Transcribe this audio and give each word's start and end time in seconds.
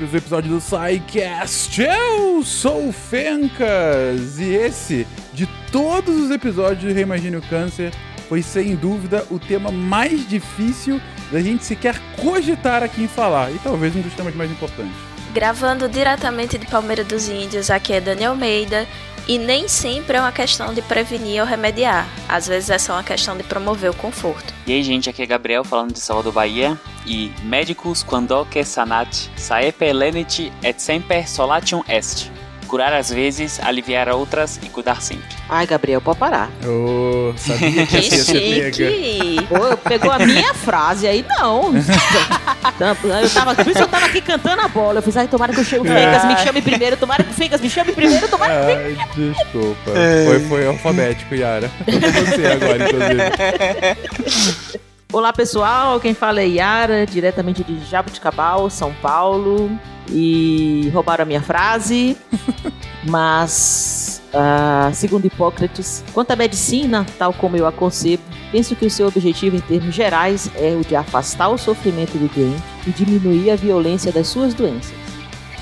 mais 0.00 0.14
um 0.14 0.16
episódio 0.16 0.50
do 0.50 0.60
SciCast. 0.60 1.82
Eu 1.82 2.42
sou 2.42 2.88
o 2.88 2.92
Fencas 2.92 4.38
e 4.38 4.54
esse, 4.54 5.06
de 5.34 5.46
todos 5.70 6.16
os 6.16 6.30
episódios 6.30 6.84
do 6.84 6.94
Reimagine 6.94 7.36
o 7.36 7.42
Câncer, 7.42 7.92
foi 8.26 8.40
sem 8.40 8.74
dúvida 8.74 9.26
o 9.30 9.38
tema 9.38 9.70
mais 9.70 10.26
difícil 10.26 10.98
da 11.30 11.40
gente 11.40 11.64
sequer 11.66 12.00
cogitar 12.16 12.82
aqui 12.82 13.02
em 13.02 13.08
falar 13.08 13.52
e 13.52 13.58
talvez 13.58 13.94
um 13.94 14.00
dos 14.00 14.14
temas 14.14 14.34
mais 14.34 14.50
importantes. 14.50 14.96
Gravando 15.34 15.88
diretamente 15.88 16.56
de 16.56 16.66
Palmeira 16.66 17.04
dos 17.04 17.28
Índios, 17.28 17.70
aqui 17.70 17.92
é 17.92 18.00
Daniel 18.00 18.32
Almeida 18.32 18.86
e 19.28 19.38
nem 19.38 19.68
sempre 19.68 20.16
é 20.16 20.20
uma 20.20 20.32
questão 20.32 20.72
de 20.74 20.82
prevenir 20.82 21.40
ou 21.40 21.46
remediar. 21.46 22.06
Às 22.28 22.46
vezes 22.46 22.70
é 22.70 22.78
só 22.78 22.94
uma 22.94 23.04
questão 23.04 23.36
de 23.36 23.42
promover 23.42 23.90
o 23.90 23.94
conforto. 23.94 24.52
E 24.66 24.72
aí, 24.72 24.82
gente, 24.82 25.08
aqui 25.08 25.22
é 25.22 25.26
Gabriel 25.26 25.64
falando 25.64 25.92
de 25.92 26.00
Salvador, 26.00 26.32
Bahia. 26.32 26.78
E 27.06 27.32
médicos 27.42 28.02
quando 28.02 28.44
que 28.46 28.62
sanat, 28.64 29.30
saepe 29.36 29.92
lenit 29.92 30.52
et 30.62 30.80
semper 30.80 31.28
solatium 31.28 31.82
est 31.88 32.30
curar 32.70 32.92
às 32.92 33.10
vezes, 33.10 33.58
aliviar 33.60 34.08
outras 34.10 34.60
e 34.62 34.68
cuidar 34.68 35.02
sempre. 35.02 35.26
Ai, 35.48 35.66
Gabriel, 35.66 36.00
pode 36.00 36.20
parar. 36.20 36.48
Oh, 36.64 37.32
sabia 37.36 37.84
que 37.84 38.00
Que 38.00 38.02
chique! 38.02 39.36
Pô, 39.48 39.76
pegou 39.76 40.12
a 40.12 40.20
minha 40.20 40.54
frase 40.54 41.08
aí, 41.08 41.26
não. 41.28 41.72
Eu 41.74 43.30
tava, 43.30 43.54
por 43.56 43.66
isso 43.66 43.80
eu 43.80 43.88
tava 43.88 44.06
aqui 44.06 44.20
cantando 44.20 44.62
a 44.62 44.68
bola. 44.68 44.98
Eu 44.98 45.02
fiz, 45.02 45.16
ai, 45.16 45.26
tomara 45.26 45.52
que 45.52 45.60
o 45.60 45.64
Fencas 45.64 46.24
me 46.24 46.36
chame 46.36 46.62
primeiro, 46.62 46.96
tomara 46.96 47.24
que 47.24 47.30
o 47.30 47.34
Fencas 47.34 47.60
me 47.60 47.68
chame 47.68 47.92
primeiro, 47.92 48.28
tomara 48.28 48.54
que. 48.64 48.70
Ai, 48.70 48.96
desculpa. 49.16 49.90
Foi, 50.26 50.40
foi 50.48 50.66
alfabético, 50.68 51.34
Yara. 51.34 51.68
Você 51.86 52.46
agora, 52.46 52.84
inclusive. 52.84 54.80
Olá, 55.12 55.32
pessoal. 55.32 55.98
Quem 55.98 56.14
fala 56.14 56.40
é 56.40 56.46
Yara, 56.46 57.04
diretamente 57.04 57.64
de 57.64 57.84
Jabuticabal, 57.84 58.70
São 58.70 58.94
Paulo. 58.94 59.68
E 60.08 60.88
roubaram 60.94 61.22
a 61.22 61.26
minha 61.26 61.42
frase. 61.42 62.16
Mas, 63.08 64.22
uh, 64.32 64.94
segundo 64.94 65.24
Hipócrates, 65.24 66.04
quanto 66.12 66.30
à 66.30 66.36
medicina, 66.36 67.04
tal 67.18 67.32
como 67.32 67.56
eu 67.56 67.66
a 67.66 67.72
concebo, 67.72 68.22
penso 68.52 68.76
que 68.76 68.86
o 68.86 68.90
seu 68.90 69.08
objetivo 69.08 69.56
em 69.56 69.60
termos 69.60 69.92
gerais 69.92 70.48
é 70.54 70.76
o 70.76 70.84
de 70.84 70.94
afastar 70.94 71.48
o 71.48 71.58
sofrimento 71.58 72.16
do 72.16 72.28
doente 72.32 72.62
e 72.86 72.90
diminuir 72.92 73.50
a 73.50 73.56
violência 73.56 74.12
das 74.12 74.28
suas 74.28 74.54
doenças, 74.54 74.94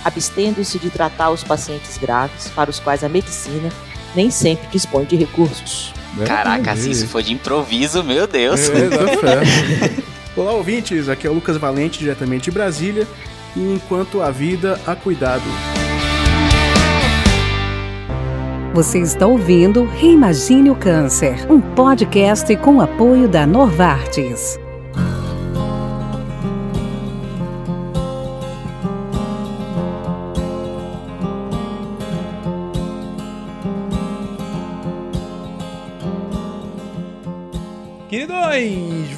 abstendo-se 0.05 0.79
de 0.79 0.91
tratar 0.91 1.31
os 1.31 1.43
pacientes 1.43 1.97
graves 1.97 2.51
para 2.51 2.69
os 2.69 2.81
quais 2.81 3.03
a 3.03 3.09
medicina 3.09 3.71
nem 4.19 4.33
sempre 4.33 4.67
dispõe 4.73 5.05
de 5.05 5.15
recursos. 5.15 5.95
Caraca, 6.27 6.75
se 6.75 6.91
isso 6.91 7.07
foi 7.07 7.23
de 7.23 7.33
improviso, 7.33 8.03
meu 8.03 8.27
Deus. 8.27 8.69
É, 8.69 10.03
Olá, 10.35 10.51
ouvintes. 10.53 11.09
Aqui 11.09 11.29
é 11.29 11.31
o 11.31 11.35
Lucas 11.35 11.57
Valente, 11.57 12.01
diretamente 12.01 12.47
de 12.47 12.51
Brasília. 12.51 13.07
E 13.55 13.61
enquanto 13.61 14.21
a 14.21 14.33
vida, 14.33 14.81
há 14.85 14.97
cuidado. 14.97 15.45
Você 18.75 18.99
está 18.99 19.25
ouvindo 19.25 19.85
Reimagine 19.85 20.71
o 20.71 20.75
Câncer, 20.75 21.47
um 21.49 21.61
podcast 21.61 22.55
com 22.57 22.81
apoio 22.81 23.29
da 23.29 23.47
Novartis. 23.47 24.59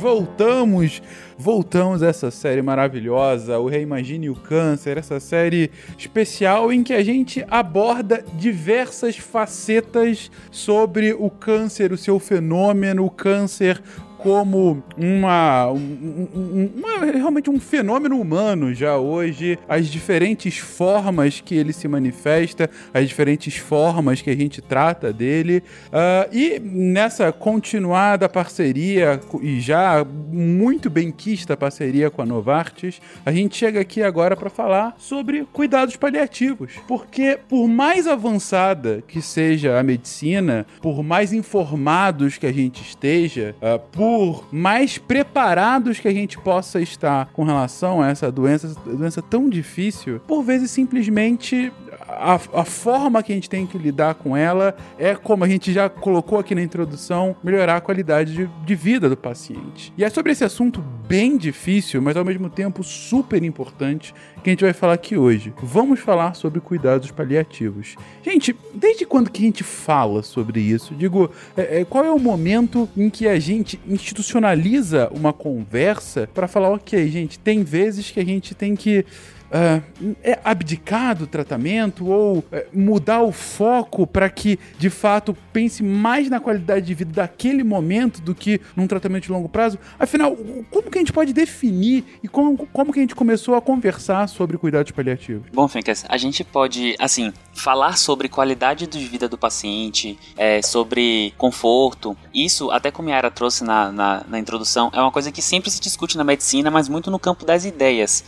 Voltamos, 0.00 1.02
voltamos 1.36 2.02
a 2.02 2.08
essa 2.08 2.30
série 2.30 2.62
maravilhosa, 2.62 3.58
o 3.58 3.68
Reimagine 3.68 4.30
o 4.30 4.34
Câncer, 4.34 4.96
essa 4.96 5.20
série 5.20 5.70
especial 5.98 6.72
em 6.72 6.82
que 6.82 6.94
a 6.94 7.04
gente 7.04 7.44
aborda 7.50 8.24
diversas 8.32 9.18
facetas 9.18 10.30
sobre 10.50 11.12
o 11.12 11.28
câncer, 11.28 11.92
o 11.92 11.98
seu 11.98 12.18
fenômeno, 12.18 13.04
o 13.04 13.10
câncer 13.10 13.82
como 14.22 14.82
uma, 14.96 15.70
um, 15.70 16.28
um, 16.34 16.70
uma, 16.76 17.06
realmente 17.06 17.48
um 17.48 17.58
fenômeno 17.58 18.20
humano 18.20 18.74
já 18.74 18.96
hoje, 18.98 19.58
as 19.68 19.86
diferentes 19.86 20.58
formas 20.58 21.40
que 21.40 21.54
ele 21.54 21.72
se 21.72 21.88
manifesta, 21.88 22.68
as 22.92 23.08
diferentes 23.08 23.56
formas 23.56 24.20
que 24.20 24.30
a 24.30 24.36
gente 24.36 24.60
trata 24.60 25.12
dele. 25.12 25.62
Uh, 25.86 26.34
e 26.34 26.60
nessa 26.60 27.32
continuada 27.32 28.28
parceria, 28.28 29.20
e 29.40 29.60
já 29.60 30.04
muito 30.04 30.90
bem 30.90 31.10
quista 31.10 31.56
parceria 31.56 32.10
com 32.10 32.22
a 32.22 32.26
Novartis, 32.26 33.00
a 33.24 33.32
gente 33.32 33.56
chega 33.56 33.80
aqui 33.80 34.02
agora 34.02 34.36
para 34.36 34.50
falar 34.50 34.94
sobre 34.98 35.46
cuidados 35.52 35.96
paliativos. 35.96 36.72
Porque 36.86 37.38
por 37.48 37.66
mais 37.68 38.06
avançada 38.06 39.02
que 39.06 39.22
seja 39.22 39.78
a 39.78 39.82
medicina, 39.82 40.66
por 40.80 41.02
mais 41.02 41.32
informados 41.32 42.36
que 42.36 42.46
a 42.46 42.52
gente 42.52 42.82
esteja, 42.82 43.54
uh, 43.62 43.78
por 43.90 44.09
por 44.10 44.44
mais 44.50 44.98
preparados 44.98 46.00
que 46.00 46.08
a 46.08 46.12
gente 46.12 46.36
possa 46.36 46.80
estar 46.80 47.30
com 47.32 47.44
relação 47.44 48.02
a 48.02 48.08
essa 48.08 48.30
doença, 48.32 48.66
essa 48.66 48.80
doença 48.80 49.22
tão 49.22 49.48
difícil, 49.48 50.18
por 50.26 50.42
vezes 50.42 50.72
simplesmente 50.72 51.72
a, 52.18 52.34
a, 52.34 52.64
forma 52.64 53.22
que 53.22 53.32
a 53.32 53.34
gente 53.34 53.48
tem 53.48 53.66
que 53.66 53.78
lidar 53.78 54.14
com 54.14 54.36
ela 54.36 54.76
é, 54.98 55.14
como 55.14 55.44
a 55.44 55.48
gente 55.48 55.72
já 55.72 55.88
colocou 55.88 56.38
aqui 56.38 56.54
na 56.54 56.62
introdução, 56.62 57.36
melhorar 57.42 57.76
a 57.76 57.80
qualidade 57.80 58.34
de, 58.34 58.50
de, 58.64 58.74
vida 58.74 59.08
do 59.08 59.16
paciente. 59.16 59.92
E 59.96 60.04
é 60.04 60.10
sobre 60.10 60.32
esse 60.32 60.44
assunto 60.44 60.82
bem 61.06 61.36
difícil, 61.36 62.00
mas 62.02 62.16
ao 62.16 62.24
mesmo 62.24 62.48
tempo 62.48 62.82
super 62.82 63.42
importante, 63.42 64.14
que 64.42 64.50
a 64.50 64.52
gente 64.52 64.64
vai 64.64 64.72
falar 64.72 64.94
aqui 64.94 65.16
hoje. 65.16 65.52
Vamos 65.62 66.00
falar 66.00 66.34
sobre 66.34 66.60
cuidados 66.60 67.10
paliativos. 67.10 67.96
Gente, 68.22 68.56
desde 68.74 69.04
quando 69.04 69.30
que 69.30 69.42
a 69.42 69.46
gente 69.46 69.62
fala 69.62 70.22
sobre 70.22 70.60
isso? 70.60 70.94
Digo, 70.94 71.30
é, 71.56 71.80
é, 71.80 71.84
qual 71.84 72.04
é 72.04 72.10
o 72.10 72.18
momento 72.18 72.88
em 72.96 73.10
que 73.10 73.28
a 73.28 73.38
gente 73.38 73.80
institucionaliza 73.86 75.10
uma 75.12 75.32
conversa 75.32 76.28
para 76.32 76.48
falar, 76.48 76.70
ok, 76.70 77.08
gente, 77.08 77.38
tem 77.38 77.62
vezes 77.62 78.10
que 78.10 78.20
a 78.20 78.24
gente 78.24 78.54
tem 78.54 78.74
que 78.74 79.04
uh, 79.50 80.16
é 80.22 80.38
abdicar 80.44 81.16
do 81.16 81.26
tratamento 81.26 82.06
ou 82.06 82.38
uh, 82.38 82.44
mudar 82.72 83.22
o 83.22 83.32
foco 83.32 84.06
para 84.06 84.28
que 84.30 84.58
de 84.78 84.88
fato 84.90 85.36
pense 85.52 85.82
mais 85.82 86.30
na 86.30 86.40
qualidade 86.40 86.86
de 86.86 86.94
vida 86.94 87.12
daquele 87.12 87.62
momento 87.62 88.20
do 88.20 88.34
que 88.34 88.60
num 88.76 88.86
tratamento 88.86 89.24
de 89.24 89.32
longo 89.32 89.48
prazo? 89.48 89.78
Afinal, 89.98 90.36
como 90.70 90.90
que 90.90 90.98
a 90.98 91.00
gente 91.00 91.12
pode 91.12 91.32
definir 91.32 92.04
e 92.22 92.28
como, 92.28 92.66
como 92.68 92.92
que 92.92 92.98
a 92.98 93.02
gente 93.02 93.14
começou 93.14 93.54
a 93.54 93.60
conversar 93.60 94.28
sobre 94.28 94.56
cuidados 94.56 94.92
paliativos? 94.92 95.42
Bom, 95.52 95.66
Fencas, 95.68 96.04
a 96.08 96.16
gente 96.16 96.44
pode, 96.44 96.94
assim, 96.98 97.32
falar 97.52 97.96
sobre 97.96 98.28
qualidade 98.28 98.86
de 98.86 98.98
vida 99.04 99.28
do 99.28 99.36
paciente, 99.36 100.18
é, 100.36 100.62
sobre 100.62 101.34
conforto. 101.36 102.16
Isso, 102.34 102.70
até 102.70 102.90
como 102.90 103.08
a 103.08 103.12
Yara 103.12 103.30
trouxe 103.30 103.64
na, 103.64 103.90
na, 103.92 104.24
na 104.28 104.38
introdução, 104.38 104.90
é 104.92 105.00
uma 105.00 105.10
coisa 105.12 105.30
que 105.32 105.42
sempre 105.42 105.70
se 105.70 105.80
discute 105.80 106.16
na 106.16 106.24
medicina, 106.24 106.70
mas 106.70 106.88
muito 106.88 107.10
no 107.10 107.18
campo 107.18 107.44
das 107.44 107.64
ideias. 107.64 108.24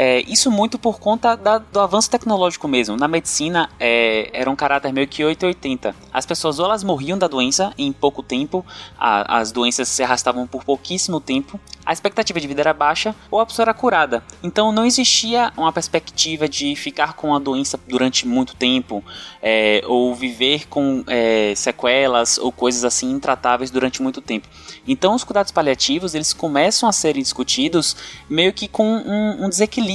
É, 0.00 0.20
isso 0.28 0.48
muito 0.48 0.78
por 0.78 1.00
conta 1.00 1.34
da, 1.34 1.58
do 1.58 1.80
avanço 1.80 2.08
tecnológico 2.08 2.68
mesmo. 2.68 2.96
Na 2.96 3.08
medicina 3.08 3.68
é, 3.80 4.30
era 4.32 4.48
um 4.48 4.54
caráter 4.54 4.92
meio 4.92 5.08
que 5.08 5.24
880. 5.24 5.92
As 6.12 6.24
pessoas 6.24 6.60
ou 6.60 6.66
elas 6.66 6.84
morriam 6.84 7.18
da 7.18 7.26
doença 7.26 7.74
em 7.76 7.92
pouco 7.92 8.22
tempo, 8.22 8.64
a, 8.96 9.38
as 9.40 9.50
doenças 9.50 9.88
se 9.88 10.00
arrastavam 10.00 10.46
por 10.46 10.62
pouquíssimo 10.62 11.18
tempo, 11.18 11.58
a 11.84 11.92
expectativa 11.92 12.38
de 12.38 12.46
vida 12.46 12.60
era 12.60 12.72
baixa 12.72 13.12
ou 13.28 13.40
a 13.40 13.46
pessoa 13.46 13.64
era 13.64 13.74
curada. 13.74 14.22
Então 14.40 14.70
não 14.70 14.86
existia 14.86 15.52
uma 15.56 15.72
perspectiva 15.72 16.48
de 16.48 16.76
ficar 16.76 17.14
com 17.14 17.34
a 17.34 17.40
doença 17.40 17.76
durante 17.88 18.24
muito 18.24 18.54
tempo 18.54 19.02
é, 19.42 19.82
ou 19.84 20.14
viver 20.14 20.68
com 20.68 21.02
é, 21.08 21.54
sequelas 21.56 22.38
ou 22.38 22.52
coisas 22.52 22.84
assim 22.84 23.10
intratáveis 23.10 23.68
durante 23.68 24.00
muito 24.00 24.20
tempo. 24.20 24.46
Então 24.86 25.12
os 25.12 25.24
cuidados 25.24 25.50
paliativos 25.50 26.14
eles 26.14 26.32
começam 26.32 26.88
a 26.88 26.92
serem 26.92 27.20
discutidos 27.20 27.96
meio 28.30 28.52
que 28.52 28.68
com 28.68 28.86
um, 28.86 29.46
um 29.46 29.48
desequilíbrio 29.48 29.87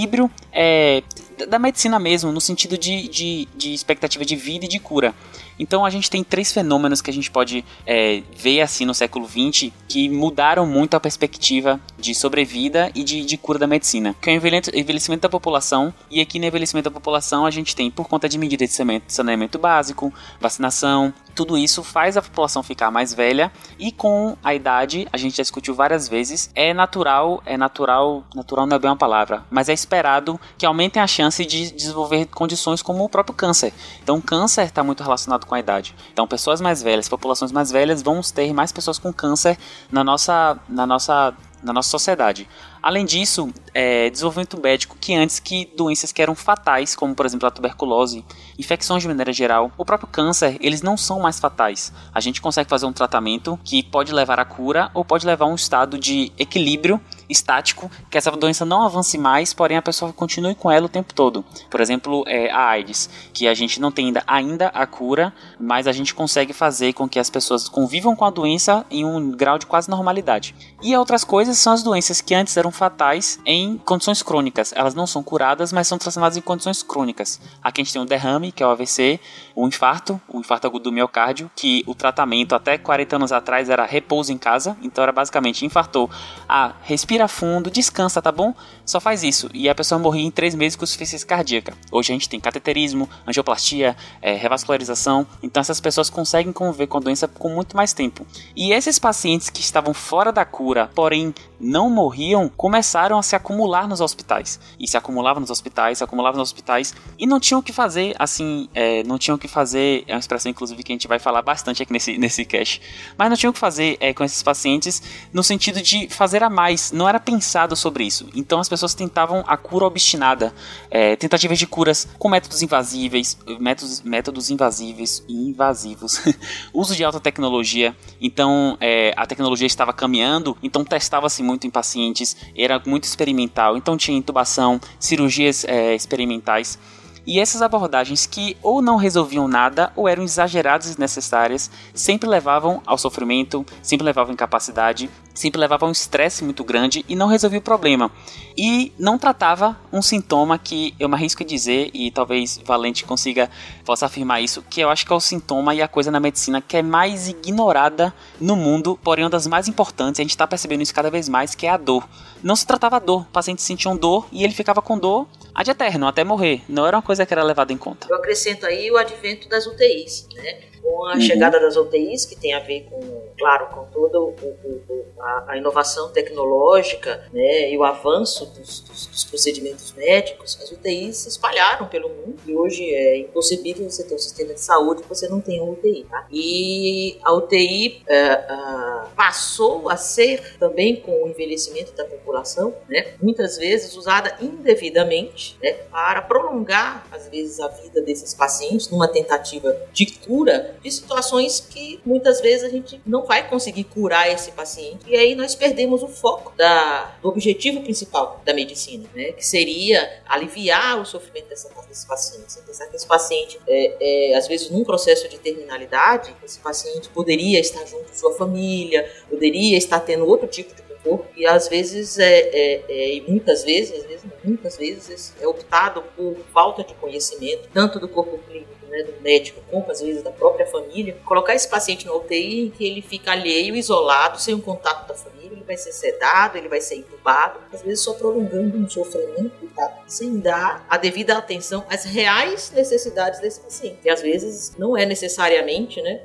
é, 0.52 1.04
da 1.48 1.60
medicina 1.60 2.00
mesmo, 2.00 2.32
no 2.32 2.42
sentido 2.42 2.78
de, 2.78 3.08
de, 3.08 3.48
de, 3.56 3.74
expectativa 3.74 4.24
de 4.24 4.36
vida 4.36 4.66
e 4.66 4.68
de 4.68 4.80
cura. 4.80 5.14
Então 5.60 5.86
a 5.86 5.90
gente 5.90 6.10
tem 6.10 6.24
três 6.24 6.52
fenômenos 6.52 7.02
que 7.02 7.10
a 7.10 7.14
gente 7.14 7.30
pode 7.30 7.64
é, 7.86 8.24
ver 8.36 8.62
assim 8.62 8.86
no 8.86 8.94
século 8.94 9.28
XX 9.28 9.72
que 9.88 10.10
mudaram 10.10 10.66
muito 10.66 10.96
a 10.96 11.00
perspectiva 11.00 11.80
de 11.98 12.16
sobrevida 12.16 12.92
e 12.96 13.04
de, 13.04 13.24
de 13.24 13.38
cura 13.38 13.60
da 13.60 13.68
medicina. 13.68 14.16
Que 14.22 14.32
é 14.32 14.34
o 14.34 14.36
envelhecimento 14.76 15.22
da 15.22 15.30
população, 15.30 15.94
e 16.10 16.22
aqui 16.22 16.40
no 16.40 16.46
envelhecimento 16.46 16.90
da 16.90 16.94
população 16.94 17.46
a 17.46 17.52
gente 17.52 17.76
tem, 17.76 17.92
por 17.92 18.08
conta 18.08 18.28
de 18.28 18.38
medidas 18.38 18.70
de 18.70 19.02
saneamento 19.08 19.60
básico, 19.60 20.14
vacinação, 20.40 21.14
tudo 21.34 21.58
isso 21.58 21.84
faz 21.84 22.18
a 22.18 22.22
população 22.22 22.64
ficar 22.64 22.92
mais 22.92 23.14
velha 23.14 23.52
e 23.78 23.92
com 23.92 24.38
a 24.44 24.54
idade, 24.54 25.08
a 25.12 25.18
gente 25.18 25.38
já 25.38 25.44
discutiu 25.44 25.74
várias 25.74 26.08
vezes, 26.08 26.50
é 26.56 26.74
natural, 26.74 27.42
é 27.46 27.58
natural, 27.58 28.24
natural 28.36 28.66
não 28.66 28.76
é 28.76 28.80
bem 28.80 28.90
uma 28.90 28.98
palavra, 28.98 29.44
mas 29.50 29.70
é 29.70 29.74
esperado 29.74 30.40
que 30.58 30.66
aumentem 30.66 31.02
a 31.02 31.08
chance 31.08 31.46
de 31.46 31.72
desenvolver 31.72 32.26
condições 32.28 32.82
como 32.82 33.04
o 33.04 33.10
próprio 33.10 33.36
câncer. 33.36 33.74
Então, 34.02 34.22
câncer 34.22 34.66
está 34.66 34.84
muito 34.84 35.04
relacionado 35.04 35.46
com 35.46 35.56
a 35.56 35.60
idade. 35.60 35.96
Então, 36.12 36.28
pessoas 36.28 36.62
mais 36.62 36.82
velhas, 36.82 37.10
populações 37.10 37.52
mais 37.52 37.72
velhas, 37.72 38.02
vão 38.02 38.22
ter 38.22 38.54
mais 38.54 38.72
pessoas 38.72 39.00
com 39.00 39.12
câncer 39.12 39.58
na 39.92 40.04
nossa, 40.04 40.58
na 40.68 40.86
nossa 40.86 41.34
na 41.64 41.72
nossa 41.72 41.90
sociedade. 41.90 42.48
Além 42.84 43.06
disso, 43.06 43.50
é, 43.74 44.10
desenvolvimento 44.10 44.62
médico 44.62 44.98
que 45.00 45.16
antes 45.16 45.40
que 45.40 45.72
doenças 45.74 46.12
que 46.12 46.22
eram 46.22 46.36
fatais, 46.36 46.98
como 46.98 47.16
por 47.16 47.26
exemplo 47.26 47.48
a 47.48 47.52
tuberculose, 47.52 48.26
infecções 48.60 49.02
de 49.02 49.08
maneira 49.08 49.32
geral, 49.32 49.72
o 49.78 49.86
próprio 49.86 50.10
câncer, 50.10 50.58
eles 50.60 50.82
não 50.82 50.98
são 50.98 51.22
mais 51.22 51.40
fatais. 51.40 51.94
A 52.14 52.20
gente 52.20 52.42
consegue 52.42 52.70
fazer 52.70 52.86
um 52.86 52.92
tratamento 52.92 53.58
que 53.64 53.82
pode 53.84 54.14
levar 54.14 54.38
à 54.38 54.44
cura 54.44 54.92
ou 54.94 55.06
pode 55.06 55.26
levar 55.26 55.46
a 55.46 55.48
um 55.48 55.56
estado 55.56 55.98
de 55.98 56.34
equilíbrio 56.38 57.00
estático, 57.34 57.92
que 58.10 58.18
essa 58.18 58.32
doença 58.32 58.64
não 58.64 58.84
avance 58.84 59.18
mais, 59.18 59.54
porém 59.54 59.78
a 59.78 59.82
pessoa 59.82 60.14
continue 60.14 60.56
com 60.56 60.72
ela 60.72 60.86
o 60.86 60.90
tempo 60.90 61.14
todo. 61.14 61.44
Por 61.70 61.82
exemplo, 61.82 62.24
é, 62.28 62.50
a 62.50 62.70
AIDS, 62.70 63.10
que 63.34 63.48
a 63.48 63.54
gente 63.54 63.82
não 63.82 63.92
tem 63.92 64.08
ainda, 64.08 64.24
ainda 64.28 64.68
a 64.68 64.86
cura, 64.86 65.34
mas 65.60 65.88
a 65.88 65.92
gente 65.92 66.14
consegue 66.14 66.54
fazer 66.54 66.94
com 66.94 67.08
que 67.08 67.20
as 67.20 67.30
pessoas 67.30 67.68
convivam 67.68 68.16
com 68.16 68.26
a 68.26 68.30
doença 68.30 68.86
em 68.90 69.04
um 69.04 69.32
grau 69.32 69.58
de 69.58 69.66
quase 69.66 69.90
normalidade. 69.90 70.56
E 70.82 70.96
outras 70.96 71.24
coisas 71.24 71.58
são 71.58 71.74
as 71.74 71.84
doenças 71.84 72.22
que 72.22 72.36
antes 72.36 72.56
eram 72.56 72.72
fatais 72.72 73.40
em 73.46 73.78
condições 73.78 74.22
crônicas. 74.22 74.74
Elas 74.76 74.94
não 74.94 75.08
são 75.08 75.24
curadas, 75.24 75.74
mas 75.74 75.88
são 75.88 75.98
transformadas 75.98 76.38
em 76.38 76.42
condições 76.42 76.84
crônicas. 76.84 77.40
Aqui 77.62 77.82
a 77.82 77.84
gente 77.84 77.94
tem 77.94 78.02
o 78.02 78.06
derrame, 78.06 78.52
que 78.52 78.62
é 78.62 78.68
o 78.68 78.70
AVC, 78.70 79.20
o 79.56 79.68
infarto, 79.68 80.22
o 80.28 80.40
infarto 80.40 80.68
agudo 80.68 80.84
do 80.86 80.92
miocárdio, 80.92 81.50
que 81.56 81.84
o 81.88 81.96
tratamento 81.96 82.54
até 82.54 82.78
40 82.78 83.16
anos 83.16 83.32
atrás 83.32 83.70
era 83.70 83.86
repouso 83.86 84.32
em 84.32 84.38
casa, 84.38 84.78
então 84.82 85.04
era 85.04 85.12
basicamente 85.12 85.66
infartou, 85.66 86.10
ah, 86.48 86.74
respira 87.24 87.28
fundo, 87.28 87.72
descansa, 87.72 88.22
tá 88.22 88.32
bom? 88.32 88.54
Só 88.86 89.00
faz 89.00 89.24
isso. 89.24 89.50
E 89.54 89.70
a 89.70 89.76
pessoa 89.76 90.00
morria 90.00 90.26
em 90.26 90.32
3 90.32 90.56
meses 90.56 90.76
com 90.76 90.84
insuficiência 90.84 91.28
cardíaca. 91.28 91.74
Hoje 91.92 92.12
a 92.12 92.16
gente 92.16 92.30
tem 92.30 92.40
cateterismo, 92.40 93.10
angioplastia, 93.28 93.96
é, 94.22 94.34
revascularização, 94.34 95.26
então 95.42 95.62
essas 95.62 95.80
pessoas 95.80 96.10
conseguem 96.10 96.54
conviver 96.54 96.88
com 96.88 96.98
a 96.98 97.02
doença 97.02 97.28
com 97.28 97.50
muito 97.50 97.76
mais 97.76 97.94
tempo. 97.94 98.26
E 98.56 98.72
esses 98.72 99.00
pacientes 99.00 99.50
que 99.50 99.62
estavam 99.62 99.94
fora 99.94 100.32
da 100.32 100.46
cura, 100.46 100.90
porém 100.94 101.34
não 101.60 101.90
morriam, 101.90 102.50
começaram 102.50 103.18
a 103.18 103.24
se 103.24 103.36
acumular 103.36 103.88
nos 103.88 104.02
hospitais. 104.02 104.60
E 104.80 104.88
se 104.88 104.98
acumulavam 104.98 105.40
nos 105.40 105.50
hospitais, 105.50 106.00
se 106.00 106.04
acumulavam 106.04 106.40
nos 106.40 106.50
hospitais 106.50 106.94
e 107.18 107.26
não 107.26 107.40
tinham 107.40 107.60
o 107.60 107.64
que 107.64 107.72
fazer, 107.72 108.16
assim, 108.20 108.68
é, 108.74 109.04
não 109.04 109.18
tinham 109.18 109.36
o 109.36 109.40
que 109.40 109.48
fazer, 109.48 110.04
é 110.08 110.14
uma 110.14 110.20
expressão 110.20 110.52
inclusive 110.52 110.84
que 110.84 110.92
a 110.92 110.96
gente 110.96 111.08
vai 111.08 111.20
falar 111.20 111.42
bastante 111.42 111.82
aqui 111.82 111.94
nesse, 111.94 112.18
nesse 112.18 112.44
cast, 112.46 112.82
mas 113.18 113.30
não 113.30 113.38
tinham 113.38 113.52
o 113.52 113.54
que 113.54 113.60
fazer 113.60 113.98
é, 114.00 114.14
com 114.14 114.24
esses 114.24 114.44
pacientes 114.44 115.02
no 115.32 115.44
sentido 115.44 115.82
de 115.82 116.10
fazer 116.10 116.44
a 116.44 116.50
mais, 116.50 116.92
não 116.92 117.03
era 117.08 117.20
pensado 117.20 117.76
sobre 117.76 118.04
isso. 118.04 118.28
Então 118.36 118.60
as 118.60 118.70
pessoas 118.70 118.94
tentavam 118.94 119.44
a 119.48 119.58
cura 119.58 119.86
obstinada, 119.86 120.54
é, 120.90 121.16
tentativas 121.16 121.60
de 121.60 121.68
curas 121.68 122.08
com 122.18 122.30
métodos 122.30 122.62
invasíveis, 122.62 123.38
métodos, 123.60 124.02
métodos 124.02 124.50
invasíveis 124.50 125.24
e 125.28 125.34
invasivos, 125.34 126.22
uso 126.74 126.96
de 126.96 127.04
alta 127.04 127.20
tecnologia, 127.20 127.96
então 128.22 128.78
é, 128.80 129.14
a 129.16 129.26
tecnologia 129.26 129.68
estava 129.68 129.94
caminhando, 129.94 130.58
então 130.62 130.84
testava-se 130.84 131.44
muito 131.44 131.68
em 131.68 131.70
pacientes, 131.70 132.36
era 132.56 132.82
muito 132.86 133.06
experimental, 133.06 133.78
então 133.78 133.98
tinha 133.98 134.18
intubação, 134.18 134.80
cirurgias 135.00 135.66
é, 135.66 135.96
experimentais. 135.96 136.78
E 137.26 137.40
essas 137.40 137.62
abordagens 137.62 138.26
que 138.26 138.58
ou 138.62 138.82
não 138.82 138.98
resolviam 138.98 139.48
nada 139.48 139.94
ou 139.96 140.10
eram 140.10 140.24
exageradas 140.24 140.88
e 140.88 140.90
desnecessárias 140.90 141.72
sempre 141.94 142.28
levavam 142.28 142.82
ao 142.86 142.98
sofrimento, 142.98 143.66
sempre 143.82 144.06
levavam 144.06 144.32
à 144.32 144.34
incapacidade, 144.34 145.10
sempre 145.34 145.60
levavam 145.60 145.88
a 145.88 145.90
um 145.90 145.94
estresse 145.94 146.44
muito 146.44 146.64
grande 146.64 147.06
e 147.08 147.16
não 147.16 147.28
resolvia 147.28 147.60
o 147.60 147.62
problema. 147.62 148.12
E 148.58 148.92
não 149.00 149.18
tratava 149.18 149.78
um 149.92 150.02
sintoma 150.02 150.60
que 150.60 150.94
eu 151.00 151.08
me 151.08 151.16
arrisco 151.16 151.44
a 151.44 151.46
dizer, 151.46 151.90
e 151.94 152.12
talvez 152.12 152.60
Valente 152.66 153.06
consiga, 153.06 153.50
possa 153.86 154.06
afirmar 154.06 154.42
isso, 154.42 154.64
que 154.70 154.82
eu 154.82 154.90
acho 154.90 155.06
que 155.06 155.14
é 155.14 155.16
o 155.16 155.20
sintoma 155.20 155.74
e 155.74 155.82
a 155.82 155.88
coisa 155.88 156.12
na 156.12 156.20
medicina 156.20 156.62
que 156.62 156.78
é 156.78 156.84
mais 156.84 157.30
ignorada 157.30 158.14
no 158.40 158.56
mundo, 158.56 159.00
porém 159.02 159.24
uma 159.24 159.30
das 159.30 159.48
mais 159.48 159.68
importantes, 159.68 160.20
a 160.20 160.24
gente 160.24 160.32
está 160.32 160.46
percebendo 160.46 160.84
isso 160.84 160.94
cada 160.94 161.10
vez 161.10 161.30
mais, 161.30 161.56
que 161.56 161.66
é 161.66 161.70
a 161.70 161.78
dor. 161.78 162.08
Não 162.44 162.56
se 162.56 162.68
tratava 162.68 163.00
dor, 163.00 163.22
o 163.22 163.26
paciente 163.26 163.62
sentia 163.62 163.90
um 163.90 163.98
dor 163.98 164.28
e 164.32 164.44
ele 164.44 164.54
ficava 164.54 164.82
com 164.82 164.98
dor 165.00 165.26
ad 165.54 165.70
eterno, 165.70 166.08
até 166.08 166.24
morrer. 166.24 166.62
Não 166.68 166.86
era 166.86 166.98
uma 166.98 167.04
coisa 167.04 167.26
que 167.26 167.34
era 167.34 167.44
levada 167.44 167.72
em 167.72 167.78
conta. 167.78 168.08
Eu 168.10 168.16
acrescento 168.16 168.66
aí 168.66 168.90
o 168.92 168.98
advento 168.98 169.48
das 169.48 169.66
UTIs, 169.68 170.28
né? 170.36 170.73
Com 170.84 171.06
a 171.06 171.14
uhum. 171.14 171.22
chegada 171.22 171.60
das 171.60 171.78
UTIs, 171.78 172.26
que 172.26 172.36
tem 172.36 172.54
a 172.54 172.60
ver 172.60 172.82
com, 172.90 173.00
claro, 173.40 173.68
com 173.68 173.86
toda 173.86 174.20
o, 174.20 174.32
o, 174.32 175.06
a, 175.20 175.52
a, 175.54 175.58
inovação 175.58 176.12
tecnológica 176.12 177.24
né, 177.32 177.72
e 177.72 177.78
o 177.78 177.84
avanço 177.86 178.46
dos, 178.48 178.82
dos, 178.82 179.08
dos, 179.08 179.24
procedimentos 179.24 179.94
médicos, 179.94 180.60
as 180.62 180.70
UTIs 180.72 181.18
se 181.18 181.30
espalharam 181.30 181.88
pelo 181.88 182.10
mundo 182.10 182.36
e 182.46 182.54
hoje 182.54 182.94
é 182.94 183.18
inconcebível 183.18 183.90
você 183.90 184.04
ter 184.04 184.14
um 184.14 184.20
sistema 184.20 184.54
de 184.54 184.60
saúde 184.60 185.04
que 185.04 185.10
você 185.10 185.28
não 185.30 185.40
tenha 185.40 185.64
uma 185.64 185.72
UTI. 185.72 186.06
Tá? 186.10 186.28
E 186.30 187.18
a 187.24 187.34
UTI 187.34 188.04
uh, 188.04 189.06
uh, 189.06 189.10
passou 189.16 189.90
a 189.90 189.96
ser 189.96 190.58
também 190.58 190.98
com 190.98 191.24
o 191.24 191.30
envelhecimento 191.30 191.94
da 191.94 192.04
população, 192.04 192.76
né, 192.90 193.14
muitas 193.22 193.58
vezes 193.58 193.96
usada 193.96 194.36
indevidamente 194.42 195.58
né, 195.62 195.74
para 195.90 196.22
prolongar, 196.22 197.08
às 197.12 197.28
vezes, 197.30 197.60
a 197.60 197.68
vida 197.68 198.02
desses 198.02 198.34
pacientes 198.34 198.90
numa 198.90 199.08
tentativa 199.08 199.76
de 199.92 200.06
cura 200.06 200.73
de 200.82 200.92
situações 200.92 201.60
que 201.60 202.00
muitas 202.06 202.42
vezes 202.42 202.64
a 202.64 202.70
gente 202.70 203.02
não 203.06 203.26
vai 203.26 203.48
conseguir 203.48 203.84
curar 203.86 204.30
esse 204.32 204.52
paciente. 204.52 205.06
E 205.08 205.16
aí 205.16 205.36
nós 205.36 205.56
perdemos 205.56 206.04
o 206.04 206.08
foco 206.08 206.56
da, 206.56 207.16
do 207.22 207.30
objetivo 207.30 207.82
principal 207.82 208.42
da 208.46 208.54
medicina, 208.54 209.10
né, 209.14 209.32
que 209.32 209.46
seria 209.46 210.22
aliviar 210.26 211.00
o 211.00 211.06
sofrimento 211.06 211.48
dessa, 211.50 211.70
desse 211.88 212.08
paciente. 212.08 212.52
Você 212.52 212.62
pensar 212.62 212.88
que 212.88 212.96
esse 212.96 213.08
paciente, 213.08 213.60
é, 213.68 214.32
é, 214.32 214.36
às 214.36 214.48
vezes, 214.48 214.70
num 214.70 214.84
processo 214.84 215.28
de 215.28 215.38
terminalidade, 215.38 216.36
esse 216.44 216.60
paciente 216.60 217.10
poderia 217.10 217.60
estar 217.60 217.86
junto 217.86 218.06
com 218.06 218.16
sua 218.16 218.34
família, 218.36 219.10
poderia 219.30 219.78
estar 219.78 220.00
tendo 220.00 220.26
outro 220.26 220.48
tipo 220.48 220.74
de 220.76 220.84
corpo 221.04 221.28
e 221.36 221.46
às 221.46 221.68
vezes 221.68 222.18
é, 222.18 222.40
é, 222.40 222.84
é, 222.88 223.16
e 223.16 223.22
muitas 223.22 223.64
vezes, 223.64 224.00
às 224.00 224.06
vezes 224.06 224.24
muitas 224.44 224.78
vezes 224.78 225.34
é 225.40 225.48
optado 225.48 226.02
por 226.16 226.38
falta 226.54 226.84
de 226.84 226.94
conhecimento 226.96 227.70
tanto 227.74 228.00
do 228.00 228.08
corpo 228.08 228.38
clínico 228.48 228.73
né, 228.94 229.04
do 229.04 229.20
médico 229.22 229.60
como 229.72 229.90
às 229.92 230.00
vezes 230.00 230.22
da 230.22 230.30
própria 230.30 230.68
família 230.68 231.18
colocar 231.26 231.56
esse 231.56 231.68
paciente 231.68 232.06
na 232.06 232.14
UTI 232.14 232.68
em 232.68 232.70
que 232.70 232.86
ele 232.86 233.02
fica 233.02 233.32
alheio 233.32 233.76
isolado 233.76 234.40
sem 234.40 234.54
o 234.54 234.62
contato 234.62 235.08
da 235.08 235.16
família 235.16 235.52
ele 235.52 235.64
vai 235.64 235.76
ser 235.76 235.92
sedado 235.92 236.58
ele 236.58 236.70
vai 236.70 236.80
ser 236.80 236.98
intubado 236.98 237.60
às 237.74 237.82
vezes 237.82 238.02
só 238.02 238.14
prolongando 238.14 238.78
um 238.78 238.88
sofrimento 238.88 239.68
tá? 239.76 240.04
sem 240.08 240.40
dar 240.40 240.86
a 240.88 240.96
devida 240.98 241.36
atenção 241.36 241.84
às 241.90 242.06
reais 242.06 242.72
necessidades 242.76 243.40
desse 243.40 243.62
paciente 243.62 244.00
e 244.06 244.10
às 244.10 244.22
vezes 244.22 244.76
não 244.78 244.96
é 244.96 245.06
necessariamente 245.06 246.00
né 246.02 246.22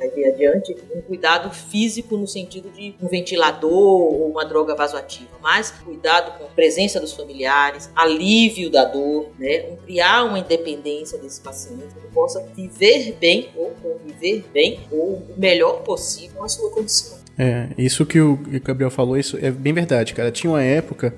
vai 0.00 0.08
ver 0.08 0.32
adiante, 0.32 0.74
um 0.94 1.02
cuidado 1.02 1.50
físico 1.50 2.16
no 2.16 2.26
sentido 2.26 2.70
de 2.70 2.94
um 3.00 3.06
ventilador 3.06 3.70
ou 3.70 4.30
uma 4.30 4.44
droga 4.44 4.74
vasoativa, 4.74 5.30
mas 5.42 5.70
cuidado 5.70 6.38
com 6.38 6.44
a 6.44 6.48
presença 6.48 6.98
dos 6.98 7.12
familiares, 7.12 7.90
alívio 7.94 8.70
da 8.70 8.84
dor, 8.84 9.28
né? 9.38 9.66
Um, 9.70 9.76
criar 9.76 10.24
uma 10.24 10.38
independência 10.38 11.18
desse 11.18 11.40
paciente, 11.40 11.94
que 11.94 12.14
possa 12.14 12.42
viver 12.56 13.16
bem 13.20 13.50
ou 13.54 13.70
conviver 13.82 14.44
bem 14.52 14.80
ou 14.90 15.16
o 15.16 15.34
melhor 15.36 15.82
possível 15.82 16.38
com 16.38 16.44
a 16.44 16.48
sua 16.48 16.70
condição. 16.70 17.18
É, 17.38 17.68
isso 17.76 18.06
que 18.06 18.20
o 18.20 18.38
Gabriel 18.62 18.90
falou, 18.90 19.16
isso 19.16 19.38
é 19.40 19.50
bem 19.50 19.72
verdade, 19.72 20.14
cara. 20.14 20.30
Tinha 20.30 20.50
uma 20.50 20.62
época, 20.62 21.14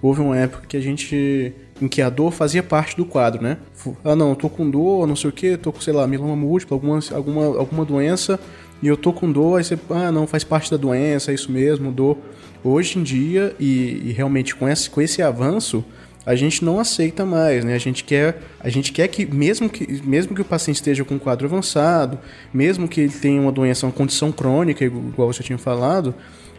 houve 0.00 0.20
uma 0.20 0.38
época 0.38 0.66
que 0.66 0.76
a 0.76 0.80
gente 0.80 1.54
em 1.82 1.88
que 1.88 2.00
a 2.00 2.08
dor 2.08 2.30
fazia 2.30 2.62
parte 2.62 2.96
do 2.96 3.04
quadro, 3.04 3.42
né? 3.42 3.58
Ah, 4.04 4.14
não, 4.14 4.30
eu 4.30 4.36
tô 4.36 4.48
com 4.48 4.70
dor, 4.70 5.06
não 5.06 5.16
sei 5.16 5.30
o 5.30 5.32
que, 5.32 5.56
tô 5.56 5.72
com, 5.72 5.80
sei 5.80 5.92
lá, 5.92 6.06
mieloma 6.06 6.36
múltiplo, 6.36 6.74
alguma, 6.76 7.00
alguma, 7.12 7.44
alguma 7.58 7.84
doença, 7.84 8.38
e 8.80 8.86
eu 8.86 8.96
tô 8.96 9.12
com 9.12 9.30
dor, 9.30 9.58
aí 9.58 9.64
você, 9.64 9.78
ah, 9.90 10.12
não, 10.12 10.26
faz 10.26 10.44
parte 10.44 10.70
da 10.70 10.76
doença, 10.76 11.32
é 11.32 11.34
isso 11.34 11.50
mesmo, 11.50 11.90
dor. 11.90 12.16
Hoje 12.62 12.98
em 12.98 13.02
dia, 13.02 13.54
e, 13.58 14.02
e 14.04 14.12
realmente 14.12 14.54
com 14.54 14.68
esse, 14.68 14.88
com 14.88 15.00
esse 15.00 15.20
avanço, 15.20 15.84
a 16.24 16.36
gente 16.36 16.64
não 16.64 16.78
aceita 16.78 17.26
mais, 17.26 17.64
né? 17.64 17.74
A 17.74 17.78
gente 17.78 18.04
quer, 18.04 18.40
a 18.60 18.68
gente 18.68 18.92
quer 18.92 19.08
que 19.08 19.26
mesmo 19.26 19.68
que 19.68 20.00
mesmo 20.04 20.36
que 20.36 20.40
o 20.40 20.44
paciente 20.44 20.76
esteja 20.76 21.04
com 21.04 21.16
um 21.16 21.18
quadro 21.18 21.48
avançado, 21.48 22.16
mesmo 22.54 22.86
que 22.86 23.00
ele 23.00 23.12
tenha 23.12 23.40
uma 23.40 23.50
doença, 23.50 23.86
uma 23.86 23.92
condição 23.92 24.30
crônica, 24.30 24.84
igual 24.84 25.32
você 25.32 25.42
tinha 25.42 25.58
falado, 25.58 26.14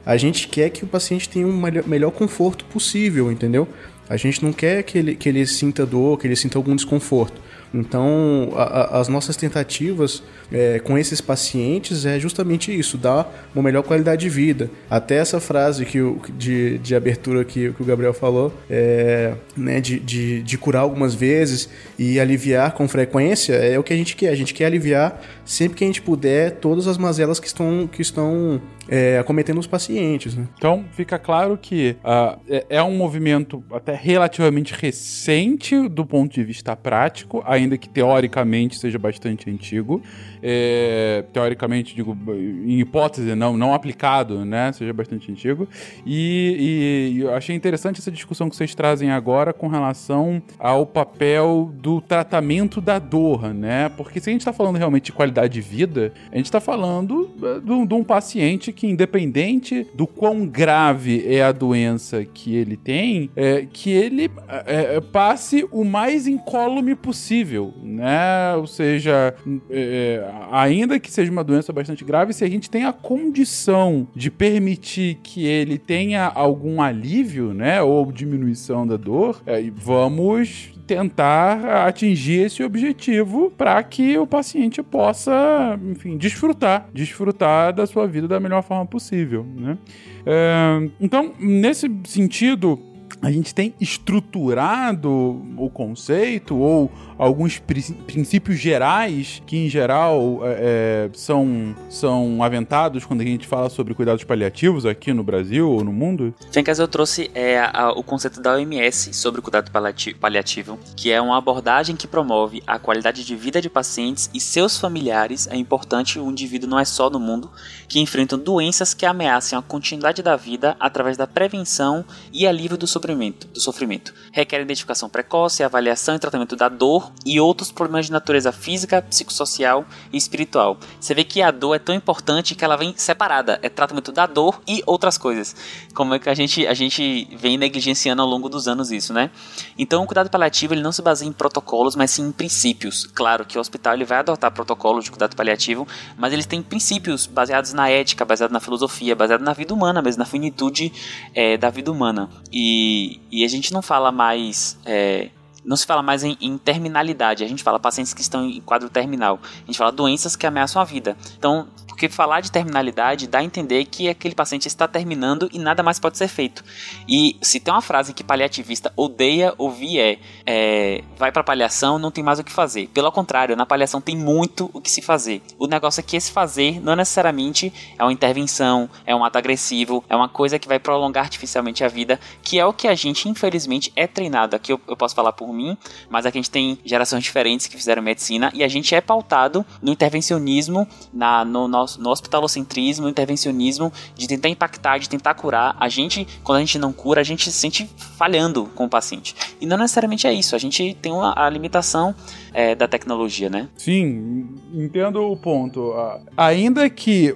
a 0.06 0.18
gente 0.18 0.50
quer 0.50 0.70
que 0.70 0.84
o 0.84 0.88
paciente 0.88 1.30
tenha 1.30 1.48
um 1.48 1.62
melhor 1.88 2.12
conforto 2.12 2.66
possível, 2.66 3.32
entendeu? 3.32 3.68
A 4.10 4.18
gente 4.18 4.44
não 4.44 4.52
quer 4.52 4.84
que 4.84 4.98
ele, 4.98 5.16
que 5.16 5.30
ele 5.30 5.46
sinta 5.46 5.86
dor, 5.86 6.20
que 6.20 6.28
ele 6.28 6.36
sinta 6.36 6.58
algum 6.58 6.76
desconforto. 6.76 7.42
Então, 7.74 8.52
a, 8.56 8.64
a, 8.64 9.00
as 9.00 9.08
nossas 9.08 9.36
tentativas 9.36 10.22
é, 10.52 10.78
com 10.78 10.96
esses 10.96 11.20
pacientes 11.20 12.06
é 12.06 12.20
justamente 12.20 12.78
isso, 12.78 12.98
dar 12.98 13.50
uma 13.56 13.64
melhor 13.64 13.82
qualidade 13.82 14.22
de 14.22 14.30
vida. 14.30 14.70
Até 14.88 15.16
essa 15.16 15.40
frase 15.40 15.84
que 15.84 16.00
o, 16.00 16.22
de, 16.38 16.78
de 16.78 16.96
abertura 16.96 17.44
que, 17.44 17.74
que 17.74 17.82
o 17.82 17.86
Gabriel 17.86 18.14
falou, 18.14 18.54
é, 18.70 19.34
né, 19.58 19.82
de, 19.82 20.00
de, 20.00 20.44
de, 20.44 20.58
curar 20.58 20.82
algumas 20.82 21.16
vezes 21.16 21.68
e 21.98 22.20
aliviar 22.20 22.74
com 22.74 22.88
frequência, 22.88 23.54
é 23.54 23.80
o 23.80 23.84
que 23.84 23.94
a 23.94 23.98
gente 23.98 24.16
quer. 24.16 24.30
A 24.30 24.36
gente 24.36 24.54
quer 24.54 24.66
aliviar 24.66 25.20
sempre 25.44 25.78
que 25.78 25.84
a 25.84 25.88
gente 25.88 26.02
puder 26.02 26.52
todas 26.52 26.88
as 26.88 26.98
mazelas 26.98 27.40
que 27.40 27.48
estão, 27.48 27.90
que 27.92 28.04
estão 28.04 28.62
é, 28.88 29.18
acometendo 29.18 29.60
os 29.60 29.68
pacientes. 29.68 30.36
Né? 30.36 30.48
Então 30.58 30.86
fica 30.92 31.18
claro 31.18 31.58
que 31.58 31.96
uh, 32.04 32.40
é, 32.70 32.82
um 32.84 32.96
movimento 32.96 33.64
até 33.72 33.94
relativamente 33.94 34.74
recente 34.74 35.88
do 35.88 36.06
ponto 36.06 36.34
de 36.34 36.44
vista 36.44 36.76
prático, 36.76 37.44
ainda 37.46 37.78
que 37.78 37.88
teoricamente 37.88 38.78
seja 38.78 39.00
bastante 39.00 39.50
antigo. 39.50 40.02
É, 40.42 41.24
teoricamente, 41.32 41.96
digo, 41.96 42.18
em 42.66 42.80
hipótese, 42.80 43.34
não, 43.34 43.56
não 43.56 43.74
aplicado, 43.74 44.44
né? 44.44 44.74
Seja 44.74 44.92
bastante 44.92 45.32
antigo. 45.32 45.68
E, 46.06 47.14
e, 47.16 47.22
eu 47.22 47.34
achei 47.34 47.56
interessante 47.56 48.00
essa 48.00 48.12
discussão 48.12 48.50
que 48.50 48.56
vocês 48.56 48.76
trazem 48.76 49.10
agora 49.10 49.54
com 49.54 49.68
relação 49.68 50.42
ao 50.60 50.86
papel 50.86 51.72
do 51.76 52.02
tratamento 52.02 52.82
da 52.82 53.00
dor, 53.00 53.54
né? 53.54 53.88
Porque 53.90 54.20
se 54.20 54.30
a 54.30 54.34
gente 54.34 54.42
está 54.42 54.52
falando 54.52 54.76
realmente 54.76 55.06
de 55.06 55.12
qualidade 55.14 55.54
de 55.54 55.62
vida, 55.62 56.12
a 56.32 56.36
gente 56.36 56.46
está 56.46 56.60
falando 56.60 57.30
de, 57.64 57.88
de 57.88 57.94
um 57.94 58.04
paciente 58.04 58.73
que, 58.74 58.88
independente 58.88 59.88
do 59.94 60.06
quão 60.06 60.46
grave 60.46 61.24
é 61.26 61.44
a 61.44 61.52
doença 61.52 62.26
que 62.26 62.56
ele 62.56 62.76
tem, 62.76 63.30
é, 63.36 63.66
que 63.72 63.92
ele 63.92 64.30
é, 64.66 64.96
é 64.96 65.02
passe 65.02 65.66
o 65.72 65.84
mais 65.84 66.28
incólume 66.28 66.96
possível, 66.96 67.74
né? 67.82 68.56
Ou 68.56 68.68
seja, 68.68 69.36
é, 69.70 70.28
ainda 70.52 71.00
que 71.00 71.12
seja 71.12 71.32
uma 71.32 71.44
doença 71.44 71.72
bastante 71.72 72.04
grave, 72.04 72.34
se 72.34 72.44
a 72.44 72.50
gente 72.50 72.70
tem 72.70 72.86
a 72.86 72.94
condição 72.94 74.08
de 74.16 74.30
permitir 74.30 75.20
que 75.24 75.46
ele 75.46 75.78
tenha 75.78 76.26
algum 76.26 76.82
alívio, 76.82 77.54
né, 77.54 77.82
ou 77.82 78.12
diminuição 78.12 78.86
da 78.86 78.98
dor, 78.98 79.42
é, 79.46 79.64
vamos 79.74 80.73
tentar 80.86 81.88
atingir 81.88 82.42
esse 82.42 82.64
objetivo 82.64 83.52
para 83.52 83.82
que 83.84 84.18
o 84.18 84.28
paciente 84.28 84.84
possa, 84.84 85.80
enfim, 85.90 86.18
desfrutar, 86.18 86.90
desfrutar 86.94 87.74
da 87.74 87.86
sua 87.86 88.08
vida 88.08 88.28
da 88.28 88.40
melhor 88.40 88.62
forma 88.64 88.86
possível, 88.86 89.46
né? 89.56 89.78
É, 90.26 90.90
então, 91.00 91.34
nesse 91.40 91.90
sentido, 92.06 92.80
a 93.24 93.32
gente 93.32 93.56
tem 93.56 93.74
estruturado 93.80 95.10
o 95.58 95.70
conceito 95.70 96.58
ou 96.58 96.92
alguns 97.18 97.58
princípios 97.58 98.60
gerais 98.60 99.42
que, 99.48 99.56
em 99.56 99.70
geral, 99.70 100.42
é, 100.44 101.08
é, 101.08 101.10
são, 101.14 101.74
são 101.90 102.44
aventados 102.44 103.06
quando 103.06 103.22
a 103.22 103.24
gente 103.24 103.48
fala 103.48 103.70
sobre 103.70 103.94
cuidados 103.94 104.26
paliativos 104.26 104.86
aqui 104.86 105.14
no 105.14 105.24
Brasil 105.24 105.72
ou 105.72 105.86
no 105.86 105.94
mundo? 105.94 106.36
Fencas, 106.52 106.80
eu 106.80 106.88
trouxe 106.88 107.32
é, 107.34 107.62
a, 107.62 107.92
o 107.92 108.04
conceito 108.04 108.42
da 108.42 108.56
OMS 108.56 109.14
sobre 109.14 109.40
o 109.40 109.44
cuidado 109.44 109.72
paliativo, 110.20 110.78
que 110.94 111.10
é 111.10 111.22
uma 111.22 111.38
abordagem 111.38 111.96
que 111.96 112.08
promove 112.08 112.62
a 112.68 112.78
qualidade 112.78 113.24
de 113.24 113.36
vida 113.38 113.62
de 113.62 113.70
pacientes 113.70 114.30
e 114.34 114.40
seus 114.42 114.78
familiares. 114.78 115.48
É 115.48 115.56
importante, 115.56 116.20
o 116.20 116.30
indivíduo 116.30 116.70
não 116.70 116.78
é 116.78 116.84
só 116.84 117.10
no 117.10 117.22
mundo, 117.22 117.50
que 117.88 118.02
enfrentam 118.02 118.38
doenças 118.38 118.94
que 118.94 119.06
ameaçam 119.06 119.58
a 119.58 119.62
continuidade 119.62 120.22
da 120.22 120.36
vida 120.36 120.76
através 120.78 121.16
da 121.16 121.26
prevenção 121.26 122.04
e 122.34 122.46
alívio 122.46 122.78
do 122.78 122.86
sofrimento. 122.86 123.13
Do 123.54 123.60
sofrimento. 123.60 124.14
Requer 124.32 124.62
identificação 124.62 125.08
precoce, 125.08 125.64
avaliação 125.64 126.16
e 126.16 126.20
tratamento 126.20 126.56
da 126.56 126.68
dor 126.68 127.12
e 127.26 127.40
outros 127.40 127.72
problemas 127.72 128.08
de 128.08 128.12
natureza 128.12 128.52
física, 128.52 129.02
psicossocial 129.02 129.86
e 130.12 130.18
espiritual. 130.18 130.78
Você 131.00 131.14
vê 131.14 131.24
que 131.24 131.42
a 131.42 131.52
dor 131.52 131.76
é 131.76 131.80
tão 131.80 131.94
importante 131.94 132.56
que 132.56 132.66
ela 132.66 132.76
vem 132.76 132.94
separada, 132.98 133.60
é 133.62 133.70
tratamento 133.70 134.12
da 134.12 134.26
dor 134.26 134.62
e 134.68 134.82
outras 134.86 135.18
coisas. 135.18 135.56
Como 135.94 136.14
é 136.14 136.20
que 136.20 136.30
a 136.30 136.34
gente, 136.34 136.66
a 136.66 136.74
gente 136.74 137.28
vem 137.36 137.58
negligenciando 137.58 138.22
ao 138.22 138.28
longo 138.28 138.50
dos 138.50 138.68
anos 138.68 138.92
isso, 138.92 139.14
né? 139.14 139.30
Então 139.78 140.04
o 140.04 140.08
cuidado 140.08 140.30
paliativo 140.30 140.74
ele 140.74 140.82
não 140.82 140.92
se 140.92 141.02
baseia 141.02 141.30
em 141.30 141.34
protocolos, 141.34 141.96
mas 141.96 142.12
sim 142.12 142.28
em 142.28 142.32
princípios. 142.32 143.06
Claro 143.06 143.46
que 143.46 143.58
o 143.58 143.62
hospital 143.62 143.94
ele 143.94 144.06
vai 144.06 144.20
adotar 144.20 144.52
protocolos 144.52 145.06
de 145.06 145.12
cuidado 145.12 145.36
paliativo, 145.36 145.88
mas 146.18 146.34
eles 146.34 146.46
têm 146.46 146.62
princípios 146.62 147.26
baseados 147.26 147.74
na 147.74 147.90
ética, 147.90 148.26
baseados 148.26 148.54
na 148.54 148.60
filosofia, 148.60 149.16
baseados 149.16 149.46
na 149.46 149.54
vida 149.54 149.74
humana 149.74 150.02
mesmo, 150.02 150.20
na 150.20 150.26
finitude 150.26 150.92
é, 151.34 151.58
da 151.58 151.70
vida 151.70 151.92
humana. 151.92 152.30
E, 152.52 152.93
e 153.32 153.44
a 153.44 153.48
gente 153.48 153.72
não 153.74 153.82
fala 153.82 154.12
mais... 154.12 154.78
É, 154.86 155.30
não 155.66 155.78
se 155.78 155.86
fala 155.86 156.02
mais 156.04 156.24
em, 156.24 156.38
em, 156.42 156.58
terminalidade, 156.58 157.44
a 157.44 157.48
gente 157.48 157.64
fala 157.64 157.80
pacientes 157.80 158.14
que 158.14 158.22
estão 158.22 158.46
em 158.46 158.60
quadro 158.60 158.90
terminal, 158.90 159.40
a 159.42 159.66
gente 159.66 159.78
fala 159.78 159.94
doenças 159.94 160.36
que 160.36 160.46
ameaçam 160.46 160.82
a 160.82 160.86
vida. 160.86 161.16
Então, 161.38 161.68
porque 161.94 162.10
falar 162.10 162.42
de 162.42 162.52
terminalidade 162.52 163.28
dá 163.28 163.38
a 163.38 163.44
entender 163.44 163.86
que 163.86 164.10
aquele 164.10 164.34
paciente 164.34 164.68
está 164.68 164.88
terminando 164.88 165.48
e 165.54 165.60
nada 165.60 165.84
mais 165.84 166.00
pode 166.00 166.18
ser 166.18 166.28
feito. 166.28 166.64
E 167.08 167.38
se 167.40 167.60
tem 167.60 167.72
uma 167.72 167.84
frase 167.84 168.16
que 168.16 168.24
paliativista 168.24 168.92
odeia 168.98 169.54
ouvir 169.60 170.00
é, 170.00 170.20
é 170.44 171.04
vai 171.16 171.32
para 171.32 171.44
paliação, 171.44 172.00
não 172.00 172.10
tem 172.10 172.24
mais 172.24 172.40
o 172.40 172.44
que 172.44 172.52
fazer. 172.52 172.88
Pelo 172.88 173.12
contrário, 173.12 173.56
na 173.56 173.64
paliação 173.64 174.02
tem 174.02 174.18
muito 174.18 174.72
o 174.74 174.82
que 174.82 174.90
se 174.90 175.04
fazer. 175.04 175.44
O 175.60 175.68
negócio 175.68 176.00
é 176.00 176.04
que 176.04 176.18
esse 176.18 176.32
fazer 176.32 176.82
não 176.82 176.96
necessariamente 176.96 177.72
é 177.98 178.04
uma 178.04 178.12
intervenção, 178.12 178.90
é 179.06 179.16
um 179.16 179.24
ato 179.24 179.38
agressivo, 179.38 180.04
é 180.10 180.16
uma 180.16 180.28
coisa 180.28 180.58
que 180.58 180.68
vai 180.68 180.80
prolongar 180.80 181.26
artificialmente 181.26 181.84
a 181.84 181.88
vida, 181.88 182.20
que 182.42 182.58
é 182.58 182.66
o 182.66 182.74
que 182.74 182.88
a 182.88 182.96
gente 182.96 183.30
infelizmente 183.30 183.94
é 183.96 184.08
treinado. 184.08 184.56
Aqui 184.56 184.74
eu, 184.74 184.82
eu 184.88 184.98
posso 184.98 185.14
falar 185.14 185.34
por 185.34 185.54
mim, 185.54 185.78
mas 186.10 186.26
aqui 186.26 186.40
a 186.40 186.42
gente 186.42 186.50
tem 186.50 186.80
gerações 186.84 187.24
diferentes 187.24 187.68
que 187.68 187.78
fizeram 187.78 188.02
medicina 188.02 188.52
e 188.52 188.64
a 188.64 188.68
gente 188.68 188.96
é 188.96 189.00
pautado 189.00 189.64
no 189.80 189.92
intervencionismo, 189.92 190.88
na, 191.14 191.46
no, 191.46 191.68
no, 191.68 191.83
no 191.98 192.10
hospitalocentrismo, 192.10 193.04
no 193.04 193.10
intervencionismo, 193.10 193.92
de 194.16 194.28
tentar 194.28 194.50
impactar, 194.50 194.98
de 194.98 195.10
tentar 195.10 195.34
curar. 195.34 195.76
A 195.80 195.90
gente, 195.90 196.28
quando 196.44 196.58
a 196.58 196.62
gente 196.62 196.78
não 196.78 196.92
cura, 196.92 197.22
a 197.22 197.24
gente 197.24 197.52
se 197.52 197.58
sente 197.58 197.90
falhando 198.18 198.66
com 198.76 198.86
o 198.86 198.90
paciente. 198.90 199.36
E 199.60 199.66
não 199.66 199.78
necessariamente 199.78 200.28
é 200.28 200.34
isso, 200.34 200.56
a 200.56 200.60
gente 200.60 200.96
tem 201.02 201.12
uma, 201.12 201.34
a 201.36 201.50
limitação 201.50 202.16
é, 202.54 202.76
da 202.76 202.88
tecnologia, 202.88 203.50
né? 203.50 203.68
Sim, 203.76 204.48
entendo 204.74 205.22
o 205.24 205.36
ponto. 205.36 205.94
Ainda 206.38 206.90
que, 206.90 207.36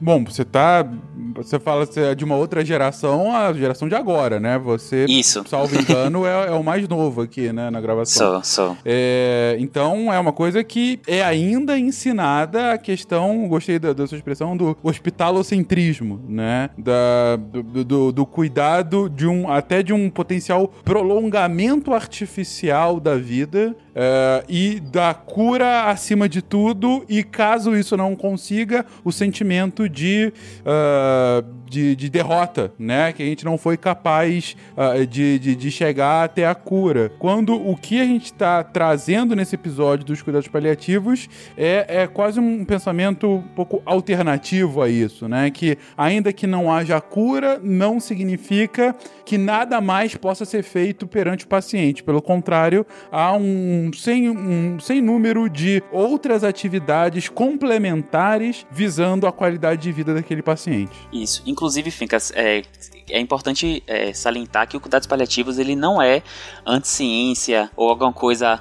bom, 0.00 0.24
você 0.24 0.44
tá, 0.44 0.86
você 1.34 1.58
fala 1.58 1.86
é 1.96 2.14
de 2.14 2.24
uma 2.24 2.36
outra 2.36 2.64
geração, 2.64 3.34
a 3.34 3.52
geração 3.52 3.88
de 3.88 3.94
agora, 3.94 4.38
né? 4.38 4.58
Você, 4.58 5.06
Isso. 5.06 5.44
salvo 5.48 5.74
engano, 5.78 6.24
é, 6.26 6.48
é 6.48 6.52
o 6.52 6.62
mais 6.62 6.88
novo 6.88 7.22
aqui, 7.22 7.52
né, 7.52 7.70
na 7.70 7.80
gravação. 7.80 8.42
Sou, 8.42 8.66
sou. 8.66 8.76
É, 8.84 9.56
então, 9.58 10.12
é 10.12 10.18
uma 10.18 10.32
coisa 10.32 10.62
que 10.62 11.00
é 11.06 11.22
ainda 11.22 11.78
ensinada 11.78 12.72
a 12.72 12.78
questão, 12.78 13.48
gostei 13.48 13.73
da, 13.78 13.92
da 13.92 14.06
sua 14.06 14.16
expressão, 14.16 14.56
do 14.56 14.76
hospitalocentrismo, 14.82 16.20
né? 16.28 16.70
Da, 16.76 17.36
do, 17.36 17.84
do, 17.84 18.12
do 18.12 18.26
cuidado 18.26 19.08
de 19.08 19.26
um, 19.26 19.50
até 19.50 19.82
de 19.82 19.92
um 19.92 20.10
potencial 20.10 20.68
prolongamento 20.84 21.92
artificial 21.92 23.00
da 23.00 23.16
vida 23.16 23.76
uh, 23.94 24.44
e 24.48 24.80
da 24.80 25.14
cura 25.14 25.84
acima 25.84 26.28
de 26.28 26.42
tudo, 26.42 27.04
e 27.08 27.22
caso 27.22 27.76
isso 27.76 27.96
não 27.96 28.14
consiga, 28.16 28.84
o 29.04 29.12
sentimento 29.12 29.88
de, 29.88 30.32
uh, 30.60 31.44
de, 31.68 31.96
de, 31.96 32.10
derrota, 32.10 32.72
né? 32.78 33.12
Que 33.12 33.22
a 33.22 33.26
gente 33.26 33.44
não 33.44 33.56
foi 33.56 33.76
capaz 33.76 34.56
uh, 34.76 35.06
de, 35.06 35.38
de, 35.38 35.56
de, 35.56 35.70
chegar 35.70 36.24
até 36.24 36.46
a 36.46 36.54
cura. 36.54 37.12
Quando 37.18 37.54
o 37.54 37.76
que 37.76 38.00
a 38.00 38.04
gente 38.04 38.26
está 38.26 38.62
trazendo 38.62 39.34
nesse 39.34 39.54
episódio 39.54 40.04
dos 40.04 40.22
cuidados 40.22 40.48
paliativos 40.48 41.28
é, 41.56 42.02
é 42.02 42.06
quase 42.06 42.40
um 42.40 42.64
pensamento 42.64 43.28
um 43.28 43.42
pouco 43.42 43.82
alternativo 43.84 44.82
a 44.82 44.88
isso, 44.88 45.28
né? 45.28 45.50
Que 45.50 45.78
ainda 45.96 46.32
que 46.32 46.46
não 46.46 46.72
haja 46.72 47.00
cura, 47.00 47.60
não 47.62 48.00
significa 48.00 48.94
que 49.24 49.38
nada 49.38 49.80
mais 49.80 50.14
possa 50.14 50.44
ser 50.44 50.62
feito 50.62 51.06
perante 51.06 51.44
o 51.44 51.48
paciente. 51.48 52.02
Pelo 52.02 52.20
contrário, 52.20 52.86
há 53.10 53.32
um 53.32 53.83
sem, 53.92 54.28
um 54.30 54.78
sem 54.80 55.00
número 55.00 55.48
de 55.48 55.82
outras 55.90 56.44
atividades 56.44 57.28
complementares 57.28 58.66
visando 58.70 59.26
a 59.26 59.32
qualidade 59.32 59.82
de 59.82 59.92
vida 59.92 60.14
daquele 60.14 60.42
paciente. 60.42 60.92
Isso. 61.12 61.42
Inclusive, 61.46 61.90
Fincas, 61.90 62.32
é, 62.34 62.62
é 63.10 63.20
importante 63.20 63.82
é, 63.86 64.12
salientar 64.12 64.68
que 64.68 64.76
o 64.76 64.80
cuidados 64.80 65.06
paliativos 65.06 65.58
ele 65.58 65.76
não 65.76 66.00
é 66.00 66.22
anticiência 66.66 67.70
ou 67.76 67.88
alguma 67.88 68.12
coisa 68.12 68.60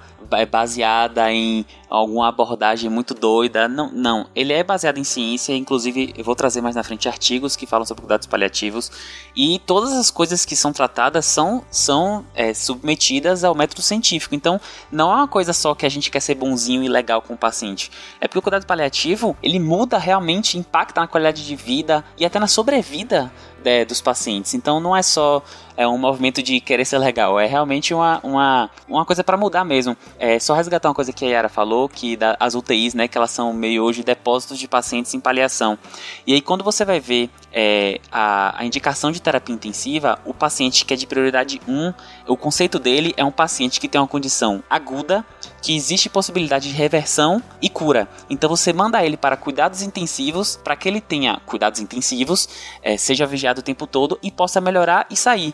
baseada 0.50 1.32
em 1.32 1.66
alguma 1.94 2.28
abordagem 2.28 2.90
muito 2.90 3.14
doida. 3.14 3.68
Não, 3.68 3.92
não. 3.92 4.26
Ele 4.36 4.52
é 4.52 4.64
baseado 4.64 4.98
em 4.98 5.04
ciência, 5.04 5.56
inclusive 5.56 6.12
eu 6.18 6.24
vou 6.24 6.36
trazer 6.36 6.60
mais 6.60 6.76
na 6.76 6.84
frente 6.84 7.08
artigos 7.08 7.56
que 7.56 7.68
falam 7.68 7.86
sobre 7.86 8.02
cuidados 8.02 8.26
paliativos. 8.26 8.92
E 9.36 9.60
todas 9.60 9.94
as 9.94 10.10
coisas 10.10 10.44
que 10.44 10.56
são 10.56 10.74
tratadas 10.74 11.26
são, 11.26 11.64
são 11.70 12.26
é, 12.34 12.52
submetidas 12.52 13.44
ao 13.44 13.54
método 13.54 13.84
científico. 13.84 14.34
Então, 14.34 14.60
não 14.92 15.12
é 15.12 15.16
uma 15.16 15.28
coisa 15.28 15.54
só 15.54 15.76
que 15.76 15.86
a 15.86 15.90
gente 15.90 16.10
quer 16.10 16.20
ser 16.20 16.34
bonzinho 16.34 16.84
e 16.84 16.90
legal 16.90 17.22
com 17.22 17.36
o 17.36 17.38
paciente. 17.38 17.92
É 18.20 18.28
porque 18.28 18.40
o 18.40 18.42
cuidado 18.42 18.66
paliativo, 18.66 19.38
ele 19.44 19.60
muda 19.60 20.00
realmente, 20.00 20.58
impacta 20.58 21.00
na 21.00 21.08
qualidade 21.08 21.46
de 21.46 21.56
vida 21.56 22.04
e 22.18 22.26
até 22.26 22.40
na 22.40 22.48
sobrevida 22.48 23.32
é, 23.64 23.86
dos 23.86 24.02
pacientes. 24.02 24.54
Então 24.54 24.80
não 24.80 24.96
é 24.96 25.04
só 25.04 25.44
é 25.76 25.88
um 25.88 25.98
movimento 25.98 26.42
de 26.42 26.60
querer 26.60 26.86
ser 26.86 26.98
legal. 26.98 27.40
É 27.40 27.46
realmente 27.46 27.94
uma, 27.94 28.20
uma, 28.24 28.70
uma 28.88 29.06
coisa 29.06 29.24
para 29.24 29.38
mudar 29.38 29.64
mesmo. 29.64 29.96
É 30.20 30.40
só 30.40 30.54
resgatar 30.54 30.90
uma 30.90 30.96
coisa 30.96 31.12
que 31.12 31.26
a 31.26 31.30
Yara 31.30 31.50
falou, 31.50 31.90
que 31.90 32.16
da, 32.16 32.36
as 32.40 32.56
UTIs, 32.56 32.94
né, 32.94 33.08
que 33.08 33.18
elas 33.18 33.32
são 33.32 33.54
meio 33.54 33.84
hoje 33.84 34.04
depósitos 34.04 34.58
de 34.58 34.68
pacientes 34.68 35.14
em 35.14 35.20
paliação. 35.20 35.78
E 36.26 36.34
aí 36.34 36.42
quando 36.42 36.64
você 36.64 36.86
vai 36.86 37.00
ver 37.00 37.30
é, 37.52 38.00
a, 38.12 38.62
a 38.62 38.66
indicação 38.66 39.12
de 39.12 39.22
terapia 39.22 39.56
intensiva, 39.56 40.20
o 40.26 40.34
paciente 40.34 40.86
que 40.86 40.94
é 40.94 40.98
de 40.98 41.08
prioridade 41.08 41.62
1, 41.68 41.94
o 42.28 42.38
conceito 42.38 42.80
dele 42.80 43.14
é 43.18 43.24
um 43.24 43.32
paciente 43.32 43.80
que 43.80 43.88
tem 43.88 44.00
uma 44.00 44.08
condição 44.08 44.64
aguda, 44.70 45.26
que 45.62 45.76
existe 45.76 46.10
possibilidade 46.10 46.70
de 46.70 46.76
reversão 46.76 47.42
e 47.62 47.70
cura. 47.70 48.08
Então 48.30 48.50
você 48.50 48.74
manda 48.74 49.04
ele 49.04 49.16
para 49.16 49.38
cuidados 49.38 49.82
intensivos, 49.82 50.60
para 50.62 50.76
que 50.76 50.90
ele 50.90 51.00
tenha 51.00 51.40
cuidados 51.46 51.80
intensivos, 51.80 52.50
é, 52.82 52.98
seja 52.98 53.26
vigiado 53.26 53.62
o 53.62 53.64
tempo 53.64 53.88
todo 53.88 54.20
e 54.22 54.30
possa 54.30 54.60
melhorar 54.60 55.06
e 55.10 55.16
sair. 55.16 55.54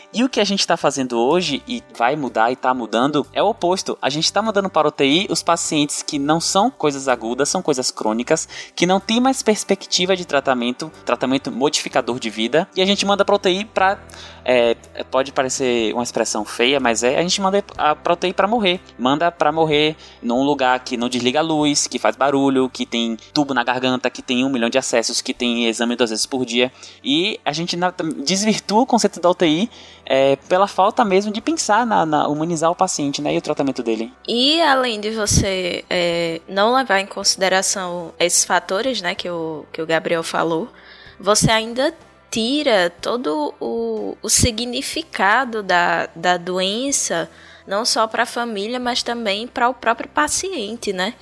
E 0.13 0.25
o 0.25 0.29
que 0.29 0.41
a 0.41 0.43
gente 0.43 0.59
está 0.59 0.75
fazendo 0.75 1.17
hoje, 1.17 1.63
e 1.65 1.81
vai 1.97 2.17
mudar 2.17 2.49
e 2.49 2.53
está 2.53 2.73
mudando, 2.73 3.25
é 3.31 3.41
o 3.41 3.47
oposto. 3.47 3.97
A 4.01 4.09
gente 4.09 4.25
está 4.25 4.41
mandando 4.41 4.69
para 4.69 4.85
o 4.85 4.89
UTI 4.89 5.27
os 5.29 5.41
pacientes 5.41 6.03
que 6.03 6.19
não 6.19 6.41
são 6.41 6.69
coisas 6.69 7.07
agudas, 7.07 7.47
são 7.47 7.61
coisas 7.61 7.91
crônicas, 7.91 8.47
que 8.75 8.85
não 8.85 8.99
tem 8.99 9.21
mais 9.21 9.41
perspectiva 9.41 10.13
de 10.13 10.25
tratamento, 10.25 10.91
tratamento 11.05 11.49
modificador 11.49 12.19
de 12.19 12.29
vida, 12.29 12.67
e 12.75 12.81
a 12.81 12.85
gente 12.85 13.05
manda 13.05 13.23
para 13.23 13.35
UTI 13.35 13.63
para. 13.63 13.99
É, 14.43 14.75
pode 15.11 15.31
parecer 15.31 15.93
uma 15.93 16.03
expressão 16.03 16.43
feia, 16.43 16.79
mas 16.79 17.03
é. 17.03 17.17
A 17.17 17.21
gente 17.21 17.39
manda 17.39 17.61
para 17.61 18.13
UTI 18.13 18.33
para 18.33 18.47
morrer. 18.47 18.81
Manda 18.99 19.31
para 19.31 19.51
morrer 19.51 19.95
num 20.21 20.43
lugar 20.43 20.79
que 20.81 20.97
não 20.97 21.07
desliga 21.07 21.39
a 21.39 21.43
luz, 21.43 21.87
que 21.87 21.99
faz 21.99 22.17
barulho, 22.17 22.67
que 22.67 22.85
tem 22.85 23.17
tubo 23.33 23.53
na 23.53 23.63
garganta, 23.63 24.09
que 24.09 24.21
tem 24.21 24.43
um 24.43 24.49
milhão 24.49 24.69
de 24.69 24.77
acessos, 24.77 25.21
que 25.21 25.33
tem 25.33 25.67
exame 25.67 25.95
duas 25.95 26.09
vezes 26.09 26.25
por 26.25 26.43
dia. 26.43 26.69
E 27.01 27.39
a 27.45 27.53
gente 27.53 27.77
desvirtua 28.25 28.81
o 28.81 28.85
conceito 28.85 29.21
da 29.21 29.29
UTI 29.29 29.69
é, 30.13 30.35
pela 30.35 30.67
falta 30.67 31.05
mesmo 31.05 31.31
de 31.31 31.39
pensar 31.39 31.85
na, 31.85 32.05
na, 32.05 32.27
humanizar 32.27 32.69
o 32.69 32.75
paciente 32.75 33.21
né, 33.21 33.33
e 33.33 33.37
o 33.37 33.41
tratamento 33.41 33.81
dele. 33.81 34.11
E 34.27 34.61
além 34.61 34.99
de 34.99 35.09
você 35.09 35.85
é, 35.89 36.41
não 36.49 36.75
levar 36.75 36.99
em 36.99 37.05
consideração 37.05 38.13
esses 38.19 38.43
fatores 38.43 39.01
né, 39.01 39.15
que, 39.15 39.29
o, 39.29 39.65
que 39.71 39.81
o 39.81 39.85
Gabriel 39.85 40.21
falou, 40.21 40.67
você 41.17 41.49
ainda 41.49 41.95
tira 42.29 42.91
todo 43.01 43.53
o, 43.57 44.17
o 44.21 44.29
significado 44.29 45.63
da, 45.63 46.09
da 46.13 46.35
doença, 46.35 47.31
não 47.65 47.85
só 47.85 48.05
para 48.05 48.23
a 48.23 48.25
família, 48.25 48.81
mas 48.81 49.01
também 49.01 49.47
para 49.47 49.69
o 49.69 49.73
próprio 49.73 50.09
paciente, 50.09 50.91
né? 50.91 51.13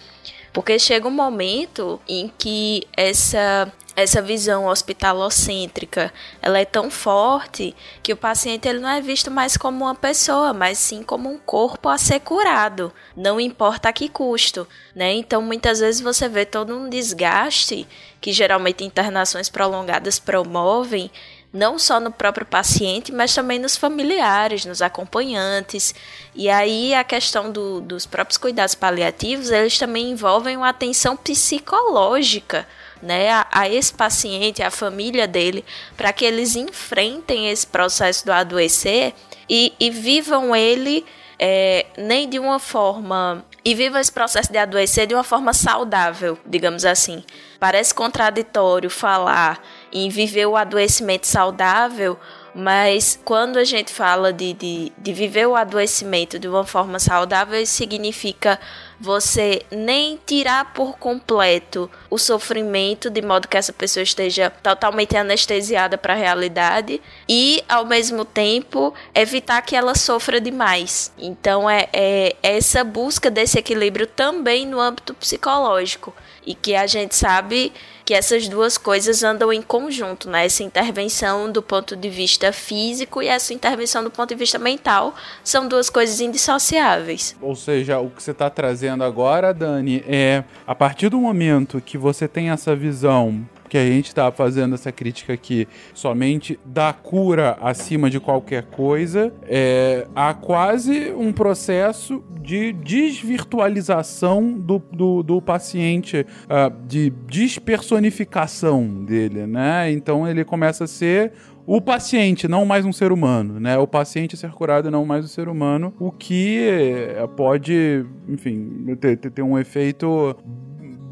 Porque 0.51 0.79
chega 0.79 1.07
um 1.07 1.11
momento 1.11 2.01
em 2.07 2.31
que 2.39 2.87
essa 2.97 3.71
essa 4.01 4.21
visão 4.21 4.65
hospitalocêntrica, 4.65 6.13
ela 6.41 6.59
é 6.59 6.65
tão 6.65 6.89
forte 6.89 7.75
que 8.01 8.13
o 8.13 8.17
paciente 8.17 8.67
ele 8.67 8.79
não 8.79 8.89
é 8.89 9.01
visto 9.01 9.29
mais 9.29 9.57
como 9.57 9.85
uma 9.85 9.95
pessoa, 9.95 10.53
mas 10.53 10.77
sim 10.77 11.03
como 11.03 11.29
um 11.29 11.37
corpo 11.37 11.89
a 11.89 11.97
ser 11.97 12.19
curado, 12.19 12.93
não 13.15 13.39
importa 13.39 13.89
a 13.89 13.93
que 13.93 14.09
custo, 14.09 14.67
né? 14.95 15.13
Então 15.13 15.41
muitas 15.41 15.79
vezes 15.79 16.01
você 16.01 16.27
vê 16.27 16.45
todo 16.45 16.75
um 16.75 16.89
desgaste 16.89 17.87
que 18.21 18.31
geralmente 18.33 18.83
internações 18.83 19.49
prolongadas 19.49 20.19
promovem 20.19 21.11
não 21.51 21.79
só 21.79 21.99
no 21.99 22.11
próprio 22.11 22.45
paciente, 22.45 23.11
mas 23.11 23.33
também 23.33 23.57
nos 23.57 23.75
familiares, 23.75 24.65
nos 24.65 24.81
acompanhantes. 24.81 25.95
E 26.35 26.47
aí 26.47 26.93
a 26.93 27.03
questão 27.03 27.51
do, 27.51 27.81
dos 27.81 28.05
próprios 28.05 28.37
cuidados 28.37 28.75
paliativos, 28.75 29.49
eles 29.49 29.77
também 29.77 30.11
envolvem 30.11 30.55
uma 30.55 30.69
atenção 30.69 31.17
psicológica 31.17 32.67
né, 33.01 33.29
a, 33.31 33.47
a 33.51 33.69
esse 33.69 33.93
paciente, 33.93 34.61
a 34.61 34.71
família 34.71 35.27
dele, 35.27 35.63
para 35.95 36.11
que 36.11 36.25
eles 36.25 36.55
enfrentem 36.55 37.49
esse 37.49 37.65
processo 37.65 38.25
do 38.25 38.31
adoecer 38.31 39.13
e, 39.49 39.73
e 39.79 39.89
vivam 39.89 40.55
ele 40.55 41.05
é, 41.39 41.85
nem 41.97 42.29
de 42.29 42.37
uma 42.37 42.59
forma. 42.59 43.45
E 43.63 43.73
vivam 43.75 43.99
esse 43.99 44.11
processo 44.11 44.51
de 44.51 44.57
adoecer 44.57 45.07
de 45.07 45.13
uma 45.13 45.23
forma 45.23 45.53
saudável, 45.53 46.37
digamos 46.45 46.85
assim. 46.85 47.23
Parece 47.59 47.93
contraditório 47.93 48.89
falar 48.89 49.61
em 49.91 50.09
viver 50.09 50.45
o 50.45 50.55
adoecimento 50.55 51.27
saudável, 51.27 52.17
mas 52.55 53.19
quando 53.23 53.57
a 53.57 53.63
gente 53.63 53.91
fala 53.91 54.31
de, 54.31 54.53
de, 54.53 54.93
de 54.97 55.13
viver 55.13 55.45
o 55.45 55.55
adoecimento 55.55 56.39
de 56.39 56.47
uma 56.47 56.65
forma 56.65 56.99
saudável, 56.99 57.61
isso 57.61 57.73
significa 57.73 58.59
você 58.99 59.61
nem 59.71 60.19
tirar 60.25 60.73
por 60.73 60.97
completo 60.97 61.89
o 62.09 62.17
sofrimento 62.17 63.09
de 63.09 63.21
modo 63.21 63.47
que 63.47 63.55
essa 63.55 63.71
pessoa 63.71 64.03
esteja 64.03 64.49
totalmente 64.49 65.15
anestesiada 65.15 65.97
para 65.97 66.13
a 66.13 66.17
realidade 66.17 67.01
e 67.27 67.63
ao 67.69 67.85
mesmo 67.85 68.25
tempo 68.25 68.93
evitar 69.15 69.61
que 69.61 69.75
ela 69.75 69.95
sofra 69.95 70.41
demais. 70.41 71.11
Então 71.17 71.69
é, 71.69 71.87
é 71.93 72.35
essa 72.43 72.83
busca 72.83 73.31
desse 73.31 73.57
equilíbrio 73.57 74.05
também 74.05 74.65
no 74.65 74.79
âmbito 74.79 75.13
psicológico 75.13 76.13
e 76.45 76.53
que 76.53 76.75
a 76.75 76.87
gente 76.87 77.15
sabe 77.15 77.71
que 78.05 78.13
essas 78.13 78.47
duas 78.47 78.77
coisas 78.77 79.23
andam 79.23 79.53
em 79.53 79.61
conjunto, 79.61 80.29
né? 80.29 80.45
Essa 80.45 80.63
intervenção 80.63 81.51
do 81.51 81.61
ponto 81.61 81.95
de 81.95 82.09
vista 82.09 82.51
físico 82.51 83.21
e 83.21 83.27
essa 83.27 83.53
intervenção 83.53 84.03
do 84.03 84.09
ponto 84.09 84.29
de 84.29 84.35
vista 84.35 84.57
mental 84.57 85.13
são 85.43 85.67
duas 85.67 85.89
coisas 85.89 86.19
indissociáveis. 86.19 87.35
Ou 87.41 87.55
seja, 87.55 87.99
o 87.99 88.09
que 88.09 88.23
você 88.23 88.31
está 88.31 88.49
trazendo 88.49 89.03
agora, 89.03 89.53
Dani, 89.53 90.03
é 90.07 90.43
a 90.65 90.73
partir 90.73 91.09
do 91.09 91.19
momento 91.19 91.79
que 91.79 91.97
você 91.97 92.27
tem 92.27 92.49
essa 92.49 92.75
visão 92.75 93.47
que 93.69 93.77
a 93.77 93.85
gente 93.85 94.07
está 94.07 94.31
fazendo 94.31 94.75
essa 94.75 94.91
crítica 94.91 95.33
aqui 95.33 95.67
somente 95.93 96.59
da 96.65 96.91
cura 96.91 97.57
acima 97.61 98.09
de 98.09 98.19
qualquer 98.19 98.63
coisa, 98.63 99.31
é, 99.43 100.07
há 100.15 100.33
quase 100.33 101.11
um 101.11 101.31
processo 101.31 102.23
de 102.41 102.73
desvirtualização 102.73 104.51
do, 104.53 104.79
do, 104.91 105.21
do 105.21 105.41
paciente, 105.41 106.25
uh, 106.45 106.87
de 106.87 107.11
despersonificação 107.27 109.05
dele, 109.05 109.45
né? 109.45 109.91
Então 109.91 110.27
ele 110.27 110.43
começa 110.43 110.85
a 110.85 110.87
ser 110.87 111.31
o 111.71 111.79
paciente, 111.79 112.47
não 112.47 112.65
mais 112.65 112.83
um 112.83 112.91
ser 112.91 113.11
humano, 113.11 113.59
né? 113.59 113.77
O 113.77 113.85
paciente 113.85 114.35
ser 114.35 114.49
curado, 114.49 114.89
não 114.89 115.05
mais 115.05 115.23
o 115.23 115.27
ser 115.27 115.47
humano, 115.47 115.93
o 115.99 116.11
que 116.11 116.67
eh, 116.67 117.27
pode, 117.37 118.03
enfim, 118.27 118.97
ter, 118.99 119.17
ter 119.17 119.43
um 119.43 119.55
efeito 119.55 120.35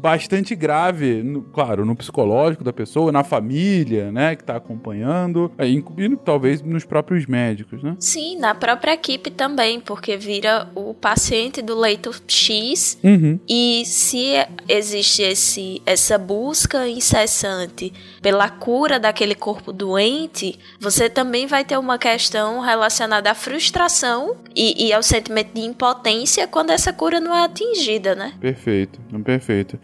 bastante 0.00 0.54
grave, 0.54 1.22
no, 1.22 1.42
claro, 1.42 1.84
no 1.84 1.94
psicológico 1.96 2.62
da 2.62 2.72
pessoa, 2.72 3.10
na 3.10 3.24
família, 3.24 4.12
né, 4.12 4.36
que 4.36 4.42
está 4.42 4.56
acompanhando, 4.56 5.50
e, 5.58 5.82
e, 5.98 6.16
talvez 6.16 6.62
nos 6.62 6.84
próprios 6.84 7.26
médicos, 7.26 7.82
né? 7.82 7.96
Sim, 7.98 8.38
na 8.38 8.54
própria 8.54 8.92
equipe 8.92 9.30
também, 9.30 9.80
porque 9.80 10.16
vira 10.16 10.68
o 10.74 10.94
paciente 10.94 11.60
do 11.60 11.78
leito 11.78 12.10
X 12.26 12.98
uhum. 13.02 13.38
e 13.48 13.82
se 13.84 14.34
existe 14.68 15.22
esse, 15.22 15.82
essa 15.84 16.16
busca 16.16 16.88
incessante 16.88 17.92
pela 18.22 18.48
cura 18.48 18.98
daquele 19.00 19.34
corpo 19.34 19.72
doente, 19.72 20.58
você 20.80 21.08
também 21.08 21.46
vai 21.46 21.64
ter 21.64 21.76
uma 21.76 21.98
questão 21.98 22.60
relacionada 22.60 23.30
à 23.30 23.34
frustração 23.34 24.36
e, 24.54 24.86
e 24.86 24.92
ao 24.92 25.02
sentimento 25.02 25.52
de 25.54 25.60
impotência 25.60 26.46
quando 26.46 26.70
essa 26.70 26.92
cura 26.92 27.20
não 27.20 27.34
é 27.34 27.44
atingida, 27.44 28.14
né? 28.14 28.34
Perfeito, 28.40 29.00
perfeito. 29.24 29.78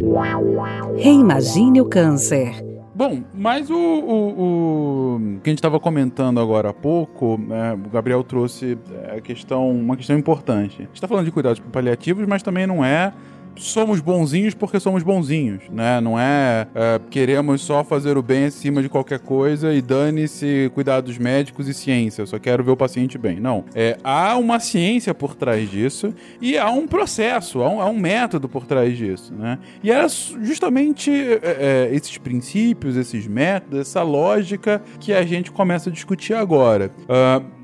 Reimagine 0.97 1.81
o 1.81 1.87
câncer. 1.87 2.65
Bom, 2.95 3.23
mas 3.35 3.69
o, 3.71 3.77
o, 3.77 5.17
o, 5.17 5.21
que 5.43 5.49
a 5.49 5.51
gente 5.51 5.59
estava 5.59 5.81
comentando 5.81 6.39
agora 6.39 6.71
há 6.71 6.73
pouco, 6.73 7.37
né, 7.37 7.75
o 7.75 7.91
Gabriel 7.91 8.23
trouxe 8.23 8.79
a 9.15 9.21
questão, 9.21 9.69
uma 9.71 9.97
questão 9.97 10.17
importante. 10.17 10.77
A 10.79 10.83
gente 10.85 10.95
está 10.95 11.09
falando 11.09 11.25
de 11.25 11.33
cuidados 11.33 11.59
paliativos, 11.73 12.25
mas 12.27 12.41
também 12.43 12.69
não 12.69 12.85
é 12.85 13.13
somos 13.57 14.01
bonzinhos 14.01 14.55
porque 14.55 14.81
somos 14.81 15.03
bonzinhos, 15.03 15.63
né? 15.71 16.01
Não 16.01 16.19
é, 16.19 16.67
é 16.75 17.01
queremos 17.11 17.63
só 17.63 17.85
fazer 17.85 18.17
o 18.17 18.23
bem 18.23 18.45
acima 18.45 18.83
de 18.83 18.89
qualquer 18.89 19.21
coisa 19.21 19.73
e 19.73 19.81
dane-se 19.81 20.71
cuidados 20.75 21.19
médicos 21.19 21.69
e 21.69 21.75
ciência. 21.75 22.23
Eu 22.23 22.27
só 22.27 22.39
quero 22.39 22.65
ver 22.65 22.73
o 22.73 22.77
paciente 22.77 23.17
bem. 23.19 23.41
Não. 23.41 23.65
É, 23.75 23.99
há 24.03 24.37
uma 24.37 24.61
ciência 24.61 25.15
por 25.15 25.35
trás 25.35 25.71
disso 25.71 26.15
e 26.41 26.59
há 26.59 26.71
um 26.71 26.87
processo, 26.87 27.63
há 27.63 27.69
um, 27.69 27.81
há 27.81 27.87
um 27.87 27.99
método 27.99 28.49
por 28.49 28.67
trás 28.67 28.97
disso, 28.97 29.33
né? 29.35 29.59
E 29.83 29.91
era 29.91 30.07
justamente 30.09 31.11
é, 31.11 31.89
é 31.91 31.95
esses 31.95 32.19
princípios, 32.19 32.97
esses 32.97 33.27
métodos, 33.27 33.81
essa 33.81 34.03
lógica 34.03 34.83
que 35.01 35.13
a 35.13 35.25
gente 35.25 35.51
começa 35.51 35.91
a 35.91 35.93
discutir 35.93 36.35
agora. 36.35 36.91
Uh, 37.03 37.64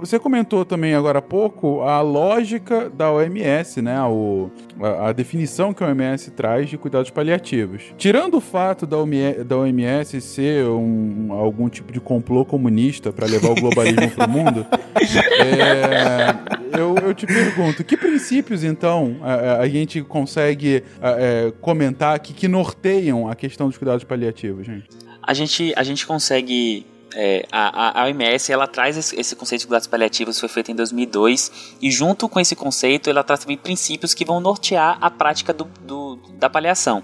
você 0.00 0.18
comentou 0.18 0.64
também 0.64 0.94
agora 0.94 1.18
há 1.18 1.22
pouco 1.22 1.82
a 1.82 2.00
lógica 2.00 2.88
da 2.88 3.12
OMS, 3.12 3.82
né? 3.82 4.00
O, 4.02 4.50
a, 4.80 5.08
a, 5.08 5.12
definição 5.12 5.74
que 5.74 5.84
a 5.84 5.88
OMS 5.88 6.30
traz 6.30 6.68
de 6.68 6.78
cuidados 6.78 7.10
paliativos. 7.10 7.82
Tirando 7.96 8.38
o 8.38 8.40
fato 8.40 8.86
da, 8.86 8.96
OMS, 8.96 9.44
da 9.44 9.56
OMS 9.58 10.20
ser 10.20 10.64
um, 10.66 11.32
algum 11.32 11.68
tipo 11.68 11.92
de 11.92 12.00
complô 12.00 12.44
comunista 12.44 13.12
para 13.12 13.26
levar 13.26 13.50
o 13.50 13.54
globalismo 13.54 14.10
para 14.10 14.26
o 14.26 14.30
mundo, 14.30 14.66
é, 15.38 16.78
eu, 16.78 16.96
eu, 16.96 17.14
te 17.14 17.26
pergunto, 17.26 17.84
que 17.84 17.96
princípios 17.96 18.64
então 18.64 19.16
a, 19.22 19.58
a 19.58 19.68
gente 19.68 20.02
consegue 20.02 20.82
é, 21.02 21.52
comentar 21.60 22.18
que, 22.20 22.32
que 22.32 22.48
norteiam 22.48 23.28
a 23.28 23.34
questão 23.34 23.68
dos 23.68 23.76
cuidados 23.76 24.04
paliativos, 24.04 24.66
gente? 24.66 24.88
A 25.22 25.34
gente, 25.34 25.74
a 25.76 25.82
gente 25.82 26.06
consegue 26.06 26.86
É, 27.14 27.46
a, 27.50 28.02
a, 28.02 28.04
OMS 28.04 28.52
ela 28.52 28.66
traz 28.66 28.96
esse, 28.96 29.34
conceito 29.34 29.62
de 29.62 29.66
cuidados 29.66 29.86
paliativos, 29.86 30.38
foi 30.38 30.48
feito 30.48 30.70
em 30.70 30.74
2002, 30.74 31.76
e 31.80 31.90
junto 31.90 32.28
com 32.28 32.38
esse 32.38 32.54
conceito 32.54 33.08
ela 33.08 33.24
traz 33.24 33.40
também 33.40 33.56
princípios 33.56 34.12
que 34.12 34.24
vão 34.24 34.40
nortear 34.40 34.98
a 35.00 35.10
prática 35.10 35.52
do, 35.52 35.64
do 35.82 36.18
da 36.38 36.48
paliação. 36.48 37.02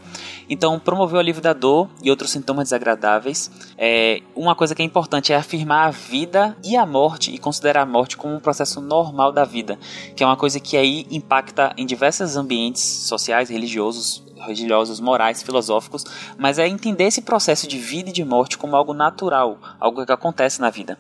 Então, 0.49 0.79
promover 0.79 1.17
o 1.17 1.19
alívio 1.19 1.43
da 1.43 1.53
dor 1.53 1.89
e 2.03 2.11
outros 2.11 2.31
sintomas 2.31 2.67
desagradáveis. 2.67 3.51
É, 3.77 4.23
uma 4.35 4.55
coisa 4.55 4.75
que 4.75 4.83
é 4.83 4.85
importante 4.85 5.33
é 5.33 5.37
afirmar 5.37 5.89
a 5.89 5.91
vida 5.91 6.57
e 6.63 6.77
a 6.77 6.87
morte 6.87 7.35
e 7.35 7.39
considerar 7.39 7.83
a 7.83 7.87
morte 7.87 8.17
como 8.17 8.35
um 8.35 8.41
processo 8.41 8.81
normal 8.81 9.33
da 9.33 9.45
vida, 9.45 9.79
que 10.15 10.23
é 10.23 10.27
uma 10.27 10.37
coisa 10.37 10.61
que 10.61 10.77
aí 10.77 11.07
impacta 11.11 11.75
em 11.77 11.85
diversos 11.85 12.37
ambientes 12.37 12.83
sociais, 12.83 13.49
religiosos, 13.49 14.24
religiosos, 14.45 15.01
morais, 15.01 15.43
filosóficos, 15.43 16.05
mas 16.39 16.59
é 16.59 16.69
entender 16.69 17.05
esse 17.05 17.23
processo 17.23 17.67
de 17.67 17.79
vida 17.79 18.11
e 18.11 18.13
de 18.13 18.25
morte 18.25 18.57
como 18.57 18.77
algo 18.77 18.95
natural, 18.95 19.59
algo 19.81 20.05
que 20.05 20.13
acontece 20.13 20.61
na 20.61 20.71
vida. 20.71 20.97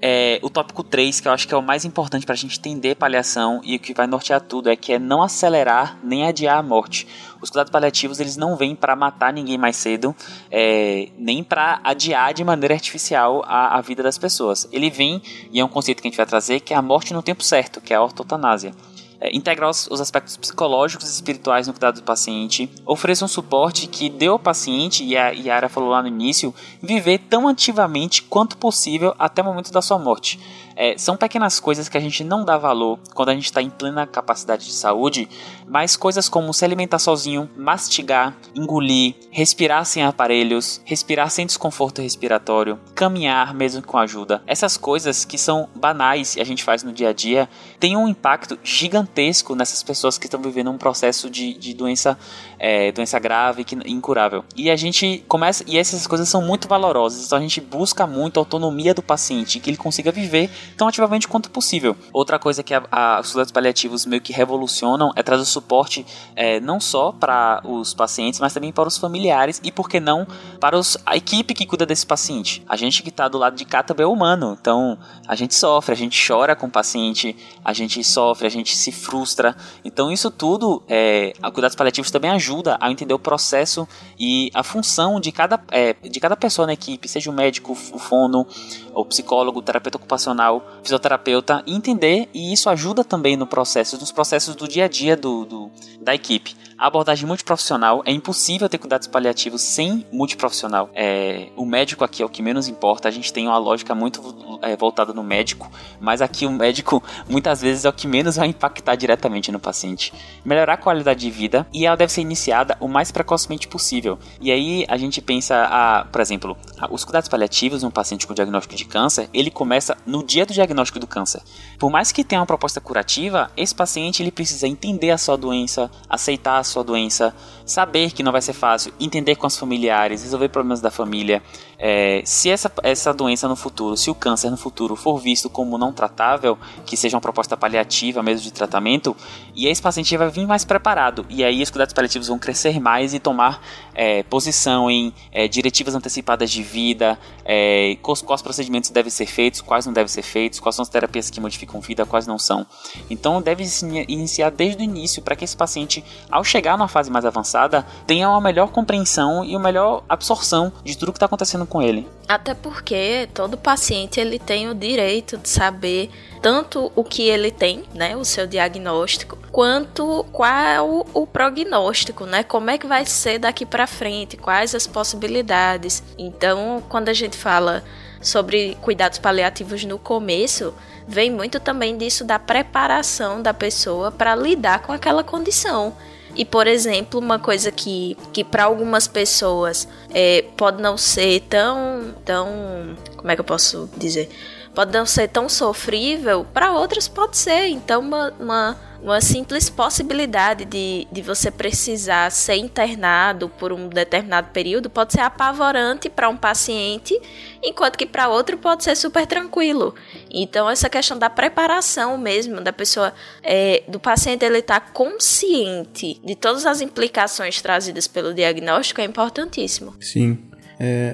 É, 0.00 0.38
o 0.42 0.48
tópico 0.48 0.84
3, 0.84 1.18
que 1.18 1.26
eu 1.26 1.32
acho 1.32 1.48
que 1.48 1.52
é 1.52 1.56
o 1.56 1.62
mais 1.62 1.84
importante 1.84 2.24
para 2.24 2.32
a 2.32 2.36
gente 2.36 2.56
entender 2.58 2.94
paliação 2.94 3.60
e 3.64 3.74
o 3.74 3.80
que 3.80 3.92
vai 3.92 4.06
nortear 4.06 4.40
tudo, 4.40 4.70
é 4.70 4.76
que 4.76 4.92
é 4.92 4.98
não 4.98 5.22
acelerar 5.22 5.98
nem 6.04 6.26
adiar 6.26 6.58
a 6.58 6.62
morte. 6.62 7.06
Os 7.40 7.50
cuidados 7.50 7.72
paliativos 7.72 8.20
eles 8.20 8.36
não 8.36 8.54
vêm 8.54 8.76
para 8.76 8.94
matar 8.94 9.32
ninguém 9.32 9.58
mais 9.58 9.76
cedo, 9.76 10.14
é, 10.50 11.08
nem 11.18 11.42
para 11.42 11.80
adiar 11.82 12.32
de 12.32 12.44
maneira 12.44 12.74
artificial 12.74 13.44
a, 13.46 13.76
a 13.76 13.80
vida 13.80 14.02
das 14.02 14.16
pessoas. 14.16 14.68
Ele 14.70 14.88
vem, 14.88 15.20
e 15.50 15.58
é 15.58 15.64
um 15.64 15.68
conceito 15.68 16.00
que 16.00 16.06
a 16.06 16.10
gente 16.10 16.16
vai 16.16 16.26
trazer, 16.26 16.60
que 16.60 16.72
é 16.72 16.76
a 16.76 16.82
morte 16.82 17.12
no 17.12 17.22
tempo 17.22 17.42
certo, 17.42 17.80
que 17.80 17.92
é 17.92 17.96
a 17.96 18.02
ortotanásia 18.02 18.72
é, 19.20 19.34
integrar 19.36 19.68
os, 19.68 19.88
os, 19.90 20.00
aspectos 20.00 20.36
psicológicos 20.36 21.08
e 21.08 21.12
espirituais 21.12 21.66
no 21.66 21.72
cuidado 21.72 21.96
do 21.96 22.02
paciente, 22.02 22.70
ofereça 22.86 23.24
um 23.24 23.28
suporte 23.28 23.86
que 23.86 24.08
dê 24.08 24.26
ao 24.26 24.38
paciente, 24.38 25.02
e 25.04 25.16
a 25.16 25.30
Yara 25.30 25.68
falou 25.68 25.90
lá 25.90 26.00
no 26.02 26.08
início, 26.08 26.54
viver 26.80 27.18
tão 27.28 27.48
ativamente 27.48 28.22
quanto 28.22 28.56
possível 28.56 29.14
até 29.18 29.42
o 29.42 29.44
momento 29.44 29.72
da 29.72 29.82
sua 29.82 29.98
morte. 29.98 30.38
É, 30.80 30.96
são 30.96 31.16
pequenas 31.16 31.58
coisas 31.58 31.88
que 31.88 31.98
a 31.98 32.00
gente 32.00 32.22
não 32.22 32.44
dá 32.44 32.56
valor 32.56 33.00
quando 33.12 33.30
a 33.30 33.34
gente 33.34 33.46
está 33.46 33.60
em 33.60 33.68
plena 33.68 34.06
capacidade 34.06 34.64
de 34.64 34.72
saúde, 34.72 35.28
mas 35.66 35.96
coisas 35.96 36.28
como 36.28 36.54
se 36.54 36.64
alimentar 36.64 37.00
sozinho, 37.00 37.50
mastigar, 37.56 38.36
engolir, 38.54 39.16
respirar 39.28 39.84
sem 39.84 40.04
aparelhos, 40.04 40.80
respirar 40.84 41.30
sem 41.30 41.46
desconforto 41.46 42.00
respiratório, 42.00 42.78
caminhar 42.94 43.52
mesmo 43.54 43.82
com 43.82 43.98
ajuda. 43.98 44.40
Essas 44.46 44.76
coisas 44.76 45.24
que 45.24 45.36
são 45.36 45.68
banais 45.74 46.36
e 46.36 46.40
a 46.40 46.44
gente 46.44 46.62
faz 46.62 46.84
no 46.84 46.92
dia 46.92 47.08
a 47.08 47.12
dia 47.12 47.48
têm 47.80 47.96
um 47.96 48.06
impacto 48.06 48.56
gigantesco 48.62 49.56
nessas 49.56 49.82
pessoas 49.82 50.16
que 50.16 50.26
estão 50.26 50.40
vivendo 50.40 50.70
um 50.70 50.78
processo 50.78 51.28
de, 51.28 51.54
de 51.54 51.74
doença, 51.74 52.16
é, 52.56 52.92
doença 52.92 53.18
grave, 53.18 53.64
que, 53.64 53.74
incurável. 53.84 54.44
E 54.54 54.70
a 54.70 54.76
gente 54.76 55.24
começa, 55.26 55.64
e 55.66 55.76
essas 55.76 56.06
coisas 56.06 56.28
são 56.28 56.40
muito 56.40 56.68
valorosas, 56.68 57.26
então 57.26 57.36
a 57.36 57.40
gente 57.40 57.60
busca 57.60 58.06
muito 58.06 58.38
a 58.38 58.42
autonomia 58.42 58.94
do 58.94 59.02
paciente, 59.02 59.58
que 59.58 59.68
ele 59.68 59.76
consiga 59.76 60.12
viver 60.12 60.48
tão 60.76 60.88
ativamente 60.88 61.28
quanto 61.28 61.50
possível. 61.50 61.96
Outra 62.12 62.38
coisa 62.38 62.62
que 62.62 62.74
a, 62.74 62.82
a, 62.90 63.20
os 63.20 63.32
cuidados 63.32 63.52
paliativos 63.52 64.06
meio 64.06 64.22
que 64.22 64.32
revolucionam 64.32 65.10
é 65.16 65.22
trazer 65.22 65.44
suporte 65.44 66.06
é, 66.36 66.60
não 66.60 66.80
só 66.80 67.12
para 67.12 67.60
os 67.64 67.94
pacientes, 67.94 68.40
mas 68.40 68.52
também 68.52 68.72
para 68.72 68.88
os 68.88 68.98
familiares 68.98 69.60
e, 69.64 69.72
por 69.72 69.88
que 69.88 70.00
não, 70.00 70.26
para 70.60 70.78
os, 70.78 70.96
a 71.04 71.16
equipe 71.16 71.54
que 71.54 71.66
cuida 71.66 71.86
desse 71.86 72.06
paciente. 72.06 72.62
A 72.68 72.76
gente 72.76 73.02
que 73.02 73.08
está 73.08 73.28
do 73.28 73.38
lado 73.38 73.56
de 73.56 73.64
cá 73.64 73.82
também 73.82 74.04
é 74.04 74.06
humano, 74.06 74.56
então 74.60 74.98
a 75.26 75.34
gente 75.34 75.54
sofre, 75.54 75.92
a 75.92 75.96
gente 75.96 76.18
chora 76.26 76.54
com 76.54 76.66
o 76.66 76.70
paciente, 76.70 77.36
a 77.64 77.72
gente 77.72 78.02
sofre, 78.04 78.46
a 78.46 78.50
gente 78.50 78.76
se 78.76 78.92
frustra. 78.92 79.56
Então 79.84 80.10
isso 80.10 80.30
tudo, 80.30 80.82
é, 80.88 81.32
a 81.42 81.50
cuidados 81.50 81.76
paliativos 81.76 82.10
também 82.10 82.30
ajuda 82.30 82.76
a 82.80 82.90
entender 82.90 83.14
o 83.14 83.18
processo 83.18 83.86
e 84.18 84.50
a 84.54 84.62
função 84.62 85.20
de 85.20 85.32
cada, 85.32 85.60
é, 85.70 85.94
de 85.94 86.20
cada 86.20 86.36
pessoa 86.36 86.66
na 86.66 86.72
equipe, 86.72 87.08
seja 87.08 87.30
o 87.30 87.32
médico, 87.32 87.72
o 87.72 87.98
fono, 87.98 88.46
o 88.94 89.04
psicólogo, 89.04 89.58
o 89.58 89.62
terapeuta 89.62 89.96
ocupacional, 89.96 90.57
fisioterapeuta, 90.82 91.62
entender 91.66 92.28
e 92.32 92.52
isso 92.52 92.68
ajuda 92.70 93.04
também 93.04 93.36
no 93.36 93.46
processo, 93.46 93.98
nos 93.98 94.12
processos 94.12 94.54
do 94.54 94.68
dia 94.68 94.84
a 94.84 94.88
dia 94.88 95.16
do, 95.16 95.44
do 95.44 95.70
da 96.00 96.14
equipe. 96.14 96.56
A 96.78 96.86
abordagem 96.86 97.26
multiprofissional 97.26 98.02
é 98.06 98.12
impossível 98.12 98.68
ter 98.68 98.78
cuidados 98.78 99.08
paliativos 99.08 99.62
sem 99.62 100.06
multiprofissional. 100.12 100.88
É, 100.94 101.48
o 101.56 101.66
médico 101.66 102.04
aqui 102.04 102.22
é 102.22 102.24
o 102.24 102.28
que 102.28 102.40
menos 102.40 102.68
importa. 102.68 103.08
A 103.08 103.10
gente 103.10 103.32
tem 103.32 103.48
uma 103.48 103.58
lógica 103.58 103.96
muito 103.96 104.58
é, 104.62 104.76
voltada 104.76 105.12
no 105.12 105.24
médico, 105.24 105.68
mas 106.00 106.22
aqui 106.22 106.46
o 106.46 106.50
médico 106.52 107.02
muitas 107.28 107.60
vezes 107.60 107.84
é 107.84 107.88
o 107.88 107.92
que 107.92 108.06
menos 108.06 108.36
vai 108.36 108.46
impactar 108.46 108.94
diretamente 108.94 109.50
no 109.50 109.58
paciente. 109.58 110.14
Melhorar 110.44 110.74
a 110.74 110.76
qualidade 110.76 111.18
de 111.18 111.30
vida 111.32 111.66
e 111.74 111.84
ela 111.84 111.96
deve 111.96 112.12
ser 112.12 112.20
iniciada 112.20 112.76
o 112.78 112.86
mais 112.86 113.10
precocemente 113.10 113.66
possível. 113.66 114.16
E 114.40 114.52
aí 114.52 114.86
a 114.86 114.96
gente 114.96 115.20
pensa, 115.20 115.64
a, 115.64 116.04
por 116.04 116.20
exemplo, 116.20 116.56
os 116.90 117.04
cuidados 117.04 117.28
paliativos 117.28 117.82
um 117.82 117.90
paciente 117.90 118.24
com 118.24 118.34
diagnóstico 118.34 118.76
de 118.76 118.84
câncer, 118.84 119.28
ele 119.34 119.50
começa 119.50 119.96
no 120.06 120.22
dia 120.22 120.46
do 120.48 120.54
diagnóstico 120.54 120.98
do 120.98 121.06
câncer. 121.06 121.40
Por 121.78 121.90
mais 121.90 122.10
que 122.10 122.24
tenha 122.24 122.40
uma 122.40 122.46
proposta 122.46 122.80
curativa, 122.80 123.50
esse 123.56 123.74
paciente 123.74 124.22
ele 124.22 124.32
precisa 124.32 124.66
entender 124.66 125.10
a 125.10 125.18
sua 125.18 125.36
doença, 125.36 125.90
aceitar 126.08 126.58
a 126.58 126.64
sua 126.64 126.82
doença, 126.82 127.34
saber 127.64 128.10
que 128.12 128.22
não 128.22 128.32
vai 128.32 128.42
ser 128.42 128.54
fácil, 128.54 128.92
entender 128.98 129.36
com 129.36 129.46
os 129.46 129.56
familiares, 129.56 130.22
resolver 130.22 130.48
problemas 130.48 130.80
da 130.80 130.90
família. 130.90 131.42
É, 131.78 132.22
se 132.24 132.50
essa, 132.50 132.70
essa 132.82 133.14
doença 133.14 133.46
no 133.46 133.54
futuro, 133.54 133.96
se 133.96 134.10
o 134.10 134.14
câncer 134.14 134.50
no 134.50 134.56
futuro 134.56 134.96
for 134.96 135.18
visto 135.18 135.48
como 135.48 135.78
não 135.78 135.92
tratável, 135.92 136.58
que 136.84 136.96
seja 136.96 137.16
uma 137.16 137.20
proposta 137.20 137.56
paliativa 137.56 138.22
mesmo 138.22 138.42
de 138.42 138.52
tratamento, 138.52 139.16
e 139.54 139.68
esse 139.68 139.80
paciente 139.80 140.16
vai 140.16 140.28
vir 140.28 140.46
mais 140.46 140.64
preparado. 140.64 141.24
E 141.28 141.44
aí 141.44 141.62
os 141.62 141.70
cuidados 141.70 141.94
paliativos 141.94 142.26
vão 142.26 142.38
crescer 142.38 142.80
mais 142.80 143.14
e 143.14 143.20
tomar 143.20 143.62
é, 143.94 144.24
posição 144.24 144.90
em 144.90 145.14
é, 145.30 145.46
diretivas 145.46 145.94
antecipadas 145.94 146.50
de 146.50 146.62
vida, 146.62 147.18
é, 147.44 147.96
quais, 148.02 148.22
quais 148.22 148.42
procedimentos 148.42 148.90
devem 148.90 149.10
ser 149.10 149.26
feitos, 149.26 149.60
quais 149.60 149.86
não 149.86 149.92
devem 149.92 150.08
ser 150.08 150.22
feitos, 150.22 150.58
quais 150.58 150.74
são 150.74 150.82
as 150.82 150.88
terapias 150.88 151.30
que 151.30 151.40
modificam 151.40 151.80
vida, 151.80 152.04
quais 152.04 152.26
não 152.26 152.38
são. 152.38 152.66
Então 153.08 153.40
deve 153.40 153.64
se 153.66 153.86
iniciar 154.08 154.50
desde 154.50 154.82
o 154.82 154.84
início 154.84 155.22
para 155.22 155.36
que 155.36 155.44
esse 155.44 155.56
paciente, 155.56 156.04
ao 156.30 156.42
chegar 156.42 156.76
numa 156.76 156.88
fase 156.88 157.10
mais 157.10 157.24
avançada, 157.24 157.86
tenha 158.06 158.28
uma 158.28 158.40
melhor 158.40 158.68
compreensão 158.68 159.44
e 159.44 159.54
uma 159.54 159.64
melhor 159.64 160.02
absorção 160.08 160.72
de 160.82 160.96
tudo 160.96 161.12
que 161.12 161.16
está 161.16 161.26
acontecendo 161.26 161.67
com 161.68 161.82
ele. 161.82 162.06
Até 162.28 162.52
porque 162.52 163.28
todo 163.32 163.56
paciente 163.56 164.20
ele 164.20 164.38
tem 164.38 164.68
o 164.68 164.74
direito 164.74 165.38
de 165.38 165.48
saber 165.48 166.10
tanto 166.42 166.92
o 166.94 167.02
que 167.02 167.22
ele 167.22 167.50
tem, 167.50 167.84
né, 167.94 168.16
o 168.16 168.24
seu 168.24 168.46
diagnóstico, 168.46 169.38
quanto 169.50 170.26
qual 170.30 171.06
o 171.14 171.26
prognóstico, 171.26 172.26
né, 172.26 172.42
como 172.42 172.68
é 172.68 172.76
que 172.76 172.86
vai 172.86 173.06
ser 173.06 173.38
daqui 173.38 173.64
para 173.64 173.86
frente, 173.86 174.36
quais 174.36 174.74
as 174.74 174.86
possibilidades. 174.86 176.02
Então, 176.18 176.82
quando 176.88 177.08
a 177.08 177.14
gente 177.14 177.36
fala 177.36 177.82
sobre 178.20 178.76
cuidados 178.82 179.18
paliativos 179.18 179.84
no 179.84 179.98
começo, 179.98 180.74
vem 181.06 181.30
muito 181.30 181.58
também 181.58 181.96
disso 181.96 182.24
da 182.24 182.38
preparação 182.38 183.40
da 183.40 183.54
pessoa 183.54 184.12
para 184.12 184.36
lidar 184.36 184.82
com 184.82 184.92
aquela 184.92 185.24
condição. 185.24 185.94
E, 186.38 186.44
por 186.44 186.68
exemplo, 186.68 187.18
uma 187.18 187.36
coisa 187.36 187.72
que, 187.72 188.16
que 188.32 188.44
para 188.44 188.62
algumas 188.62 189.08
pessoas 189.08 189.88
é, 190.14 190.44
pode 190.56 190.80
não 190.80 190.96
ser 190.96 191.40
tão, 191.48 192.14
tão. 192.24 192.96
Como 193.18 193.30
é 193.30 193.34
que 193.34 193.40
eu 193.40 193.44
posso 193.44 193.90
dizer? 193.98 194.30
Pode 194.74 194.92
não 194.92 195.04
ser 195.04 195.28
tão 195.28 195.48
sofrível, 195.48 196.46
para 196.54 196.72
outras 196.72 197.06
pode 197.06 197.36
ser. 197.36 197.66
Então, 197.66 198.00
uma, 198.00 198.32
uma 198.40 198.76
uma 199.00 199.20
simples 199.20 199.70
possibilidade 199.70 200.64
de, 200.64 201.06
de 201.10 201.22
você 201.22 201.50
precisar 201.50 202.30
ser 202.30 202.56
internado 202.56 203.48
por 203.48 203.72
um 203.72 203.88
determinado 203.88 204.48
período 204.50 204.90
pode 204.90 205.12
ser 205.12 205.20
apavorante 205.20 206.10
para 206.10 206.28
um 206.28 206.36
paciente, 206.36 207.18
enquanto 207.62 207.96
que 207.96 208.06
para 208.06 208.28
outro 208.28 208.58
pode 208.58 208.84
ser 208.84 208.96
super 208.96 209.26
tranquilo. 209.26 209.94
Então, 210.30 210.68
essa 210.68 210.88
questão 210.88 211.18
da 211.18 211.30
preparação 211.30 212.18
mesmo, 212.18 212.60
da 212.60 212.72
pessoa, 212.72 213.12
é, 213.42 213.82
do 213.88 214.00
paciente 214.00 214.44
ele 214.44 214.58
estar 214.58 214.80
tá 214.80 214.90
consciente 214.92 216.20
de 216.24 216.34
todas 216.34 216.66
as 216.66 216.80
implicações 216.80 217.62
trazidas 217.62 218.06
pelo 218.06 218.34
diagnóstico 218.34 219.00
é 219.00 219.04
importantíssimo. 219.04 219.94
Sim. 220.00 220.47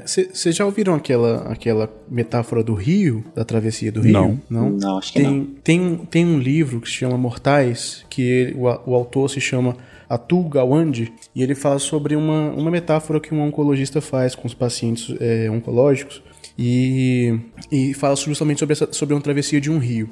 Vocês 0.04 0.46
é, 0.46 0.52
já 0.52 0.66
ouviram 0.66 0.94
aquela, 0.94 1.50
aquela 1.50 1.90
metáfora 2.08 2.62
do 2.62 2.74
rio, 2.74 3.24
da 3.34 3.44
travessia 3.44 3.90
do 3.90 4.02
rio? 4.02 4.12
Não. 4.12 4.40
Não, 4.50 4.70
não 4.70 4.98
acho 4.98 5.12
que 5.12 5.20
tem, 5.20 5.30
não. 5.30 5.44
Tem, 5.62 5.96
tem 6.10 6.26
um 6.26 6.38
livro 6.38 6.80
que 6.80 6.88
se 6.88 6.94
chama 6.94 7.16
Mortais, 7.16 8.04
que 8.10 8.22
ele, 8.22 8.54
o, 8.54 8.64
o 8.64 8.94
autor 8.94 9.30
se 9.30 9.40
chama 9.40 9.76
Atul 10.08 10.48
Gawande, 10.50 11.12
e 11.34 11.42
ele 11.42 11.54
fala 11.54 11.78
sobre 11.78 12.14
uma, 12.14 12.50
uma 12.50 12.70
metáfora 12.70 13.18
que 13.18 13.34
um 13.34 13.40
oncologista 13.40 14.00
faz 14.02 14.34
com 14.34 14.46
os 14.46 14.52
pacientes 14.52 15.14
é, 15.18 15.50
oncológicos, 15.50 16.22
e, 16.58 17.38
e 17.72 17.94
fala 17.94 18.14
justamente 18.16 18.58
sobre, 18.58 18.74
essa, 18.74 18.92
sobre 18.92 19.14
uma 19.14 19.20
travessia 19.20 19.60
de 19.60 19.70
um 19.70 19.78
rio. 19.78 20.10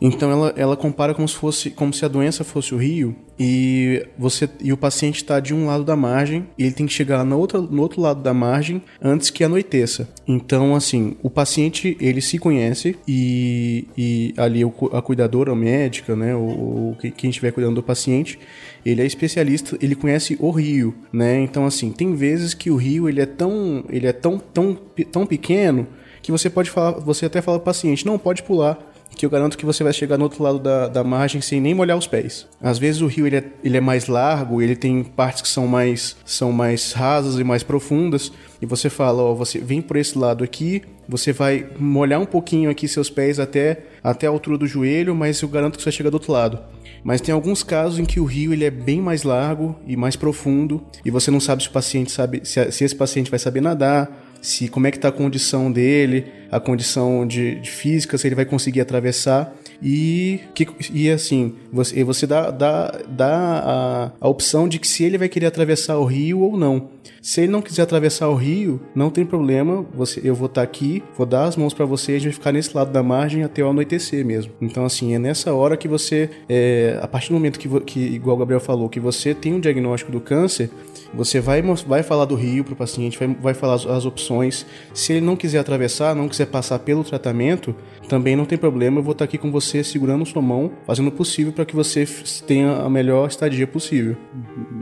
Então 0.00 0.30
ela, 0.30 0.54
ela 0.56 0.76
compara 0.76 1.14
como 1.14 1.28
se 1.28 1.34
fosse 1.34 1.70
como 1.70 1.92
se 1.92 2.04
a 2.04 2.08
doença 2.08 2.44
fosse 2.44 2.74
o 2.74 2.78
rio 2.78 3.14
e 3.38 4.06
você 4.18 4.48
e 4.60 4.72
o 4.72 4.76
paciente 4.76 5.16
está 5.16 5.40
de 5.40 5.54
um 5.54 5.66
lado 5.66 5.84
da 5.84 5.96
margem 5.96 6.46
e 6.58 6.64
ele 6.64 6.74
tem 6.74 6.86
que 6.86 6.92
chegar 6.92 7.24
no 7.24 7.38
outro, 7.38 7.62
no 7.62 7.82
outro 7.82 8.00
lado 8.00 8.22
da 8.22 8.32
margem 8.32 8.82
antes 9.02 9.30
que 9.30 9.42
anoiteça. 9.42 10.08
Então 10.26 10.74
assim 10.74 11.16
o 11.22 11.30
paciente 11.30 11.96
ele 12.00 12.20
se 12.20 12.38
conhece 12.38 12.96
e, 13.06 13.86
e 13.96 14.34
ali 14.36 14.62
a 14.92 15.02
cuidadora 15.02 15.52
a 15.52 15.56
médica, 15.56 16.16
né, 16.16 16.34
o, 16.34 16.96
quem 17.16 17.30
estiver 17.30 17.52
cuidando 17.52 17.76
do 17.76 17.82
paciente, 17.82 18.38
ele 18.84 19.02
é 19.02 19.06
especialista, 19.06 19.76
ele 19.80 19.94
conhece 19.94 20.36
o 20.40 20.50
rio, 20.50 20.94
né? 21.12 21.40
Então 21.40 21.66
assim 21.66 21.90
tem 21.90 22.14
vezes 22.14 22.54
que 22.54 22.70
o 22.70 22.76
rio 22.76 23.08
ele 23.08 23.20
é 23.20 23.26
tão 23.26 23.84
ele 23.88 24.06
é 24.06 24.12
tão 24.12 24.38
tão 24.38 24.78
tão 25.10 25.26
pequeno 25.26 25.86
que 26.22 26.32
você 26.32 26.48
pode 26.48 26.70
falar, 26.70 26.92
você 27.00 27.26
até 27.26 27.42
fala 27.42 27.58
pro 27.58 27.66
paciente, 27.66 28.06
não, 28.06 28.18
pode 28.18 28.42
pular, 28.42 28.78
que 29.14 29.24
eu 29.24 29.30
garanto 29.30 29.56
que 29.56 29.64
você 29.64 29.82
vai 29.82 29.92
chegar 29.92 30.18
no 30.18 30.24
outro 30.24 30.42
lado 30.42 30.58
da, 30.58 30.88
da 30.88 31.04
margem 31.04 31.40
sem 31.40 31.60
nem 31.60 31.74
molhar 31.74 31.96
os 31.96 32.06
pés. 32.06 32.46
Às 32.60 32.78
vezes 32.78 33.00
o 33.00 33.06
rio 33.06 33.26
ele 33.26 33.36
é, 33.36 33.44
ele 33.62 33.76
é 33.76 33.80
mais 33.80 34.06
largo, 34.06 34.60
ele 34.60 34.76
tem 34.76 35.02
partes 35.02 35.42
que 35.42 35.48
são 35.48 35.66
mais, 35.66 36.16
são 36.24 36.52
mais 36.52 36.92
rasas 36.92 37.38
e 37.38 37.44
mais 37.44 37.62
profundas, 37.62 38.32
e 38.60 38.66
você 38.66 38.88
fala, 38.88 39.22
ó, 39.22 39.34
você 39.34 39.58
vem 39.58 39.82
por 39.82 39.96
esse 39.96 40.18
lado 40.18 40.42
aqui, 40.42 40.82
você 41.08 41.32
vai 41.32 41.66
molhar 41.78 42.20
um 42.20 42.26
pouquinho 42.26 42.70
aqui 42.70 42.88
seus 42.88 43.10
pés 43.10 43.38
até, 43.38 43.84
até 44.02 44.26
a 44.26 44.30
altura 44.30 44.56
do 44.56 44.66
joelho, 44.66 45.14
mas 45.14 45.40
eu 45.42 45.48
garanto 45.48 45.76
que 45.76 45.82
você 45.82 45.90
vai 45.90 45.96
chegar 45.96 46.10
do 46.10 46.14
outro 46.14 46.32
lado. 46.32 46.58
Mas 47.04 47.20
tem 47.20 47.34
alguns 47.34 47.62
casos 47.62 47.98
em 47.98 48.04
que 48.06 48.18
o 48.18 48.24
rio 48.24 48.54
ele 48.54 48.64
é 48.64 48.70
bem 48.70 49.00
mais 49.00 49.22
largo 49.22 49.76
e 49.86 49.94
mais 49.94 50.16
profundo 50.16 50.82
e 51.04 51.10
você 51.10 51.30
não 51.30 51.38
sabe 51.38 51.62
se 51.62 51.68
o 51.68 51.72
paciente 51.72 52.10
sabe 52.10 52.40
se, 52.44 52.72
se 52.72 52.82
esse 52.82 52.96
paciente 52.96 53.30
vai 53.30 53.38
saber 53.38 53.60
nadar, 53.60 54.23
se 54.44 54.68
como 54.68 54.86
é 54.86 54.90
que 54.90 54.98
está 54.98 55.08
a 55.08 55.12
condição 55.12 55.72
dele, 55.72 56.26
a 56.50 56.60
condição 56.60 57.26
de, 57.26 57.54
de, 57.60 57.70
física, 57.70 58.18
se 58.18 58.28
ele 58.28 58.34
vai 58.34 58.44
conseguir 58.44 58.82
atravessar. 58.82 59.56
E, 59.82 60.38
que, 60.54 60.68
e 60.92 61.10
assim, 61.10 61.54
você, 61.72 62.04
você 62.04 62.26
dá, 62.26 62.50
dá, 62.50 63.00
dá 63.08 63.62
a, 63.64 64.12
a 64.20 64.28
opção 64.28 64.68
de 64.68 64.78
que 64.78 64.86
se 64.86 65.02
ele 65.02 65.16
vai 65.16 65.30
querer 65.30 65.46
atravessar 65.46 65.96
o 65.96 66.04
rio 66.04 66.40
ou 66.40 66.58
não. 66.58 66.90
Se 67.22 67.40
ele 67.40 67.52
não 67.52 67.62
quiser 67.62 67.80
atravessar 67.80 68.28
o 68.28 68.34
rio, 68.34 68.82
não 68.94 69.08
tem 69.08 69.24
problema. 69.24 69.86
Você, 69.94 70.20
eu 70.22 70.34
vou 70.34 70.44
estar 70.44 70.60
tá 70.60 70.62
aqui, 70.62 71.02
vou 71.16 71.24
dar 71.24 71.44
as 71.44 71.56
mãos 71.56 71.72
para 71.72 71.86
você 71.86 72.12
e 72.12 72.16
a 72.16 72.18
gente 72.18 72.32
vai 72.32 72.34
ficar 72.34 72.52
nesse 72.52 72.76
lado 72.76 72.92
da 72.92 73.02
margem 73.02 73.44
até 73.44 73.64
o 73.64 73.70
anoitecer 73.70 74.26
mesmo. 74.26 74.52
Então, 74.60 74.84
assim, 74.84 75.14
é 75.14 75.18
nessa 75.18 75.54
hora 75.54 75.74
que 75.74 75.88
você, 75.88 76.28
é, 76.50 76.98
a 77.00 77.08
partir 77.08 77.28
do 77.28 77.34
momento 77.34 77.58
que, 77.58 77.80
que, 77.80 77.98
igual 77.98 78.36
o 78.36 78.40
Gabriel 78.40 78.60
falou, 78.60 78.90
que 78.90 79.00
você 79.00 79.32
tem 79.32 79.54
um 79.54 79.60
diagnóstico 79.60 80.12
do 80.12 80.20
câncer, 80.20 80.68
você 81.16 81.40
vai, 81.40 81.62
vai 81.62 82.02
falar 82.02 82.24
do 82.24 82.34
rio 82.34 82.64
para 82.64 82.74
o 82.74 82.76
paciente, 82.76 83.18
vai, 83.18 83.28
vai 83.28 83.54
falar 83.54 83.74
as, 83.74 83.86
as, 83.86 84.04
opções. 84.04 84.66
Se 84.92 85.12
ele 85.12 85.20
não 85.24 85.36
quiser 85.36 85.58
atravessar, 85.58 86.14
não 86.14 86.28
quiser 86.28 86.46
passar 86.46 86.78
pelo 86.80 87.04
tratamento, 87.04 87.74
também 88.08 88.34
não 88.34 88.44
tem 88.44 88.58
problema. 88.58 88.98
Eu 88.98 89.02
vou 89.02 89.12
estar 89.12 89.24
aqui 89.24 89.38
com 89.38 89.50
você 89.50 89.84
segurando 89.84 90.26
sua 90.26 90.42
mão, 90.42 90.72
fazendo 90.84 91.08
o 91.08 91.12
possível 91.12 91.52
para 91.52 91.64
que 91.64 91.74
você 91.74 92.04
tenha 92.46 92.72
a 92.78 92.90
melhor 92.90 93.28
estadia 93.28 93.66
possível. 93.66 94.16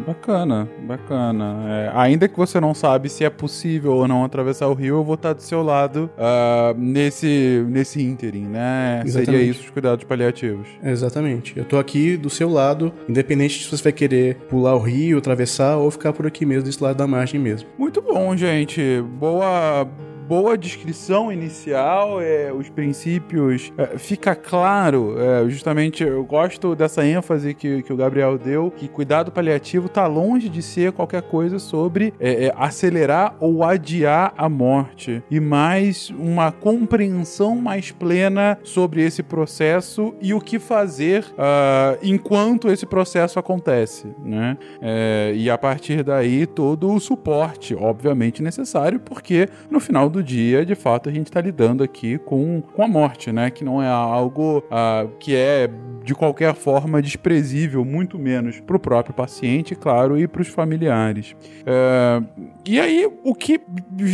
Bacana, 0.07 0.69
bacana. 0.87 1.65
É, 1.69 1.91
ainda 1.95 2.27
que 2.27 2.37
você 2.37 2.59
não 2.61 2.75
sabe 2.75 3.09
se 3.09 3.25
é 3.25 3.31
possível 3.31 3.93
ou 3.93 4.09
não 4.09 4.25
atravessar 4.25 4.69
o 4.69 4.75
rio, 4.75 4.97
eu 4.97 5.05
vou 5.05 5.15
estar 5.15 5.35
do 5.35 5.43
seu 5.43 5.63
lado 5.63 6.11
uh, 6.17 6.79
nesse, 6.79 7.65
nesse 7.69 8.03
ínterim, 8.03 8.47
né? 8.47 9.03
Exatamente. 9.05 9.31
Seria 9.31 9.51
isso 9.51 9.61
os 9.65 9.71
cuidados 9.71 10.05
paliativos. 10.05 10.67
Exatamente. 10.83 11.57
Eu 11.57 11.63
estou 11.63 11.79
aqui 11.79 12.17
do 12.17 12.31
seu 12.31 12.49
lado, 12.49 12.93
independente 13.09 13.63
se 13.63 13.71
você 13.71 13.83
vai 13.83 13.93
querer 13.93 14.37
pular 14.49 14.75
o 14.75 14.81
rio, 14.81 15.19
atravessar 15.19 15.77
ou 15.77 15.91
ficar 15.91 16.13
por 16.13 16.23
por 16.23 16.29
aqui 16.29 16.47
mesmo, 16.47 16.63
desse 16.63 16.83
lado 16.83 16.97
da 16.97 17.07
margem 17.07 17.41
mesmo. 17.41 17.69
Muito 17.77 18.01
bom, 18.01 18.37
gente. 18.37 19.03
Boa 19.19 19.85
boa 20.33 20.57
descrição 20.57 21.31
inicial, 21.31 22.19
é, 22.19 22.51
os 22.51 22.71
princípios, 22.71 23.71
é, 23.77 23.99
fica 23.99 24.35
claro, 24.35 25.15
é, 25.21 25.47
justamente 25.51 26.03
eu 26.03 26.25
gosto 26.25 26.75
dessa 26.75 27.07
ênfase 27.07 27.53
que, 27.53 27.83
que 27.83 27.93
o 27.93 27.97
Gabriel 27.99 28.39
deu, 28.39 28.71
que 28.71 28.89
cuidado 28.89 29.31
paliativo 29.31 29.89
está 29.89 30.07
longe 30.07 30.49
de 30.49 30.63
ser 30.63 30.93
qualquer 30.93 31.21
coisa 31.21 31.59
sobre 31.59 32.15
é, 32.19 32.47
é, 32.47 32.55
acelerar 32.57 33.37
ou 33.41 33.63
adiar 33.63 34.33
a 34.39 34.49
morte, 34.49 35.23
e 35.31 35.39
mais 35.39 36.09
uma 36.09 36.51
compreensão 36.51 37.57
mais 37.57 37.93
plena 37.93 38.57
sobre 38.65 39.05
esse 39.05 39.23
processo 39.23 40.15
e 40.19 40.33
o 40.33 40.41
que 40.41 40.59
fazer 40.59 41.27
uh, 41.33 41.99
enquanto 42.03 42.71
esse 42.71 42.87
processo 42.87 43.39
acontece, 43.39 44.07
né? 44.25 44.57
É, 44.81 45.35
e 45.37 45.51
a 45.51 45.59
partir 45.59 46.03
daí 46.03 46.47
todo 46.47 46.91
o 46.91 46.99
suporte, 46.99 47.75
obviamente 47.75 48.43
necessário, 48.43 48.99
porque 48.99 49.47
no 49.71 49.79
final 49.79 50.09
do 50.09 50.22
dia, 50.23 50.65
de 50.65 50.75
fato, 50.75 51.09
a 51.09 51.13
gente 51.13 51.27
está 51.27 51.41
lidando 51.41 51.83
aqui 51.83 52.19
com, 52.19 52.61
com 52.61 52.83
a 52.83 52.89
morte, 52.89 53.33
né? 53.33 53.51
Que 53.51 53.65
não 53.65 53.83
é 53.83 53.89
algo 53.89 54.59
uh, 54.59 55.09
que 55.19 55.35
é 55.35 55.69
de 56.05 56.15
qualquer 56.15 56.55
forma 56.55 57.01
desprezível, 57.01 57.85
muito 57.85 58.19
menos 58.19 58.61
para 58.61 58.77
o 58.77 58.81
próprio 58.81 59.15
paciente, 59.15 59.75
claro, 59.75 60.19
e 60.19 60.27
para 60.27 60.43
os 60.43 60.49
familiares. 60.49 61.37
Uh, 61.61 62.27
e 62.67 62.81
aí, 62.81 63.09
o 63.23 63.35
que 63.35 63.61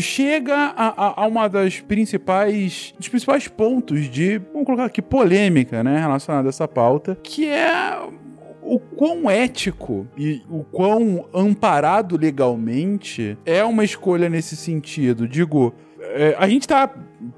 chega 0.01 0.55
a, 0.55 0.89
a, 0.89 1.25
a, 1.25 1.27
uma 1.27 1.49
das 1.49 1.81
principais, 1.81 2.95
dos 2.99 3.09
principais 3.09 3.49
pontos 3.49 4.09
de, 4.09 4.39
vamos 4.53 4.67
colocar 4.67 4.85
aqui, 4.85 5.01
polêmica, 5.01 5.83
né, 5.83 5.99
relacionada 5.99 6.49
a 6.49 6.51
essa 6.51 6.69
pauta, 6.69 7.17
que 7.23 7.47
é 7.47 7.99
o 8.69 8.79
quão 8.79 9.31
ético 9.31 10.07
e 10.17 10.43
o 10.51 10.63
quão 10.63 11.27
amparado 11.33 12.19
legalmente 12.19 13.39
é 13.47 13.65
uma 13.65 13.83
escolha 13.83 14.29
nesse 14.29 14.57
sentido. 14.57 15.27
Digo, 15.27 15.73
é, 16.15 16.37
a 16.39 16.49
gente 16.49 16.67
tá 16.67 16.91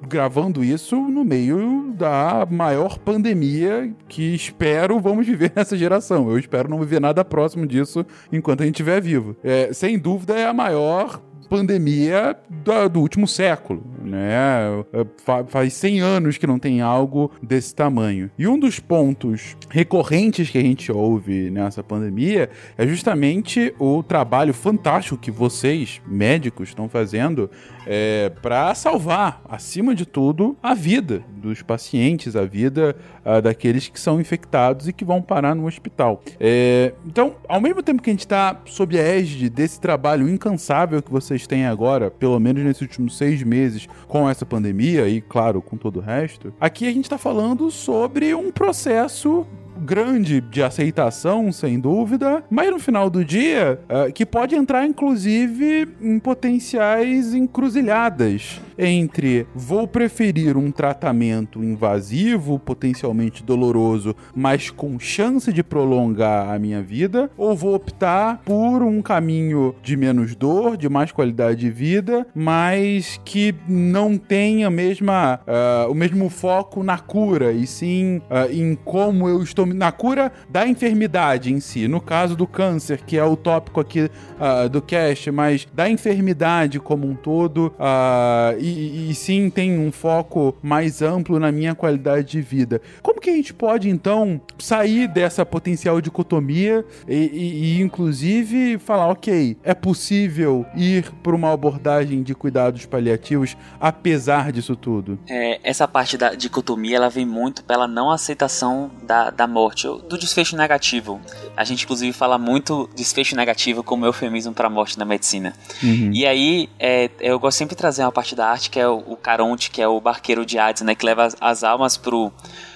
gravando 0.09 0.62
isso 0.64 0.96
no 0.96 1.24
meio 1.24 1.92
da 1.96 2.46
maior 2.50 2.98
pandemia 2.98 3.92
que 4.09 4.35
espero 4.35 4.98
vamos 5.00 5.26
viver 5.26 5.52
nessa 5.56 5.76
geração. 5.76 6.30
Eu 6.30 6.38
espero 6.38 6.68
não 6.68 6.78
viver 6.78 7.00
nada 7.00 7.24
próximo 7.24 7.66
disso 7.66 8.04
enquanto 8.33 8.62
a 8.62 8.66
gente 8.66 8.74
estiver 8.74 9.00
vivo. 9.00 9.37
É, 9.42 9.72
sem 9.72 9.98
dúvida 9.98 10.37
é 10.37 10.46
a 10.46 10.52
maior 10.52 11.20
pandemia 11.50 12.37
do, 12.48 12.88
do 12.88 13.00
último 13.00 13.26
século, 13.26 13.83
né? 14.04 14.85
É, 14.92 15.04
faz 15.48 15.72
100 15.74 16.00
anos 16.00 16.38
que 16.38 16.46
não 16.46 16.61
tem 16.61 16.80
algo 16.80 17.33
desse 17.42 17.74
tamanho. 17.74 18.30
E 18.38 18.46
um 18.46 18.56
dos 18.56 18.78
pontos 18.78 19.56
recorrentes 19.68 20.48
que 20.48 20.56
a 20.56 20.62
gente 20.62 20.92
ouve 20.92 21.50
nessa 21.50 21.83
pandemia 21.83 22.48
é 22.78 22.87
justamente 22.87 23.74
o 23.80 24.00
trabalho 24.04 24.54
fantástico 24.54 25.18
que 25.18 25.33
vocês, 25.33 26.00
médicos, 26.06 26.68
estão 26.68 26.88
fazendo 26.88 27.50
é, 27.87 28.31
para 28.43 28.75
salvar, 28.75 29.43
acima 29.49 29.95
de 29.95 30.07
tudo, 30.07 30.57
a 30.62 30.75
vida 30.75 31.23
dos 31.37 31.62
pacientes, 31.62 32.37
a 32.37 32.45
vida 32.45 32.95
uh, 33.25 33.40
daqueles 33.40 33.88
que 33.88 33.99
são 33.99 34.21
infectados 34.21 34.88
e 34.88 34.93
que 34.93 35.05
vão 35.05 35.23
parar 35.23 35.55
no 35.55 35.66
hospital. 35.66 36.23
É, 36.38 36.93
então, 37.07 37.37
ao 37.49 37.61
mesmo 37.61 37.83
tempo 37.83 38.03
que 38.03 38.11
a 38.11 38.12
gente 38.12 38.21
está 38.21 38.61
sob 38.66 38.99
a 38.99 39.03
égide 39.03 39.49
desse 39.49 39.81
trabalho 39.81 40.29
incansável 40.29 41.03
que 41.03 41.11
vocês 41.11 41.47
têm 41.47 41.66
agora, 41.66 42.11
pelo 42.11 42.38
menos 42.38 42.62
nesses 42.62 42.83
últimos 42.83 43.16
seis 43.16 43.43
meses, 43.43 43.88
com 44.07 44.29
essa 44.29 44.45
pandemia 44.45 45.09
e, 45.09 45.21
claro, 45.21 45.62
com 45.62 45.77
todo 45.77 45.99
o 45.99 46.03
resto, 46.03 46.53
aqui 46.61 46.87
a 46.87 46.93
gente 46.93 47.05
está 47.05 47.19
falando 47.19 47.71
sobre 47.71 48.35
um 48.35 48.51
processo 48.51 49.47
grande 49.81 50.40
de 50.40 50.62
aceitação, 50.62 51.51
sem 51.53 51.79
dúvida, 51.79 52.43
mas 52.51 52.71
no 52.71 52.79
final 52.79 53.09
do 53.09 53.25
dia, 53.25 53.81
uh, 53.88 54.12
que 54.12 54.27
pode 54.27 54.55
entrar 54.55 54.87
inclusive 54.87 55.88
em 56.01 56.19
potenciais 56.19 57.35
encruzilhadas 57.35 58.61
entre 58.81 59.47
vou 59.55 59.87
preferir 59.87 60.57
um 60.57 60.71
tratamento 60.71 61.62
invasivo, 61.62 62.59
potencialmente 62.59 63.45
doloroso, 63.45 64.16
mas 64.35 64.71
com 64.71 64.99
chance 64.99 65.53
de 65.53 65.62
prolongar 65.62 66.51
a 66.51 66.59
minha 66.59 66.83
vida, 66.83 67.31
ou 67.37 67.55
vou 67.55 67.75
optar 67.75 68.40
por 68.45 68.83
um 68.83 69.03
caminho 69.03 69.75
de 69.83 69.97
menos 69.97 70.35
dor, 70.35 70.77
de 70.77 70.88
mais 70.88 71.12
qualidade 71.12 71.61
de 71.61 71.71
vida, 71.71 72.27
mas 72.35 73.21
que 73.25 73.55
não 73.69 74.16
tenha 74.16 74.71
mesma, 74.71 75.40
uh, 75.47 75.90
o 75.90 75.95
mesmo 75.95 76.31
foco 76.31 76.83
na 76.83 76.99
cura, 76.99 77.53
e 77.53 77.66
sim 77.66 78.19
uh, 78.31 78.51
em 78.51 78.75
como 78.75 79.29
eu 79.29 79.43
estou 79.43 79.66
na 79.74 79.92
cura 79.92 80.33
da 80.48 80.66
enfermidade 80.66 81.52
em 81.52 81.61
si. 81.61 81.88
No 81.88 82.00
caso 82.00 82.37
do 82.37 82.46
câncer, 82.46 83.02
que 83.04 83.16
é 83.16 83.24
o 83.24 83.37
tópico 83.37 83.80
aqui 83.80 84.02
uh, 84.04 84.68
do 84.68 84.80
cast, 84.83 85.30
mas 85.30 85.66
da 85.72 85.88
enfermidade 85.88 86.78
como 86.80 87.06
um 87.06 87.14
todo, 87.14 87.68
uh, 87.78 88.59
e, 88.59 89.11
e, 89.11 89.14
sim 89.14 89.50
tem 89.50 89.78
um 89.78 89.92
foco 89.92 90.56
mais 90.62 91.02
amplo 91.02 91.38
na 91.38 91.52
minha 91.52 91.74
qualidade 91.74 92.28
de 92.28 92.40
vida. 92.40 92.80
Como 93.02 93.20
que 93.20 93.30
a 93.30 93.35
gente 93.35 93.54
pode 93.54 93.88
então 93.88 94.40
sair 94.59 95.09
dessa 95.09 95.44
potencial 95.44 96.00
dicotomia 96.00 96.85
e, 97.09 97.14
e, 97.14 97.78
e 97.78 97.80
inclusive 97.80 98.78
falar, 98.78 99.09
ok, 99.09 99.56
é 99.62 99.74
possível 99.74 100.66
ir 100.76 101.11
para 101.22 101.35
uma 101.35 101.52
abordagem 101.52 102.22
de 102.22 102.35
cuidados 102.35 102.87
paliativos 102.87 103.56
apesar 103.80 104.52
disso 104.52 104.76
tudo? 104.76 105.18
É, 105.28 105.61
essa 105.62 105.87
parte 105.87 106.16
da 106.16 106.35
dicotomia 106.35 106.96
ela 106.96 107.09
vem 107.09 107.26
muito 107.26 107.64
pela 107.64 107.87
não 107.87 108.11
aceitação 108.11 108.90
da, 109.02 109.30
da 109.30 109.46
morte 109.46 109.60
do 110.09 110.16
desfecho 110.16 110.57
negativo. 110.57 111.20
A 111.57 111.64
gente, 111.64 111.85
inclusive, 111.85 112.12
fala 112.12 112.38
muito 112.38 112.88
desfecho 112.94 113.37
negativo 113.37 113.83
como 113.83 114.07
eufemismo 114.07 114.53
para 114.53 114.66
a 114.66 114.70
morte 114.70 114.99
na 114.99 115.05
medicina. 115.05 115.55
Uhum. 115.83 116.11
E 116.12 116.27
aí, 116.27 116.68
é, 116.79 117.11
eu 117.20 117.38
gosto 117.38 117.59
sempre 117.59 117.75
de 117.75 117.79
trazer 117.79 118.03
uma 118.03 118.12
parte 118.12 118.35
da 118.35 118.49
arte 118.49 118.70
que 118.70 118.81
é 118.81 118.88
o, 118.88 118.99
o 119.07 119.16
Caronte, 119.16 119.70
que 119.70 119.83
é 119.83 119.88
o 119.88 120.01
barqueiro 120.01 120.46
de 120.46 120.59
Hades, 120.59 120.83
né? 120.83 120.94
Que 120.94 121.05
leva 121.05 121.25
as, 121.25 121.37
as 121.40 121.64
almas 121.64 121.96
pro 121.96 122.33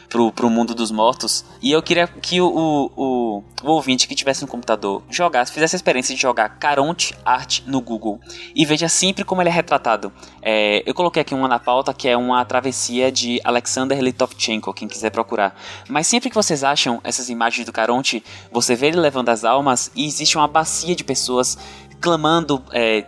pro, 0.08 0.32
pro 0.32 0.50
mundo 0.50 0.74
dos 0.74 0.90
mortos. 0.90 1.44
E 1.62 1.72
eu 1.72 1.82
queria 1.82 2.06
que 2.06 2.40
o, 2.40 2.46
o, 2.46 3.42
o, 3.62 3.70
ouvinte 3.70 4.06
que 4.06 4.14
tivesse 4.14 4.44
um 4.44 4.46
computador 4.46 5.02
jogasse, 5.10 5.52
fizesse 5.52 5.76
a 5.76 5.78
experiência 5.78 6.14
de 6.14 6.20
jogar 6.20 6.48
Caronte 6.58 7.14
Art 7.24 7.60
no 7.66 7.80
Google 7.80 8.20
e 8.54 8.64
veja 8.64 8.88
sempre 8.88 9.24
como 9.24 9.42
ele 9.42 9.48
é 9.48 9.52
retratado. 9.52 10.12
É, 10.42 10.82
eu 10.86 10.94
coloquei 10.94 11.22
aqui 11.22 11.34
uma 11.34 11.48
na 11.48 11.58
pauta 11.58 11.92
que 11.92 12.08
é 12.08 12.16
uma 12.16 12.44
travessia 12.44 13.10
de 13.10 13.40
Alexander 13.44 13.98
Litovchenko, 14.00 14.72
quem 14.72 14.88
quiser 14.88 15.10
procurar. 15.10 15.58
Mas 15.88 16.06
sempre 16.06 16.28
que 16.28 16.34
vocês 16.34 16.62
acham 16.62 17.00
essas 17.02 17.28
imagens 17.28 17.66
do 17.66 17.72
Caronte, 17.72 18.22
você 18.52 18.74
vê 18.74 18.88
ele 18.88 19.00
levando 19.00 19.28
as 19.28 19.44
almas 19.44 19.90
e 19.94 20.06
existe 20.06 20.36
uma 20.36 20.48
bacia 20.48 20.94
de 20.94 21.04
pessoas 21.04 21.58
clamando, 22.00 22.62
é, 22.70 23.02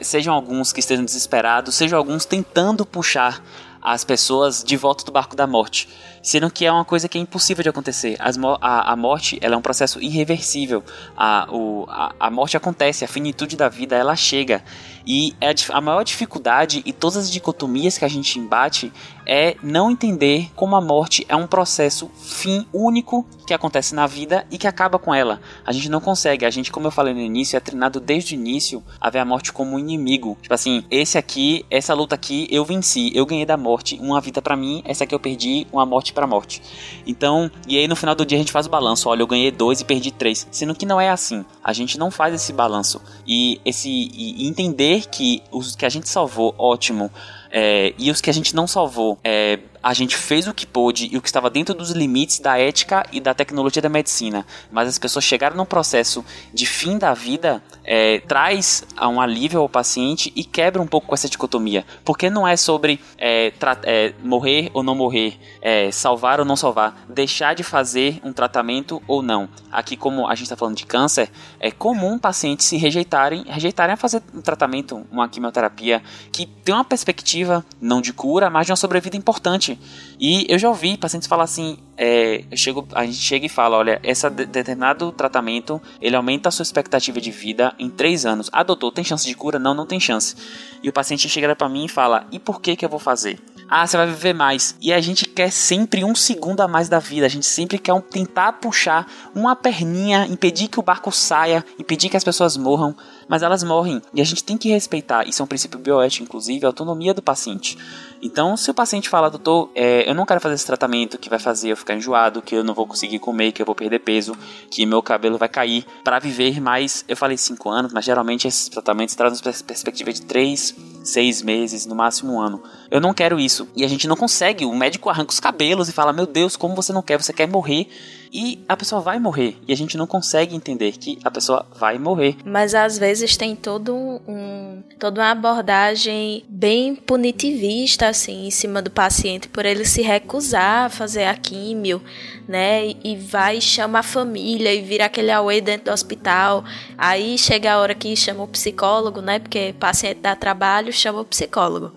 sejam 0.00 0.32
alguns 0.32 0.72
que 0.72 0.80
estejam 0.80 1.04
desesperados, 1.04 1.74
sejam 1.74 1.98
alguns 1.98 2.24
tentando 2.24 2.86
puxar 2.86 3.44
as 3.82 4.04
pessoas 4.04 4.64
de 4.64 4.76
volta 4.76 5.04
do 5.04 5.12
barco 5.12 5.36
da 5.36 5.46
morte 5.46 5.88
sendo 6.22 6.50
que 6.50 6.64
é 6.64 6.72
uma 6.72 6.84
coisa 6.84 7.08
que 7.08 7.18
é 7.18 7.20
impossível 7.20 7.62
de 7.62 7.68
acontecer. 7.68 8.16
a, 8.60 8.92
a 8.92 8.96
morte 8.96 9.38
ela 9.40 9.54
é 9.54 9.58
um 9.58 9.62
processo 9.62 10.00
irreversível. 10.00 10.82
A, 11.16 11.46
o, 11.50 11.86
a, 11.88 12.14
a 12.18 12.30
morte 12.30 12.56
acontece, 12.56 13.04
a 13.04 13.08
finitude 13.08 13.56
da 13.56 13.68
vida 13.68 13.96
ela 13.96 14.16
chega. 14.16 14.62
E 15.06 15.34
é 15.40 15.48
a, 15.48 15.54
a 15.78 15.80
maior 15.80 16.02
dificuldade 16.02 16.82
e 16.84 16.92
todas 16.92 17.16
as 17.16 17.30
dicotomias 17.30 17.96
que 17.96 18.04
a 18.04 18.08
gente 18.08 18.38
embate 18.38 18.92
é 19.28 19.56
não 19.62 19.90
entender 19.90 20.50
como 20.54 20.74
a 20.74 20.80
morte 20.80 21.24
é 21.28 21.36
um 21.36 21.46
processo 21.46 22.10
fim 22.16 22.66
único 22.72 23.26
que 23.46 23.52
acontece 23.52 23.94
na 23.94 24.06
vida 24.06 24.46
e 24.50 24.56
que 24.56 24.66
acaba 24.66 24.98
com 24.98 25.14
ela. 25.14 25.40
A 25.64 25.72
gente 25.72 25.88
não 25.88 26.00
consegue, 26.00 26.46
a 26.46 26.50
gente, 26.50 26.72
como 26.72 26.86
eu 26.86 26.90
falei 26.90 27.12
no 27.12 27.20
início, 27.20 27.56
é 27.56 27.60
treinado 27.60 28.00
desde 28.00 28.34
o 28.34 28.36
início 28.36 28.82
a 28.98 29.10
ver 29.10 29.18
a 29.18 29.24
morte 29.24 29.52
como 29.52 29.76
um 29.76 29.78
inimigo. 29.78 30.36
Tipo 30.40 30.54
assim, 30.54 30.82
esse 30.90 31.18
aqui, 31.18 31.64
essa 31.70 31.92
luta 31.92 32.14
aqui, 32.14 32.46
eu 32.50 32.64
venci, 32.64 33.10
eu 33.14 33.26
ganhei 33.26 33.44
da 33.44 33.56
morte, 33.56 33.98
uma 34.00 34.20
vida 34.20 34.40
para 34.40 34.56
mim, 34.56 34.82
essa 34.84 35.04
aqui 35.04 35.14
eu 35.14 35.20
perdi, 35.20 35.66
uma 35.72 35.84
morte 35.84 36.07
para 36.12 36.26
morte. 36.26 36.62
Então, 37.06 37.50
e 37.66 37.78
aí 37.78 37.88
no 37.88 37.96
final 37.96 38.14
do 38.14 38.24
dia 38.24 38.36
a 38.36 38.40
gente 38.40 38.52
faz 38.52 38.66
o 38.66 38.70
balanço, 38.70 39.08
olha, 39.08 39.22
eu 39.22 39.26
ganhei 39.26 39.50
dois 39.50 39.80
e 39.80 39.84
perdi 39.84 40.10
três, 40.10 40.46
sendo 40.50 40.74
que 40.74 40.86
não 40.86 41.00
é 41.00 41.10
assim. 41.10 41.44
A 41.62 41.72
gente 41.72 41.98
não 41.98 42.10
faz 42.10 42.34
esse 42.34 42.52
balanço 42.52 43.00
e 43.26 43.60
esse 43.64 43.88
e 43.88 44.46
entender 44.46 45.06
que 45.08 45.42
os 45.50 45.74
que 45.74 45.86
a 45.86 45.88
gente 45.88 46.08
salvou, 46.08 46.54
ótimo. 46.58 47.10
É, 47.50 47.94
e 47.98 48.10
os 48.10 48.20
que 48.20 48.30
a 48.30 48.32
gente 48.32 48.54
não 48.54 48.66
salvou, 48.66 49.18
é, 49.24 49.58
a 49.82 49.94
gente 49.94 50.16
fez 50.16 50.46
o 50.46 50.54
que 50.54 50.66
pôde 50.66 51.08
e 51.12 51.16
o 51.16 51.22
que 51.22 51.28
estava 51.28 51.48
dentro 51.48 51.74
dos 51.74 51.90
limites 51.90 52.40
da 52.40 52.58
ética 52.58 53.06
e 53.12 53.20
da 53.20 53.32
tecnologia 53.32 53.80
da 53.80 53.88
medicina, 53.88 54.46
mas 54.70 54.88
as 54.88 54.98
pessoas 54.98 55.24
chegaram 55.24 55.56
num 55.56 55.64
processo 55.64 56.24
de 56.52 56.66
fim 56.66 56.98
da 56.98 57.14
vida, 57.14 57.62
é, 57.84 58.20
traz 58.20 58.84
um 59.00 59.20
alívio 59.20 59.60
ao 59.60 59.68
paciente 59.68 60.32
e 60.34 60.44
quebra 60.44 60.82
um 60.82 60.86
pouco 60.86 61.06
com 61.06 61.14
essa 61.14 61.28
dicotomia, 61.28 61.86
porque 62.04 62.28
não 62.28 62.46
é 62.46 62.56
sobre 62.56 63.00
é, 63.16 63.52
é, 63.84 64.12
morrer 64.22 64.70
ou 64.74 64.82
não 64.82 64.94
morrer, 64.94 65.38
é, 65.62 65.90
salvar 65.90 66.40
ou 66.40 66.44
não 66.44 66.56
salvar, 66.56 67.06
deixar 67.08 67.54
de 67.54 67.62
fazer 67.62 68.20
um 68.24 68.32
tratamento 68.32 69.02
ou 69.06 69.22
não. 69.22 69.48
Aqui, 69.70 69.96
como 69.96 70.26
a 70.26 70.34
gente 70.34 70.44
está 70.44 70.56
falando 70.56 70.76
de 70.76 70.86
câncer, 70.86 71.30
é 71.60 71.70
comum 71.70 72.18
pacientes 72.18 72.66
se 72.66 72.76
rejeitarem, 72.76 73.44
rejeitarem 73.46 73.94
a 73.94 73.96
fazer 73.96 74.22
um 74.34 74.40
tratamento, 74.40 75.06
uma 75.10 75.28
quimioterapia 75.28 76.02
que 76.32 76.46
tem 76.46 76.74
uma 76.74 76.84
perspectiva 76.84 77.37
não 77.80 78.00
de 78.00 78.12
cura, 78.12 78.48
mas 78.50 78.66
de 78.66 78.72
uma 78.72 78.76
sobrevida 78.76 79.16
importante 79.16 79.78
e 80.20 80.46
eu 80.48 80.58
já 80.58 80.68
ouvi 80.68 80.96
pacientes 80.96 81.28
falar 81.28 81.44
assim: 81.44 81.78
é, 81.96 82.44
chego, 82.54 82.86
a 82.92 83.04
gente 83.04 83.18
chega 83.18 83.46
e 83.46 83.48
fala, 83.48 83.76
olha, 83.76 84.00
esse 84.02 84.28
determinado 84.30 85.12
tratamento 85.12 85.80
ele 86.00 86.16
aumenta 86.16 86.48
a 86.48 86.52
sua 86.52 86.62
expectativa 86.62 87.20
de 87.20 87.30
vida 87.30 87.74
em 87.78 87.88
três 87.88 88.26
anos. 88.26 88.50
Ah, 88.52 88.62
doutor, 88.62 88.90
tem 88.90 89.04
chance 89.04 89.26
de 89.26 89.34
cura? 89.34 89.58
Não, 89.58 89.74
não 89.74 89.86
tem 89.86 90.00
chance. 90.00 90.34
E 90.82 90.88
o 90.88 90.92
paciente 90.92 91.28
chega 91.28 91.54
para 91.54 91.68
mim 91.68 91.84
e 91.84 91.88
fala: 91.88 92.26
e 92.32 92.38
por 92.38 92.60
que 92.60 92.76
que 92.76 92.84
eu 92.84 92.88
vou 92.88 92.98
fazer? 92.98 93.38
Ah, 93.68 93.86
você 93.86 93.96
vai 93.96 94.06
viver 94.06 94.32
mais. 94.32 94.74
E 94.80 94.92
a 94.92 95.00
gente 95.00 95.26
quer 95.26 95.52
sempre 95.52 96.02
um 96.02 96.14
segundo 96.14 96.60
a 96.62 96.68
mais 96.68 96.88
da 96.88 96.98
vida. 96.98 97.26
A 97.26 97.28
gente 97.28 97.44
sempre 97.44 97.78
quer 97.78 97.92
um, 97.92 98.00
tentar 98.00 98.54
puxar 98.54 99.06
uma 99.34 99.54
perninha, 99.54 100.26
impedir 100.26 100.68
que 100.68 100.80
o 100.80 100.82
barco 100.82 101.12
saia, 101.12 101.64
impedir 101.78 102.08
que 102.08 102.16
as 102.16 102.24
pessoas 102.24 102.56
morram 102.56 102.96
mas 103.28 103.42
elas 103.42 103.62
morrem 103.62 104.00
e 104.14 104.20
a 104.20 104.24
gente 104.24 104.42
tem 104.42 104.56
que 104.56 104.70
respeitar. 104.70 105.28
Isso 105.28 105.42
é 105.42 105.44
um 105.44 105.46
princípio 105.46 105.78
bioético, 105.78 106.24
inclusive, 106.24 106.64
a 106.64 106.68
autonomia 106.68 107.12
do 107.12 107.22
paciente. 107.22 107.76
Então, 108.20 108.56
se 108.56 108.70
o 108.70 108.74
paciente 108.74 109.08
fala, 109.08 109.30
doutor, 109.30 109.70
é, 109.74 110.08
eu 110.08 110.14
não 110.14 110.26
quero 110.26 110.40
fazer 110.40 110.54
esse 110.54 110.66
tratamento 110.66 111.18
que 111.18 111.28
vai 111.28 111.38
fazer 111.38 111.70
eu 111.70 111.76
ficar 111.76 111.94
enjoado, 111.94 112.42
que 112.42 112.54
eu 112.54 112.64
não 112.64 112.74
vou 112.74 112.86
conseguir 112.86 113.18
comer, 113.18 113.52
que 113.52 113.62
eu 113.62 113.66
vou 113.66 113.74
perder 113.74 114.00
peso, 114.00 114.36
que 114.70 114.84
meu 114.84 115.02
cabelo 115.02 115.38
vai 115.38 115.48
cair 115.48 115.86
para 116.02 116.18
viver 116.18 116.60
mais, 116.60 117.04
eu 117.08 117.16
falei 117.16 117.36
5 117.36 117.68
anos, 117.70 117.92
mas 117.92 118.04
geralmente 118.04 118.48
esses 118.48 118.68
tratamentos 118.68 119.14
trazem 119.14 119.40
perspectiva 119.64 120.12
de 120.12 120.22
3, 120.22 120.74
6 121.04 121.42
meses, 121.42 121.86
no 121.86 121.94
máximo 121.94 122.34
um 122.34 122.40
ano. 122.40 122.62
Eu 122.90 123.00
não 123.00 123.14
quero 123.14 123.38
isso. 123.38 123.68
E 123.76 123.84
a 123.84 123.88
gente 123.88 124.08
não 124.08 124.16
consegue. 124.16 124.64
O 124.64 124.74
médico 124.74 125.08
arranca 125.08 125.32
os 125.32 125.40
cabelos 125.40 125.88
e 125.88 125.92
fala: 125.92 126.12
Meu 126.12 126.26
Deus, 126.26 126.56
como 126.56 126.74
você 126.74 126.92
não 126.92 127.02
quer? 127.02 127.22
Você 127.22 127.32
quer 127.32 127.46
morrer 127.46 127.88
e 128.32 128.64
a 128.68 128.76
pessoa 128.76 129.00
vai 129.00 129.18
morrer. 129.18 129.56
E 129.66 129.72
a 129.72 129.76
gente 129.76 129.96
não 129.96 130.06
consegue 130.06 130.54
entender 130.54 130.92
que 130.92 131.18
a 131.24 131.30
pessoa 131.30 131.66
vai 131.78 131.98
morrer. 131.98 132.36
Mas 132.44 132.74
às 132.74 132.98
vezes 132.98 133.36
tem 133.36 133.54
todo 133.54 133.94
um, 133.94 134.82
toda 134.98 135.20
uma 135.20 135.30
abordagem 135.30 136.44
bem 136.48 136.94
punitivista, 136.94 138.08
assim, 138.08 138.46
em 138.46 138.50
cima 138.50 138.82
do 138.82 138.90
paciente, 138.90 139.48
por 139.48 139.64
ele 139.64 139.84
se 139.84 140.02
recusar 140.02 140.86
a 140.86 140.88
fazer 140.88 141.24
a 141.24 141.34
químio, 141.34 142.02
né? 142.46 142.94
E 143.02 143.16
vai 143.16 143.60
chama 143.60 144.00
a 144.00 144.02
família 144.02 144.74
e 144.74 144.82
vira 144.82 145.06
aquele 145.06 145.30
away 145.30 145.60
dentro 145.60 145.86
do 145.86 145.92
hospital. 145.92 146.64
Aí 146.96 147.38
chega 147.38 147.72
a 147.72 147.78
hora 147.78 147.94
que 147.94 148.14
chama 148.16 148.42
o 148.42 148.48
psicólogo, 148.48 149.20
né? 149.20 149.38
Porque 149.38 149.74
paciente 149.78 150.20
dá 150.20 150.34
trabalho, 150.34 150.92
chama 150.92 151.20
o 151.20 151.24
psicólogo. 151.24 151.92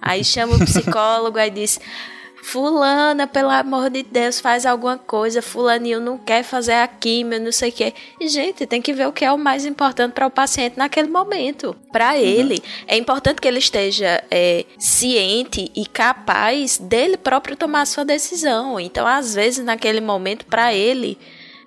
Aí 0.00 0.24
chama 0.24 0.56
o 0.56 0.64
psicólogo, 0.64 1.38
aí 1.38 1.50
diz 1.50 1.80
Fulana, 2.48 3.26
pelo 3.26 3.50
amor 3.50 3.90
de 3.90 4.04
Deus, 4.04 4.38
faz 4.38 4.64
alguma 4.64 4.96
coisa. 4.96 5.42
Fulaninho 5.42 5.98
não 5.98 6.16
quer 6.16 6.44
fazer 6.44 6.74
a 6.74 6.86
químio, 6.86 7.40
não 7.40 7.50
sei 7.50 7.70
o 7.70 7.72
quê. 7.72 7.92
E, 8.20 8.28
gente, 8.28 8.64
tem 8.64 8.80
que 8.80 8.92
ver 8.92 9.08
o 9.08 9.12
que 9.12 9.24
é 9.24 9.32
o 9.32 9.36
mais 9.36 9.66
importante 9.66 10.12
para 10.12 10.28
o 10.28 10.30
paciente 10.30 10.78
naquele 10.78 11.08
momento. 11.08 11.74
Para 11.90 12.12
uhum. 12.12 12.20
ele, 12.20 12.62
é 12.86 12.96
importante 12.96 13.40
que 13.40 13.48
ele 13.48 13.58
esteja 13.58 14.22
é, 14.30 14.64
ciente 14.78 15.72
e 15.74 15.84
capaz 15.86 16.78
dele 16.78 17.16
próprio 17.16 17.56
tomar 17.56 17.80
a 17.80 17.86
sua 17.86 18.04
decisão. 18.04 18.78
Então, 18.78 19.04
às 19.04 19.34
vezes, 19.34 19.64
naquele 19.64 20.00
momento, 20.00 20.46
para 20.46 20.72
ele 20.72 21.18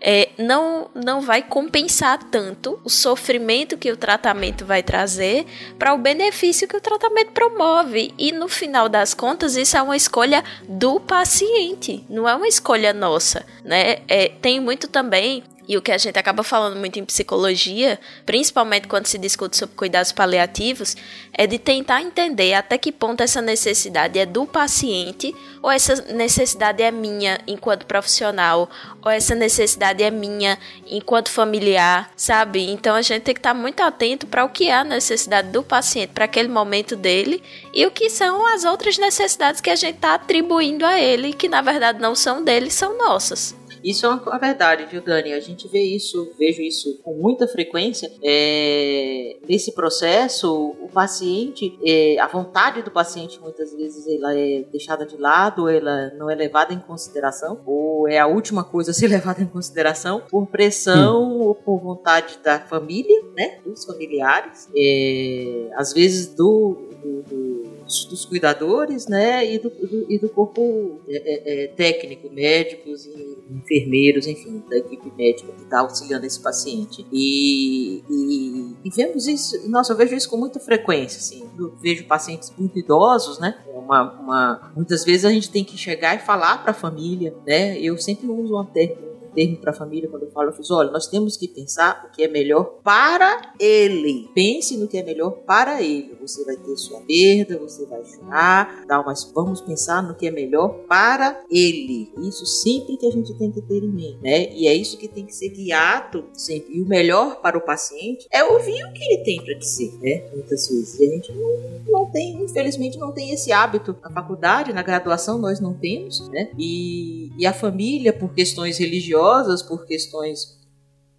é, 0.02 0.30
não, 0.38 0.90
não 0.96 1.22
vai 1.22 1.42
compensar 1.42 2.20
tanto 2.32 2.80
o 2.84 2.90
sofrimento 2.90 3.78
que 3.78 3.92
o 3.92 3.98
tratamento 3.98 4.66
vai 4.66 4.82
trazer 4.82 5.46
para 5.78 5.94
o 5.94 5.98
benefício 5.98 6.68
que 6.68 6.78
o 6.78 6.82
tratamento 6.82 7.32
promove. 7.32 8.14
E 8.18 8.32
no 8.32 8.48
final 8.48 8.88
das 8.88 9.14
contas, 9.14 9.56
isso 9.56 9.78
é 9.78 9.82
uma 9.82 9.98
escolha 9.98 10.44
do 10.68 11.00
paciente, 11.00 12.04
não 12.10 12.28
é 12.28 12.36
uma 12.36 12.48
escolha 12.48 12.94
nossa. 12.94 13.46
Né? 13.64 14.00
É, 14.08 14.30
tem 14.30 14.60
muito 14.60 14.88
também 14.88 15.44
e 15.69 15.77
o 15.77 15.84
que 15.84 15.91
a 15.91 15.97
gente 15.99 16.17
acaba 16.17 16.41
falando 16.41 16.75
muito 16.75 16.97
em 16.97 17.05
psicologia, 17.05 17.99
principalmente 18.25 18.88
quando 18.88 19.05
se 19.05 19.19
discute 19.19 19.55
sobre 19.55 19.75
cuidados 19.75 20.12
paliativos, 20.12 20.97
é 21.32 21.45
de 21.45 21.60
tentar 21.60 22.01
entender 22.01 22.55
até 22.55 22.75
que 22.75 22.91
ponto 22.91 23.21
essa 23.21 23.39
necessidade 23.39 24.17
é 24.17 24.25
do 24.25 24.47
paciente 24.47 25.34
ou 25.62 25.69
essa 25.69 25.95
necessidade 26.12 26.82
é 26.82 26.89
minha 26.89 27.39
enquanto 27.45 27.86
profissional, 27.86 28.67
ou 29.03 29.12
essa 29.12 29.36
necessidade 29.36 30.01
é 30.01 30.10
minha 30.10 30.58
enquanto 30.88 31.29
familiar, 31.29 32.10
sabe? 32.15 32.67
Então 32.71 32.95
a 32.95 33.03
gente 33.03 33.21
tem 33.21 33.36
que 33.36 33.39
estar 33.39 33.53
muito 33.53 33.82
atento 33.82 34.25
para 34.25 34.43
o 34.43 34.49
que 34.49 34.69
é 34.69 34.73
a 34.73 34.84
necessidade 34.84 35.49
do 35.49 35.62
paciente 35.62 36.13
para 36.13 36.25
aquele 36.25 36.49
momento 36.49 36.95
dele 36.95 37.43
e 37.73 37.86
o 37.86 37.91
que 37.91 38.10
são 38.10 38.43
as 38.47 38.63
outras 38.63 38.97
necessidades 38.97 39.62
que 39.62 39.69
a 39.69 39.75
gente 39.75 39.97
está 39.97 40.15
atribuindo 40.15 40.84
a 40.84 40.99
ele, 40.99 41.32
que 41.32 41.47
na 41.47 41.62
verdade 41.62 41.99
não 41.99 42.15
são 42.15 42.43
dele, 42.43 42.71
são 42.71 42.97
nossas. 42.97 43.55
Isso 43.84 44.06
é 44.06 44.10
uma 44.10 44.38
verdade, 44.38 44.86
viu, 44.86 45.02
Dani? 45.02 45.34
A 45.34 45.39
gente 45.39 45.68
vê 45.68 45.82
isso, 45.82 46.32
vejo 46.38 46.62
isso 46.62 47.00
com 47.04 47.13
muita 47.13 47.48
frequência. 47.48 48.12
É, 48.24 49.38
nesse 49.48 49.74
processo, 49.74 50.76
o 50.82 50.89
paciente, 50.89 51.78
é, 51.86 52.20
a 52.20 52.28
vontade 52.28 52.82
do 52.82 52.92
paciente 52.92 53.39
muitas 53.39 53.74
vezes 53.74 54.08
ela 54.08 54.38
é 54.38 54.63
deixada 54.72 55.06
de 55.06 55.18
lado, 55.18 55.70
ela 55.70 56.12
não 56.18 56.30
é 56.30 56.36
levada 56.36 56.74
em 56.74 56.80
consideração, 56.80 57.62
ou 57.65 58.08
é 58.08 58.20
a 58.20 58.28
última 58.28 58.63
coisa 58.63 58.92
a 58.92 58.94
ser 58.94 59.08
levada 59.10 59.42
em 59.42 59.48
consideração 59.48 60.22
por 60.30 60.48
pressão 60.48 61.24
hum. 61.24 61.42
ou 61.42 61.56
por 61.56 61.80
vontade 61.80 62.39
da 62.44 62.60
família, 62.60 63.24
né? 63.36 63.60
Dos 63.65 63.86
familiares, 63.86 64.70
é, 64.76 65.70
às 65.76 65.94
vezes 65.94 66.28
do, 66.28 66.78
do, 67.02 67.22
do 67.24 67.79
dos 68.10 68.25
cuidadores, 68.25 69.08
né, 69.08 69.52
e 69.52 69.60
do, 69.60 69.69
do 69.69 70.06
e 70.12 70.17
do 70.19 70.30
corpo 70.30 71.02
é, 71.08 71.15
é, 71.15 71.63
é, 71.63 71.67
técnico, 71.67 72.30
médicos 72.30 73.06
e 73.06 73.38
enfermeiros, 73.52 74.28
enfim, 74.28 74.63
da 74.69 74.78
equipe 74.78 75.12
médica 75.17 75.52
que 75.52 75.63
está 75.63 75.80
auxiliando 75.80 76.25
esse 76.25 76.39
paciente. 76.39 77.06
E, 77.12 78.04
e, 78.10 78.75
e, 78.84 78.89
vemos 78.89 79.28
isso, 79.28 79.69
nossa, 79.69 79.93
eu 79.93 79.97
vejo 79.97 80.15
isso 80.15 80.30
com 80.30 80.38
muita 80.38 80.60
frequência, 80.60 81.19
assim, 81.19 81.49
eu 81.58 81.73
vejo 81.82 82.06
pacientes 82.06 82.54
muito 82.58 82.78
idosos, 82.78 83.39
né, 83.39 83.58
uma, 83.73 84.12
uma, 84.19 84.71
muitas 84.75 85.04
vezes 85.04 85.25
a 85.25 85.32
gente 85.32 85.49
tem 85.49 85.63
que 85.63 85.78
chegar 85.78 86.15
e 86.15 86.19
falar 86.19 86.60
para 86.60 86.71
a 86.71 86.75
família, 86.75 87.36
né, 87.45 87.80
eu 87.80 87.97
sempre 87.97 88.28
uso 88.28 88.54
uma 88.54 88.65
técnica 88.65 89.09
termo 89.39 89.56
para 89.56 89.71
a 89.71 89.73
família 89.73 90.10
quando 90.10 90.23
eu 90.23 90.32
falo, 90.32 90.49
eu 90.49 90.54
fiz, 90.54 90.69
olha, 90.69 90.91
nós 90.91 91.08
temos 91.08 91.38
que 91.38 91.47
pensar 91.47 92.06
o 92.06 92.13
que 92.13 92.23
é 92.23 92.28
melhor 92.28 92.82
para 92.84 93.54
ele. 93.58 94.30
Pense 94.36 94.75
no 94.75 94.86
que 94.86 94.97
é 94.97 95.04
melhor 95.04 95.32
para 95.45 95.82
ele. 95.82 96.13
você 96.19 96.43
vai 96.43 96.58
ter 96.58 96.75
sua 96.75 96.99
perda, 97.02 97.58
você 97.58 97.86
vai 97.86 98.04
chorar, 98.04 98.86
tal, 98.86 99.06
mas 99.06 99.32
vamos 99.34 99.62
pensar 99.62 100.04
no 100.04 100.13
que 100.13 100.28
é 100.28 100.32
melhor 100.32 100.69
para 100.89 101.41
ele. 101.49 102.12
Isso 102.21 102.45
sempre 102.45 102.97
que 102.97 103.06
a 103.06 103.12
gente 103.12 103.34
tem 103.36 103.49
que 103.49 103.62
ter 103.62 103.82
em 103.82 103.88
mente, 103.88 104.17
né? 104.21 104.54
E 104.54 104.67
é 104.67 104.73
isso 104.73 104.97
que 104.97 105.08
tem 105.08 105.25
que 105.25 105.34
ser 105.34 105.49
guiado 105.49 106.25
sempre. 106.34 106.78
E 106.78 106.82
o 106.82 106.86
melhor 106.86 107.39
para 107.41 107.58
o 107.58 107.62
paciente 107.62 108.28
é 108.32 108.43
ouvir 108.43 108.84
o 108.84 108.91
que 108.91 109.04
ele 109.04 109.23
tem 109.23 109.41
para 109.41 109.54
dizer, 109.54 109.93
né? 110.02 110.30
Muitas 110.34 110.67
vezes. 110.67 110.99
E 110.99 111.06
a 111.06 111.10
gente 111.12 111.32
não, 111.32 111.82
não 111.88 112.12
tem, 112.12 112.43
infelizmente, 112.43 112.97
não 112.97 113.13
tem 113.13 113.32
esse 113.32 113.54
hábito. 113.54 113.95
Na 114.04 114.12
faculdade, 114.12 114.73
na 114.73 114.84
graduação, 114.84 115.38
nós 115.38 115.62
não 115.62 115.73
temos, 115.73 116.28
né? 116.30 116.52
E, 116.58 117.32
e 117.38 117.45
a 117.45 117.54
família, 117.54 118.12
por 118.12 118.34
questões 118.34 118.78
religiosas, 118.78 119.29
por 119.62 119.86
questões 119.86 120.59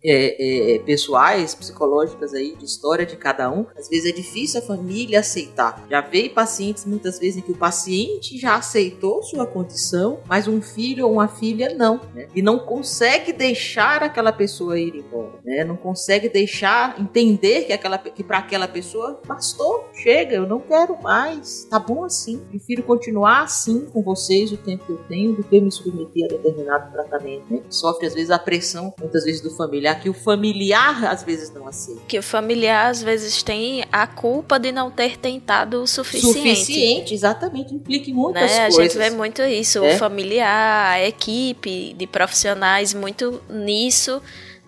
é, 0.05 0.77
é, 0.77 0.79
pessoais, 0.81 1.55
psicológicas 1.55 2.35
aí, 2.35 2.57
de 2.57 2.65
história 2.65 3.05
de 3.05 3.17
cada 3.17 3.51
um, 3.51 3.67
às 3.77 3.89
vezes 3.89 4.11
é 4.11 4.15
difícil 4.15 4.61
a 4.61 4.63
família 4.63 5.21
aceitar. 5.21 5.85
Já 5.91 6.01
veio 6.01 6.31
pacientes 6.31 6.85
muitas 6.85 7.19
vezes 7.19 7.39
em 7.39 7.41
que 7.41 7.53
o 7.53 7.57
paciente 7.57 8.39
já 8.39 8.57
aceitou 8.57 9.23
sua 9.23 9.47
condição, 9.47 10.21
mas 10.27 10.49
um 10.49 10.63
filho 10.63 11.07
ou 11.07 11.13
uma 11.13 11.29
filha 11.29 11.75
não, 11.75 12.01
né? 12.15 12.29
E 12.35 12.43
não 12.43 12.59
consegue 12.59 13.33
deixar 13.33 14.03
aquela 14.03 14.33
pessoa 14.33 14.79
ir 14.79 14.95
embora, 14.97 15.39
né? 15.45 15.65
Não 15.65 15.77
consegue 15.77 16.29
deixar 16.29 17.01
entender 17.01 17.65
que 17.65 17.81
que 18.15 18.25
para 18.25 18.39
aquela 18.39 18.69
pessoa 18.69 19.21
bastou, 19.27 19.89
chega, 19.95 20.37
eu 20.37 20.47
não 20.47 20.61
quero 20.61 21.01
mais, 21.03 21.65
tá 21.65 21.79
bom 21.79 22.05
assim. 22.05 22.39
Prefiro 22.51 22.83
continuar 22.83 23.43
assim 23.43 23.87
com 23.87 24.03
vocês 24.03 24.53
o 24.53 24.57
tempo 24.57 24.85
que 24.85 24.93
eu 24.93 24.99
tenho 25.09 25.35
do 25.35 25.43
que 25.43 25.61
me 25.61 25.71
submeter 25.71 26.27
a 26.27 26.29
determinado 26.29 26.93
tratamento, 26.93 27.45
né? 27.51 27.63
Sofre 27.69 28.07
às 28.07 28.15
vezes 28.15 28.31
a 28.31 28.39
pressão, 28.39 28.95
muitas 28.99 29.25
vezes 29.25 29.41
do 29.41 29.51
familiar 29.51 29.90
familiar 29.95 30.01
que 30.01 30.09
o 30.09 30.15
familiar 30.15 31.05
às 31.05 31.23
vezes 31.23 31.51
não 31.53 31.67
aceita. 31.67 32.03
Que 32.07 32.19
o 32.19 32.23
familiar 32.23 32.91
às 32.91 33.03
vezes 33.03 33.43
tem 33.43 33.85
a 33.91 34.07
culpa 34.07 34.59
de 34.59 34.73
não 34.73 34.91
ter 34.91 35.17
tentado 35.17 35.83
o 35.83 35.87
suficiente. 35.87 36.57
Suficiente, 36.57 37.15
exatamente, 37.15 37.75
implica 37.75 38.11
em 38.11 38.15
muitas 38.15 38.51
né? 38.51 38.71
coisas. 38.71 38.79
A 38.79 38.83
gente 38.83 38.99
vê 38.99 39.11
muito 39.11 39.43
isso, 39.43 39.85
é? 39.85 39.95
o 39.95 39.99
familiar, 39.99 40.93
a 40.93 41.07
equipe 41.07 41.95
de 41.95 42.07
profissionais 42.07 42.95
muito 42.95 43.43
nisso 43.49 44.21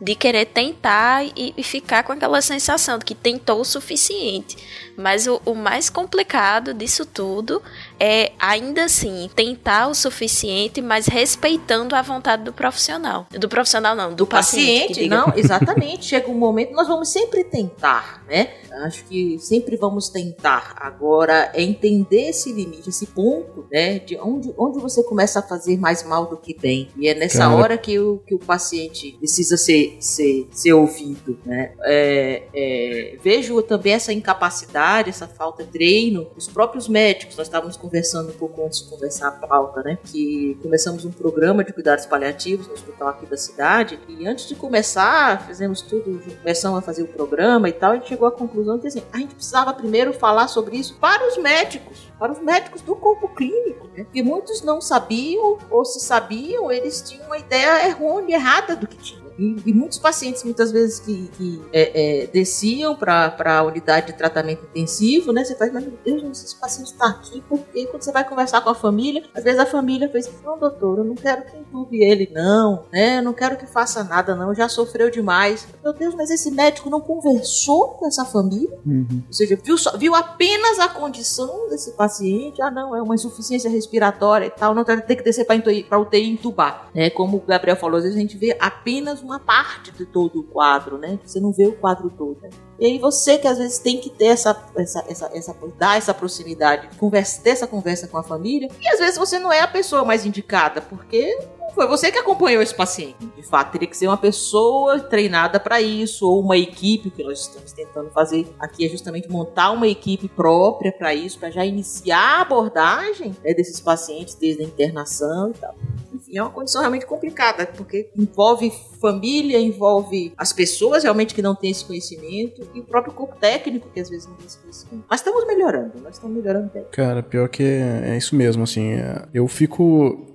de 0.03 0.17
querer 0.17 0.47
tentar 0.47 1.25
e, 1.25 1.55
e, 1.57 1.63
ficar 1.63 2.03
com 2.03 2.11
aquela 2.11 2.43
sensação 2.43 2.99
de 2.99 3.05
que 3.05 3.15
tentou 3.15 3.61
o 3.61 3.65
suficiente. 3.65 4.57
Mas 4.97 5.29
o, 5.29 5.41
o, 5.45 5.55
mais 5.55 5.89
complicado 5.89 6.75
disso 6.75 7.07
tudo 7.07 7.63
é, 8.05 8.33
ainda 8.37 8.87
assim, 8.87 9.31
tentar 9.33 9.87
o 9.87 9.95
suficiente, 9.95 10.83
mas 10.83 11.07
respeitando 11.07 11.95
a 11.95 12.03
vontade 12.03 12.43
do 12.43 12.53
profissional. 12.53 13.29
Do 13.31 13.49
profissional, 13.49 13.95
não, 13.95 14.11
do, 14.11 14.17
do 14.17 14.27
paciente. 14.27 14.89
paciente 14.89 15.09
não, 15.09 15.33
exatamente. 15.37 16.07
Chega 16.07 16.29
um 16.29 16.35
momento, 16.35 16.73
nós 16.73 16.89
vamos 16.89 17.11
sempre 17.11 17.45
tentar, 17.45 18.25
né? 18.29 18.49
Acho 18.85 19.05
que 19.05 19.39
sempre 19.39 19.77
vamos 19.77 20.09
tentar. 20.09 20.75
Agora, 20.81 21.53
é 21.55 21.63
entender 21.63 22.31
esse 22.31 22.53
limite, 22.53 22.89
esse 22.89 23.07
ponto, 23.07 23.69
né? 23.71 24.01
De 24.01 24.19
onde, 24.19 24.53
onde 24.59 24.81
você 24.81 25.05
começa 25.05 25.39
a 25.39 25.43
fazer 25.43 25.79
mais 25.79 26.03
mal 26.03 26.27
do 26.27 26.37
que 26.37 26.59
bem. 26.59 26.89
E 26.97 27.07
é 27.07 27.15
nessa 27.15 27.45
Cara. 27.45 27.55
hora 27.55 27.79
que 27.79 28.01
o, 28.01 28.19
que 28.27 28.35
o 28.35 28.39
paciente 28.41 29.13
precisa 29.19 29.57
ser, 29.57 29.97
ser, 30.01 30.49
ser 30.51 30.73
ouvido, 30.73 31.39
né? 31.47 31.73
É, 31.85 32.43
é, 32.53 33.17
vejo 33.23 33.63
também 33.63 33.93
essa 33.93 34.13
incapacidade, 34.13 35.11
essa 35.11 35.29
falta 35.29 35.63
de 35.63 35.71
treino. 35.71 36.27
Os 36.37 36.49
próprios 36.49 36.89
médicos, 36.89 37.37
nós 37.37 37.47
estávamos 37.47 37.77
conversando 37.93 38.31
um 38.31 38.33
pouco 38.33 38.65
antes 38.65 38.83
de 38.83 38.89
conversar 38.89 39.29
a 39.29 39.33
pauta, 39.33 39.83
né? 39.83 39.99
Que 40.03 40.59
começamos 40.63 41.05
um 41.05 41.13
programa 41.13 41.63
de 41.63 41.75
cuidados 41.75 42.07
paliativos 42.07 42.67
no 42.67 42.73
hospital 42.73 43.09
aqui 43.09 43.27
da 43.27 43.37
cidade. 43.37 44.01
E 44.09 44.27
antes 44.27 44.49
de 44.49 44.55
começar, 44.55 45.47
fizemos 45.47 45.83
tudo, 45.83 46.19
começamos 46.39 46.79
a 46.79 46.83
fazer 46.83 47.03
o 47.03 47.09
programa 47.09 47.69
e 47.69 47.73
tal, 47.73 47.93
a 47.93 47.95
gente 47.97 48.09
chegou 48.09 48.27
à 48.27 48.33
conclusão 48.33 48.79
que 48.79 48.87
assim, 48.87 49.03
a 49.13 49.19
gente 49.19 49.35
precisava 49.35 49.75
primeiro 49.75 50.15
falar 50.15 50.49
sobre 50.49 50.79
isso 50.79 50.97
para 50.99 51.29
os 51.29 51.37
médicos, 51.37 52.11
para 52.19 52.33
os 52.33 52.39
médicos 52.39 52.81
do 52.81 52.97
corpo 52.97 53.29
clínico, 53.29 53.87
né? 53.89 54.05
porque 54.05 54.23
muitos 54.23 54.63
não 54.63 54.81
sabiam, 54.81 55.59
ou 55.71 55.85
se 55.85 56.01
sabiam, 56.01 56.73
eles 56.73 57.03
tinham 57.03 57.27
uma 57.27 57.37
ideia 57.37 57.87
errônea, 57.87 58.37
errada 58.37 58.75
do 58.75 58.87
que 58.87 58.97
tinha. 58.97 59.22
E, 59.39 59.57
e, 59.67 59.73
muitos 59.73 59.99
pacientes, 59.99 60.45
muitas 60.45 60.71
vezes, 60.71 61.01
que, 61.01 61.29
que 61.37 61.63
é, 61.73 62.23
é, 62.23 62.27
desciam 62.27 62.95
para 62.95 63.35
a 63.45 63.63
unidade 63.63 64.09
de 64.09 64.13
tratamento 64.15 64.65
intensivo, 64.67 65.33
né? 65.33 65.45
Você 65.45 65.55
faz, 65.55 65.73
mas 65.73 65.85
meu 65.85 65.99
Deus, 66.05 66.43
esse 66.43 66.57
paciente 66.57 66.93
está 66.93 67.07
aqui, 67.07 67.43
porque 67.49 67.87
quando 67.87 68.03
você 68.03 68.13
vai 68.13 68.29
conversar 68.29 68.61
com 68.61 68.71
a 68.71 68.75
família, 68.75 69.25
às 69.35 69.43
vezes 69.43 69.59
a 69.59 69.67
família 69.67 70.09
fez, 70.09 70.31
não, 70.45 70.59
doutor, 70.59 70.99
eu 70.99 71.05
não 71.05 71.15
quero 71.15 71.45
que 71.45 71.57
entube 71.57 72.03
ele, 72.03 72.31
não, 72.33 72.85
né? 72.93 73.19
Eu 73.19 73.23
não 73.23 73.33
quero 73.33 73.57
que 73.57 73.67
faça 73.67 74.05
nada, 74.05 74.35
não, 74.35 74.55
já 74.55 74.69
sofreu 74.69 75.11
demais. 75.11 75.67
Meu 75.83 75.93
Deus, 75.93 76.15
mas 76.15 76.31
esse 76.31 76.51
médico 76.51 76.91
não 76.91 77.01
conversou 77.01 77.89
com 77.91 78.07
essa 78.07 78.25
família? 78.25 78.79
Uhum. 78.85 79.23
Ou 79.27 79.33
seja, 79.33 79.59
viu, 79.63 79.79
só, 79.79 79.97
viu 79.97 80.15
apenas 80.15 80.79
a 80.79 80.89
condição 80.89 81.69
desse 81.69 81.93
paciente, 81.93 82.61
ah, 82.61 82.71
não, 82.71 82.95
é 82.95 83.03
uma 83.03 83.15
insuficiência 83.15 83.71
respiratória 83.71 84.47
e 84.47 84.51
tal, 84.51 84.75
não 84.75 84.85
tem 84.85 85.17
que 85.17 85.23
descer 85.23 85.47
para 85.47 85.99
UTI 85.99 86.31
entubar. 86.31 86.91
Né? 86.95 87.11
Como 87.11 87.39
o 87.39 87.41
Gabriel 87.41 87.77
falou, 87.77 87.97
às 87.97 88.05
vezes 88.05 88.17
a 88.17 88.21
gente 88.21 88.37
vê 88.37 88.57
apenas 88.61 89.22
uma 89.23 89.39
parte 89.39 89.91
de 89.93 90.05
todo 90.05 90.41
o 90.41 90.45
quadro, 90.45 90.99
né? 90.99 91.19
Você 91.25 91.41
não 91.41 91.53
vê 91.53 91.67
o 91.67 91.77
quadro 91.77 92.11
todo. 92.11 92.41
E 92.83 92.85
aí 92.87 92.99
você 92.99 93.39
que 93.39 93.47
às 93.47 93.59
vezes 93.59 93.79
tem 93.79 94.01
que 94.01 94.11
ter 94.11 94.25
essa, 94.25 94.61
essa, 94.77 95.05
essa, 95.09 95.31
essa 95.33 95.57
dar 95.79 95.97
essa 95.97 96.13
proximidade, 96.13 96.89
conversa, 96.99 97.41
ter 97.41 97.51
essa 97.51 97.65
conversa 97.65 98.09
com 98.09 98.19
a 98.19 98.25
família, 98.25 98.69
e 98.81 98.89
às 98.89 98.99
vezes 98.99 99.17
você 99.17 99.39
não 99.39 99.53
é 99.53 99.61
a 99.61 99.69
pessoa 99.69 100.05
mais 100.05 100.27
indicada, 100.27 100.81
porque 100.81 101.39
foi 101.77 101.87
você 101.87 102.11
que 102.11 102.19
acompanhou 102.19 102.61
esse 102.61 102.75
paciente. 102.75 103.25
De 103.37 103.43
fato, 103.45 103.71
teria 103.73 103.87
que 103.87 103.97
ser 103.97 104.07
uma 104.09 104.17
pessoa 104.17 104.99
treinada 104.99 105.61
para 105.61 105.81
isso, 105.81 106.29
ou 106.29 106.41
uma 106.41 106.57
equipe, 106.57 107.09
que 107.11 107.23
nós 107.23 107.43
estamos 107.43 107.73
tentando 107.73 108.11
fazer 108.11 108.47
aqui 108.59 108.85
é 108.85 108.89
justamente 108.89 109.31
montar 109.31 109.71
uma 109.71 109.87
equipe 109.87 110.29
própria 110.29 110.91
para 110.93 111.15
isso, 111.15 111.39
para 111.39 111.51
já 111.51 111.65
iniciar 111.65 112.39
a 112.39 112.41
abordagem 112.43 113.35
né, 113.45 113.55
desses 113.55 113.79
pacientes 113.81 114.35
desde 114.35 114.63
a 114.63 114.67
internação 114.67 115.51
e 115.51 115.55
tal. 115.55 115.75
Enfim, 116.13 116.37
é 116.37 116.43
uma 116.43 116.51
condição 116.51 116.81
realmente 116.81 117.07
complicada, 117.07 117.65
porque 117.67 118.11
envolve 118.17 118.73
família, 119.01 119.59
envolve 119.59 120.33
as 120.37 120.53
pessoas 120.53 121.03
realmente 121.03 121.35
que 121.35 121.43
não 121.43 121.55
têm 121.55 121.71
esse 121.71 121.85
conhecimento 121.85 122.69
e 122.75 122.81
o 122.81 122.85
próprio 122.85 123.13
corpo 123.13 123.37
técnico 123.37 123.89
que 123.93 124.01
às 124.01 124.09
vezes 124.09 124.27
não 124.27 124.35
conhecimento. 124.35 125.05
Mas 125.09 125.21
estamos 125.21 125.47
melhorando, 125.47 125.93
nós 126.03 126.15
estamos 126.15 126.37
melhorando. 126.37 126.71
Cara, 126.91 127.23
pior 127.23 127.49
que 127.49 127.63
é, 127.63 128.11
é 128.11 128.17
isso 128.17 128.35
mesmo, 128.35 128.63
assim, 128.63 128.93
é, 128.93 129.27
eu 129.33 129.47
fico 129.49 130.33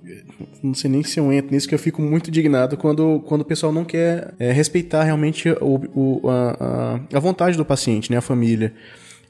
não 0.62 0.74
sei 0.74 0.90
nem 0.90 1.02
se 1.02 1.18
eu 1.18 1.32
entro 1.32 1.52
nisso, 1.52 1.68
que 1.68 1.74
eu 1.74 1.78
fico 1.78 2.00
muito 2.00 2.28
indignado 2.28 2.76
quando, 2.76 3.20
quando 3.26 3.42
o 3.42 3.44
pessoal 3.44 3.72
não 3.72 3.84
quer 3.84 4.34
é, 4.38 4.52
respeitar 4.52 5.04
realmente 5.04 5.50
o, 5.60 5.80
o, 5.94 6.30
a, 6.30 7.00
a, 7.12 7.16
a 7.16 7.20
vontade 7.20 7.56
do 7.56 7.64
paciente, 7.64 8.10
né, 8.10 8.18
a 8.18 8.22
família. 8.22 8.72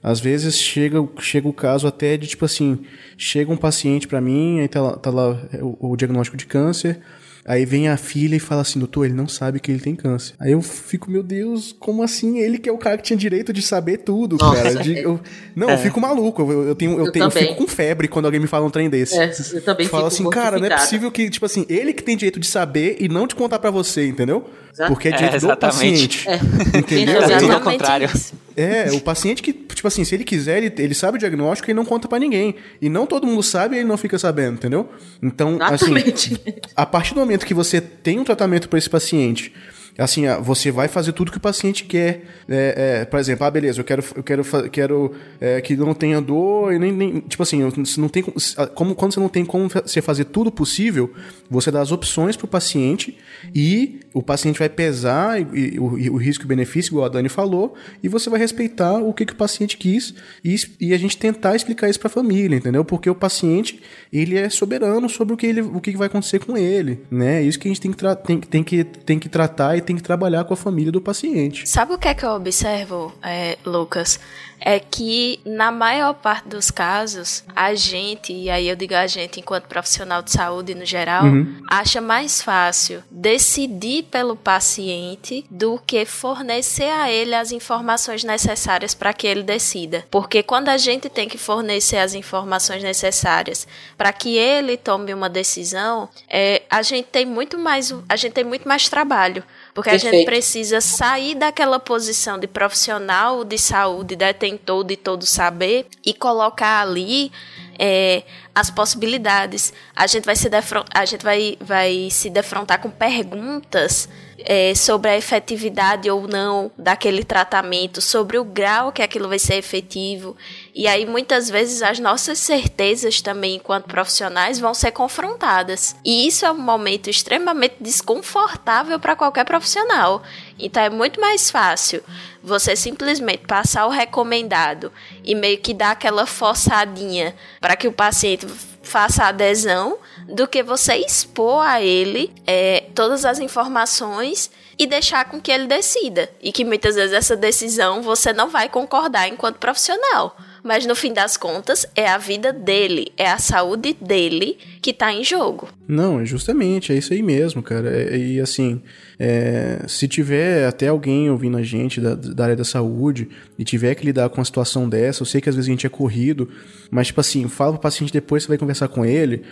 Às 0.02 0.20
vezes 0.20 0.56
chega, 0.56 1.06
chega 1.18 1.48
o 1.48 1.52
caso 1.52 1.86
até 1.86 2.16
de 2.16 2.28
tipo 2.28 2.44
assim, 2.44 2.84
chega 3.16 3.50
um 3.50 3.56
paciente 3.56 4.06
para 4.06 4.20
mim, 4.20 4.60
aí 4.60 4.68
tá 4.68 4.80
lá, 4.80 4.96
tá 4.96 5.10
lá 5.10 5.30
o, 5.60 5.90
o, 5.92 5.96
diagnóstico 5.96 6.36
de 6.36 6.46
câncer, 6.46 7.00
aí 7.48 7.64
vem 7.64 7.88
a 7.88 7.96
filha 7.96 8.36
e 8.36 8.38
fala 8.38 8.60
assim, 8.60 8.78
doutor, 8.78 9.06
ele 9.06 9.14
não 9.14 9.26
sabe 9.26 9.58
que 9.58 9.70
ele 9.70 9.80
tem 9.80 9.96
câncer. 9.96 10.34
Aí 10.38 10.52
eu 10.52 10.60
fico, 10.60 11.10
meu 11.10 11.22
Deus, 11.22 11.74
como 11.80 12.02
assim? 12.02 12.38
Ele 12.38 12.58
que 12.58 12.68
é 12.68 12.72
o 12.72 12.76
cara 12.76 12.98
que 12.98 13.02
tinha 13.02 13.16
direito 13.16 13.52
de 13.54 13.62
saber 13.62 13.98
tudo, 13.98 14.36
Nossa, 14.36 14.62
cara. 14.62 14.74
De, 14.76 14.98
eu, 14.98 15.18
não, 15.56 15.70
é. 15.70 15.74
eu 15.74 15.78
fico 15.78 15.98
maluco, 15.98 16.42
eu, 16.42 16.68
eu 16.68 16.74
tenho, 16.74 16.92
eu, 16.92 17.06
eu, 17.06 17.12
tenho, 17.12 17.24
eu, 17.24 17.30
fico 17.30 17.54
com 17.56 17.66
febre 17.66 18.06
quando 18.06 18.26
alguém 18.26 18.40
me 18.40 18.46
fala 18.46 18.66
um 18.66 18.70
trem 18.70 18.90
desse. 18.90 19.18
É, 19.18 19.32
eu 19.54 19.62
também 19.62 19.88
Falo 19.88 20.06
assim, 20.06 20.28
cara, 20.28 20.58
não 20.58 20.66
é 20.66 20.76
possível 20.76 21.10
que, 21.10 21.30
tipo 21.30 21.46
assim, 21.46 21.64
ele 21.68 21.94
que 21.94 22.02
tem 22.02 22.16
direito 22.16 22.38
de 22.38 22.46
saber 22.46 22.98
e 23.00 23.08
não 23.08 23.26
te 23.26 23.34
contar 23.34 23.58
para 23.58 23.70
você, 23.70 24.06
entendeu? 24.06 24.44
Porque 24.86 25.08
é 25.08 25.12
direito 25.12 25.36
é, 25.36 25.40
do 25.40 25.56
paciente. 25.56 26.28
É. 26.28 26.36
Entendeu? 26.78 27.16
Exatamente 27.22 27.52
ao 27.52 27.60
contrário. 27.60 28.10
É, 28.56 28.90
o 28.92 29.00
paciente 29.00 29.42
que, 29.42 29.52
tipo 29.52 29.86
assim, 29.86 30.04
se 30.04 30.14
ele 30.14 30.24
quiser, 30.24 30.62
ele, 30.62 30.72
ele 30.78 30.94
sabe 30.94 31.16
o 31.16 31.18
diagnóstico 31.18 31.70
e 31.70 31.74
não 31.74 31.84
conta 31.84 32.08
para 32.08 32.18
ninguém. 32.18 32.56
E 32.80 32.88
não 32.88 33.06
todo 33.06 33.26
mundo 33.26 33.42
sabe 33.42 33.76
e 33.76 33.78
ele 33.80 33.88
não 33.88 33.96
fica 33.96 34.18
sabendo, 34.18 34.54
entendeu? 34.54 34.88
Então, 35.22 35.58
assim, 35.60 35.96
Exatamente. 35.96 36.34
assim, 36.34 36.54
a 36.74 36.84
partir 36.84 37.14
do 37.14 37.20
momento 37.20 37.46
que 37.46 37.54
você 37.54 37.80
tem 37.80 38.18
um 38.18 38.24
tratamento 38.24 38.68
para 38.68 38.78
esse 38.78 38.90
paciente 38.90 39.52
assim, 39.98 40.26
ah, 40.26 40.38
você 40.38 40.70
vai 40.70 40.86
fazer 40.86 41.12
tudo 41.12 41.32
que 41.32 41.38
o 41.38 41.40
paciente 41.40 41.84
quer. 41.84 42.24
É, 42.48 43.00
é, 43.00 43.04
por 43.04 43.18
exemplo, 43.18 43.44
ah, 43.44 43.50
beleza, 43.50 43.80
eu 43.80 43.84
quero, 43.84 44.04
eu 44.14 44.22
quero, 44.22 44.44
quero 44.70 45.14
é, 45.40 45.60
que 45.60 45.76
não 45.76 45.92
tenha 45.92 46.20
dor 46.20 46.72
e 46.72 46.78
nem, 46.78 46.92
nem 46.92 47.20
tipo 47.20 47.42
assim, 47.42 47.60
não 47.98 48.08
tem 48.08 48.24
ah, 48.56 48.66
como 48.68 48.94
quando 48.94 49.14
você 49.14 49.20
não 49.20 49.28
tem 49.28 49.44
como 49.44 49.68
você 49.68 50.00
fazer 50.00 50.26
tudo 50.26 50.52
possível, 50.52 51.12
você 51.50 51.70
dá 51.70 51.80
as 51.80 51.90
opções 51.90 52.36
para 52.36 52.44
o 52.44 52.48
paciente 52.48 53.18
e 53.52 54.00
o 54.14 54.22
paciente 54.22 54.58
vai 54.58 54.68
pesar 54.68 55.40
e, 55.40 55.74
e, 55.74 55.80
o, 55.80 55.98
e 55.98 56.10
o 56.10 56.16
risco 56.16 56.44
e 56.44 56.46
benefício, 56.46 56.90
igual 56.90 57.06
a 57.06 57.08
Dani 57.08 57.28
falou, 57.28 57.74
e 58.02 58.08
você 58.08 58.30
vai 58.30 58.38
respeitar 58.38 58.98
o 58.98 59.12
que, 59.12 59.26
que 59.26 59.32
o 59.32 59.36
paciente 59.36 59.76
quis 59.76 60.14
e, 60.44 60.54
e 60.80 60.94
a 60.94 60.98
gente 60.98 61.16
tentar 61.16 61.56
explicar 61.56 61.88
isso 61.90 61.98
para 61.98 62.08
a 62.08 62.10
família, 62.10 62.56
entendeu? 62.56 62.84
Porque 62.84 63.10
o 63.10 63.14
paciente 63.14 63.80
ele 64.12 64.38
é 64.38 64.48
soberano 64.48 65.08
sobre 65.08 65.34
o 65.34 65.36
que 65.36 65.46
ele, 65.46 65.60
o 65.60 65.80
que 65.80 65.96
vai 65.96 66.06
acontecer 66.06 66.38
com 66.38 66.56
ele, 66.56 67.00
né? 67.10 67.42
Isso 67.42 67.58
que 67.58 67.66
a 67.66 67.70
gente 67.70 67.80
tem 67.80 67.92
que, 67.92 68.16
tem, 68.16 68.40
tem 68.40 68.62
que, 68.62 68.84
tem 68.84 69.18
que 69.18 69.28
tratar 69.28 69.76
e 69.76 69.87
tem 69.88 69.96
que 69.96 70.02
trabalhar 70.02 70.44
com 70.44 70.52
a 70.52 70.56
família 70.56 70.92
do 70.92 71.00
paciente. 71.00 71.66
Sabe 71.66 71.94
o 71.94 71.98
que 71.98 72.08
é 72.08 72.14
que 72.14 72.22
eu 72.24 72.30
observo, 72.30 73.10
é, 73.22 73.56
Lucas? 73.64 74.20
É 74.60 74.78
que 74.80 75.38
na 75.46 75.70
maior 75.70 76.12
parte 76.14 76.48
dos 76.48 76.68
casos, 76.70 77.44
a 77.54 77.74
gente, 77.74 78.32
e 78.32 78.50
aí 78.50 78.68
eu 78.68 78.74
digo 78.76 78.92
a 78.94 79.06
gente 79.06 79.38
enquanto 79.40 79.64
profissional 79.68 80.20
de 80.20 80.32
saúde 80.32 80.74
no 80.74 80.84
geral, 80.84 81.24
Uhum. 81.24 81.62
acha 81.70 82.00
mais 82.00 82.42
fácil 82.42 83.02
decidir 83.08 84.02
pelo 84.04 84.34
paciente 84.36 85.44
do 85.50 85.78
que 85.86 86.04
fornecer 86.04 86.90
a 86.90 87.10
ele 87.10 87.34
as 87.34 87.52
informações 87.52 88.24
necessárias 88.24 88.94
para 88.94 89.12
que 89.14 89.26
ele 89.28 89.42
decida. 89.44 90.04
Porque 90.10 90.42
quando 90.42 90.68
a 90.68 90.76
gente 90.76 91.08
tem 91.08 91.28
que 91.28 91.38
fornecer 91.38 91.98
as 91.98 92.12
informações 92.14 92.82
necessárias 92.82 93.66
para 93.96 94.12
que 94.12 94.36
ele 94.36 94.76
tome 94.76 95.14
uma 95.14 95.28
decisão, 95.30 96.08
é, 96.28 96.62
a 96.68 96.82
gente 96.82 97.06
tem 97.06 97.24
muito 97.24 97.56
mais 97.56 97.94
a 98.08 98.16
gente 98.16 98.32
tem 98.32 98.44
muito 98.44 98.66
mais 98.68 98.88
trabalho. 98.88 99.42
Porque 99.78 99.90
a 99.90 99.92
gente 99.92 100.02
Perfeito. 100.10 100.26
precisa 100.26 100.80
sair 100.80 101.36
daquela 101.36 101.78
posição 101.78 102.36
de 102.36 102.48
profissional 102.48 103.44
de 103.44 103.56
saúde, 103.56 104.16
detentor 104.16 104.82
de 104.82 104.96
todo 104.96 105.24
saber, 105.24 105.86
e 106.04 106.12
colocar 106.12 106.82
ali 106.82 107.30
é, 107.78 108.24
as 108.52 108.70
possibilidades. 108.70 109.72
A 109.94 110.08
gente 110.08 110.24
vai 110.24 110.34
se, 110.34 110.48
defron- 110.48 110.84
a 110.92 111.04
gente 111.04 111.22
vai, 111.22 111.56
vai 111.60 112.08
se 112.10 112.28
defrontar 112.28 112.80
com 112.80 112.90
perguntas 112.90 114.08
é, 114.44 114.74
sobre 114.74 115.10
a 115.10 115.16
efetividade 115.16 116.08
ou 116.10 116.28
não 116.28 116.70
daquele 116.78 117.24
tratamento, 117.24 118.00
sobre 118.00 118.38
o 118.38 118.44
grau 118.44 118.92
que 118.92 119.02
aquilo 119.02 119.28
vai 119.28 119.38
ser 119.38 119.54
efetivo. 119.54 120.36
E 120.74 120.86
aí, 120.86 121.04
muitas 121.04 121.48
vezes, 121.48 121.82
as 121.82 121.98
nossas 121.98 122.38
certezas 122.38 123.20
também, 123.20 123.56
enquanto 123.56 123.86
profissionais, 123.86 124.58
vão 124.58 124.74
ser 124.74 124.92
confrontadas. 124.92 125.96
E 126.04 126.26
isso 126.26 126.46
é 126.46 126.52
um 126.52 126.58
momento 126.58 127.10
extremamente 127.10 127.76
desconfortável 127.80 128.98
para 129.00 129.16
qualquer 129.16 129.44
profissional. 129.44 130.22
Então, 130.58 130.82
é 130.82 130.90
muito 130.90 131.20
mais 131.20 131.50
fácil 131.50 132.02
você 132.42 132.76
simplesmente 132.76 133.46
passar 133.46 133.86
o 133.86 133.90
recomendado 133.90 134.92
e 135.24 135.34
meio 135.34 135.58
que 135.58 135.74
dar 135.74 135.90
aquela 135.90 136.26
forçadinha 136.26 137.34
para 137.60 137.76
que 137.76 137.88
o 137.88 137.92
paciente 137.92 138.46
faça 138.82 139.24
adesão 139.24 139.98
do 140.28 140.46
que 140.46 140.62
você 140.62 140.94
expor 140.96 141.64
a 141.64 141.80
ele 141.82 142.30
é, 142.46 142.84
todas 142.94 143.24
as 143.24 143.38
informações 143.38 144.50
e 144.78 144.86
deixar 144.86 145.24
com 145.24 145.40
que 145.40 145.50
ele 145.50 145.66
decida. 145.66 146.28
E 146.42 146.52
que 146.52 146.64
muitas 146.64 146.94
vezes 146.94 147.12
essa 147.12 147.36
decisão 147.36 148.02
você 148.02 148.32
não 148.32 148.48
vai 148.48 148.68
concordar 148.68 149.26
enquanto 149.28 149.56
profissional. 149.56 150.36
Mas 150.62 150.84
no 150.84 150.94
fim 150.94 151.12
das 151.12 151.36
contas, 151.36 151.86
é 151.96 152.06
a 152.08 152.18
vida 152.18 152.52
dele, 152.52 153.12
é 153.16 153.28
a 153.30 153.38
saúde 153.38 153.96
dele 154.00 154.58
que 154.82 154.92
tá 154.92 155.12
em 155.12 155.24
jogo. 155.24 155.68
Não, 155.86 156.20
é 156.20 156.26
justamente, 156.26 156.92
é 156.92 156.96
isso 156.96 157.12
aí 157.12 157.22
mesmo, 157.22 157.62
cara. 157.62 157.88
É- 157.90 158.16
E 158.18 158.40
assim, 158.40 158.82
é, 159.18 159.84
se 159.88 160.06
tiver 160.06 160.66
até 160.66 160.88
alguém 160.88 161.30
ouvindo 161.30 161.56
a 161.56 161.62
gente 161.62 162.00
da, 162.00 162.14
da 162.14 162.44
área 162.44 162.56
da 162.56 162.64
saúde 162.64 163.28
e 163.58 163.64
tiver 163.64 163.94
que 163.94 164.04
lidar 164.04 164.28
com 164.28 164.38
uma 164.38 164.44
situação 164.44 164.88
dessa, 164.88 165.22
eu 165.22 165.26
sei 165.26 165.40
que 165.40 165.48
às 165.48 165.54
vezes 165.54 165.68
a 165.68 165.72
gente 165.72 165.86
é 165.86 165.90
corrido, 165.90 166.48
mas 166.90 167.06
tipo 167.06 167.20
assim, 167.20 167.48
fala 167.48 167.72
pro 167.72 167.80
paciente 167.80 168.12
depois, 168.12 168.42
você 168.42 168.48
vai 168.48 168.58
conversar 168.58 168.88
com 168.88 169.04
ele 169.04 169.44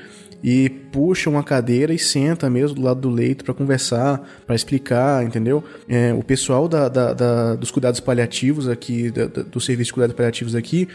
e 0.43 0.69
puxa 0.69 1.29
uma 1.31 1.43
cadeira 1.43 1.93
e 1.93 1.99
senta 1.99 2.49
mesmo 2.49 2.77
do 2.77 2.83
lado 2.83 3.01
do 3.01 3.11
leito 3.11 3.45
pra 3.45 3.53
conversar, 3.55 4.21
pra 4.47 4.55
explicar, 4.55 5.25
entendeu? 5.25 5.63
É, 5.89 6.13
o 6.15 6.23
pessoal 6.23 6.69
da, 6.69 6.89
da- 6.89 7.13
da- 7.13 7.55
dos 7.57 7.71
cuidados 7.71 8.01
paliativos 8.01 8.69
aqui, 8.69 9.11
da- 9.11 9.27
do 9.27 9.61
serviço 9.61 9.89
de 9.89 9.93
cuidados 9.95 10.17
paliativos 10.17 10.55
aqui, 10.55 10.89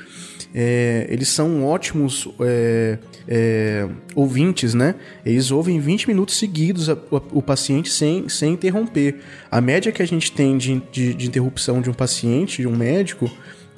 é, 0.54 1.06
eles 1.10 1.28
são 1.30 1.64
ótimos 1.66 2.28
é, 2.42 2.98
é, 3.28 3.88
ouvintes, 4.16 4.74
né? 4.74 4.96
Eles 5.26 5.52
ouvem 5.52 5.80
20 5.80 6.08
minutos 6.08 6.38
seguidos 6.38 6.90
a- 6.90 6.98
o, 7.10 7.40
o 7.40 7.42
paciente 7.42 7.90
sem, 7.90 8.28
sem 8.30 8.54
interromper. 8.54 9.18
A 9.50 9.60
média 9.62 9.92
que 9.92 10.02
a 10.02 10.08
gente 10.08 10.32
tem 10.32 10.58
de, 10.58 10.82
de, 10.92 11.14
de 11.14 11.28
interrupção 11.28 11.82
de 11.82 11.90
um 11.90 11.94
paciente, 11.94 12.62
de 12.62 12.68
um 12.68 12.76
médico, 12.76 13.30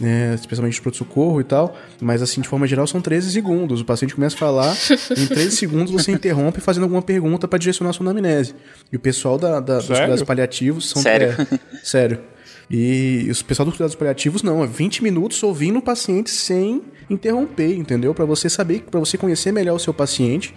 né, 0.03 0.35
especialmente 0.35 0.73
de 0.75 0.81
pronto-socorro 0.81 1.39
e 1.39 1.43
tal, 1.43 1.75
mas 2.01 2.21
assim, 2.21 2.41
de 2.41 2.47
forma 2.47 2.67
geral, 2.67 2.85
são 2.85 3.01
13 3.01 3.31
segundos. 3.31 3.81
O 3.81 3.85
paciente 3.85 4.13
começa 4.13 4.35
a 4.35 4.39
falar, 4.39 4.75
em 5.17 5.25
13 5.25 5.51
segundos 5.55 5.91
você 5.91 6.11
interrompe 6.11 6.59
fazendo 6.61 6.83
alguma 6.83 7.01
pergunta 7.01 7.47
para 7.47 7.57
direcionar 7.57 7.91
a 7.91 7.93
sua 7.93 8.03
anamnese. 8.09 8.53
E 8.91 8.95
o 8.95 8.99
pessoal 8.99 9.37
da, 9.37 9.59
da- 9.59 9.77
dos 9.77 9.87
cuidados 9.87 10.23
paliativos 10.23 10.89
são... 10.89 11.01
Sério? 11.01 11.29
é, 11.39 11.57
sério. 11.83 12.19
E 12.69 13.27
os 13.29 13.41
pessoal 13.41 13.65
dos 13.65 13.75
cuidados 13.75 13.95
paliativos 13.95 14.41
não, 14.43 14.63
é 14.63 14.67
20 14.67 15.03
minutos 15.03 15.41
ouvindo 15.43 15.79
o 15.79 15.81
paciente 15.81 16.29
sem 16.31 16.81
interromper, 17.09 17.75
entendeu? 17.77 18.13
Para 18.13 18.25
você 18.25 18.49
saber, 18.49 18.83
para 18.89 18.99
você 18.99 19.17
conhecer 19.17 19.51
melhor 19.51 19.75
o 19.75 19.79
seu 19.79 19.93
paciente 19.93 20.53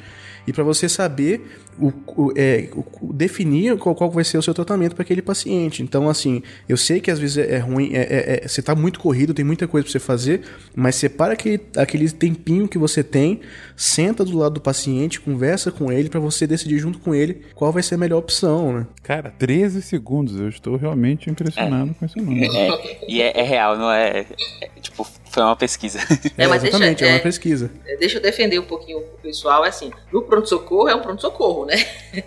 e 0.47 0.53
para 0.53 0.63
você 0.65 0.89
saber 0.89 1.47
o, 1.79 1.93
o- 2.07 2.33
é, 2.37 2.69
o- 2.75 3.13
definir 3.13 3.77
qual, 3.79 3.95
qual 3.95 4.11
vai 4.11 4.25
ser 4.25 4.39
o 4.39 4.43
seu 4.43 4.55
tratamento 4.55 4.95
para 4.95 5.03
aquele 5.03 5.21
paciente. 5.23 5.83
Então, 5.83 6.09
assim, 6.09 6.43
eu 6.69 6.77
sei 6.77 7.01
que 7.01 7.11
às 7.11 7.19
vezes 7.19 7.37
é, 7.39 7.57
é 7.57 7.59
ruim, 7.59 7.91
é, 7.93 8.01
é- 8.03 8.41
é- 8.45 8.49
você 8.49 8.63
tá 8.63 8.75
muito 8.75 8.99
corrido, 9.01 9.35
tem 9.35 9.45
muita 9.45 9.67
coisa 9.69 9.85
para 9.85 9.93
você 9.93 9.99
fazer, 9.99 10.43
mas 10.75 10.95
separa 10.97 11.35
aquele, 11.35 11.61
aquele 11.77 12.11
tempinho 12.11 12.67
que 12.69 12.79
você 12.79 13.03
tem, 13.03 13.41
senta 13.77 14.25
do 14.25 14.37
lado 14.39 14.55
do 14.55 14.61
paciente, 14.61 15.21
conversa 15.21 15.71
com 15.71 15.93
ele 15.93 16.09
para 16.09 16.21
você 16.21 16.47
decidir 16.47 16.79
junto 16.79 16.99
com 16.99 17.15
ele 17.15 17.43
qual 17.55 17.71
vai 17.73 17.83
ser 17.83 17.97
a 17.97 17.99
melhor 17.99 18.19
opção, 18.19 18.73
né? 18.73 18.87
Cara, 19.03 19.31
13 19.39 19.83
segundos. 19.83 20.39
Eu 20.41 20.49
estou 20.49 20.77
realmente 20.77 21.29
impressionado 21.29 21.95
com 21.95 22.07
esse 22.07 22.19
número. 22.21 22.53
É, 22.57 22.99
e 23.09 23.21
é, 23.21 23.39
é 23.41 23.43
real, 23.43 23.77
não 23.77 23.91
é, 23.91 24.21
é- 24.63 24.67
Tipo, 24.81 25.07
foi 25.37 25.43
uma 25.45 25.57
pesquisa. 25.57 25.99
É, 26.39 26.47
mas 26.47 26.63
deixa- 26.63 26.77
exatamente, 26.77 27.05
é, 27.05 27.09
é- 27.09 27.13
uma 27.13 27.21
pesquisa. 27.21 27.71
Deixa 28.01 28.19
eu 28.19 28.23
defender 28.23 28.59
um 28.59 28.65
pouquinho 28.65 28.99
o 28.99 29.03
pessoal, 29.23 29.65
é 29.65 29.69
assim, 29.69 29.91
no 30.13 30.23
pronto-socorro 30.23 30.89
é 30.89 30.95
um 30.95 31.01
pronto-socorro, 31.01 31.67
né? 31.67 31.77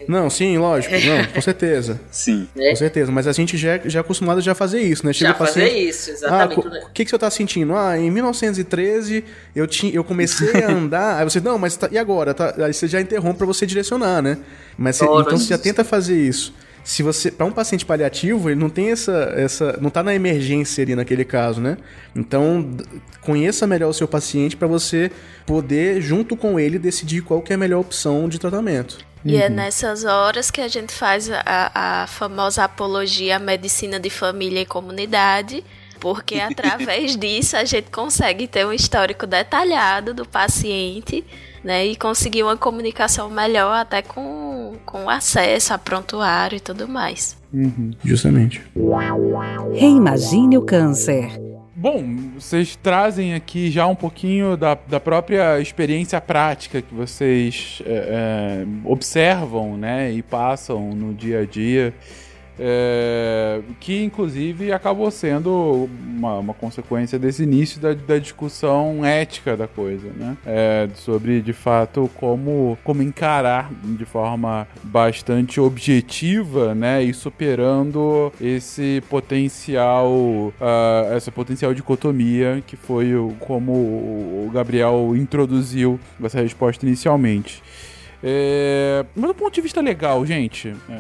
Não, 0.08 0.30
sim, 0.30 0.58
lógico, 0.58 0.94
não, 0.94 1.26
com 1.34 1.42
certeza. 1.42 2.00
Sim. 2.12 2.48
É. 2.58 2.70
Com 2.70 2.76
certeza, 2.76 3.12
mas 3.12 3.28
a 3.28 3.32
gente 3.32 3.58
já, 3.58 3.72
é- 3.78 3.82
já 3.86 4.00
é 4.00 4.02
acostumado 4.02 4.38
a 4.38 4.42
já 4.42 4.54
fazer 4.56 4.80
isso, 4.82 5.06
né? 5.06 5.12
Já 5.14 5.32
o 5.32 5.36
fazer 5.36 5.62
paciente, 5.62 5.90
isso, 5.90 6.10
Ah, 6.10 6.14
exatamente. 6.14 6.62
co- 6.62 6.70
né? 6.70 6.82
o 6.88 6.90
que, 6.92 7.04
que 7.06 7.10
você 7.12 7.18
tá 7.18 7.30
sentindo? 7.30 7.76
Ah, 7.76 7.98
em 7.98 8.10
1913 8.12 9.24
eu, 9.56 9.66
tinha, 9.68 9.94
eu 9.94 10.04
comecei 10.04 10.64
a 10.64 10.72
andar. 10.72 11.18
aí 11.18 11.24
você, 11.24 11.40
não, 11.40 11.58
mas 11.58 11.76
tá- 11.76 11.90
e 11.92 11.98
agora? 11.98 12.34
Tá- 12.34 12.54
aí 12.58 12.74
você 12.74 12.88
já 12.88 13.02
interrompe 13.02 13.38
pra 13.40 13.48
você 13.48 13.66
direcionar, 13.66 14.22
né? 14.22 14.38
Mas 14.78 14.96
você- 14.98 15.06
então 15.06 15.38
você 15.38 15.48
já 15.50 15.58
tenta 15.58 15.84
fazer 15.84 16.16
isso. 16.20 16.54
Se 16.90 17.04
você, 17.04 17.30
para 17.30 17.46
um 17.46 17.52
paciente 17.52 17.86
paliativo, 17.86 18.50
ele 18.50 18.60
não 18.60 18.68
tem 18.68 18.90
essa, 18.90 19.32
essa, 19.38 19.78
não 19.80 19.92
tá 19.92 20.02
na 20.02 20.16
emergência 20.16 20.84
ali 20.84 20.96
naquele 20.96 21.24
caso, 21.24 21.62
né? 21.62 21.78
Então 22.16 22.68
conheça 23.22 23.68
melhor 23.68 23.90
o 23.90 23.94
seu 23.94 24.08
paciente 24.08 24.58
pra 24.58 24.68
você 24.68 25.12
poder 25.46 26.02
junto 26.02 26.36
com 26.36 26.60
ele 26.60 26.80
decidir 26.80 27.22
qual 27.22 27.44
que 27.44 27.54
é 27.54 27.56
a 27.56 27.60
melhor 27.60 27.82
opção 27.82 28.28
de 28.28 28.40
tratamento. 28.40 28.98
E 29.24 29.38
é 29.38 29.50
nessas 29.50 30.04
horas 30.04 30.50
que 30.50 30.62
a 30.62 30.68
gente 30.68 30.92
faz 30.92 31.30
a, 31.30 31.44
a 31.76 32.08
famosa 32.08 32.64
apologia 32.64 33.36
à 33.36 33.40
medicina 33.40 34.00
de 34.00 34.10
família 34.10 34.62
e 34.62 34.66
comunidade, 34.66 35.64
porque 36.00 36.40
através 36.42 37.16
disso 37.16 37.56
a 37.56 37.66
gente 37.66 37.92
consegue 37.92 38.48
ter 38.48 38.66
um 38.66 38.74
histórico 38.74 39.28
detalhado 39.28 40.12
do 40.12 40.26
paciente, 40.26 41.24
né? 41.64 41.86
E 41.86 41.96
conseguir 41.96 42.44
uma 42.44 42.58
comunicação 42.58 43.30
melhor 43.30 43.76
até 43.76 44.02
com, 44.02 44.76
com 44.86 45.10
acesso 45.10 45.74
a 45.74 45.78
prontuário 45.78 46.58
e 46.58 46.60
tudo 46.60 46.88
mais. 46.88 47.38
Justamente. 48.04 48.62
Reimagine 49.74 50.58
o 50.58 50.62
câncer. 50.62 51.50
Bom, 51.82 52.04
vocês 52.36 52.76
trazem 52.76 53.34
aqui 53.34 53.72
já 53.72 53.88
um 53.88 53.96
pouquinho 53.96 54.58
da, 54.58 54.78
da 54.86 55.00
própria 55.00 55.62
experiência 55.62 56.20
prática 56.20 56.82
que 56.82 56.94
vocês 56.94 57.82
é, 57.86 57.92
é, 57.92 58.66
observam, 58.84 59.78
né, 59.78 60.12
e 60.12 60.22
passam 60.22 60.90
no 60.90 61.14
dia 61.14 61.40
a 61.40 61.46
dia, 61.46 61.94
é, 62.60 63.62
que 63.80 64.04
inclusive 64.04 64.72
acabou 64.72 65.10
sendo 65.10 65.90
uma, 66.06 66.40
uma 66.40 66.54
consequência 66.54 67.18
desse 67.18 67.44
início 67.44 67.80
da, 67.80 67.94
da 67.94 68.18
discussão 68.18 69.06
ética 69.06 69.56
da 69.56 69.68
coisa, 69.68 70.10
né, 70.16 70.36
É, 70.46 70.90
sobre 70.96 71.42
de 71.42 71.54
fato 71.54 72.10
como, 72.16 72.78
como 72.84 73.02
encarar 73.02 73.72
de 73.84 74.06
forma 74.06 74.68
bastante 74.84 75.60
objetiva, 75.60 76.76
né, 76.76 77.02
e 77.02 77.14
superando 77.14 78.32
esse 78.42 79.02
potencial, 79.10 80.54
ah, 80.60 81.10
essa 81.16 81.32
potencial 81.32 81.74
dicotomia 81.74 82.62
que 82.68 82.76
foi 82.76 83.16
o, 83.16 83.34
como 83.40 83.72
o 83.72 84.52
Gabriel 84.54 85.14
introduziu 85.16 86.00
essa 86.22 86.42
resposta 86.42 86.86
inicialmente. 86.86 87.64
É, 88.22 89.06
mas 89.16 89.28
do 89.28 89.34
ponto 89.34 89.54
de 89.54 89.62
vista 89.62 89.80
legal, 89.80 90.26
gente, 90.26 90.76
é, 90.90 91.00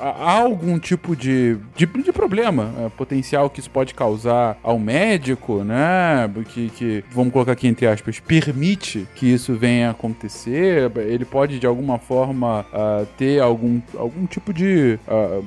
há 0.00 0.32
algum 0.40 0.78
tipo 0.78 1.14
de, 1.14 1.56
de, 1.76 1.86
de 1.86 2.12
problema 2.12 2.72
é, 2.78 2.88
potencial 2.88 3.50
que 3.50 3.60
isso 3.60 3.70
pode 3.70 3.94
causar 3.94 4.56
ao 4.62 4.78
médico, 4.78 5.62
né? 5.64 6.30
Que, 6.48 6.70
que, 6.70 7.04
vamos 7.10 7.32
colocar 7.32 7.52
aqui 7.52 7.68
entre 7.68 7.86
aspas, 7.86 8.18
permite 8.20 9.06
que 9.14 9.26
isso 9.32 9.54
venha 9.54 9.88
a 9.88 9.90
acontecer. 9.90 10.90
Ele 10.96 11.24
pode 11.24 11.58
de 11.58 11.66
alguma 11.66 11.98
forma 11.98 12.64
ah, 12.72 13.04
ter 13.18 13.40
algum, 13.40 13.80
algum 13.96 14.26
tipo 14.26 14.52
de 14.52 14.98
ah, 15.06 15.40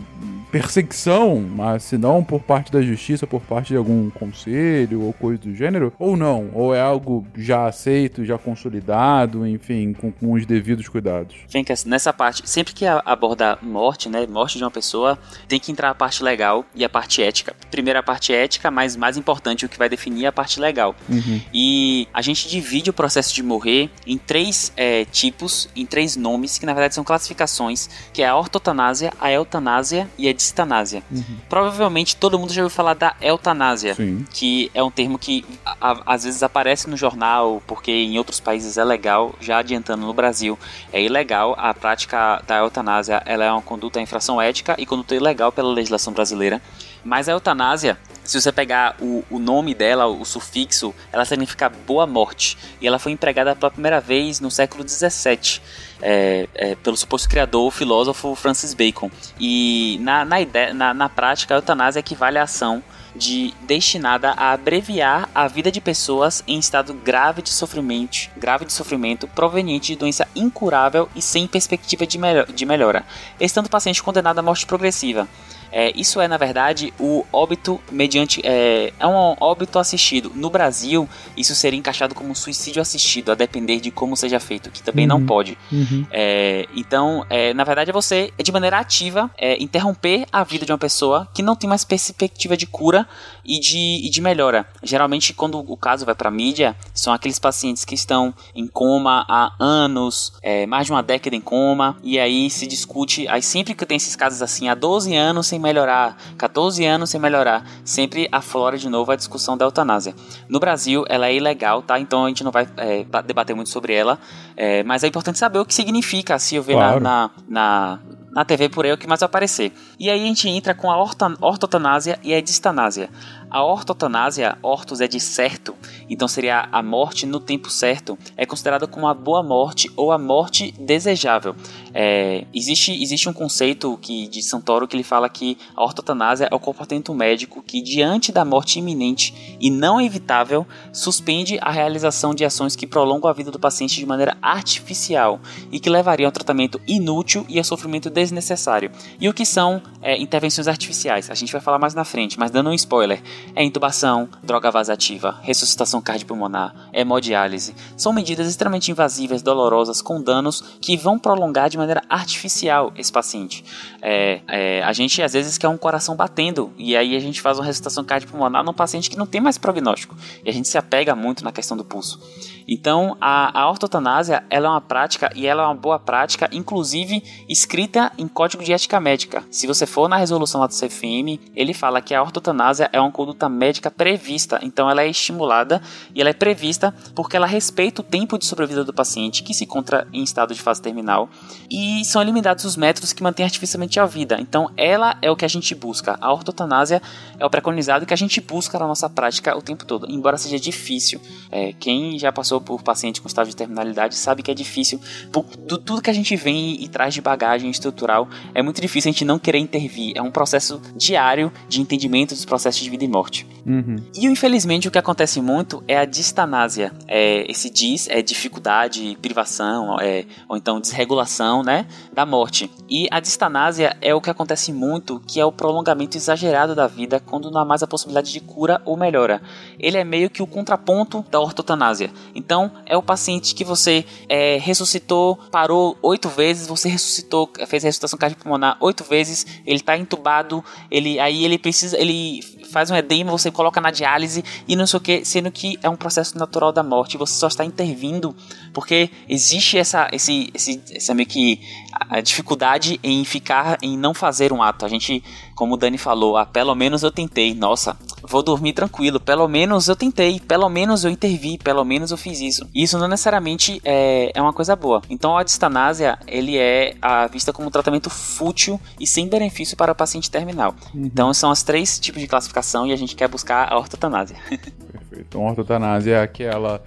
perseguição, 0.52 1.40
mas 1.40 1.82
se 1.84 1.98
não 1.98 2.24
por 2.24 2.42
parte 2.42 2.72
da 2.72 2.82
justiça, 2.82 3.26
por 3.26 3.42
parte 3.42 3.70
de 3.70 3.76
algum 3.78 4.10
conselho 4.12 5.02
ou 5.02 5.12
coisa 5.12 5.42
do 5.42 5.56
gênero, 5.56 5.92
ou 5.98 6.16
não, 6.16 6.50
ou 6.54 6.76
é 6.76 6.80
algo 6.80 7.26
já 7.36 7.66
aceito, 7.66 8.24
já 8.24 8.38
consolidado, 8.38 9.48
enfim, 9.48 9.94
com, 9.94 10.12
com 10.12 10.34
os 10.34 10.46
devidos 10.46 10.88
cuidados. 10.88 11.36
Fencas, 11.48 11.86
nessa 11.86 12.14
parte, 12.14 12.48
sempre 12.48 12.74
que 12.74 12.86
a- 12.86 13.02
aborda 13.04 13.58
morte, 13.64 14.08
né? 14.10 14.28
Morte 14.28 14.43
morte 14.44 14.58
de 14.58 14.64
uma 14.64 14.72
pessoa, 14.72 15.18
tem 15.48 15.58
que 15.60 15.72
entrar 15.72 15.90
a 15.90 15.96
parte 15.96 16.22
legal 16.22 16.66
e 16.76 16.84
a 16.84 16.90
parte 16.90 17.24
ética. 17.24 17.56
Primeiro 17.72 17.98
a 18.00 18.04
parte 18.04 18.34
ética, 18.34 18.70
mas 18.70 18.96
mais 18.96 19.16
importante, 19.16 19.66
o 19.66 19.70
que 19.70 19.78
vai 19.78 19.88
definir 19.88 20.26
é 20.26 20.28
a 20.28 20.32
parte 20.34 20.60
legal. 20.60 20.94
Uhum. 21.10 21.42
E 21.54 22.08
a 22.14 22.22
gente 22.22 22.50
divide 22.50 22.90
o 22.90 22.94
processo 22.94 23.34
de 23.34 23.42
morrer 23.42 23.90
em 24.06 24.18
três 24.18 24.74
é, 24.76 25.06
tipos, 25.06 25.70
em 25.76 25.86
três 25.86 26.18
nomes, 26.18 26.58
que 26.58 26.66
na 26.66 26.74
verdade 26.74 26.94
são 26.94 27.04
classificações, 27.06 27.90
que 28.12 28.22
é 28.22 28.28
a 28.28 28.36
ortotanásia, 28.36 29.14
a 29.20 29.32
eutanásia 29.32 30.10
e 30.18 30.28
a 30.28 30.34
distanásia. 30.34 31.02
Uhum. 31.10 31.38
Provavelmente 31.48 32.16
todo 32.18 32.38
mundo 32.38 32.52
já 32.52 32.62
ouviu 32.64 32.76
falar 32.76 32.96
da 32.96 33.16
eutanásia, 33.22 33.96
Sim. 33.96 34.26
que 34.30 34.70
é 34.74 34.84
um 34.84 34.92
termo 34.92 35.18
que 35.18 35.46
a- 35.80 36.02
às 36.06 36.26
vezes 36.26 36.44
aparece 36.44 36.90
no 36.90 36.98
jornal, 36.98 37.64
porque 37.66 37.92
em 37.92 38.18
outros 38.18 38.42
países 38.42 38.78
é 38.78 38.84
legal, 38.84 39.34
já 39.40 39.60
adiantando 39.60 40.06
no 40.06 40.14
Brasil, 40.14 40.60
é 40.92 41.02
ilegal 41.02 41.56
a 41.58 41.74
prática 41.74 42.44
da 42.46 42.58
eutanásia, 42.58 43.22
ela 43.26 43.46
é 43.46 43.52
uma 43.52 43.62
conduta 43.62 44.02
infração 44.02 44.33
ética 44.42 44.76
e 44.78 44.86
conduta 44.86 45.16
ilegal 45.16 45.52
pela 45.52 45.72
legislação 45.72 46.14
brasileira. 46.14 46.62
Mas 47.04 47.28
a 47.28 47.34
eutanásia, 47.34 47.98
se 48.24 48.40
você 48.40 48.52
pegar 48.52 48.96
o, 49.02 49.24
o 49.30 49.40
nome 49.40 49.74
dela, 49.74 50.08
o 50.08 50.24
sufixo, 50.24 50.94
ela 51.12 51.26
significa 51.26 51.70
boa 51.70 52.08
morte. 52.08 52.58
E 52.80 52.88
ela 52.88 52.98
foi 52.98 53.12
empregada 53.12 53.56
pela 53.56 53.72
primeira 53.72 54.00
vez 54.00 54.40
no 54.40 54.50
século 54.50 54.88
XVII, 54.88 55.62
é, 56.02 56.48
é, 56.54 56.76
pelo 56.76 56.96
suposto 56.96 57.28
criador, 57.28 57.68
o 57.68 57.72
filósofo 57.72 58.36
Francis 58.36 58.74
Bacon. 58.74 59.12
E 59.40 60.00
na, 60.02 60.24
na, 60.24 60.40
ideia, 60.40 60.74
na, 60.74 60.94
na 60.94 61.10
prática, 61.10 61.54
a 61.54 61.58
eutanásia 61.58 62.00
equivale 62.00 62.38
à 62.38 62.44
ação 62.44 62.84
de 63.16 63.54
destinada 63.62 64.32
a 64.32 64.52
abreviar 64.52 65.30
a 65.34 65.48
vida 65.48 65.72
de 65.72 65.80
pessoas 65.80 66.44
em 66.48 66.58
estado 66.58 66.94
grave 66.94 67.42
de 67.42 67.50
sofrimento, 67.50 68.30
grave 68.36 68.66
de 68.66 68.74
sofrimento 68.74 69.28
proveniente 69.28 69.94
de 69.94 70.00
doença 70.00 70.28
incurável 70.36 71.08
e 71.16 71.22
sem 71.22 71.48
perspectiva 71.48 72.06
de, 72.06 72.18
melho- 72.18 72.46
de 72.54 72.66
melhora, 72.66 73.06
estando 73.40 73.68
o 73.68 73.70
paciente 73.70 74.02
condenado 74.02 74.40
à 74.40 74.42
morte 74.42 74.66
progressiva. 74.66 75.28
É, 75.76 75.92
isso 75.96 76.22
é, 76.22 76.28
na 76.28 76.38
verdade, 76.38 76.94
o 77.00 77.26
óbito 77.34 77.82
mediante. 77.92 78.40
É, 78.46 78.94
é 79.00 79.08
um 79.08 79.36
óbito 79.40 79.80
assistido. 79.80 80.32
No 80.36 80.50
Brasil, 80.52 81.10
isso 81.36 81.56
seria 81.56 81.80
encaixado 81.80 82.14
como 82.14 82.36
suicídio 82.36 82.80
assistido, 82.82 83.32
a 83.32 83.36
depender 83.36 83.80
de 83.80 83.90
como 83.90 84.16
seja 84.16 84.40
feito, 84.40 84.70
que 84.70 84.84
também 84.84 85.08
não 85.08 85.18
Uhum. 85.18 85.26
pode. 85.26 85.58
Uhum. 85.72 86.06
É, 86.12 86.68
então, 86.76 87.26
é, 87.30 87.54
na 87.56 87.64
verdade, 87.64 87.90
é 87.90 87.94
você, 87.94 88.32
de 88.42 88.52
maneira 88.52 88.78
ativa, 88.78 89.32
é, 89.38 89.62
interromper 89.62 90.26
a 90.32 90.44
vida 90.44 90.64
de 90.66 90.72
uma 90.72 90.78
pessoa 90.78 91.28
que 91.34 91.42
não 91.42 91.56
tem 91.56 91.68
mais 91.68 91.84
perspectiva 91.84 92.56
de 92.56 92.68
cura 92.68 93.08
e 93.44 93.60
de, 93.60 94.02
e 94.06 94.10
de 94.12 94.22
melhora. 94.22 94.68
Geralmente, 94.84 95.34
quando 95.34 95.58
o 95.60 95.76
caso 95.76 96.06
vai 96.06 96.14
para 96.14 96.30
mídia, 96.30 96.76
são 96.94 97.12
aqueles 97.12 97.40
pacientes 97.40 97.84
que 97.84 97.96
estão 97.96 98.32
em 98.54 98.68
coma 98.68 99.26
há 99.28 99.54
anos, 99.60 100.34
é, 100.44 100.68
mais 100.68 100.86
de 100.86 100.92
uma 100.92 101.02
década 101.02 101.36
em 101.36 101.42
coma, 101.42 101.98
e 102.04 102.20
aí 102.20 102.48
se 102.50 102.68
discute. 102.68 103.28
Aí, 103.28 103.42
sempre 103.42 103.74
que 103.74 103.86
tem 103.88 103.98
esses 103.98 104.16
casos 104.16 104.42
assim, 104.44 104.70
há 104.70 104.76
12 104.76 105.16
anos 105.16 105.48
sem 105.48 105.63
melhorar, 105.64 106.16
14 106.38 106.86
anos 106.86 107.10
sem 107.10 107.20
melhorar, 107.20 107.66
sempre 107.84 108.28
aflora 108.32 108.78
de 108.78 108.88
novo 108.90 109.12
a 109.12 109.16
discussão 109.16 109.58
da 109.58 109.66
eutanásia. 109.66 110.14
No 110.48 110.60
Brasil, 110.60 111.06
ela 111.10 111.28
é 111.28 111.34
ilegal, 111.36 111.82
tá? 111.82 112.00
Então 112.00 112.26
a 112.26 112.28
gente 112.28 112.44
não 112.44 112.52
vai 112.52 112.68
é, 112.78 113.04
ba- 113.06 113.22
debater 113.22 113.56
muito 113.56 113.70
sobre 113.70 113.94
ela, 113.94 114.20
é, 114.56 114.84
mas 114.84 115.04
é 115.04 115.08
importante 115.08 115.40
saber 115.40 115.60
o 115.60 115.66
que 115.66 115.74
significa 115.74 116.38
se 116.38 116.56
eu 116.56 116.62
ver 116.62 116.74
Claro. 116.74 117.00
na, 117.00 117.32
na, 117.48 118.00
na, 118.00 118.00
na 118.32 118.46
TV 118.46 118.68
por 118.70 118.84
aí 118.86 118.92
o 118.92 118.98
que 118.98 119.08
mais 119.08 119.20
vai 119.22 119.26
aparecer. 119.26 119.72
E 120.00 120.10
aí 120.10 120.22
a 120.22 120.26
gente 120.26 120.50
entra 120.50 120.74
com 120.76 120.92
a 120.92 120.98
orta, 120.98 121.34
ortotanásia 121.42 122.20
e 122.24 122.34
a 122.34 122.42
distanásia. 122.42 123.10
A 123.50 123.64
ortotanásia, 123.64 124.58
ortos 124.64 125.00
é 125.00 125.08
de 125.08 125.20
certo, 125.20 125.76
então 126.10 126.28
seria 126.28 126.68
a 126.72 126.82
morte 126.82 127.28
no 127.28 127.40
tempo 127.40 127.70
certo, 127.70 128.18
é 128.36 128.48
considerada 128.48 128.88
como 128.88 129.08
a 129.08 129.14
boa 129.14 129.44
morte 129.44 129.92
ou 129.96 130.12
a 130.12 130.18
morte 130.18 130.74
desejável. 130.80 131.56
É, 131.94 132.46
existe, 132.54 132.92
existe 133.02 133.30
um 133.30 133.34
conceito 133.34 133.98
que, 134.02 134.28
de 134.28 134.42
Santoro 134.42 134.88
que 134.88 134.96
ele 134.96 135.04
fala 135.04 135.30
que 135.30 135.58
a 135.76 135.84
ortotanásia 135.84 136.48
é 136.52 136.56
o 136.56 136.60
comportamento 136.60 137.14
médico 137.14 137.62
que, 137.62 137.82
diante 137.82 138.32
da 138.32 138.44
morte 138.44 138.80
iminente 138.80 139.58
e 139.60 139.70
não 139.70 140.02
evitável, 140.02 140.66
suspende 140.92 141.60
a 141.62 141.72
realização 141.72 142.34
de 142.34 142.44
ações 142.44 142.76
que 142.76 142.88
prolongam 142.88 143.30
a 143.30 143.34
vida 143.34 143.52
do 143.52 143.60
paciente 143.60 143.96
de 143.96 144.06
maneira 144.06 144.38
artificial 144.42 145.40
e 145.72 145.80
que 145.80 145.90
levariam 145.90 146.28
ao 146.28 146.32
tratamento 146.32 146.82
inútil 146.88 147.46
e 147.48 147.60
a 147.60 147.64
sofrimento 147.64 148.10
desnecessário. 148.10 148.92
E 149.20 149.30
o 149.30 149.34
que 149.34 149.46
são 149.46 149.82
é, 150.02 150.20
intervenções 150.20 150.68
artificiais? 150.68 151.30
A 151.30 151.36
gente 151.36 151.52
vai 151.52 151.62
falar 151.62 151.80
mais 151.80 151.94
na 151.94 152.04
frente, 152.04 152.40
mas 152.40 152.52
dando 152.52 152.70
um 152.70 152.74
spoiler: 152.74 153.22
é 153.56 153.64
intubação, 153.64 154.28
droga 154.42 154.72
vasativa, 154.72 155.40
ressuscitação 155.42 156.02
cardiopulmonar, 156.02 156.90
hemodiálise. 156.92 157.76
São 157.96 158.14
medidas 158.14 158.48
extremamente 158.48 158.90
invasivas, 158.90 159.42
dolorosas, 159.42 160.02
com 160.02 160.22
danos 160.22 160.64
que 160.82 160.98
vão 160.98 161.20
prolongar 161.20 161.70
de 161.70 161.78
maneira 161.84 162.04
artificial 162.10 162.92
esse 162.96 163.12
paciente. 163.12 163.64
É, 164.02 164.42
é, 164.48 164.84
a 164.84 164.94
gente 164.94 165.22
às 165.22 165.34
vezes 165.34 165.58
quer 165.58 165.68
um 165.68 165.78
coração 165.78 166.16
batendo 166.16 166.72
e 166.78 166.96
aí 166.96 167.16
a 167.16 167.20
gente 167.20 167.42
faz 167.42 167.58
uma 167.58 167.66
ressuscitação 167.66 168.04
cardiopulmonar 168.04 168.64
num 168.64 168.74
paciente 168.74 169.10
que 169.10 169.18
não 169.18 169.26
tem 169.26 169.42
mais 169.42 169.58
prognóstico 169.58 170.16
e 170.44 170.50
a 170.50 170.54
gente 170.54 170.68
se 170.68 170.78
apega 170.78 171.16
muito 171.16 171.44
na 171.44 171.52
questão 171.52 171.78
do 171.78 171.86
pulso. 171.86 172.20
Então, 172.68 173.18
a, 173.20 173.62
a 173.62 173.70
ortotanásia 173.70 174.44
ela 174.50 174.68
é 174.68 174.70
uma 174.70 174.82
prática 174.82 175.32
e 175.36 175.46
ela 175.46 175.64
é 175.64 175.66
uma 175.66 175.76
boa 175.76 176.00
prática, 176.00 176.50
inclusive 176.52 177.24
escrita 177.48 178.12
em 178.18 178.28
código 178.28 178.64
de 178.64 178.74
ética 178.74 179.00
médica. 179.00 179.44
Se 179.52 179.68
você 179.68 179.86
for 179.86 180.08
na 180.08 180.18
resolução 180.18 180.62
lá 180.62 180.68
do 180.68 180.74
CFM, 180.74 181.40
ele 181.56 181.74
fala 181.74 182.02
que 182.02 182.14
a 182.14 182.22
ortotanásia 182.22 182.90
é 182.92 183.00
uma 183.00 183.12
conduta 183.12 183.50
médica 183.50 183.92
prevista, 183.92 184.60
então 184.62 184.90
ela 184.90 185.04
é 185.04 185.10
estimulada 185.10 185.82
e 186.14 186.22
ela 186.22 186.30
é 186.30 186.34
prevista 186.34 186.94
porque 187.16 187.36
ela 187.36 187.48
respeita 187.48 188.02
o 188.02 188.04
tempo 188.04 188.38
de 188.38 188.46
sobrevida 188.46 188.84
do 188.84 188.94
paciente 188.94 189.44
que 189.44 189.54
se 189.54 189.64
encontra 189.64 190.08
em 190.14 190.24
estado 190.24 190.54
de 190.54 190.62
fase 190.62 190.82
terminal 190.82 191.30
e 191.70 192.04
são 192.06 192.22
eliminados 192.22 192.66
os 192.66 192.76
métodos 192.76 193.14
que 193.14 193.24
mantêm 193.24 193.46
artificialmente 193.46 194.00
a 194.00 194.06
vida. 194.06 194.38
Então, 194.40 194.70
ela 194.78 195.18
é 195.22 195.30
o 195.30 195.36
que 195.36 195.46
a 195.46 195.48
gente 195.48 195.74
busca. 195.76 196.18
A 196.22 196.32
ortotanásia 196.32 197.02
é 197.40 197.46
o 197.46 197.50
preconizado 197.50 198.06
que 198.06 198.14
a 198.14 198.18
gente 198.18 198.40
busca 198.42 198.78
na 198.80 198.88
nossa 198.88 199.10
prática 199.10 199.58
o 199.58 199.62
tempo 199.62 199.86
todo, 199.86 200.10
embora 200.10 200.38
seja 200.38 200.60
difícil. 200.60 201.20
É, 201.52 201.74
quem 201.74 202.18
já 202.18 202.32
passou 202.32 202.53
por 202.62 202.82
paciente 202.82 203.22
com 203.22 203.28
estágio 203.28 203.52
de 203.52 203.56
terminalidade 203.58 204.16
sabe 204.16 204.44
que 204.44 204.52
é 204.52 204.54
difícil. 204.54 205.00
Por 205.32 205.46
do, 205.58 205.78
tudo 205.78 206.02
que 206.02 206.10
a 206.10 206.14
gente 206.14 206.36
vem 206.36 206.82
e 206.82 206.88
traz 206.88 207.14
de 207.14 207.22
bagagem 207.22 207.70
estrutural, 207.70 208.28
é 208.54 208.62
muito 208.62 208.82
difícil 208.82 209.10
a 209.10 209.12
gente 209.12 209.26
não 209.26 209.40
querer 209.40 209.60
intervir. 209.60 210.14
É 210.16 210.22
um 210.22 210.32
processo 210.32 210.82
diário 210.96 211.52
de 211.68 211.82
entendimento 211.82 212.34
dos 212.34 212.46
processos 212.46 212.82
de 212.82 212.90
vida 212.90 213.04
e 213.04 213.08
morte. 213.08 213.48
Uhum. 213.66 213.96
E 214.16 214.26
infelizmente 214.26 214.88
o 214.88 214.92
que 214.92 214.98
acontece 214.98 215.42
muito 215.42 215.84
é 215.88 215.98
a 215.98 216.06
distanásia. 216.06 216.92
É, 217.08 217.50
esse 217.50 217.70
dis 217.70 218.08
é 218.10 218.22
dificuldade, 218.22 219.18
privação, 219.22 220.00
é, 220.00 220.26
ou 220.48 220.58
então 220.58 220.80
desregulação 220.80 221.64
né, 221.64 221.88
da 222.14 222.26
morte. 222.26 222.70
E 222.90 223.08
a 223.12 223.20
distanásia 223.20 223.96
é 224.02 224.14
o 224.14 224.22
que 224.22 224.30
acontece 224.30 224.74
muito, 224.74 225.20
que 225.26 225.40
é 225.40 225.46
o 225.46 225.52
prolongamento 225.52 226.18
exagerado 226.18 226.76
da 226.76 226.88
vida 226.88 227.20
quando 227.20 227.50
não 227.50 227.62
há 227.62 227.66
mais 227.66 227.84
a 227.84 227.88
possibilidade 227.88 228.32
de 228.32 228.40
cura 228.40 228.82
ou 228.86 228.98
melhora. 228.98 229.42
Ele 229.80 229.98
é 229.98 230.04
meio 230.04 230.30
que 230.30 230.44
o 230.44 230.48
contraponto 230.48 231.26
da 231.30 231.40
ortotanásia. 231.40 232.12
Então 232.46 232.72
é 232.86 232.98
o 232.98 233.02
paciente 233.02 233.56
que 233.56 233.64
você 233.64 234.06
é, 234.28 234.58
ressuscitou, 234.58 235.38
parou 235.50 235.98
oito 236.02 236.28
vezes, 236.28 236.68
você 236.68 236.90
ressuscitou, 236.90 237.50
fez 237.68 237.84
a 237.84 237.88
ressuscitação 237.88 238.20
cardiopulmonar 238.20 238.78
oito 238.82 239.04
vezes, 239.04 239.46
ele 239.66 239.78
está 239.78 239.98
entubado, 239.98 240.64
ele 240.92 241.20
aí 241.20 241.46
ele 241.46 241.58
precisa, 241.58 241.98
ele 241.98 242.42
faz 242.70 242.90
um 242.92 242.96
edema, 242.96 243.32
você 243.32 243.52
coloca 243.52 243.80
na 243.80 243.92
diálise 243.92 244.44
e 244.68 244.76
não 244.76 244.86
sei 244.88 244.98
o 244.98 245.02
que, 245.02 245.24
sendo 245.24 245.52
que 245.52 245.78
é 245.82 245.90
um 245.90 245.96
processo 245.96 246.38
natural 246.38 246.72
da 246.72 246.84
morte, 246.84 247.18
você 247.18 247.36
só 247.36 247.48
está 247.48 247.64
intervindo 247.64 248.36
porque 248.74 249.10
existe 249.30 249.78
essa, 249.78 250.10
esse, 250.12 250.50
esse, 250.54 250.82
essa 250.92 251.14
meio 251.14 251.28
que 251.28 251.62
a 252.10 252.20
dificuldade 252.20 253.00
em 253.04 253.24
ficar, 253.24 253.78
em 253.82 253.98
não 253.98 254.14
fazer 254.14 254.52
um 254.52 254.62
ato. 254.62 254.86
A 254.86 254.90
gente, 254.90 255.24
como 255.64 255.76
o 255.76 255.78
Dani 255.78 255.98
falou, 255.98 256.36
ah, 256.36 256.46
pelo 256.46 256.76
menos 256.76 257.04
eu 257.04 257.12
tentei, 257.12 257.54
nossa, 257.54 257.96
vou 258.22 258.44
dormir 258.44 258.74
tranquilo, 258.74 259.18
pelo 259.18 259.48
menos 259.48 259.88
eu 259.88 259.96
tentei, 259.96 260.38
pelo 260.38 260.68
menos 260.68 261.06
eu 261.06 261.10
intervi, 261.10 261.58
pelo 261.58 261.86
menos 261.86 262.12
eu 262.12 262.18
fiz 262.18 262.42
isso. 262.42 262.68
E 262.76 262.84
isso 262.84 263.00
não 263.00 263.08
necessariamente 263.08 263.82
é, 263.86 264.30
é 264.36 264.42
uma 264.42 264.52
coisa 264.52 264.76
boa. 264.76 265.02
Então 265.10 265.38
a 265.38 265.42
distanásia, 265.42 266.20
ele 266.28 266.58
é 266.58 266.96
a 267.02 267.28
vista 267.28 267.54
como 267.54 267.70
um 267.70 267.72
tratamento 267.72 268.10
fútil 268.10 268.78
e 269.00 269.08
sem 269.08 269.30
benefício 269.30 269.78
para 269.78 269.94
o 269.94 269.96
paciente 269.96 270.30
terminal. 270.30 270.76
Então 270.94 271.34
são 271.34 271.50
os 271.50 271.64
três 271.64 271.98
tipos 271.98 272.22
de 272.22 272.28
classificação 272.28 272.86
e 272.86 272.92
a 272.92 272.98
gente 272.98 273.16
quer 273.16 273.30
buscar 273.30 273.72
a 273.72 273.78
ortotanásia. 273.78 274.36
Perfeito. 274.50 275.28
Então, 275.30 275.48
a 275.48 275.52
ortotanásia 275.52 276.16
é 276.16 276.22
aquela. 276.22 276.84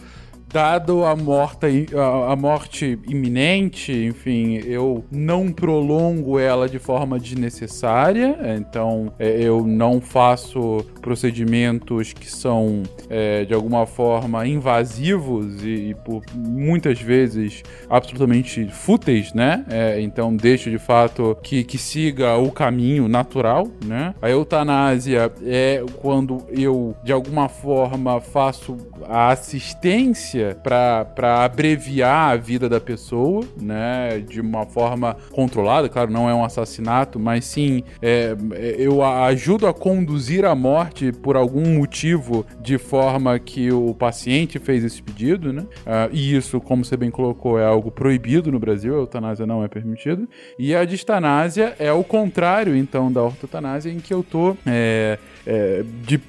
Dado 0.48 1.04
a, 1.04 1.16
morta, 1.16 1.66
a, 1.66 2.32
a 2.32 2.36
morte 2.36 2.98
iminente, 3.08 3.92
enfim, 3.92 4.60
eu 4.64 5.04
não 5.10 5.52
prolongo 5.52 6.38
ela 6.38 6.68
de 6.68 6.78
forma 6.78 7.18
desnecessária, 7.18 8.38
então 8.56 9.12
é, 9.18 9.42
eu 9.42 9.66
não 9.66 10.00
faço 10.00 10.86
procedimentos 11.02 12.12
que 12.12 12.30
são 12.30 12.84
é, 13.10 13.44
de 13.44 13.52
alguma 13.52 13.86
forma 13.86 14.46
invasivos 14.46 15.64
e, 15.64 15.90
e 15.90 15.94
por 15.94 16.22
muitas 16.32 17.00
vezes 17.00 17.64
absolutamente 17.90 18.66
fúteis, 18.68 19.32
né? 19.34 19.64
É, 19.68 20.00
então 20.00 20.34
deixo 20.34 20.70
de 20.70 20.78
fato 20.78 21.36
que, 21.42 21.64
que 21.64 21.76
siga 21.76 22.36
o 22.36 22.52
caminho 22.52 23.08
natural, 23.08 23.66
né? 23.84 24.14
A 24.22 24.30
eutanásia 24.30 25.32
é 25.44 25.84
quando 25.96 26.44
eu 26.50 26.96
de 27.02 27.12
alguma 27.12 27.48
forma 27.48 28.20
faço 28.20 28.76
a 29.08 29.30
assistência 29.30 30.35
eutanásia 30.36 30.56
para 30.62 31.44
abreviar 31.44 32.32
a 32.32 32.36
vida 32.36 32.68
da 32.68 32.80
pessoa, 32.80 33.44
né? 33.60 34.22
De 34.26 34.40
uma 34.40 34.66
forma 34.66 35.16
controlada, 35.30 35.88
claro, 35.88 36.10
não 36.10 36.28
é 36.28 36.34
um 36.34 36.44
assassinato, 36.44 37.18
mas 37.18 37.44
sim 37.44 37.82
é, 38.02 38.36
eu 38.78 39.02
ajudo 39.02 39.66
a 39.66 39.74
conduzir 39.74 40.44
a 40.44 40.54
morte 40.54 41.12
por 41.12 41.36
algum 41.36 41.74
motivo 41.74 42.44
de 42.60 42.78
forma 42.78 43.38
que 43.38 43.72
o 43.72 43.94
paciente 43.94 44.58
fez 44.58 44.84
esse 44.84 45.02
pedido, 45.02 45.52
né? 45.52 45.62
Uh, 45.62 46.12
e 46.12 46.36
isso, 46.36 46.60
como 46.60 46.84
você 46.84 46.96
bem 46.96 47.10
colocou, 47.10 47.58
é 47.58 47.64
algo 47.64 47.90
proibido 47.90 48.50
no 48.50 48.58
Brasil, 48.58 48.94
a 48.94 48.98
eutanásia 48.98 49.46
não 49.46 49.64
é 49.64 49.68
permitida. 49.68 50.26
E 50.58 50.74
a 50.74 50.84
distanásia 50.84 51.74
é 51.78 51.92
o 51.92 52.04
contrário, 52.04 52.76
então, 52.76 53.10
da 53.10 53.22
ortotanásia, 53.22 53.90
em 53.90 53.98
que 53.98 54.12
eu 54.12 54.22
tô 54.22 54.56
é, 54.66 55.18
é, 55.46 55.84
de 56.02 56.20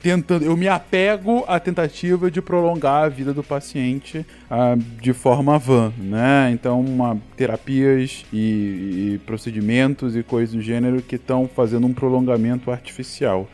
tentando, 0.00 0.44
eu 0.44 0.56
me 0.56 0.68
apego 0.68 1.44
à 1.46 1.58
tentativa 1.58 2.30
de 2.30 2.40
prolongar 2.40 3.04
a 3.04 3.08
vida 3.08 3.32
do 3.32 3.42
paciente 3.42 4.24
ah, 4.50 4.76
de 5.00 5.12
forma 5.12 5.58
vã, 5.58 5.92
né? 5.98 6.50
Então, 6.52 6.80
uma, 6.80 7.18
terapias 7.36 8.24
e, 8.32 9.14
e, 9.14 9.20
procedimentos 9.26 10.16
e 10.16 10.22
coisas 10.22 10.54
do 10.54 10.62
gênero 10.62 11.02
que 11.02 11.16
estão 11.16 11.48
fazendo 11.48 11.86
um 11.86 11.92
prolongamento 11.92 12.70
artificial. 12.70 13.48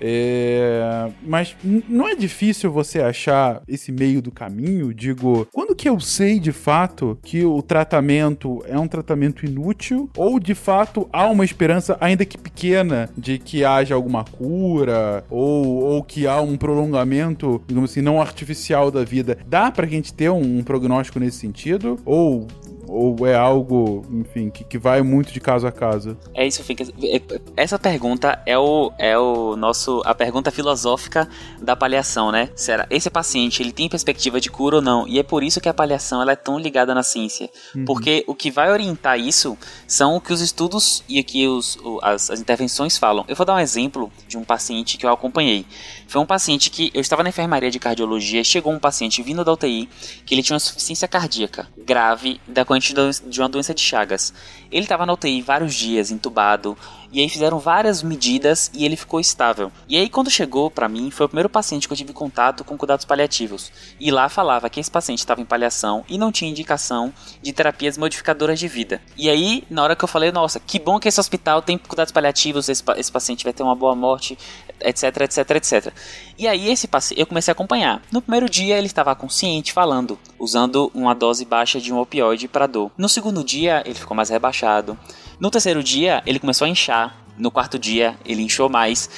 É, 0.00 1.08
mas 1.22 1.56
não 1.88 2.08
é 2.08 2.14
difícil 2.14 2.70
você 2.70 3.00
achar 3.00 3.62
esse 3.66 3.90
meio 3.90 4.20
do 4.20 4.30
caminho? 4.30 4.92
Digo, 4.92 5.46
quando 5.52 5.74
que 5.74 5.88
eu 5.88 5.98
sei 6.00 6.38
de 6.38 6.52
fato 6.52 7.18
que 7.22 7.44
o 7.44 7.62
tratamento 7.62 8.62
é 8.66 8.78
um 8.78 8.88
tratamento 8.88 9.46
inútil 9.46 10.10
ou 10.16 10.38
de 10.38 10.54
fato 10.54 11.08
há 11.12 11.26
uma 11.26 11.44
esperança, 11.44 11.96
ainda 12.00 12.24
que 12.24 12.38
pequena, 12.38 13.08
de 13.16 13.38
que 13.38 13.64
haja 13.64 13.94
alguma 13.94 14.24
cura 14.24 15.24
ou, 15.30 15.45
ou 15.46 16.02
que 16.02 16.26
há 16.26 16.40
um 16.40 16.56
prolongamento, 16.56 17.62
digamos 17.66 17.90
assim, 17.90 18.02
não 18.02 18.20
artificial 18.20 18.90
da 18.90 19.04
vida? 19.04 19.38
Dá 19.46 19.70
pra 19.70 19.86
gente 19.86 20.12
ter 20.12 20.30
um, 20.30 20.58
um 20.58 20.62
prognóstico 20.62 21.18
nesse 21.18 21.38
sentido? 21.38 21.98
Ou 22.04 22.46
ou 22.88 23.26
é 23.26 23.34
algo, 23.34 24.04
enfim, 24.10 24.50
que, 24.50 24.64
que 24.64 24.78
vai 24.78 25.02
muito 25.02 25.32
de 25.32 25.40
caso 25.40 25.66
a 25.66 25.72
caso? 25.72 26.16
É 26.34 26.46
isso, 26.46 26.62
fica. 26.62 26.84
É, 27.02 27.20
essa 27.56 27.78
pergunta 27.78 28.40
é 28.46 28.56
o, 28.58 28.92
é 28.98 29.18
o 29.18 29.56
nosso. 29.56 30.02
a 30.04 30.14
pergunta 30.14 30.50
filosófica 30.50 31.28
da 31.60 31.74
paliação, 31.76 32.30
né? 32.30 32.50
Será 32.54 32.86
esse 32.90 33.10
paciente 33.10 33.62
ele 33.62 33.72
tem 33.72 33.88
perspectiva 33.88 34.40
de 34.40 34.50
cura 34.50 34.76
ou 34.76 34.82
não? 34.82 35.06
E 35.06 35.18
é 35.18 35.22
por 35.22 35.42
isso 35.42 35.60
que 35.60 35.68
a 35.68 35.74
paliação 35.74 36.22
ela 36.22 36.32
é 36.32 36.36
tão 36.36 36.58
ligada 36.58 36.94
na 36.94 37.02
ciência. 37.02 37.50
Uhum. 37.74 37.84
Porque 37.84 38.24
o 38.26 38.34
que 38.34 38.50
vai 38.50 38.70
orientar 38.70 39.18
isso 39.18 39.56
são 39.86 40.16
o 40.16 40.20
que 40.20 40.32
os 40.32 40.40
estudos 40.40 41.02
e 41.08 41.18
aqui 41.18 41.46
os, 41.46 41.78
as, 42.02 42.30
as 42.30 42.40
intervenções 42.40 42.96
falam. 42.96 43.24
Eu 43.28 43.36
vou 43.36 43.46
dar 43.46 43.54
um 43.54 43.60
exemplo 43.60 44.10
de 44.26 44.38
um 44.38 44.44
paciente 44.44 44.96
que 44.96 45.06
eu 45.06 45.10
acompanhei. 45.10 45.66
Foi 46.06 46.20
um 46.20 46.26
paciente 46.26 46.70
que 46.70 46.90
eu 46.94 47.00
estava 47.00 47.22
na 47.22 47.28
enfermaria 47.28 47.70
de 47.70 47.78
cardiologia, 47.78 48.44
chegou 48.44 48.72
um 48.72 48.78
paciente 48.78 49.22
vindo 49.22 49.44
da 49.44 49.52
UTI 49.52 49.88
que 50.24 50.34
ele 50.34 50.42
tinha 50.42 50.54
uma 50.54 50.58
insuficiência 50.58 51.08
cardíaca 51.08 51.68
grave 51.76 52.40
da 52.46 52.64
de 52.78 53.40
uma 53.40 53.48
doença 53.48 53.74
de 53.74 53.80
Chagas. 53.80 54.32
Ele 54.70 54.84
estava 54.84 55.06
na 55.06 55.12
UTI 55.12 55.42
vários 55.42 55.74
dias, 55.74 56.10
entubado, 56.10 56.76
e 57.12 57.20
aí 57.20 57.28
fizeram 57.28 57.58
várias 57.58 58.02
medidas 58.02 58.70
e 58.74 58.84
ele 58.84 58.96
ficou 58.96 59.20
estável. 59.20 59.70
E 59.88 59.96
aí 59.96 60.08
quando 60.08 60.30
chegou 60.30 60.70
para 60.70 60.88
mim, 60.88 61.10
foi 61.10 61.26
o 61.26 61.28
primeiro 61.28 61.48
paciente 61.48 61.86
que 61.86 61.92
eu 61.92 61.96
tive 61.96 62.12
contato 62.12 62.64
com 62.64 62.76
cuidados 62.76 63.04
paliativos. 63.04 63.72
E 63.98 64.10
lá 64.10 64.28
falava 64.28 64.68
que 64.68 64.80
esse 64.80 64.90
paciente 64.90 65.20
estava 65.20 65.40
em 65.40 65.44
paliação 65.44 66.04
e 66.08 66.18
não 66.18 66.32
tinha 66.32 66.50
indicação 66.50 67.12
de 67.42 67.52
terapias 67.52 67.96
modificadoras 67.96 68.58
de 68.58 68.68
vida. 68.68 69.00
E 69.16 69.30
aí, 69.30 69.64
na 69.70 69.82
hora 69.82 69.96
que 69.96 70.04
eu 70.04 70.08
falei, 70.08 70.32
nossa, 70.32 70.60
que 70.60 70.78
bom 70.78 70.98
que 70.98 71.08
esse 71.08 71.20
hospital 71.20 71.62
tem 71.62 71.78
cuidados 71.78 72.12
paliativos, 72.12 72.68
esse, 72.68 72.82
esse 72.96 73.12
paciente 73.12 73.44
vai 73.44 73.52
ter 73.52 73.62
uma 73.62 73.74
boa 73.74 73.94
morte, 73.94 74.36
etc, 74.80 75.22
etc, 75.22 75.50
etc. 75.50 75.94
E 76.38 76.46
aí 76.46 76.70
esse 76.70 76.86
paciente, 76.86 77.20
eu 77.20 77.26
comecei 77.26 77.50
a 77.50 77.54
acompanhar. 77.54 78.02
No 78.10 78.22
primeiro 78.22 78.48
dia 78.48 78.76
ele 78.76 78.86
estava 78.86 79.14
consciente 79.14 79.72
falando, 79.72 80.18
usando 80.38 80.90
uma 80.94 81.14
dose 81.14 81.44
baixa 81.44 81.80
de 81.80 81.92
um 81.92 81.98
opioide 81.98 82.48
para 82.48 82.66
dor. 82.66 82.90
No 82.96 83.08
segundo 83.08 83.42
dia 83.42 83.82
ele 83.84 83.94
ficou 83.94 84.16
mais 84.16 84.30
rebaixado. 84.30 84.98
No 85.38 85.50
terceiro 85.50 85.82
dia, 85.82 86.22
ele 86.24 86.38
começou 86.38 86.64
a 86.64 86.68
inchar. 86.68 87.14
No 87.36 87.50
quarto 87.50 87.78
dia, 87.78 88.16
ele 88.24 88.42
inchou 88.42 88.70
mais. 88.70 89.10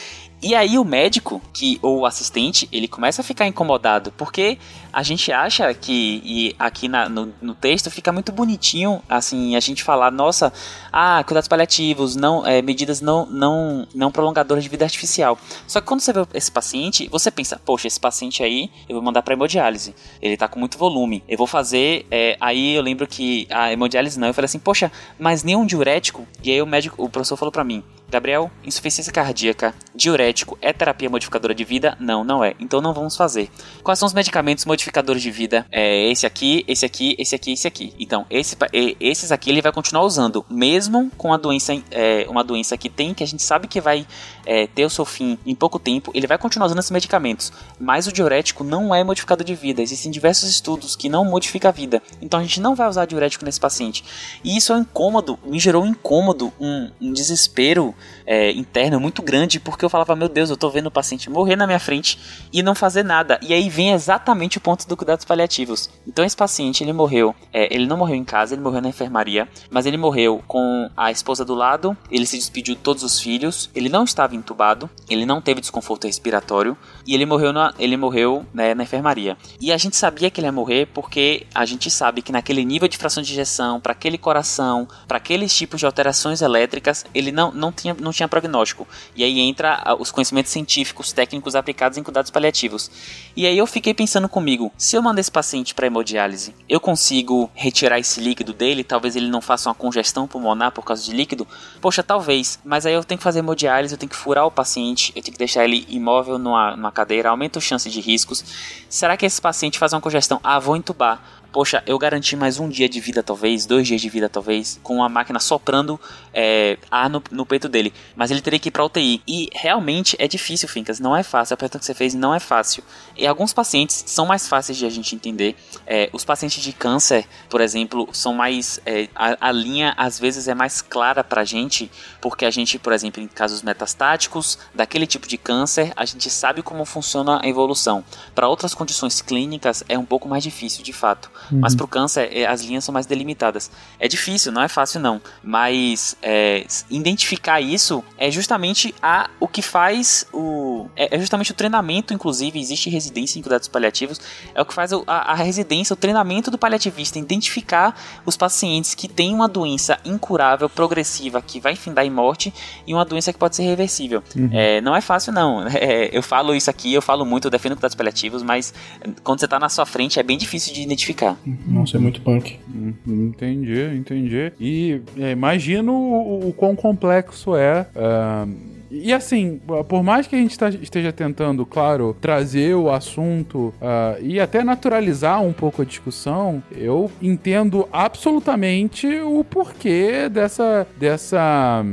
E 0.42 0.54
aí 0.54 0.78
o 0.78 0.84
médico, 0.84 1.40
que 1.52 1.78
ou 1.82 2.00
o 2.00 2.06
assistente, 2.06 2.68
ele 2.72 2.86
começa 2.86 3.22
a 3.22 3.24
ficar 3.24 3.46
incomodado, 3.46 4.12
porque 4.16 4.59
a 4.99 5.03
gente 5.05 5.30
acha 5.30 5.72
que, 5.72 6.20
e 6.24 6.57
aqui 6.59 6.88
na, 6.88 7.09
no, 7.09 7.32
no, 7.40 7.55
texto 7.55 7.88
fica 7.88 8.11
muito 8.11 8.32
bonitinho, 8.32 9.01
assim, 9.09 9.55
a 9.55 9.61
gente 9.61 9.84
falar, 9.84 10.11
nossa, 10.11 10.53
ah, 10.92 11.22
cuidados 11.22 11.46
paliativos, 11.46 12.16
não, 12.16 12.44
é, 12.44 12.61
medidas 12.61 13.01
não, 13.01 13.24
não, 13.24 13.86
não 13.94 14.11
prolongadoras 14.11 14.64
de 14.64 14.68
vida 14.68 14.84
artificial. 14.84 15.38
Só 15.68 15.80
que 15.80 15.86
quando 15.86 16.01
você 16.01 16.12
vê 16.12 16.26
esse 16.34 16.51
paciente, 16.51 17.09
você 17.12 17.30
pensa, 17.30 17.61
poxa, 17.64 17.86
esse 17.86 18.01
paciente 18.01 18.42
aí, 18.42 18.72
eu 18.88 18.96
vou 18.96 19.03
mandar 19.03 19.22
para 19.22 19.34
hemodiálise, 19.34 19.94
ele 20.20 20.36
tá 20.36 20.49
com 20.49 20.59
muito 20.59 20.76
volume, 20.76 21.22
eu 21.28 21.38
vou 21.38 21.46
fazer, 21.46 22.05
é, 22.11 22.36
aí 22.40 22.74
eu 22.74 22.82
lembro 22.82 23.07
que 23.07 23.46
a 23.51 23.72
hemodiálise 23.72 24.18
não, 24.18 24.26
eu 24.26 24.34
falei 24.34 24.46
assim, 24.46 24.59
poxa, 24.59 24.90
mas 25.16 25.44
nenhum 25.44 25.64
diurético, 25.64 26.26
e 26.42 26.51
aí 26.51 26.61
o 26.61 26.66
médico, 26.66 27.01
o 27.01 27.09
professor 27.09 27.36
falou 27.36 27.53
para 27.53 27.62
mim, 27.62 27.84
Gabriel, 28.11 28.51
insuficiência 28.64 29.12
cardíaca, 29.12 29.74
diurético 29.94 30.57
é 30.62 30.72
terapia 30.72 31.11
modificadora 31.11 31.55
de 31.55 31.62
vida? 31.62 31.94
Não, 32.01 32.24
não 32.24 32.42
é. 32.42 32.55
Então 32.59 32.80
não 32.80 32.94
vamos 32.94 33.14
fazer. 33.14 33.51
Quais 33.82 33.99
são 33.99 34.07
os 34.07 34.14
medicamentos 34.14 34.64
modificadores 34.64 34.88
de 35.18 35.30
vida? 35.30 35.66
É 35.70 36.11
esse 36.11 36.26
aqui, 36.26 36.64
esse 36.66 36.84
aqui, 36.84 37.14
esse 37.18 37.34
aqui, 37.34 37.53
esse 37.53 37.66
aqui. 37.66 37.95
Então, 37.99 38.26
esse, 38.30 38.57
esses 39.01 39.32
aqui 39.32 39.51
ele 39.51 39.62
vai 39.62 39.72
continuar 39.72 40.05
usando, 40.05 40.45
mesmo 40.51 41.11
com 41.16 41.32
a 41.32 41.36
doença, 41.36 41.72
é, 41.91 42.26
uma 42.28 42.43
doença 42.43 42.76
que 42.76 42.89
tem, 42.89 43.14
que 43.14 43.22
a 43.22 43.26
gente 43.26 43.43
sabe 43.43 43.68
que 43.68 43.80
vai 43.80 44.07
é, 44.47 44.66
ter 44.66 44.84
o 44.84 44.91
seu 44.91 45.05
fim 45.05 45.39
em 45.47 45.55
pouco 45.55 45.78
tempo, 45.78 46.11
ele 46.14 46.26
vai 46.26 46.39
continuar 46.39 46.66
usando 46.66 46.78
esses 46.78 46.91
medicamentos. 46.91 47.53
Mas 47.78 48.07
o 48.07 48.12
diurético 48.12 48.64
não 48.64 48.95
é 48.95 49.05
modificador 49.05 49.45
de 49.45 49.55
vida. 49.55 49.82
Existem 49.82 50.11
diversos 50.11 50.49
estudos 50.49 50.97
que 50.97 51.09
não 51.09 51.24
modificam 51.24 51.68
a 51.68 51.72
vida. 51.72 52.03
Então 52.20 52.41
a 52.41 52.43
gente 52.43 52.61
não 52.61 52.74
vai 52.74 52.89
usar 52.89 53.05
diurético 53.05 53.45
nesse 53.45 53.61
paciente. 53.61 54.05
E 54.43 54.57
isso 54.57 54.72
é 54.72 54.76
um 54.76 54.80
incômodo, 54.80 55.39
me 55.45 55.59
gerou 55.59 55.82
um 55.82 55.86
incômodo, 55.86 56.53
um, 56.59 56.91
um 57.01 57.12
desespero 57.12 57.95
é, 58.26 58.51
interna 58.53 58.99
muito 58.99 59.22
grande, 59.22 59.61
porque 59.61 59.84
eu 59.84 59.91
falava, 59.91 60.16
meu 60.16 60.28
Deus, 60.28 60.51
eu 60.51 60.57
tô 60.57 60.70
vendo 60.70 60.86
o 60.86 60.91
paciente 60.91 61.30
morrer 61.30 61.57
na 61.57 61.66
minha 61.66 61.78
frente 61.78 62.18
e 62.53 62.62
não 62.62 62.74
fazer 62.74 63.03
nada. 63.03 63.39
E 63.43 63.53
aí 63.53 63.68
vem 63.68 63.93
exatamente 63.93 64.59
o 64.59 64.61
ponto 64.68 64.86
do 64.86 64.98
cuidados 64.98 65.24
paliativos. 65.24 65.88
Então 66.06 66.22
esse 66.22 66.36
paciente, 66.36 66.84
ele 66.84 66.92
morreu, 66.92 67.34
é, 67.54 67.74
ele 67.74 67.86
não 67.86 67.96
morreu 67.96 68.16
em 68.16 68.24
casa, 68.24 68.54
ele 68.54 68.60
morreu 68.60 68.82
na 68.82 68.90
enfermaria, 68.90 69.48
mas 69.70 69.86
ele 69.86 69.96
morreu 69.96 70.44
com 70.46 70.90
a 70.94 71.10
esposa 71.10 71.42
do 71.42 71.54
lado, 71.54 71.96
ele 72.10 72.26
se 72.26 72.36
despediu 72.36 72.74
de 72.74 72.82
todos 72.82 73.02
os 73.02 73.18
filhos, 73.18 73.70
ele 73.74 73.88
não 73.88 74.04
estava 74.04 74.36
entubado, 74.36 74.90
ele 75.08 75.24
não 75.24 75.40
teve 75.40 75.62
desconforto 75.62 76.06
respiratório 76.06 76.76
e 77.06 77.14
ele 77.14 77.24
morreu, 77.24 77.50
na, 77.50 77.72
ele 77.78 77.96
morreu 77.96 78.44
né, 78.52 78.74
na 78.74 78.82
enfermaria. 78.82 79.38
E 79.58 79.72
a 79.72 79.78
gente 79.78 79.96
sabia 79.96 80.30
que 80.30 80.38
ele 80.38 80.48
ia 80.48 80.52
morrer 80.52 80.86
porque 80.92 81.46
a 81.54 81.64
gente 81.64 81.90
sabe 81.90 82.20
que 82.20 82.30
naquele 82.30 82.62
nível 82.62 82.88
de 82.88 82.98
fração 82.98 83.22
de 83.22 83.32
injeção, 83.32 83.80
para 83.80 83.92
aquele 83.92 84.18
coração, 84.18 84.86
para 85.06 85.16
aqueles 85.16 85.56
tipos 85.56 85.80
de 85.80 85.86
alterações 85.86 86.42
elétricas, 86.42 87.06
ele 87.14 87.32
não, 87.32 87.50
não 87.52 87.72
tinha 87.72 87.96
não 87.98 88.12
tinha 88.12 88.28
prognóstico. 88.28 88.86
E 89.16 89.24
aí 89.24 89.40
entra 89.40 89.96
os 89.98 90.10
conhecimentos 90.10 90.52
científicos, 90.52 91.10
técnicos 91.10 91.56
aplicados 91.56 91.96
em 91.96 92.02
cuidados 92.02 92.30
paliativos. 92.30 92.90
E 93.34 93.46
aí 93.46 93.56
eu 93.56 93.66
fiquei 93.66 93.94
pensando 93.94 94.28
comigo, 94.28 94.57
se 94.76 94.96
eu 94.96 95.02
mandar 95.02 95.20
esse 95.20 95.30
paciente 95.30 95.74
para 95.74 95.86
hemodiálise, 95.86 96.54
eu 96.68 96.80
consigo 96.80 97.50
retirar 97.54 97.98
esse 97.98 98.20
líquido 98.20 98.52
dele? 98.52 98.82
Talvez 98.82 99.16
ele 99.16 99.28
não 99.28 99.40
faça 99.40 99.68
uma 99.68 99.74
congestão 99.74 100.26
pulmonar 100.26 100.72
por 100.72 100.84
causa 100.84 101.02
de 101.02 101.12
líquido? 101.12 101.46
Poxa, 101.80 102.02
talvez. 102.02 102.59
Mas 102.64 102.84
aí 102.84 102.94
eu 102.94 103.04
tenho 103.04 103.18
que 103.18 103.24
fazer 103.24 103.38
hemodiálise, 103.40 103.94
eu 103.94 103.98
tenho 103.98 104.11
que 104.11 104.16
furar 104.16 104.46
o 104.46 104.50
paciente, 104.50 105.12
eu 105.14 105.22
tenho 105.22 105.32
que 105.32 105.38
deixar 105.38 105.64
ele 105.64 105.86
imóvel 105.88 106.38
numa, 106.38 106.76
numa 106.76 106.92
cadeira, 106.92 107.30
aumenta 107.30 107.59
a 107.59 107.62
chance 107.62 107.88
de 107.88 108.00
riscos. 108.00 108.44
Será 108.88 109.16
que 109.16 109.24
esse 109.24 109.40
paciente 109.40 109.78
faz 109.78 109.92
uma 109.92 110.00
congestão? 110.00 110.40
Ah, 110.42 110.59
vou 110.59 110.76
entubar 110.76 111.38
poxa, 111.53 111.82
eu 111.86 111.99
garanti 111.99 112.36
mais 112.36 112.59
um 112.59 112.68
dia 112.68 112.88
de 112.88 113.01
vida, 113.01 113.22
talvez, 113.22 113.66
dois 113.66 113.86
dias 113.86 114.01
de 114.01 114.09
vida, 114.09 114.28
talvez, 114.28 114.78
com 114.82 115.03
a 115.03 115.09
máquina 115.09 115.40
soprando 115.40 115.99
é, 116.32 116.78
ar 116.90 117.09
no, 117.09 117.22
no, 117.30 117.46
peito 117.46 117.68
dele. 117.68 117.92
Mas 118.14 118.30
ele 118.30 118.40
teria 118.40 118.59
que 118.59 118.68
ir 118.68 118.72
pra 118.72 118.84
UTI. 118.84 119.22
E 119.26 119.49
realmente 119.53 120.16
é 120.18 120.28
difícil, 120.28 120.68
Fincas, 120.68 121.01
não 121.01 121.16
é 121.16 121.22
fácil. 121.22 121.55
A 121.55 121.57
pergunta 121.57 121.78
que 121.78 121.84
você 121.84 121.94
fez 121.94 122.14
não 122.14 122.34
é 122.34 122.38
fácil. 122.38 122.84
E 123.16 123.26
alguns 123.26 123.53
pacientes 123.53 124.05
são 124.07 124.26
mais 124.26 124.46
fáceis 124.49 124.78
de 124.78 124.86
a 124.86 124.90
gente 124.90 125.14
entender. 125.14 125.57
É, 125.86 126.11
os 126.12 126.24
pacientes 126.24 126.62
de 126.62 126.72
câncer, 126.72 127.26
por 127.49 127.61
exemplo, 127.61 128.09
são 128.12 128.34
mais. 128.34 128.80
É, 128.84 129.09
a, 129.14 129.49
a, 129.49 129.53
linha 129.53 129.94
às 129.96 130.18
vezes 130.18 130.49
é 130.49 130.55
mais 130.55 130.80
clara 130.80 131.24
pra 131.24 131.44
gente, 131.44 131.90
porque 132.20 132.44
a 132.44 132.51
gente, 132.51 132.78
por 132.78 132.92
exemplo, 132.92 133.22
em 133.22 133.26
casos 133.26 133.62
metastáticos, 133.62 134.59
daquele 134.74 135.07
tipo 135.07 135.26
de 135.26 135.36
câncer, 135.36 135.92
a 135.96 136.05
gente 136.05 136.30
sabe 136.30 136.62
como 136.62 136.84
funciona 136.84 137.40
a 137.42 137.49
evolução. 137.49 138.05
Para 138.34 138.49
outras 138.49 138.74
condições 138.74 139.20
clínicas 139.20 139.82
é 139.88 139.99
um 139.99 140.05
pouco 140.05 140.28
mais 140.28 140.42
difícil, 140.42 140.84
de 140.84 140.92
fato. 140.92 141.30
Mas 141.51 141.74
pro 141.74 141.89
câncer, 141.89 142.28
é, 142.32 142.47
as 142.47 142.62
linhas 142.62 142.84
são 142.84 142.93
mais 142.93 143.07
delimitadas. 143.07 143.70
É 143.99 144.07
difícil, 144.07 144.53
não 144.53 144.62
é 144.62 144.68
fácil 144.68 145.01
não. 145.01 145.20
Mas 145.43 146.16
é, 146.22 146.66
identificar 146.91 147.61
isso 147.61 148.05
é 148.16 148.30
justamente 148.30 148.95
a, 149.03 149.30
o 149.41 149.49
que 149.49 149.62
faz 149.62 150.26
o. 150.32 150.86
É, 150.97 151.16
é 151.16 151.18
justamente 151.18 151.53
o 151.53 151.55
treinamento, 151.55 152.12
inclusive, 152.12 152.61
existe 152.61 152.91
residência 152.91 153.39
em 153.39 153.43
cuidados 153.43 153.68
paliativos, 153.68 154.20
é 154.55 154.61
o 154.61 154.64
que 154.64 154.74
faz 154.74 154.93
a, 154.93 155.03
a 155.07 155.34
residência, 155.34 155.95
o 155.95 155.97
treinamento 155.97 156.51
do 156.51 156.59
paliativista, 156.59 157.18
identificar 157.18 157.99
os 158.24 158.36
pacientes 158.36 158.95
que 158.95 159.09
têm 159.09 159.34
uma 159.34 159.49
doença 159.49 159.99
incurável, 160.05 160.68
progressiva, 160.68 161.41
que 161.41 161.61
vai 161.61 161.74
findar 161.74 162.05
em 162.05 162.11
morte, 162.11 162.53
e 162.86 162.95
uma 162.95 163.05
doença 163.05 163.32
que 163.32 163.39
pode 163.39 163.57
ser 163.57 163.62
reversível. 163.62 164.22
É, 164.53 164.80
não 164.80 164.95
é 164.95 165.01
fácil, 165.01 165.32
não. 165.32 165.66
É, 165.80 166.11
eu 166.12 166.22
falo 166.22 166.57
isso 166.57 166.68
aqui, 166.68 166.93
eu 166.93 167.01
falo 167.01 167.24
muito, 167.24 167.47
eu 167.47 167.51
defendo 167.51 167.76
cuidados 167.76 167.95
paliativos, 167.95 168.43
mas 168.43 168.74
quando 169.22 169.39
você 169.39 169.45
está 169.45 169.61
na 169.61 169.68
sua 169.68 169.86
frente 169.86 170.18
é 170.18 170.22
bem 170.24 170.36
difícil 170.36 170.74
de 170.74 170.82
identificar. 170.82 171.27
Nossa, 171.66 171.96
é 171.96 172.00
muito 172.00 172.20
punk. 172.20 172.58
Uhum, 172.74 172.94
Entendi, 173.28 173.80
entendi. 173.96 174.52
E 174.60 175.00
é, 175.18 175.32
imagino 175.32 175.92
o, 175.92 176.48
o 176.48 176.52
quão 176.52 176.74
complexo 176.76 177.54
é. 177.56 177.86
ah, 177.96 178.46
e 178.90 179.12
assim, 179.12 179.60
por 179.86 180.02
mais 180.02 180.26
que 180.26 180.34
a 180.34 180.38
gente 180.38 180.58
tá- 180.58 180.70
esteja 180.70 181.12
tentando, 181.12 181.66
claro, 181.66 182.16
trazer 182.18 182.74
o 182.74 182.90
assunto 182.90 183.72
ah, 183.82 184.16
e 184.20 184.40
até 184.40 184.64
naturalizar 184.64 185.42
um 185.42 185.52
pouco 185.52 185.82
a 185.82 185.84
discussão, 185.84 186.62
eu 186.74 187.10
entendo 187.20 187.86
absolutamente 187.92 189.06
o 189.20 189.44
porquê 189.44 190.28
dessa. 190.30 190.86
dessa 190.98 191.84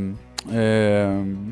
é, 0.51 1.07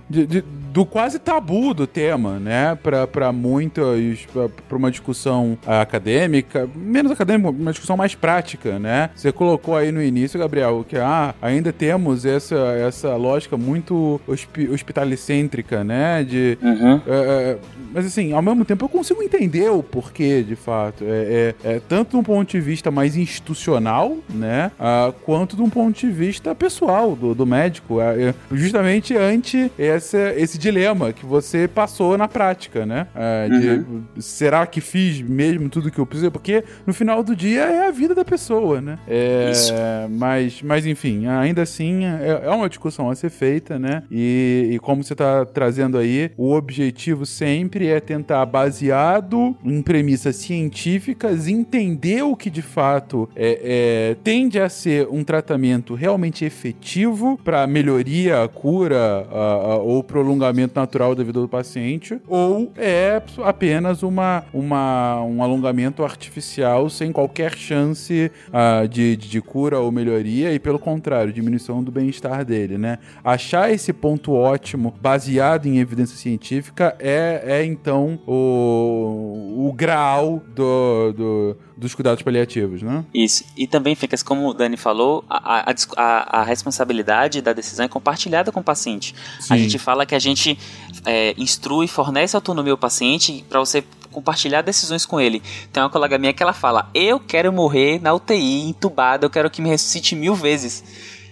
de- 0.10 0.26
de- 0.28 0.44
do 0.74 0.86
quase 0.86 1.20
tabu 1.20 1.74
do 1.74 1.86
tema, 1.86 2.40
né? 2.40 2.76
Pra, 2.82 3.06
pra 3.06 3.32
muitas. 3.32 4.26
pra 4.68 4.78
uma 4.78 4.90
discussão 4.90 5.58
acadêmica, 5.68 6.68
menos 6.76 7.12
acadêmica, 7.12 7.50
uma 7.50 7.72
discussão 7.72 7.96
mais 7.96 8.16
prática, 8.16 8.80
né? 8.80 9.10
Você 9.16 9.32
colocou 9.32 9.76
aí 9.76 9.92
no 9.92 10.02
início, 10.02 10.40
Gabriel, 10.40 10.84
que 10.88 10.98
ah, 10.98 11.36
ainda 11.42 11.72
temos 11.72 12.26
essa, 12.26 12.56
essa 12.56 13.16
lógica 13.16 13.56
muito 13.56 14.20
hospi 14.28 14.68
hospitalicêntrica, 14.70 15.84
né? 15.84 16.24
De. 16.24 16.58
Uhum. 16.62 17.02
é, 17.08 17.12
é, 17.12 17.58
mas 17.94 18.06
assim, 18.06 18.34
ao 18.34 18.42
mesmo 18.42 18.66
tempo 18.66 18.86
eu 18.86 18.90
consigo 18.90 19.22
entender 19.22 19.70
o 19.70 19.82
porquê, 19.84 20.44
de 20.44 20.56
fato. 20.56 21.04
É, 21.08 21.56
é- 21.64 21.74
é 21.76 21.82
tanto 21.88 22.12
de 22.12 22.18
um 22.18 22.24
ponto 22.24 22.50
de 22.50 22.60
vista 22.60 22.90
mais 22.92 23.16
institucional, 23.16 24.18
né? 24.30 24.72
ah, 24.80 25.14
quanto 25.24 25.56
de 25.56 25.62
um 25.62 25.70
ponto 25.70 26.00
de 26.00 26.08
vista 26.08 26.54
pessoal 26.56 27.16
do, 27.16 27.34
do 27.36 27.46
médico. 27.46 28.02
É, 28.02 28.30
é 28.30 28.34
justamente 28.52 29.16
ante 29.16 29.72
esse, 29.78 30.18
esse 30.36 30.58
dilema 30.58 31.14
que 31.14 31.26
você 31.26 31.68
passou 31.68 32.18
na 32.18 32.28
prática, 32.28 32.86
né? 32.86 33.08
Ah, 33.16 33.48
de, 33.48 34.22
Será 34.22 34.66
que 34.66 34.82
fiz 34.82 35.22
mesmo 35.22 35.70
tudo 35.70 35.92
que 35.92 36.00
eu 36.00 36.06
precisei? 36.06 36.30
Porque 36.30 36.64
no 36.86 36.94
final 36.94 37.24
do 37.24 37.36
dia 37.36 37.62
é 37.64 37.88
a 37.88 37.92
vida 37.92 38.16
da 38.16 38.26
pessoa, 38.26 38.82
né? 38.82 38.98
É, 39.08 39.52
Isso. 39.52 39.74
mas, 40.10 40.62
mas 40.62 40.86
enfim, 40.86 41.28
ainda 41.28 41.62
assim 41.62 42.06
é, 42.06 42.42
é 42.46 42.50
uma 42.50 42.70
discussão 42.70 43.10
a 43.10 43.16
ser 43.16 43.30
feita, 43.30 43.78
né? 43.78 44.04
E, 44.12 44.70
e 44.74 44.80
como 44.80 45.04
você 45.04 45.14
está 45.14 45.46
trazendo 45.46 45.98
aí, 45.98 46.32
o 46.38 46.52
objetivo 46.54 47.26
sempre 47.26 47.83
é 47.88 48.00
tentar, 48.00 48.46
baseado 48.46 49.56
em 49.64 49.82
premissas 49.82 50.36
científicas, 50.38 51.48
entender 51.48 52.22
o 52.24 52.36
que 52.36 52.50
de 52.50 52.62
fato 52.62 53.30
é, 53.36 53.60
é, 54.12 54.16
tende 54.24 54.60
a 54.60 54.70
ser 54.70 55.08
um 55.10 55.24
tratamento 55.24 55.94
realmente 55.94 56.46
efetivo 56.46 57.40
para 57.44 57.66
melhoria, 57.68 58.48
cura 58.54 59.28
a- 59.32 59.74
a- 59.74 59.78
ou 59.78 60.04
prolongamento 60.04 60.80
natural 60.80 61.16
da 61.16 61.24
vida 61.24 61.40
do 61.40 61.48
paciente, 61.48 62.20
ou 62.28 62.72
é 62.76 63.22
apenas 63.44 64.04
uma, 64.04 64.44
uma, 64.54 65.22
um 65.24 65.42
alongamento 65.44 66.04
artificial 66.04 66.90
sem 66.90 67.12
qualquer 67.12 67.56
chance 67.56 68.32
ah, 68.52 68.86
de, 68.90 69.16
de, 69.16 69.30
de 69.30 69.42
cura 69.42 69.80
ou 69.80 69.92
melhoria, 69.92 70.54
e 70.54 70.60
pelo 70.60 70.80
contrário, 70.80 71.32
diminuição 71.34 71.84
do 71.84 71.92
bem-estar 71.92 72.44
dele, 72.46 72.78
né? 72.78 72.98
Achar 73.24 73.72
esse 73.72 73.92
ponto 73.94 74.34
ótimo 74.34 74.94
baseado 75.02 75.66
em 75.66 75.80
evidência 75.80 76.18
científica 76.18 76.96
é, 77.00 77.42
é 77.46 77.66
então 77.74 78.20
o, 78.28 79.68
o 79.70 79.74
grau 79.74 80.42
do, 80.56 81.14
do- 81.14 81.58
dos 81.76 81.94
cuidados 81.96 82.22
paliativos, 82.24 82.82
né? 82.82 83.04
Isso. 83.14 83.44
E 83.58 83.68
também 83.68 83.96
fica, 83.96 84.16
como 84.24 84.48
o 84.48 84.54
Dani 84.54 84.78
falou, 84.78 85.24
a, 85.30 85.70
a, 85.72 85.76
a- 85.98 86.40
a 86.42 86.44
responsabilidade 86.44 87.42
da 87.42 87.52
decisão 87.54 87.86
é 87.86 87.90
compartilhada 87.90 88.52
com 88.52 88.60
o 88.60 88.64
paciente. 88.64 89.14
A 89.40 89.42
Sim. 89.42 89.58
gente 89.58 89.78
fala 89.80 90.06
que 90.06 90.16
a 90.16 90.20
gente 90.20 90.58
é, 91.06 91.34
instrui, 91.38 91.88
fornece 91.88 92.36
autonomia 92.36 92.72
ao 92.74 92.78
paciente 92.78 93.44
para 93.50 93.60
você 93.60 93.84
compartilhar 94.12 94.62
decisões 94.62 95.06
com 95.06 95.20
ele. 95.20 95.42
Tem 95.72 95.82
uma 95.82 95.90
colega 95.90 96.18
minha 96.20 96.32
que 96.34 96.44
ela 96.44 96.54
fala: 96.54 96.90
Eu 96.94 97.20
quero 97.20 97.52
morrer 97.52 98.00
na 98.02 98.14
UTI, 98.14 98.70
entubada, 98.70 99.26
eu 99.26 99.30
quero 99.30 99.50
que 99.50 99.62
me 99.62 99.70
ressuscite 99.70 100.16
mil 100.16 100.36
vezes. 100.36 100.84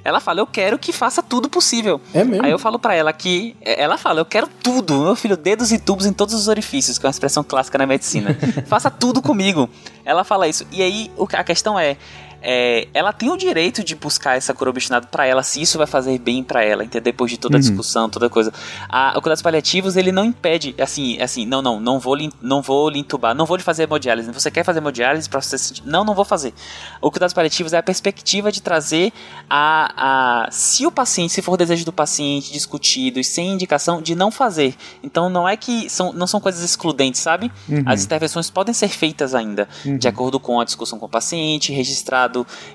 Ela 0.04 0.20
fala: 0.20 0.40
Eu 0.40 0.48
quero 0.48 0.78
que 0.78 0.92
faça 0.92 1.22
tudo 1.22 1.50
possível. 1.50 2.02
É 2.14 2.24
mesmo? 2.24 2.46
Aí 2.46 2.52
eu 2.52 2.60
falo 2.60 2.80
pra 2.80 2.94
ela 2.96 3.12
que. 3.14 3.56
Ela 3.62 3.98
fala, 3.98 4.20
eu 4.20 4.26
quero 4.26 4.48
tudo, 4.48 5.02
meu 5.02 5.16
filho, 5.16 5.38
dedos 5.38 5.72
e 5.72 5.80
tubos 5.80 6.06
em 6.06 6.14
todos 6.14 6.34
os 6.34 6.48
orifícios, 6.48 6.98
que 6.98 7.06
é 7.06 7.08
uma 7.08 7.12
expressão 7.12 7.44
clássica 7.44 7.78
na 7.78 7.86
medicina. 7.86 8.36
Faça 8.68 8.90
tudo 8.90 9.22
comigo. 9.22 9.70
Ela 10.04 10.24
fala 10.24 10.48
isso. 10.48 10.66
E 10.72 10.82
aí 10.82 11.12
a 11.34 11.44
questão 11.44 11.80
é. 11.80 11.98
É, 12.42 12.88
ela 12.94 13.14
tem 13.14 13.30
o 13.30 13.38
direito 13.38 13.84
de 13.84 13.96
buscar 13.96 14.36
essa 14.36 14.54
cura 14.54 14.70
obstinada 14.70 15.08
pra 15.08 15.26
ela, 15.26 15.44
se 15.44 15.62
isso 15.62 15.78
vai 15.78 15.88
fazer 15.88 16.18
bem 16.20 16.44
pra 16.44 16.64
ela, 16.64 16.84
entendeu? 16.84 17.02
Depois 17.02 17.30
de 17.32 17.38
toda 17.38 17.58
a 17.58 17.60
discussão, 17.60 18.10
toda 18.10 18.30
coisa. 18.30 18.54
A, 18.90 19.14
o 19.18 19.22
cuidados 19.22 19.42
paliativos, 19.42 19.96
ele 19.96 20.12
não 20.12 20.26
impede, 20.26 20.74
assim, 20.80 21.22
assim, 21.22 21.46
não, 21.46 21.62
não, 21.62 21.80
não 21.80 22.00
vou 22.00 22.16
lhe, 22.16 22.32
não 22.42 22.62
vou 22.62 22.90
lhe 22.90 23.00
entubar, 23.00 23.36
não 23.36 23.46
vou 23.46 23.58
lhe 23.58 23.64
fazer 23.64 23.84
hemodiálise. 23.84 24.32
Você 24.32 24.50
quer 24.50 24.64
fazer 24.64 24.80
hemodiálise 24.80 25.30
pra 25.30 25.42
você 25.42 25.58
sentir? 25.58 25.84
Não, 25.86 26.04
não 26.04 26.16
vou 26.16 26.26
fazer. 26.26 26.54
O 27.02 27.12
cuidados 27.12 27.34
paliativos 27.34 27.74
é 27.74 27.78
a 27.78 27.84
perspectiva 27.84 28.52
de 28.52 28.62
trazer 28.62 29.14
a, 29.50 30.46
a 30.48 30.52
se 30.52 30.86
o 30.86 30.92
paciente, 30.92 31.34
se 31.34 31.42
for 31.42 31.58
desejo 31.58 31.86
do 31.86 31.94
paciente, 31.94 32.52
discutido 32.52 33.20
e 33.20 33.24
sem 33.24 33.52
indicação 33.52 34.02
de 34.02 34.16
não 34.16 34.32
fazer. 34.32 34.76
Então 35.04 35.30
não 35.30 35.48
é 35.48 35.56
que 35.56 35.90
são, 35.90 36.12
não 36.14 36.26
são 36.28 36.40
coisas 36.40 36.64
excludentes, 36.64 37.22
sabe? 37.22 37.52
As 37.86 38.04
intervenções 38.04 38.50
podem 38.50 38.74
ser 38.74 38.90
feitas 38.90 39.36
ainda, 39.36 39.68
de 40.00 40.08
acordo 40.08 40.40
com 40.40 40.60
a 40.60 40.66
discussão 40.66 40.98
com 40.98 41.06
o 41.06 41.10
paciente, 41.10 41.72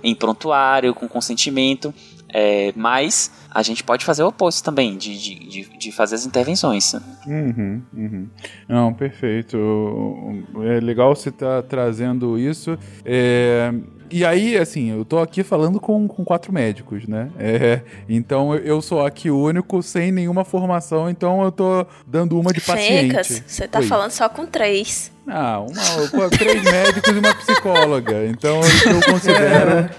em 0.02 0.14
prontuário, 0.14 0.94
com 0.94 1.08
consentimento. 1.08 1.94
É, 2.38 2.72
mas 2.76 3.30
a 3.50 3.62
gente 3.62 3.82
pode 3.82 4.04
fazer 4.04 4.22
o 4.22 4.28
oposto 4.28 4.62
também, 4.62 4.96
de, 4.96 5.16
de, 5.48 5.78
de, 5.78 5.92
fazer 5.92 6.16
as 6.16 6.26
intervenções. 6.26 6.92
Uhum, 7.26 7.82
uhum. 7.94 8.28
Não, 8.68 8.92
perfeito. 8.92 9.56
É 10.64 10.80
legal 10.80 11.14
você 11.14 11.30
estar 11.30 11.62
trazendo 11.62 12.38
isso. 12.38 12.76
É, 13.04 13.72
E 14.10 14.24
aí, 14.24 14.56
assim, 14.56 14.90
eu 14.90 15.04
tô 15.04 15.18
aqui 15.18 15.42
falando 15.42 15.80
com, 15.80 16.06
com 16.06 16.24
quatro 16.24 16.52
médicos, 16.52 17.06
né? 17.06 17.28
É, 17.38 17.80
então 18.08 18.54
eu- 18.54 18.80
sou 18.80 19.04
aqui 19.04 19.30
o 19.30 19.38
único 19.38 19.82
sem 19.82 20.12
nenhuma 20.12 20.44
formação, 20.44 21.08
então 21.10 21.42
eu 21.42 21.50
tô 21.50 21.84
dando 22.06 22.38
uma 22.38 22.52
de 22.52 22.60
paciente. 22.60 23.10
Fecas, 23.10 23.42
você 23.46 23.66
tá 23.66 23.80
Oi. 23.80 23.86
falando 23.86 24.10
só 24.12 24.28
com 24.28 24.46
três. 24.46 25.10
Ah, 25.26 25.60
uma, 25.60 26.08
com 26.08 26.28
três 26.30 26.62
médicos 26.64 27.12
e 27.14 27.18
uma 27.18 27.34
psicóloga. 27.34 28.26
Então 28.26 28.60
eu, 28.60 28.92
eu 28.94 29.12
considero 29.12 29.90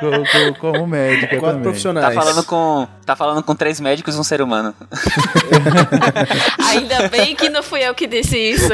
co- 0.00 0.54
co- 0.60 0.72
como 0.72 0.86
médica 0.86 1.26
Quatro 1.28 1.40
também. 1.40 1.56
Tá 1.56 1.62
profissionais. 1.62 2.14
falando, 2.14 2.44
com, 2.44 2.88
tá 3.04 3.16
falando 3.16 3.42
com 3.42 3.54
três 3.54 3.80
médicos 3.80 4.14
e 4.14 4.18
um 4.18 4.24
ser 4.24 4.40
humano. 4.40 4.74
Ainda 6.68 7.08
bem 7.08 7.34
que 7.34 7.48
não 7.48 7.62
fui 7.62 7.80
eu 7.82 7.94
que 7.94 8.06
disse 8.06 8.36
isso. 8.38 8.72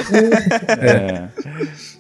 É. 0.69 1.29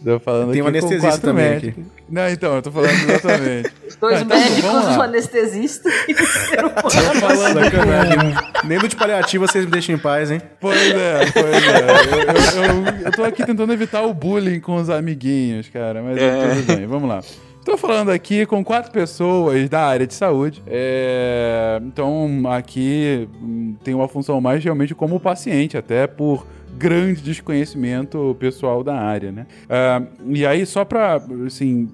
Tô 0.04 0.18
falando 0.18 0.52
Tem 0.52 0.60
um 0.62 0.66
aqui 0.66 0.80
com 0.80 0.86
anestesista 0.86 1.20
também 1.20 1.50
médicos. 1.50 1.84
Não, 2.08 2.28
então, 2.28 2.56
eu 2.56 2.62
tô 2.62 2.70
falando 2.72 2.90
exatamente. 2.90 3.72
Dois 4.00 4.18
Ah, 4.18 4.20
então, 4.22 4.38
médicos, 4.38 4.72
um 4.96 5.02
anestesista 5.02 5.88
e 6.08 6.12
um 6.12 6.26
ser 6.26 6.58
humano. 6.58 6.82
Tô 6.82 6.90
falando 6.90 7.64
Sacanagem. 7.64 8.34
Nem 8.64 8.78
do 8.78 8.88
de 8.88 8.96
paliativo 8.96 9.46
vocês 9.46 9.64
me 9.64 9.70
deixam 9.70 9.94
em 9.94 9.98
paz, 9.98 10.30
hein? 10.30 10.42
Pois 10.60 10.76
é, 10.90 11.30
pois 11.32 11.44
é. 11.46 11.78
Eu, 11.78 12.64
eu- 12.64 12.84
eu- 12.84 13.06
eu 13.06 13.12
tô 13.12 13.22
aqui 13.24 13.46
tentando 13.46 13.72
evitar 13.72 14.02
o 14.02 14.12
bullying 14.12 14.58
com 14.60 14.74
os 14.76 14.90
amiguinhos, 14.90 15.68
cara, 15.68 16.02
mas 16.02 16.18
tudo 16.18 16.76
bem, 16.76 16.86
vamos 16.86 17.08
lá. 17.08 17.20
Tô 17.64 17.76
falando 17.76 18.10
aqui 18.10 18.44
com 18.44 18.64
quatro 18.64 18.90
pessoas 18.90 19.68
da 19.68 19.82
área 19.82 20.04
de 20.04 20.14
saúde. 20.14 20.60
É, 20.66 21.80
então, 21.84 22.42
aqui 22.50 23.28
hum, 23.40 23.76
tem 23.84 23.94
uma 23.94 24.08
função 24.08 24.40
mais 24.40 24.64
realmente 24.64 24.96
como 24.96 25.20
paciente, 25.20 25.76
até 25.76 26.08
por 26.08 26.44
grande 26.82 27.22
desconhecimento 27.22 28.36
pessoal 28.40 28.82
da 28.82 28.94
área, 28.96 29.30
né? 29.30 29.46
Ah, 29.70 30.02
e 30.26 30.44
aí, 30.44 30.66
só 30.66 30.84
pra, 30.84 31.22
assim, 31.46 31.88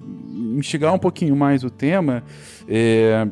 instigar 0.57 0.95
um 0.95 0.99
pouquinho 0.99 1.37
mais 1.37 1.63
o 1.63 1.69
tema, 1.71 2.23
é, 2.67 3.27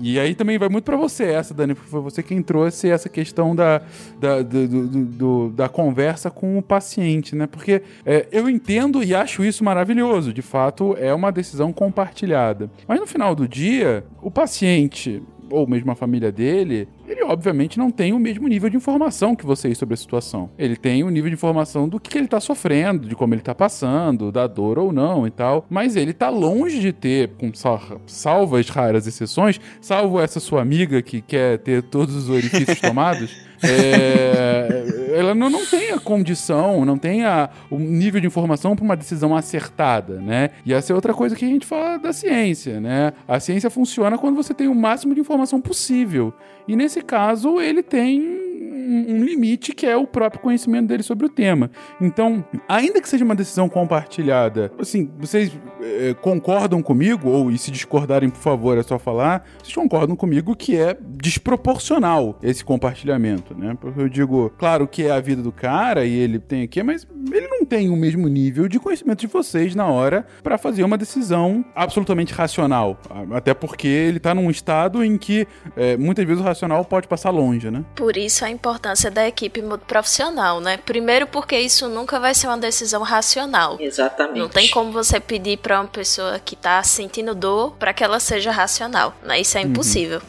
e 0.00 0.18
aí 0.18 0.34
também 0.34 0.56
vai 0.58 0.68
muito 0.68 0.84
pra 0.84 0.96
você 0.96 1.24
essa, 1.24 1.52
Dani, 1.52 1.74
porque 1.74 1.90
foi 1.90 2.00
você 2.00 2.22
quem 2.22 2.42
trouxe 2.42 2.88
essa 2.88 3.08
questão 3.08 3.54
da, 3.56 3.82
da, 4.20 4.42
do- 4.42 4.68
do- 4.68 5.04
do- 5.04 5.50
da 5.50 5.68
conversa 5.68 6.30
com 6.30 6.56
o 6.58 6.62
paciente, 6.62 7.34
né? 7.34 7.46
Porque 7.46 7.82
é, 8.06 8.26
eu 8.30 8.48
entendo 8.48 9.02
e 9.02 9.14
acho 9.14 9.44
isso 9.44 9.64
maravilhoso, 9.64 10.32
de 10.32 10.42
fato 10.42 10.96
é 10.98 11.12
uma 11.12 11.30
decisão 11.32 11.72
compartilhada. 11.72 12.70
Mas 12.86 13.00
no 13.00 13.06
final 13.06 13.34
do 13.34 13.48
dia, 13.48 14.04
o 14.22 14.30
paciente 14.30 15.22
ou 15.50 15.66
mesmo 15.66 15.90
a 15.90 15.94
família 15.94 16.30
dele, 16.32 16.88
ele 17.06 17.22
obviamente 17.24 17.78
não 17.78 17.90
tem 17.90 18.12
o 18.12 18.18
mesmo 18.18 18.46
nível 18.48 18.70
de 18.70 18.76
informação 18.76 19.34
que 19.36 19.44
vocês 19.44 19.76
sobre 19.76 19.94
a 19.94 19.96
situação. 19.96 20.50
Ele 20.58 20.76
tem 20.76 21.02
o 21.04 21.10
nível 21.10 21.28
de 21.30 21.34
informação 21.34 21.88
do 21.88 21.98
que 22.00 22.16
ele 22.16 22.28
tá 22.28 22.40
sofrendo, 22.40 23.08
de 23.08 23.14
como 23.14 23.34
ele 23.34 23.42
tá 23.42 23.54
passando, 23.54 24.30
da 24.32 24.46
dor 24.46 24.78
ou 24.78 24.92
não 24.92 25.26
e 25.26 25.30
tal, 25.30 25.66
mas 25.68 25.96
ele 25.96 26.12
tá 26.12 26.28
longe 26.30 26.80
de 26.80 26.92
ter, 26.92 27.30
com 27.38 27.52
sal- 27.54 28.00
salvas 28.06 28.68
raras 28.68 29.06
exceções, 29.06 29.60
salvo 29.80 30.20
essa 30.20 30.40
sua 30.40 30.62
amiga 30.62 31.02
que 31.02 31.20
quer 31.20 31.58
ter 31.58 31.82
todos 31.82 32.14
os 32.14 32.28
orifícios 32.30 32.78
tomados, 32.80 33.49
é, 33.62 35.14
ela 35.14 35.34
não, 35.34 35.50
não 35.50 35.64
tem 35.66 35.90
a 35.90 35.98
condição, 35.98 36.84
não 36.84 36.96
tem 36.96 37.24
a, 37.24 37.50
o 37.70 37.78
nível 37.78 38.20
de 38.20 38.26
informação 38.26 38.74
para 38.74 38.84
uma 38.84 38.96
decisão 38.96 39.36
acertada, 39.36 40.20
né? 40.20 40.50
E 40.64 40.72
essa 40.72 40.92
é 40.92 40.94
outra 40.94 41.12
coisa 41.14 41.36
que 41.36 41.44
a 41.44 41.48
gente 41.48 41.66
fala 41.66 41.98
da 41.98 42.12
ciência, 42.12 42.80
né? 42.80 43.12
A 43.26 43.38
ciência 43.38 43.70
funciona 43.70 44.16
quando 44.18 44.36
você 44.36 44.54
tem 44.54 44.68
o 44.68 44.74
máximo 44.74 45.14
de 45.14 45.20
informação 45.20 45.60
possível. 45.60 46.32
E 46.66 46.76
nesse 46.76 47.02
caso, 47.02 47.60
ele 47.60 47.82
tem 47.82 48.49
um 48.90 49.24
limite 49.24 49.72
que 49.72 49.86
é 49.86 49.96
o 49.96 50.06
próprio 50.06 50.42
conhecimento 50.42 50.88
dele 50.88 51.02
sobre 51.02 51.26
o 51.26 51.28
tema. 51.28 51.70
Então, 52.00 52.44
ainda 52.68 53.00
que 53.00 53.08
seja 53.08 53.24
uma 53.24 53.34
decisão 53.34 53.68
compartilhada, 53.68 54.72
assim, 54.78 55.10
vocês 55.18 55.52
eh, 55.80 56.14
concordam 56.20 56.82
comigo, 56.82 57.28
ou 57.28 57.50
e 57.50 57.58
se 57.58 57.70
discordarem, 57.70 58.28
por 58.28 58.40
favor, 58.40 58.76
é 58.76 58.82
só 58.82 58.98
falar, 58.98 59.46
vocês 59.58 59.74
concordam 59.74 60.16
comigo 60.16 60.56
que 60.56 60.76
é 60.76 60.96
desproporcional 61.00 62.38
esse 62.42 62.64
compartilhamento, 62.64 63.54
né? 63.56 63.76
Porque 63.80 64.00
eu 64.00 64.08
digo, 64.08 64.52
claro 64.58 64.88
que 64.88 65.06
é 65.06 65.10
a 65.10 65.20
vida 65.20 65.42
do 65.42 65.52
cara 65.52 66.04
e 66.04 66.12
ele 66.12 66.38
tem 66.38 66.62
aqui, 66.62 66.82
mas 66.82 67.06
ele 67.32 67.46
não 67.46 67.64
tem 67.64 67.90
o 67.90 67.96
mesmo 67.96 68.26
nível 68.28 68.66
de 68.66 68.78
conhecimento 68.78 69.20
de 69.20 69.26
vocês 69.28 69.74
na 69.74 69.86
hora 69.86 70.26
para 70.42 70.58
fazer 70.58 70.82
uma 70.82 70.98
decisão 70.98 71.64
absolutamente 71.74 72.32
racional. 72.32 72.98
Até 73.32 73.54
porque 73.54 73.86
ele 73.86 74.18
tá 74.18 74.34
num 74.34 74.50
estado 74.50 75.04
em 75.04 75.16
que 75.16 75.46
eh, 75.76 75.96
muitas 75.96 76.24
vezes 76.24 76.40
o 76.42 76.44
racional 76.44 76.84
pode 76.84 77.06
passar 77.06 77.30
longe, 77.30 77.70
né? 77.70 77.84
Por 77.94 78.16
isso 78.16 78.44
a 78.44 78.50
importância 78.50 78.79
da 79.12 79.26
equipe 79.26 79.62
multiprofissional, 79.62 80.60
né? 80.60 80.78
Primeiro 80.78 81.26
porque 81.26 81.58
isso 81.58 81.88
nunca 81.88 82.18
vai 82.18 82.34
ser 82.34 82.46
uma 82.46 82.58
decisão 82.58 83.02
racional. 83.02 83.76
Exatamente. 83.78 84.38
Não 84.38 84.48
tem 84.48 84.68
como 84.70 84.90
você 84.92 85.20
pedir 85.20 85.58
pra 85.58 85.80
uma 85.80 85.88
pessoa 85.88 86.38
que 86.38 86.56
tá 86.56 86.82
sentindo 86.82 87.34
dor 87.34 87.72
para 87.78 87.92
que 87.92 88.02
ela 88.02 88.18
seja 88.18 88.50
racional, 88.50 89.14
né? 89.22 89.40
Isso 89.40 89.58
é 89.58 89.62
impossível. 89.62 90.20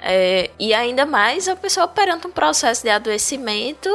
É, 0.00 0.50
e 0.58 0.72
ainda 0.72 1.04
mais 1.04 1.48
a 1.48 1.56
pessoa 1.56 1.88
perante 1.88 2.26
um 2.26 2.30
processo 2.30 2.82
de 2.82 2.88
adoecimento 2.88 3.90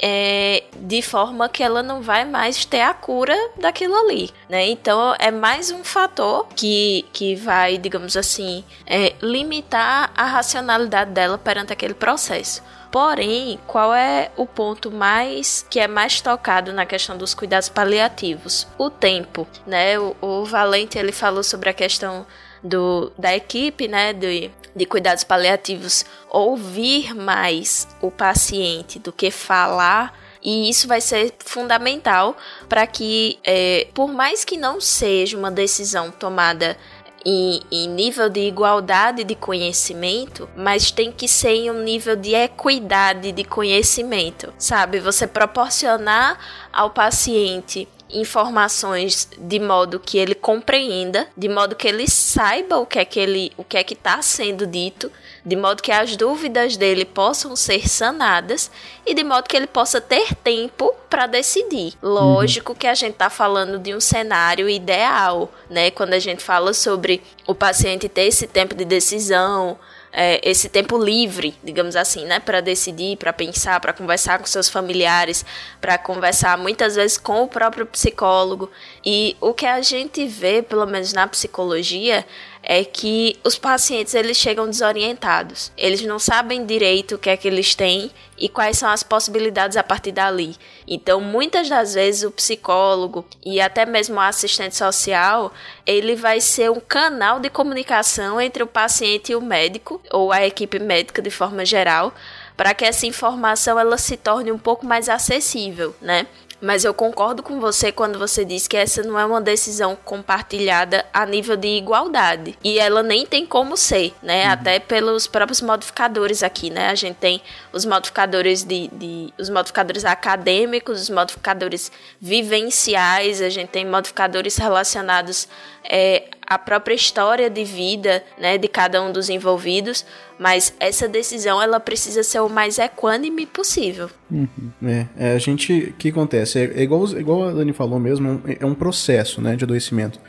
é, 0.00 0.64
de 0.76 1.02
forma 1.02 1.48
que 1.48 1.62
ela 1.62 1.82
não 1.82 2.02
vai 2.02 2.24
mais 2.24 2.64
ter 2.64 2.80
a 2.80 2.92
cura 2.92 3.36
daquilo 3.56 3.94
ali, 3.94 4.30
né? 4.48 4.66
Então 4.66 5.14
é 5.18 5.30
mais 5.30 5.70
um 5.70 5.84
fator 5.84 6.46
que, 6.56 7.04
que 7.12 7.34
vai, 7.36 7.78
digamos 7.78 8.16
assim, 8.16 8.64
é, 8.86 9.14
limitar 9.22 10.10
a 10.16 10.24
racionalidade 10.24 11.12
dela 11.12 11.38
perante 11.38 11.72
aquele 11.72 11.94
processo. 11.94 12.62
Porém, 12.94 13.58
qual 13.66 13.92
é 13.92 14.30
o 14.36 14.46
ponto 14.46 14.88
mais 14.88 15.66
que 15.68 15.80
é 15.80 15.88
mais 15.88 16.20
tocado 16.20 16.72
na 16.72 16.86
questão 16.86 17.18
dos 17.18 17.34
cuidados 17.34 17.68
paliativos? 17.68 18.68
O 18.78 18.88
tempo, 18.88 19.48
né? 19.66 19.98
O, 19.98 20.14
o 20.20 20.44
Valente 20.44 20.96
ele 20.96 21.10
falou 21.10 21.42
sobre 21.42 21.68
a 21.68 21.72
questão 21.72 22.24
do, 22.62 23.10
da 23.18 23.34
equipe, 23.34 23.88
né, 23.88 24.12
de, 24.12 24.48
de 24.76 24.86
cuidados 24.86 25.24
paliativos, 25.24 26.04
ouvir 26.30 27.16
mais 27.16 27.88
o 28.00 28.12
paciente 28.12 29.00
do 29.00 29.10
que 29.12 29.28
falar. 29.28 30.16
E 30.40 30.70
isso 30.70 30.86
vai 30.86 31.00
ser 31.00 31.34
fundamental 31.40 32.36
para 32.68 32.86
que, 32.86 33.40
é, 33.42 33.88
por 33.92 34.12
mais 34.12 34.44
que 34.44 34.56
não 34.56 34.80
seja 34.80 35.36
uma 35.36 35.50
decisão 35.50 36.12
tomada 36.12 36.76
em, 37.24 37.60
em, 37.70 37.88
nível 37.88 38.28
de 38.28 38.40
igualdade 38.40 39.24
de 39.24 39.34
conhecimento, 39.34 40.48
mas 40.56 40.90
tem 40.90 41.10
que 41.10 41.26
ser 41.26 41.54
em 41.54 41.70
um 41.70 41.82
nível 41.82 42.16
de 42.16 42.34
equidade 42.34 43.32
de 43.32 43.44
conhecimento, 43.44 44.52
sabe? 44.58 45.00
Você 45.00 45.26
proporcionar 45.26 46.38
ao 46.72 46.90
paciente 46.90 47.88
informações 48.10 49.28
de 49.36 49.58
modo 49.58 49.98
que 49.98 50.18
ele 50.18 50.34
compreenda, 50.34 51.26
de 51.36 51.48
modo 51.48 51.74
que 51.74 51.88
ele 51.88 52.08
saiba 52.08 52.78
o 52.78 52.86
que 52.86 52.98
é 52.98 53.04
que 53.04 53.18
ele, 53.18 53.52
o 53.56 53.64
que 53.64 53.76
é 53.76 53.84
que 53.84 53.94
está 53.94 54.20
sendo 54.22 54.66
dito, 54.66 55.10
de 55.44 55.56
modo 55.56 55.82
que 55.82 55.92
as 55.92 56.16
dúvidas 56.16 56.76
dele 56.76 57.04
possam 57.04 57.56
ser 57.56 57.88
sanadas 57.88 58.70
e 59.06 59.14
de 59.14 59.24
modo 59.24 59.48
que 59.48 59.56
ele 59.56 59.66
possa 59.66 60.00
ter 60.00 60.34
tempo 60.36 60.94
para 61.08 61.26
decidir. 61.26 61.94
Lógico 62.02 62.72
uhum. 62.72 62.78
que 62.78 62.86
a 62.86 62.94
gente 62.94 63.12
está 63.12 63.30
falando 63.30 63.78
de 63.78 63.94
um 63.94 64.00
cenário 64.00 64.68
ideal, 64.68 65.52
né? 65.68 65.90
Quando 65.90 66.14
a 66.14 66.18
gente 66.18 66.42
fala 66.42 66.72
sobre 66.72 67.22
o 67.46 67.54
paciente 67.54 68.08
ter 68.08 68.22
esse 68.22 68.46
tempo 68.46 68.74
de 68.74 68.84
decisão, 68.84 69.78
é, 70.16 70.40
esse 70.48 70.68
tempo 70.68 70.96
livre, 70.96 71.56
digamos 71.64 71.96
assim, 71.96 72.24
né, 72.24 72.38
para 72.38 72.60
decidir, 72.60 73.16
para 73.16 73.32
pensar, 73.32 73.80
para 73.80 73.92
conversar 73.92 74.38
com 74.38 74.46
seus 74.46 74.68
familiares, 74.68 75.44
para 75.80 75.98
conversar 75.98 76.56
muitas 76.56 76.94
vezes 76.94 77.18
com 77.18 77.42
o 77.42 77.48
próprio 77.48 77.84
psicólogo. 77.84 78.70
E 79.04 79.36
o 79.40 79.52
que 79.52 79.66
a 79.66 79.82
gente 79.82 80.24
vê, 80.28 80.62
pelo 80.62 80.86
menos 80.86 81.12
na 81.12 81.26
psicologia, 81.26 82.24
é 82.66 82.82
que 82.82 83.36
os 83.44 83.58
pacientes 83.58 84.14
eles 84.14 84.36
chegam 84.36 84.68
desorientados. 84.68 85.70
Eles 85.76 86.02
não 86.02 86.18
sabem 86.18 86.64
direito 86.64 87.14
o 87.14 87.18
que 87.18 87.28
é 87.28 87.36
que 87.36 87.46
eles 87.46 87.74
têm 87.74 88.10
e 88.38 88.48
quais 88.48 88.78
são 88.78 88.88
as 88.88 89.02
possibilidades 89.02 89.76
a 89.76 89.82
partir 89.82 90.12
dali. 90.12 90.56
Então, 90.88 91.20
muitas 91.20 91.68
das 91.68 91.94
vezes 91.94 92.24
o 92.24 92.30
psicólogo 92.30 93.24
e 93.44 93.60
até 93.60 93.84
mesmo 93.84 94.16
o 94.16 94.20
assistente 94.20 94.76
social, 94.76 95.52
ele 95.86 96.16
vai 96.16 96.40
ser 96.40 96.70
um 96.70 96.80
canal 96.80 97.38
de 97.38 97.50
comunicação 97.50 98.40
entre 98.40 98.62
o 98.62 98.66
paciente 98.66 99.32
e 99.32 99.36
o 99.36 99.42
médico 99.42 100.00
ou 100.10 100.32
a 100.32 100.44
equipe 100.44 100.78
médica 100.78 101.20
de 101.20 101.30
forma 101.30 101.64
geral, 101.64 102.14
para 102.56 102.72
que 102.72 102.84
essa 102.84 103.06
informação 103.06 103.78
ela 103.78 103.98
se 103.98 104.16
torne 104.16 104.50
um 104.50 104.58
pouco 104.58 104.86
mais 104.86 105.08
acessível, 105.08 105.94
né? 106.00 106.26
Mas 106.64 106.82
eu 106.82 106.94
concordo 106.94 107.42
com 107.42 107.60
você 107.60 107.92
quando 107.92 108.18
você 108.18 108.42
diz 108.42 108.66
que 108.66 108.74
essa 108.74 109.02
não 109.02 109.18
é 109.18 109.24
uma 109.26 109.40
decisão 109.40 109.94
compartilhada 110.02 111.04
a 111.12 111.26
nível 111.26 111.56
de 111.56 111.68
igualdade. 111.68 112.58
E 112.64 112.78
ela 112.78 113.02
nem 113.02 113.26
tem 113.26 113.44
como 113.44 113.76
ser, 113.76 114.14
né? 114.22 114.46
Uhum. 114.46 114.52
Até 114.52 114.78
pelos 114.78 115.26
próprios 115.26 115.60
modificadores 115.60 116.42
aqui, 116.42 116.70
né? 116.70 116.88
A 116.88 116.94
gente 116.94 117.16
tem 117.16 117.42
os 117.70 117.84
modificadores 117.84 118.64
de, 118.64 118.88
de, 118.88 119.32
os 119.38 119.50
modificadores 119.50 120.06
acadêmicos, 120.06 121.02
os 121.02 121.10
modificadores 121.10 121.92
vivenciais, 122.18 123.42
a 123.42 123.50
gente 123.50 123.68
tem 123.68 123.84
modificadores 123.84 124.56
relacionados 124.56 125.46
é, 125.84 126.30
à 126.46 126.58
própria 126.58 126.94
história 126.94 127.48
de 127.48 127.64
vida, 127.64 128.22
né, 128.38 128.58
de 128.58 128.68
cada 128.68 129.02
um 129.02 129.12
dos 129.12 129.28
envolvidos. 129.28 130.04
Mas 130.38 130.74
essa 130.80 131.08
decisão 131.08 131.60
ela 131.62 131.78
precisa 131.78 132.22
ser 132.22 132.40
o 132.40 132.48
mais 132.48 132.78
equânime 132.78 133.46
possível. 133.46 134.10
Uhum. 134.30 134.48
É, 134.84 135.06
é, 135.16 135.32
a 135.32 135.38
gente, 135.38 135.72
o 135.72 135.92
que 135.94 136.08
acontece? 136.08 136.58
É, 136.58 136.80
é 136.80 136.82
igual, 136.82 137.06
igual 137.18 137.48
a 137.48 137.52
Dani 137.52 137.72
falou 137.72 137.98
mesmo, 137.98 138.42
é 138.60 138.66
um 138.66 138.74
processo, 138.74 139.40
né, 139.40 139.56
de 139.56 139.64
adoecimento. 139.64 140.20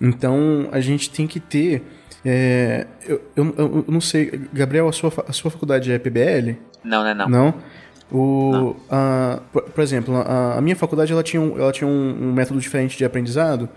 Então 0.00 0.68
a 0.72 0.80
gente 0.80 1.10
tem 1.10 1.26
que 1.26 1.40
ter 1.40 1.82
é, 2.28 2.88
eu, 3.06 3.22
eu, 3.36 3.54
eu, 3.56 3.84
não 3.86 4.00
sei, 4.00 4.48
Gabriel, 4.52 4.88
a 4.88 4.92
sua, 4.92 5.12
a 5.28 5.32
sua 5.32 5.48
faculdade 5.48 5.92
é 5.92 5.98
PBL? 5.98 6.56
Não, 6.82 7.02
não 7.02 7.06
é 7.06 7.14
não. 7.14 7.28
Não? 7.28 7.54
O. 8.10 8.76
A, 8.88 9.40
por, 9.52 9.62
por, 9.62 9.82
exemplo, 9.82 10.16
a, 10.16 10.58
a, 10.58 10.60
minha 10.60 10.76
faculdade 10.76 11.12
ela 11.12 11.22
tinha, 11.22 11.40
um, 11.40 11.58
ela 11.58 11.72
tinha 11.72 11.88
um, 11.88 12.28
um, 12.28 12.32
método 12.32 12.60
diferente 12.60 12.96
de 12.96 13.04
aprendizado, 13.04 13.68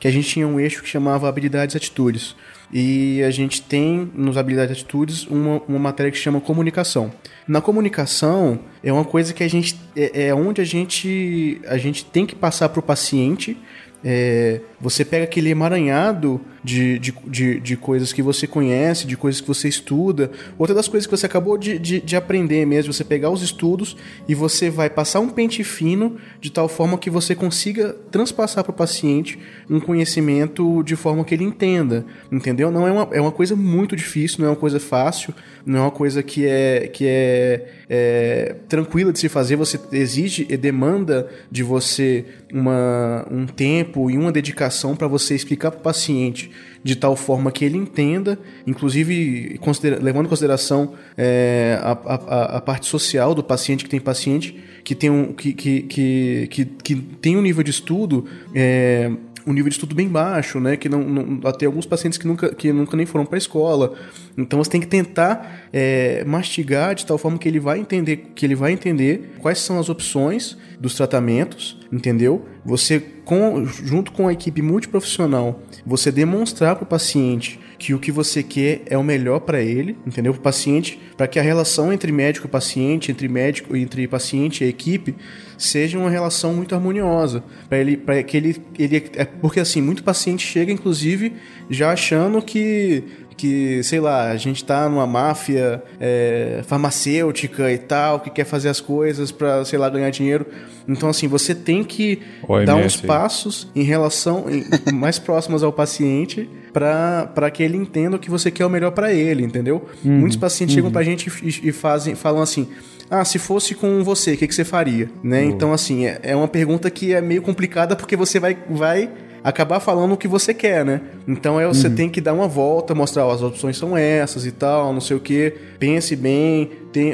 que 0.00 0.08
a 0.08 0.10
gente 0.10 0.28
tinha 0.28 0.48
um 0.48 0.58
eixo 0.58 0.82
que 0.82 0.88
chamava 0.88 1.28
habilidades 1.28 1.74
e 1.74 1.76
atitudes. 1.76 2.34
E 2.72 3.22
a 3.22 3.30
gente 3.30 3.62
tem, 3.62 4.10
nos 4.14 4.36
habilidades 4.36 4.76
e 4.76 4.80
atitudes, 4.80 5.26
uma, 5.26 5.60
uma 5.68 5.78
matéria 5.78 6.10
que 6.10 6.18
chama 6.18 6.40
comunicação. 6.40 7.12
Na 7.46 7.60
comunicação, 7.60 8.58
é 8.82 8.92
uma 8.92 9.04
coisa 9.04 9.34
que 9.34 9.44
a 9.44 9.48
gente. 9.48 9.78
É, 9.94 10.28
é 10.28 10.34
onde 10.34 10.60
a 10.60 10.64
gente, 10.64 11.60
a 11.66 11.76
gente 11.76 12.04
tem 12.04 12.24
que 12.24 12.34
passar 12.34 12.70
para 12.70 12.80
o 12.80 12.82
paciente 12.82 13.56
é, 14.04 14.60
você 14.78 15.02
pega 15.04 15.24
aquele 15.24 15.48
emaranhado 15.48 16.38
de, 16.64 16.98
de, 16.98 17.14
de, 17.26 17.60
de, 17.60 17.76
coisas 17.76 18.10
que 18.10 18.22
você 18.22 18.46
conhece, 18.46 19.06
de 19.06 19.18
coisas 19.18 19.38
que 19.38 19.46
você 19.46 19.68
estuda. 19.68 20.30
Outra 20.58 20.74
das 20.74 20.88
coisas 20.88 21.06
que 21.06 21.14
você 21.14 21.26
acabou 21.26 21.58
de, 21.58 21.78
de, 21.78 22.00
de 22.00 22.16
aprender 22.16 22.64
mesmo, 22.64 22.92
você 22.92 23.04
pegar 23.04 23.28
os 23.28 23.42
estudos 23.42 23.94
e 24.26 24.34
você 24.34 24.70
vai 24.70 24.88
passar 24.88 25.20
um 25.20 25.28
pente 25.28 25.62
fino 25.62 26.16
de 26.40 26.50
tal 26.50 26.66
forma 26.66 26.96
que 26.96 27.10
você 27.10 27.34
consiga 27.34 27.94
transpassar 28.10 28.64
para 28.64 28.70
o 28.70 28.74
paciente 28.74 29.38
um 29.68 29.78
conhecimento 29.78 30.82
de 30.82 30.96
forma 30.96 31.22
que 31.22 31.34
ele 31.34 31.44
entenda. 31.44 32.06
Entendeu? 32.32 32.70
Não 32.70 32.88
é 32.88 32.92
uma, 32.92 33.08
é 33.12 33.20
uma 33.20 33.32
coisa 33.32 33.54
muito 33.54 33.94
difícil, 33.94 34.38
não 34.40 34.46
é 34.46 34.50
uma 34.50 34.56
coisa 34.56 34.80
fácil, 34.80 35.34
não 35.66 35.80
é 35.80 35.82
uma 35.82 35.90
coisa 35.90 36.22
que 36.22 36.46
é, 36.46 36.88
que 36.88 37.04
é, 37.06 37.68
é 37.90 38.56
tranquila 38.68 39.12
de 39.12 39.18
se 39.18 39.28
fazer. 39.28 39.56
Você 39.56 39.78
exige 39.92 40.46
e 40.48 40.56
demanda 40.56 41.28
de 41.50 41.62
você 41.62 42.24
uma, 42.50 43.26
um 43.30 43.44
tempo 43.44 44.10
e 44.10 44.16
uma 44.16 44.32
dedicação 44.32 44.96
para 44.96 45.06
você 45.06 45.34
explicar 45.34 45.70
para 45.70 45.80
o 45.80 45.82
paciente 45.82 46.53
de 46.84 46.94
tal 46.94 47.16
forma 47.16 47.50
que 47.50 47.64
ele 47.64 47.78
entenda, 47.78 48.38
inclusive 48.66 49.58
levando 50.02 50.26
em 50.26 50.28
consideração 50.28 50.92
é, 51.16 51.78
a, 51.82 51.92
a, 51.92 52.56
a, 52.58 52.60
parte 52.60 52.86
social 52.86 53.34
do 53.34 53.42
paciente, 53.42 53.84
que 53.84 53.90
tem 53.90 53.98
paciente 53.98 54.62
que 54.84 54.94
tem 54.94 55.08
um, 55.08 55.32
que, 55.32 55.54
que, 55.54 55.82
que, 55.82 56.46
que, 56.50 56.64
que 56.66 56.96
tem 56.96 57.38
um 57.38 57.40
nível 57.40 57.64
de 57.64 57.70
estudo. 57.70 58.26
É, 58.54 59.10
um 59.46 59.52
nível 59.52 59.68
de 59.68 59.74
estudo 59.74 59.94
bem 59.94 60.08
baixo, 60.08 60.58
né? 60.58 60.76
Que 60.76 60.88
não, 60.88 61.00
não 61.02 61.48
até 61.48 61.66
alguns 61.66 61.86
pacientes 61.86 62.18
que 62.18 62.26
nunca, 62.26 62.54
que 62.54 62.72
nunca 62.72 62.96
nem 62.96 63.06
foram 63.06 63.26
para 63.26 63.36
a 63.36 63.38
escola, 63.38 63.94
Então 64.36 64.62
você 64.62 64.70
tem 64.70 64.80
que 64.80 64.86
tentar 64.86 65.68
é, 65.72 66.24
mastigar 66.24 66.94
de 66.94 67.04
tal 67.06 67.18
forma 67.18 67.38
que 67.38 67.48
ele 67.48 67.60
vai 67.60 67.78
entender 67.78 68.32
que 68.34 68.44
ele 68.44 68.54
vai 68.54 68.72
entender 68.72 69.34
quais 69.38 69.58
são 69.58 69.78
as 69.78 69.88
opções 69.88 70.56
dos 70.80 70.94
tratamentos, 70.94 71.78
entendeu? 71.92 72.44
Você 72.64 73.00
com, 73.24 73.64
junto 73.64 74.12
com 74.12 74.28
a 74.28 74.32
equipe 74.32 74.60
multiprofissional, 74.60 75.62
você 75.86 76.10
demonstrar 76.10 76.76
para 76.76 76.84
o 76.84 76.86
paciente 76.86 77.60
que 77.84 77.92
o 77.92 77.98
que 77.98 78.10
você 78.10 78.42
quer 78.42 78.80
é 78.86 78.96
o 78.96 79.04
melhor 79.04 79.40
para 79.40 79.60
ele, 79.60 79.94
entendeu? 80.06 80.32
Para 80.32 80.40
o 80.40 80.42
paciente, 80.42 80.98
para 81.18 81.28
que 81.28 81.38
a 81.38 81.42
relação 81.42 81.92
entre 81.92 82.10
médico 82.10 82.46
e 82.46 82.50
paciente, 82.50 83.12
entre 83.12 83.28
médico 83.28 83.76
entre 83.76 84.08
paciente 84.08 84.64
e 84.64 84.68
equipe 84.68 85.14
seja 85.58 85.98
uma 85.98 86.08
relação 86.08 86.54
muito 86.54 86.74
harmoniosa, 86.74 87.44
para 87.68 87.76
ele, 87.76 87.98
para 87.98 88.22
que 88.22 88.38
ele, 88.38 88.56
ele 88.78 89.04
é 89.14 89.26
porque 89.26 89.60
assim 89.60 89.82
muito 89.82 90.02
paciente 90.02 90.46
chega 90.46 90.72
inclusive 90.72 91.34
já 91.68 91.92
achando 91.92 92.40
que 92.40 93.04
que, 93.36 93.82
sei 93.82 94.00
lá, 94.00 94.30
a 94.30 94.36
gente 94.36 94.64
tá 94.64 94.88
numa 94.88 95.06
máfia 95.06 95.82
é, 96.00 96.62
farmacêutica 96.66 97.70
e 97.72 97.78
tal, 97.78 98.20
que 98.20 98.30
quer 98.30 98.44
fazer 98.44 98.68
as 98.68 98.80
coisas 98.80 99.30
para 99.32 99.64
sei 99.64 99.78
lá, 99.78 99.88
ganhar 99.88 100.10
dinheiro. 100.10 100.46
Então, 100.86 101.08
assim, 101.08 101.26
você 101.28 101.54
tem 101.54 101.82
que 101.82 102.20
OMS. 102.46 102.66
dar 102.66 102.76
uns 102.76 102.96
passos 102.96 103.68
em 103.74 103.82
relação, 103.82 104.44
em- 104.50 104.64
mais 104.92 105.18
próximos 105.18 105.62
ao 105.62 105.72
paciente 105.72 106.48
para 106.72 107.50
que 107.50 107.62
ele 107.62 107.76
entenda 107.76 108.16
o 108.16 108.18
que 108.18 108.30
você 108.30 108.50
quer 108.50 108.66
o 108.66 108.70
melhor 108.70 108.90
para 108.90 109.12
ele, 109.12 109.42
entendeu? 109.44 109.86
Muitos 110.02 110.36
pacientes 110.36 110.74
chegam 110.74 110.90
pra 110.90 111.02
gente 111.02 111.30
e, 111.42 111.68
e 111.68 111.72
fazem, 111.72 112.14
falam 112.14 112.42
assim, 112.42 112.68
ah, 113.10 113.24
se 113.24 113.38
fosse 113.38 113.74
com 113.74 114.02
você, 114.02 114.32
o 114.32 114.36
que, 114.36 114.46
que 114.48 114.54
você 114.54 114.64
faria? 114.64 115.08
Né? 115.22 115.44
Então, 115.44 115.72
assim, 115.72 116.06
é, 116.06 116.18
é 116.22 116.36
uma 116.36 116.48
pergunta 116.48 116.90
que 116.90 117.12
é 117.14 117.20
meio 117.20 117.42
complicada 117.42 117.94
porque 117.94 118.16
você 118.16 118.40
vai, 118.40 118.56
vai 118.68 119.08
acabar 119.44 119.78
falando 119.78 120.12
o 120.12 120.16
que 120.16 120.26
você 120.26 120.54
quer, 120.54 120.86
né? 120.86 121.02
Então 121.28 121.60
é, 121.60 121.66
você 121.66 121.90
tem 121.90 122.08
que 122.08 122.18
dar 122.18 122.32
uma 122.32 122.48
volta, 122.48 122.94
mostrar 122.94 123.26
ó, 123.26 123.30
as 123.30 123.42
opções 123.42 123.76
são 123.76 123.94
essas 123.94 124.46
e 124.46 124.50
tal, 124.50 124.90
não 124.94 125.02
sei 125.02 125.18
o 125.18 125.20
que. 125.20 125.52
Pense 125.78 126.16
bem, 126.16 126.70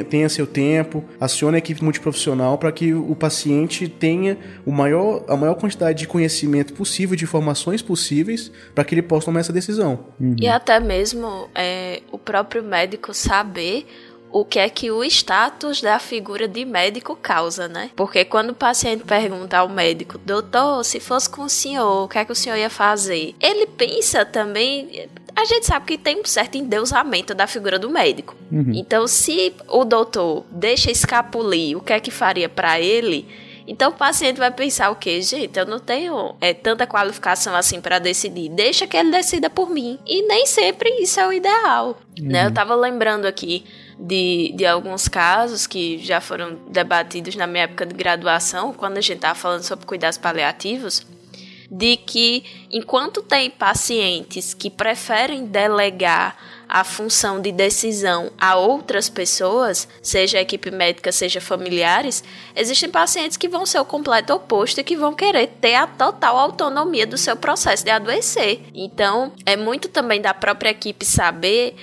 tenha, 0.09 0.29
seu 0.29 0.47
tempo, 0.47 1.03
acione 1.19 1.55
a 1.55 1.57
equipe 1.57 1.83
multiprofissional 1.83 2.57
para 2.57 2.71
que 2.71 2.93
o 2.93 3.13
paciente 3.15 3.89
tenha 3.89 4.37
o 4.65 4.71
maior, 4.71 5.25
a 5.27 5.35
maior 5.35 5.55
quantidade 5.55 5.99
de 5.99 6.07
conhecimento 6.07 6.73
possível, 6.73 7.17
de 7.17 7.25
informações 7.25 7.81
possíveis, 7.81 8.49
para 8.73 8.85
que 8.85 8.95
ele 8.95 9.01
possa 9.01 9.25
tomar 9.25 9.41
essa 9.41 9.51
decisão. 9.51 9.99
E 10.39 10.47
até 10.47 10.79
mesmo 10.79 11.49
é, 11.53 12.01
o 12.11 12.17
próprio 12.17 12.63
médico 12.63 13.13
saber 13.13 13.85
o 14.31 14.45
que 14.45 14.59
é 14.59 14.69
que 14.69 14.89
o 14.89 15.03
status 15.03 15.81
da 15.81 15.99
figura 15.99 16.47
de 16.47 16.63
médico 16.65 17.15
causa, 17.15 17.67
né? 17.67 17.91
Porque 17.95 18.23
quando 18.23 18.51
o 18.51 18.55
paciente 18.55 19.03
pergunta 19.03 19.57
ao 19.57 19.69
médico, 19.69 20.17
doutor, 20.17 20.83
se 20.83 20.99
fosse 20.99 21.29
com 21.29 21.43
o 21.43 21.49
senhor, 21.49 22.05
o 22.05 22.07
que 22.07 22.17
é 22.17 22.25
que 22.25 22.31
o 22.31 22.35
senhor 22.35 22.55
ia 22.57 22.69
fazer? 22.69 23.35
Ele 23.39 23.67
pensa 23.67 24.25
também. 24.25 25.09
A 25.35 25.45
gente 25.45 25.65
sabe 25.65 25.85
que 25.85 25.97
tem 25.97 26.19
um 26.19 26.25
certo 26.25 26.57
endeusamento 26.57 27.33
da 27.33 27.47
figura 27.47 27.79
do 27.79 27.89
médico. 27.89 28.35
Então, 28.75 29.07
se 29.07 29.53
o 29.67 29.85
doutor 29.85 30.45
deixa 30.51 30.91
escapulir 30.91 31.77
o 31.77 31.81
que 31.81 31.93
é 31.93 31.99
que 31.99 32.11
faria 32.11 32.49
para 32.49 32.79
ele, 32.79 33.27
então 33.67 33.91
o 33.91 33.93
paciente 33.93 34.37
vai 34.37 34.51
pensar 34.51 34.89
o 34.89 34.95
quê? 34.95 35.21
Gente, 35.21 35.57
eu 35.57 35.65
não 35.65 35.79
tenho 35.79 36.35
é, 36.41 36.53
tanta 36.53 36.85
qualificação 36.85 37.55
assim 37.55 37.79
para 37.79 37.99
decidir. 37.99 38.49
Deixa 38.49 38.85
que 38.85 38.97
ele 38.97 39.11
decida 39.11 39.49
por 39.49 39.69
mim. 39.69 39.97
E 40.05 40.23
nem 40.27 40.45
sempre 40.45 40.89
isso 41.01 41.19
é 41.19 41.27
o 41.27 41.31
ideal. 41.31 41.97
Né? 42.19 42.47
Eu 42.47 42.51
tava 42.53 42.75
lembrando 42.75 43.25
aqui 43.25 43.63
de, 44.01 44.51
de 44.55 44.65
alguns 44.65 45.07
casos 45.07 45.67
que 45.67 45.99
já 45.99 46.19
foram 46.19 46.57
debatidos 46.67 47.35
na 47.35 47.45
minha 47.45 47.65
época 47.65 47.85
de 47.85 47.93
graduação, 47.93 48.73
quando 48.73 48.97
a 48.97 49.01
gente 49.01 49.19
tava 49.19 49.35
falando 49.35 49.61
sobre 49.61 49.85
cuidados 49.85 50.17
paliativos, 50.17 51.05
de 51.69 51.95
que 51.95 52.43
enquanto 52.71 53.21
tem 53.21 53.49
pacientes 53.49 54.53
que 54.53 54.69
preferem 54.69 55.45
delegar 55.45 56.35
a 56.71 56.85
função 56.85 57.41
de 57.41 57.51
decisão 57.51 58.31
a 58.39 58.55
outras 58.55 59.09
pessoas, 59.09 59.89
seja 60.01 60.37
a 60.37 60.41
equipe 60.41 60.71
médica, 60.71 61.11
seja 61.11 61.41
familiares, 61.41 62.23
existem 62.55 62.89
pacientes 62.89 63.35
que 63.35 63.49
vão 63.49 63.65
ser 63.65 63.79
o 63.79 63.85
completo 63.85 64.33
oposto 64.33 64.79
e 64.79 64.83
que 64.83 64.95
vão 64.95 65.13
querer 65.13 65.47
ter 65.59 65.75
a 65.75 65.85
total 65.85 66.37
autonomia 66.37 67.05
do 67.05 67.17
seu 67.17 67.35
processo 67.35 67.83
de 67.83 67.91
adoecer. 67.91 68.61
Então, 68.73 69.33
é 69.45 69.57
muito 69.57 69.89
também 69.89 70.21
da 70.21 70.33
própria 70.33 70.69
equipe 70.69 71.05
saber 71.05 71.75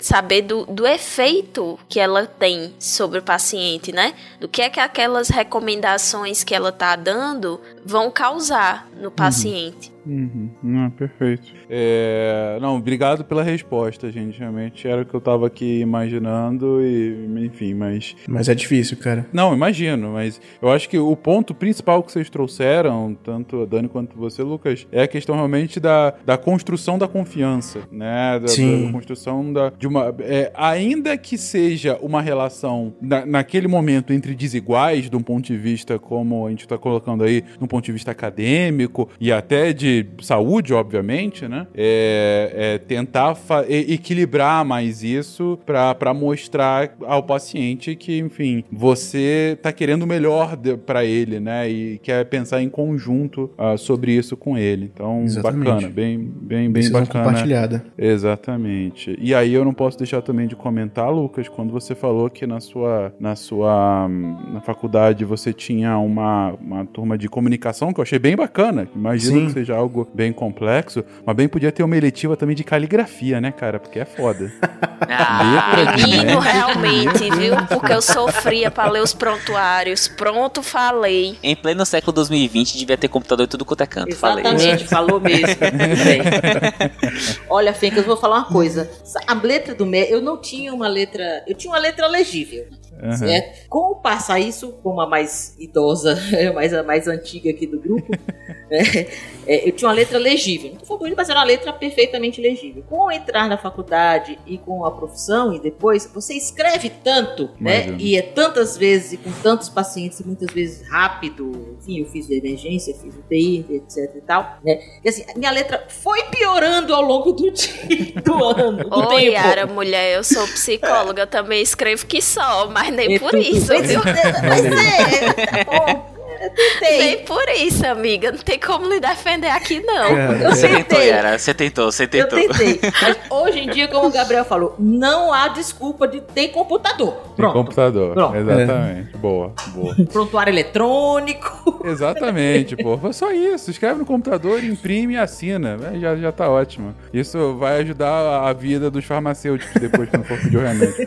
saber 0.00 0.42
do, 0.42 0.66
do 0.66 0.84
efeito 0.86 1.78
que 1.88 2.00
ela 2.00 2.26
tem 2.26 2.74
sobre 2.80 3.20
o 3.20 3.22
paciente, 3.22 3.92
né? 3.92 4.12
Do 4.40 4.48
que 4.48 4.60
é 4.60 4.68
que 4.68 4.80
aquelas 4.80 5.28
recomendações 5.28 6.42
que 6.42 6.54
ela 6.54 6.72
tá 6.72 6.96
dando 6.96 7.60
vão 7.86 8.10
causar 8.10 8.88
no 9.00 9.10
paciente. 9.12 9.94
Uhum. 10.06 10.50
Não, 10.62 10.90
perfeito. 10.90 11.52
É, 11.68 12.58
Não, 12.60 12.76
obrigado 12.76 13.24
pela 13.24 13.42
resposta, 13.42 14.10
gente. 14.10 14.38
Realmente 14.38 14.86
era 14.86 15.02
o 15.02 15.04
que 15.04 15.14
eu 15.14 15.20
tava 15.20 15.46
aqui 15.46 15.80
imaginando 15.80 16.80
e, 16.82 17.44
enfim, 17.44 17.74
mas... 17.74 18.14
Mas 18.28 18.48
é 18.48 18.54
difícil, 18.54 18.96
cara. 18.96 19.26
Não, 19.32 19.52
imagino, 19.52 20.12
mas 20.12 20.40
eu 20.62 20.70
acho 20.70 20.88
que 20.88 20.98
o 20.98 21.14
ponto 21.16 21.54
principal 21.54 22.02
que 22.02 22.12
vocês 22.12 22.30
trouxeram, 22.30 23.16
tanto 23.22 23.62
a 23.62 23.66
Dani 23.66 23.88
quanto 23.88 24.16
você, 24.16 24.42
Lucas, 24.42 24.86
é 24.92 25.02
a 25.02 25.08
questão 25.08 25.34
realmente 25.34 25.80
da, 25.80 26.14
da 26.24 26.36
construção 26.36 26.98
da 26.98 27.08
confiança, 27.08 27.80
né? 27.90 28.38
Da, 28.38 28.48
Sim. 28.48 28.86
da 28.86 28.92
construção 28.92 29.52
da, 29.52 29.70
de 29.70 29.86
uma... 29.86 30.14
é, 30.20 30.52
ainda 30.54 31.16
que 31.16 31.36
seja 31.36 31.98
uma 32.00 32.22
relação, 32.22 32.94
na, 33.00 33.26
naquele 33.26 33.66
momento, 33.66 34.12
entre 34.12 34.34
desiguais, 34.34 35.10
de 35.10 35.16
um 35.16 35.22
ponto 35.22 35.46
de 35.46 35.56
vista, 35.56 35.98
como 35.98 36.46
a 36.46 36.50
gente 36.50 36.66
tá 36.66 36.78
colocando 36.78 37.24
aí, 37.24 37.42
de 37.42 37.64
um 37.64 37.66
ponto 37.66 37.75
de 37.84 37.92
vista 37.92 38.10
acadêmico 38.10 39.08
e 39.20 39.30
até 39.30 39.72
de 39.72 40.06
saúde, 40.22 40.72
obviamente, 40.72 41.46
né? 41.46 41.66
É, 41.74 42.52
é 42.56 42.78
tentar 42.78 43.36
equilibrar 43.68 44.64
mais 44.64 45.02
isso 45.02 45.58
para 45.64 46.14
mostrar 46.14 46.94
ao 47.04 47.22
paciente 47.22 47.94
que, 47.94 48.18
enfim, 48.18 48.64
você 48.72 49.58
tá 49.62 49.72
querendo 49.72 50.02
o 50.02 50.06
melhor 50.06 50.56
pra 50.86 51.04
ele, 51.04 51.40
né? 51.40 51.68
E 51.68 51.98
quer 51.98 52.24
pensar 52.26 52.62
em 52.62 52.68
conjunto 52.68 53.50
ah, 53.58 53.76
sobre 53.76 54.12
isso 54.12 54.36
com 54.36 54.56
ele. 54.56 54.90
Então, 54.92 55.24
Exatamente. 55.24 55.64
bacana, 55.64 55.88
bem, 55.88 56.18
bem, 56.18 56.70
bem 56.70 56.72
Decisão 56.72 57.00
bacana. 57.00 57.24
compartilhada. 57.24 57.84
Exatamente. 57.98 59.16
E 59.20 59.34
aí 59.34 59.52
eu 59.52 59.64
não 59.64 59.74
posso 59.74 59.98
deixar 59.98 60.22
também 60.22 60.46
de 60.46 60.56
comentar, 60.56 61.10
Lucas, 61.10 61.48
quando 61.48 61.72
você 61.72 61.94
falou 61.94 62.30
que 62.30 62.46
na 62.46 62.60
sua 62.60 63.12
na 63.18 63.36
sua 63.36 64.06
hum, 64.06 64.36
na 64.52 64.60
faculdade 64.60 65.24
você 65.24 65.52
tinha 65.52 65.98
uma, 65.98 66.52
uma 66.54 66.84
turma 66.86 67.18
de 67.18 67.28
comunicação 67.28 67.65
que 67.92 68.00
eu 68.00 68.02
achei 68.02 68.18
bem 68.18 68.36
bacana. 68.36 68.88
Imagino 68.94 69.40
Sim. 69.40 69.46
que 69.46 69.52
seja 69.52 69.74
algo 69.74 70.08
bem 70.12 70.32
complexo, 70.32 71.04
mas 71.24 71.36
bem 71.36 71.48
podia 71.48 71.72
ter 71.72 71.82
uma 71.82 71.96
eletiva 71.96 72.36
também 72.36 72.54
de 72.56 72.64
caligrafia, 72.64 73.40
né, 73.40 73.52
cara? 73.52 73.78
Porque 73.78 73.98
é 73.98 74.04
foda. 74.04 74.52
Ah, 75.08 75.94
Menino, 75.94 76.38
realmente, 76.38 77.30
viu? 77.36 77.54
Porque 77.68 77.92
eu 77.92 78.00
sofria 78.00 78.70
pra 78.70 78.90
ler 78.90 79.02
os 79.02 79.12
prontuários. 79.12 80.08
Pronto, 80.08 80.62
falei. 80.62 81.36
em 81.42 81.54
pleno 81.54 81.84
século 81.84 82.12
2020 82.12 82.78
devia 82.78 82.96
ter 82.96 83.08
computador 83.08 83.44
em 83.44 83.48
tudo 83.48 83.64
quanto 83.64 83.82
é 83.82 83.86
canto. 83.86 84.16
Falei. 84.16 84.44
Exatamente, 84.44 84.88
falou 84.88 85.20
mesmo. 85.20 85.46
Olha, 87.48 87.74
Fencas, 87.74 87.98
eu 87.98 88.04
vou 88.04 88.16
falar 88.16 88.38
uma 88.38 88.44
coisa. 88.46 88.90
A 89.26 89.34
letra 89.34 89.74
do 89.74 89.84
médico, 89.84 90.14
eu 90.14 90.22
não 90.22 90.40
tinha 90.40 90.72
uma 90.72 90.88
letra. 90.88 91.44
Eu 91.46 91.54
tinha 91.54 91.72
uma 91.72 91.78
letra 91.78 92.06
legível. 92.06 92.66
Aham. 93.02 93.16
Certo? 93.16 93.68
Com 93.68 93.92
o 93.92 93.96
passar 93.96 94.40
isso, 94.40 94.72
como 94.82 95.00
a 95.00 95.06
mais 95.06 95.54
idosa, 95.58 96.18
mais, 96.54 96.72
a 96.72 96.82
mais 96.82 97.06
antiga 97.06 97.52
aqui 97.56 97.66
do 97.66 97.80
grupo, 97.80 98.10
né, 98.70 99.06
é, 99.46 99.68
eu 99.68 99.72
tinha 99.72 99.88
uma 99.88 99.94
letra 99.94 100.18
legível. 100.18 100.72
Não 100.78 100.84
foi 100.86 100.98
bonito, 100.98 101.16
mas 101.16 101.28
era 101.28 101.38
uma 101.40 101.44
letra 101.46 101.72
perfeitamente 101.72 102.40
legível. 102.40 102.84
Com 102.88 103.10
entrar 103.10 103.48
na 103.48 103.56
faculdade 103.58 104.38
e 104.46 104.58
com 104.58 104.84
a 104.84 104.90
profissão, 104.90 105.54
e 105.54 105.60
depois, 105.60 106.08
você 106.12 106.34
escreve 106.34 106.90
tanto, 106.90 107.50
né? 107.60 107.84
Imagino. 107.88 108.00
E 108.00 108.16
é 108.16 108.22
tantas 108.22 108.76
vezes, 108.76 109.12
e 109.14 109.16
com 109.16 109.32
tantos 109.42 109.68
pacientes, 109.68 110.20
e 110.20 110.26
muitas 110.26 110.52
vezes 110.52 110.86
rápido. 110.88 111.76
Enfim, 111.80 112.00
eu 112.00 112.06
fiz 112.06 112.30
emergência, 112.30 112.94
fiz 112.94 113.14
UTI, 113.14 113.64
etc 113.70 114.14
e 114.16 114.20
tal, 114.20 114.58
né? 114.64 114.80
E 115.04 115.08
assim, 115.08 115.24
a 115.34 115.38
minha 115.38 115.50
letra 115.50 115.84
foi 115.88 116.22
piorando 116.24 116.94
ao 116.94 117.02
longo 117.02 117.32
do 117.32 117.50
dia, 117.50 118.12
do 118.24 118.44
ano, 118.44 118.84
do 118.88 118.98
Ô, 118.98 119.06
tempo. 119.06 119.32
Yara, 119.32 119.66
mulher, 119.66 120.16
eu 120.16 120.24
sou 120.24 120.44
psicóloga, 120.48 121.22
eu 121.22 121.26
também 121.26 121.62
escrevo 121.62 122.06
que 122.06 122.20
só, 122.20 122.68
mas 122.68 122.92
nem 122.94 123.14
É 123.14 123.18
por 123.18 123.30
tudo. 123.30 123.42
isso, 123.42 123.72
Mas 123.72 123.88
viu? 123.88 124.00
Mas 124.04 124.64
é, 124.64 125.32
tá 125.46 125.64
bom, 125.64 126.15
tentei. 126.38 126.98
Nem 126.98 127.24
por 127.24 127.48
isso, 127.48 127.86
amiga. 127.86 128.32
Não 128.32 128.38
tem 128.38 128.58
como 128.58 128.88
lhe 128.88 129.00
defender 129.00 129.48
aqui, 129.48 129.80
não. 129.80 130.08
Eu 130.08 130.50
Você 130.50 130.68
tentou, 130.68 130.84
tentei. 130.84 131.08
Yara. 131.08 131.38
Você 131.38 131.54
tentou, 131.54 131.92
você 131.92 132.04
Eu 132.04 132.08
tentou. 132.08 132.38
tentei. 132.38 132.80
Mas 133.02 133.16
hoje 133.30 133.60
em 133.60 133.70
dia, 133.70 133.88
como 133.88 134.08
o 134.08 134.12
Gabriel 134.12 134.44
falou, 134.44 134.74
não 134.78 135.32
há 135.32 135.48
desculpa 135.48 136.06
de 136.08 136.20
ter 136.20 136.48
computador. 136.48 137.12
Tem 137.14 137.36
Pronto. 137.36 137.52
computador. 137.54 138.14
Pronto. 138.14 138.36
Exatamente. 138.36 139.16
Boa, 139.16 139.52
boa. 139.68 139.94
Prontuário 140.12 140.50
eletrônico. 140.52 141.80
Exatamente, 141.86 142.76
pô. 142.76 142.96
Foi 142.98 143.12
só 143.12 143.32
isso. 143.32 143.70
Escreve 143.70 143.98
no 143.98 144.06
computador, 144.06 144.62
imprime 144.62 145.14
e 145.14 145.18
assina. 145.18 145.76
É, 145.94 145.98
Já, 145.98 146.16
já 146.16 146.32
tá 146.32 146.48
ótimo. 146.48 146.94
Isso 147.12 147.56
vai 147.56 147.80
ajudar 147.80 148.42
a 148.46 148.52
vida 148.52 148.90
dos 148.90 149.04
farmacêuticos 149.04 149.80
depois 149.80 150.08
que 150.08 150.16
não 150.16 150.24
for 150.24 150.38
pedir 150.38 150.56
o 150.56 150.60
remédio. 150.60 150.94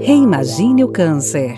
Reimagine 0.00 0.84
o 0.84 0.88
câncer. 0.88 1.56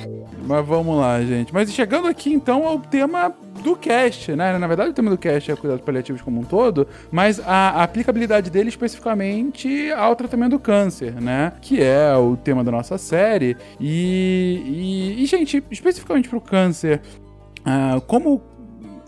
Mas 0.51 0.67
vamos 0.67 0.97
lá, 0.97 1.23
gente. 1.23 1.55
Mas 1.55 1.73
chegando 1.73 2.09
aqui 2.09 2.33
então 2.33 2.67
ao 2.67 2.81
tema 2.81 3.33
do 3.63 3.77
cast, 3.77 4.35
né? 4.35 4.59
Na 4.59 4.67
verdade, 4.67 4.91
o 4.91 4.93
tema 4.93 5.09
do 5.09 5.17
cast 5.17 5.53
é 5.53 5.55
cuidados 5.55 5.85
paliativos 5.85 6.21
como 6.23 6.41
um 6.41 6.43
todo, 6.43 6.89
mas 7.09 7.39
a, 7.39 7.85
aplicabilidade 7.85 8.51
dele 8.51 8.69
especificamente 8.69 9.93
ao 9.93 10.17
tratamento 10.17 10.51
do 10.51 10.59
câncer, 10.59 11.21
né? 11.21 11.53
Que 11.63 11.81
é 11.81 12.17
o 12.17 12.37
tema 12.37 12.65
da 12.65 12.73
nossa 12.73 12.99
série. 12.99 13.57
E, 13.79 15.15
e, 15.17 15.23
e 15.23 15.27
gente, 15.27 15.63
especificamente 15.71 16.29
pro 16.29 16.41
câncer, 16.41 17.01
uh, 17.61 18.01
como 18.01 18.43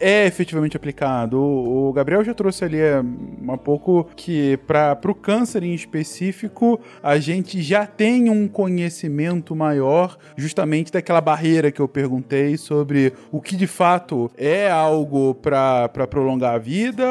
é 0.03 0.27
efetivamente 0.27 0.77
aplicado. 0.77 1.39
O, 1.39 1.89
o 1.89 1.93
Gabriel 1.93 2.25
já 2.25 2.35
trouxe 2.35 2.65
ali 2.65 2.81
é, 2.81 3.01
um 3.01 3.57
pouco 3.57 4.09
que 4.17 4.57
para 4.67 4.99
o 5.07 5.15
câncer 5.15 5.63
em 5.63 5.73
específico 5.73 6.81
a 7.01 7.19
gente 7.19 7.63
já 7.63 7.87
tem 7.87 8.29
um 8.29 8.49
conhecimento 8.49 9.55
maior 9.55 10.19
justamente 10.37 10.91
daquela 10.91 11.21
barreira 11.21 11.71
que 11.71 11.81
eu 11.81 11.87
perguntei 11.87 12.57
sobre 12.57 13.13
o 13.31 13.41
que 13.41 13.55
de 13.55 13.69
fato 13.69 14.29
é 14.37 14.69
algo 14.69 15.35
para 15.37 15.89
prolongar 16.11 16.55
a 16.55 16.59
vida 16.59 17.05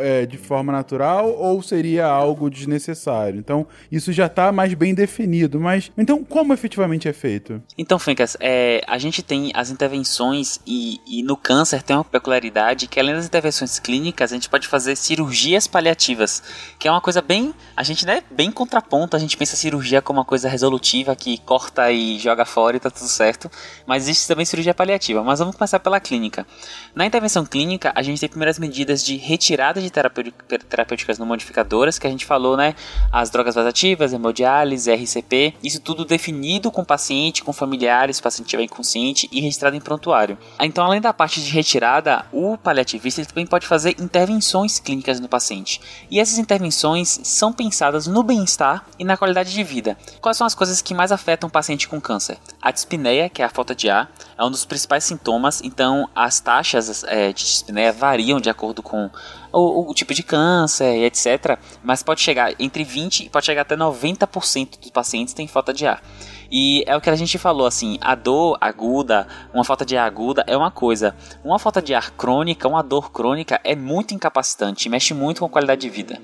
é, 0.00 0.24
de 0.24 0.38
forma 0.38 0.72
natural 0.72 1.30
ou 1.38 1.60
seria 1.62 2.06
algo 2.06 2.48
desnecessário. 2.48 3.38
Então 3.38 3.66
isso 3.92 4.10
já 4.10 4.24
está 4.24 4.50
mais 4.50 4.72
bem 4.72 4.94
definido. 4.94 5.60
Mas 5.60 5.92
então 5.98 6.24
como 6.24 6.54
efetivamente 6.54 7.08
é 7.08 7.12
feito? 7.12 7.62
Então, 7.76 7.98
Fencas, 7.98 8.36
é, 8.40 8.80
a 8.86 8.96
gente 8.96 9.22
tem 9.22 9.50
as 9.54 9.70
intervenções 9.70 10.60
e, 10.66 10.98
e 11.06 11.22
no 11.22 11.36
câncer 11.36 11.82
tem 11.82 11.94
uma 11.94 12.04
peculiaridade 12.04 12.37
particularidade 12.38 12.86
que 12.86 12.98
além 13.00 13.14
das 13.14 13.26
intervenções 13.26 13.78
clínicas, 13.78 14.32
a 14.32 14.34
gente 14.34 14.48
pode 14.48 14.66
fazer 14.66 14.96
cirurgias 14.96 15.66
paliativas, 15.66 16.42
que 16.78 16.86
é 16.86 16.90
uma 16.90 17.00
coisa 17.00 17.20
bem, 17.20 17.52
a 17.76 17.82
gente 17.82 18.06
né, 18.06 18.22
bem 18.30 18.50
contraponto, 18.50 19.16
a 19.16 19.18
gente 19.18 19.36
pensa 19.36 19.56
cirurgia 19.56 20.00
como 20.00 20.18
uma 20.18 20.24
coisa 20.24 20.48
resolutiva 20.48 21.14
que 21.16 21.38
corta 21.38 21.90
e 21.90 22.18
joga 22.18 22.44
fora 22.44 22.76
e 22.76 22.80
tá 22.80 22.90
tudo 22.90 23.08
certo, 23.08 23.50
mas 23.86 24.04
existe 24.04 24.28
também 24.28 24.44
cirurgia 24.44 24.72
paliativa. 24.74 25.22
Mas 25.22 25.38
vamos 25.38 25.56
começar 25.56 25.80
pela 25.80 26.00
clínica. 26.00 26.46
Na 26.94 27.04
intervenção 27.04 27.44
clínica, 27.44 27.92
a 27.94 28.02
gente 28.02 28.20
tem 28.20 28.28
primeiras 28.28 28.58
medidas 28.58 29.04
de 29.04 29.16
retirada 29.16 29.80
de 29.80 29.90
terapêuticas 29.90 31.18
não 31.18 31.26
modificadoras, 31.26 31.98
que 31.98 32.06
a 32.06 32.10
gente 32.10 32.24
falou, 32.24 32.56
né, 32.56 32.74
as 33.12 33.30
drogas 33.30 33.54
vasativas, 33.54 34.12
hemodiálise, 34.12 34.92
RCP, 34.92 35.54
isso 35.62 35.80
tudo 35.80 36.04
definido 36.04 36.70
com 36.70 36.82
o 36.82 36.86
paciente, 36.86 37.42
com 37.42 37.52
familiares, 37.52 38.18
o 38.18 38.22
paciente 38.22 38.46
estiver 38.46 38.62
inconsciente 38.62 39.28
e 39.32 39.40
registrado 39.40 39.76
em 39.76 39.80
prontuário. 39.80 40.38
Então, 40.60 40.84
além 40.84 41.00
da 41.00 41.12
parte 41.12 41.42
de 41.42 41.50
retirada, 41.50 42.24
o 42.32 42.56
paliativista 42.56 43.24
também 43.24 43.46
pode 43.46 43.66
fazer 43.66 43.96
intervenções 44.00 44.78
clínicas 44.78 45.20
no 45.20 45.28
paciente. 45.28 45.80
E 46.10 46.20
essas 46.20 46.38
intervenções 46.38 47.20
são 47.22 47.52
pensadas 47.52 48.06
no 48.06 48.22
bem-estar 48.22 48.84
e 48.98 49.04
na 49.04 49.16
qualidade 49.16 49.52
de 49.52 49.62
vida. 49.62 49.96
Quais 50.20 50.36
são 50.36 50.46
as 50.46 50.54
coisas 50.54 50.82
que 50.82 50.94
mais 50.94 51.12
afetam 51.12 51.48
o 51.48 51.52
paciente 51.52 51.88
com 51.88 52.00
câncer? 52.00 52.38
A 52.60 52.70
dispneia, 52.70 53.28
que 53.28 53.42
é 53.42 53.44
a 53.44 53.48
falta 53.48 53.74
de 53.74 53.88
ar, 53.88 54.10
é 54.36 54.44
um 54.44 54.50
dos 54.50 54.64
principais 54.64 55.04
sintomas, 55.04 55.60
então 55.62 56.08
as 56.14 56.40
taxas 56.40 57.04
é, 57.04 57.32
de 57.32 57.44
dispneia 57.44 57.92
variam 57.92 58.40
de 58.40 58.50
acordo 58.50 58.82
com 58.82 59.10
o, 59.52 59.90
o, 59.90 59.94
tipo 59.94 60.14
de 60.14 60.22
câncer, 60.22 61.04
etc. 61.04 61.58
Mas 61.82 62.02
pode 62.02 62.20
chegar 62.20 62.52
entre 62.58 62.84
20 62.84 63.26
e 63.26 63.28
pode 63.28 63.46
chegar 63.46 63.62
até 63.62 63.76
90% 63.76 64.78
dos 64.80 64.90
pacientes 64.90 65.34
têm 65.34 65.48
falta 65.48 65.72
de 65.72 65.86
ar. 65.86 66.02
E 66.50 66.82
é 66.86 66.96
o 66.96 67.00
que 67.00 67.10
a 67.10 67.16
gente 67.16 67.36
falou, 67.38 67.66
assim, 67.66 67.98
a 68.00 68.14
dor 68.14 68.56
aguda, 68.60 69.26
uma 69.52 69.64
falta 69.64 69.84
de 69.84 69.96
ar 69.96 70.06
aguda 70.06 70.44
é 70.46 70.56
uma 70.56 70.70
coisa. 70.70 71.14
Uma 71.44 71.58
falta 71.58 71.82
de 71.82 71.94
ar 71.94 72.10
crônica, 72.12 72.66
uma 72.66 72.82
dor 72.82 73.12
crônica 73.12 73.60
é 73.62 73.76
muito 73.76 74.14
incapacitante, 74.14 74.88
mexe 74.88 75.12
muito 75.12 75.40
com 75.40 75.46
a 75.46 75.50
qualidade 75.50 75.82
de 75.82 75.90
vida. 75.90 76.18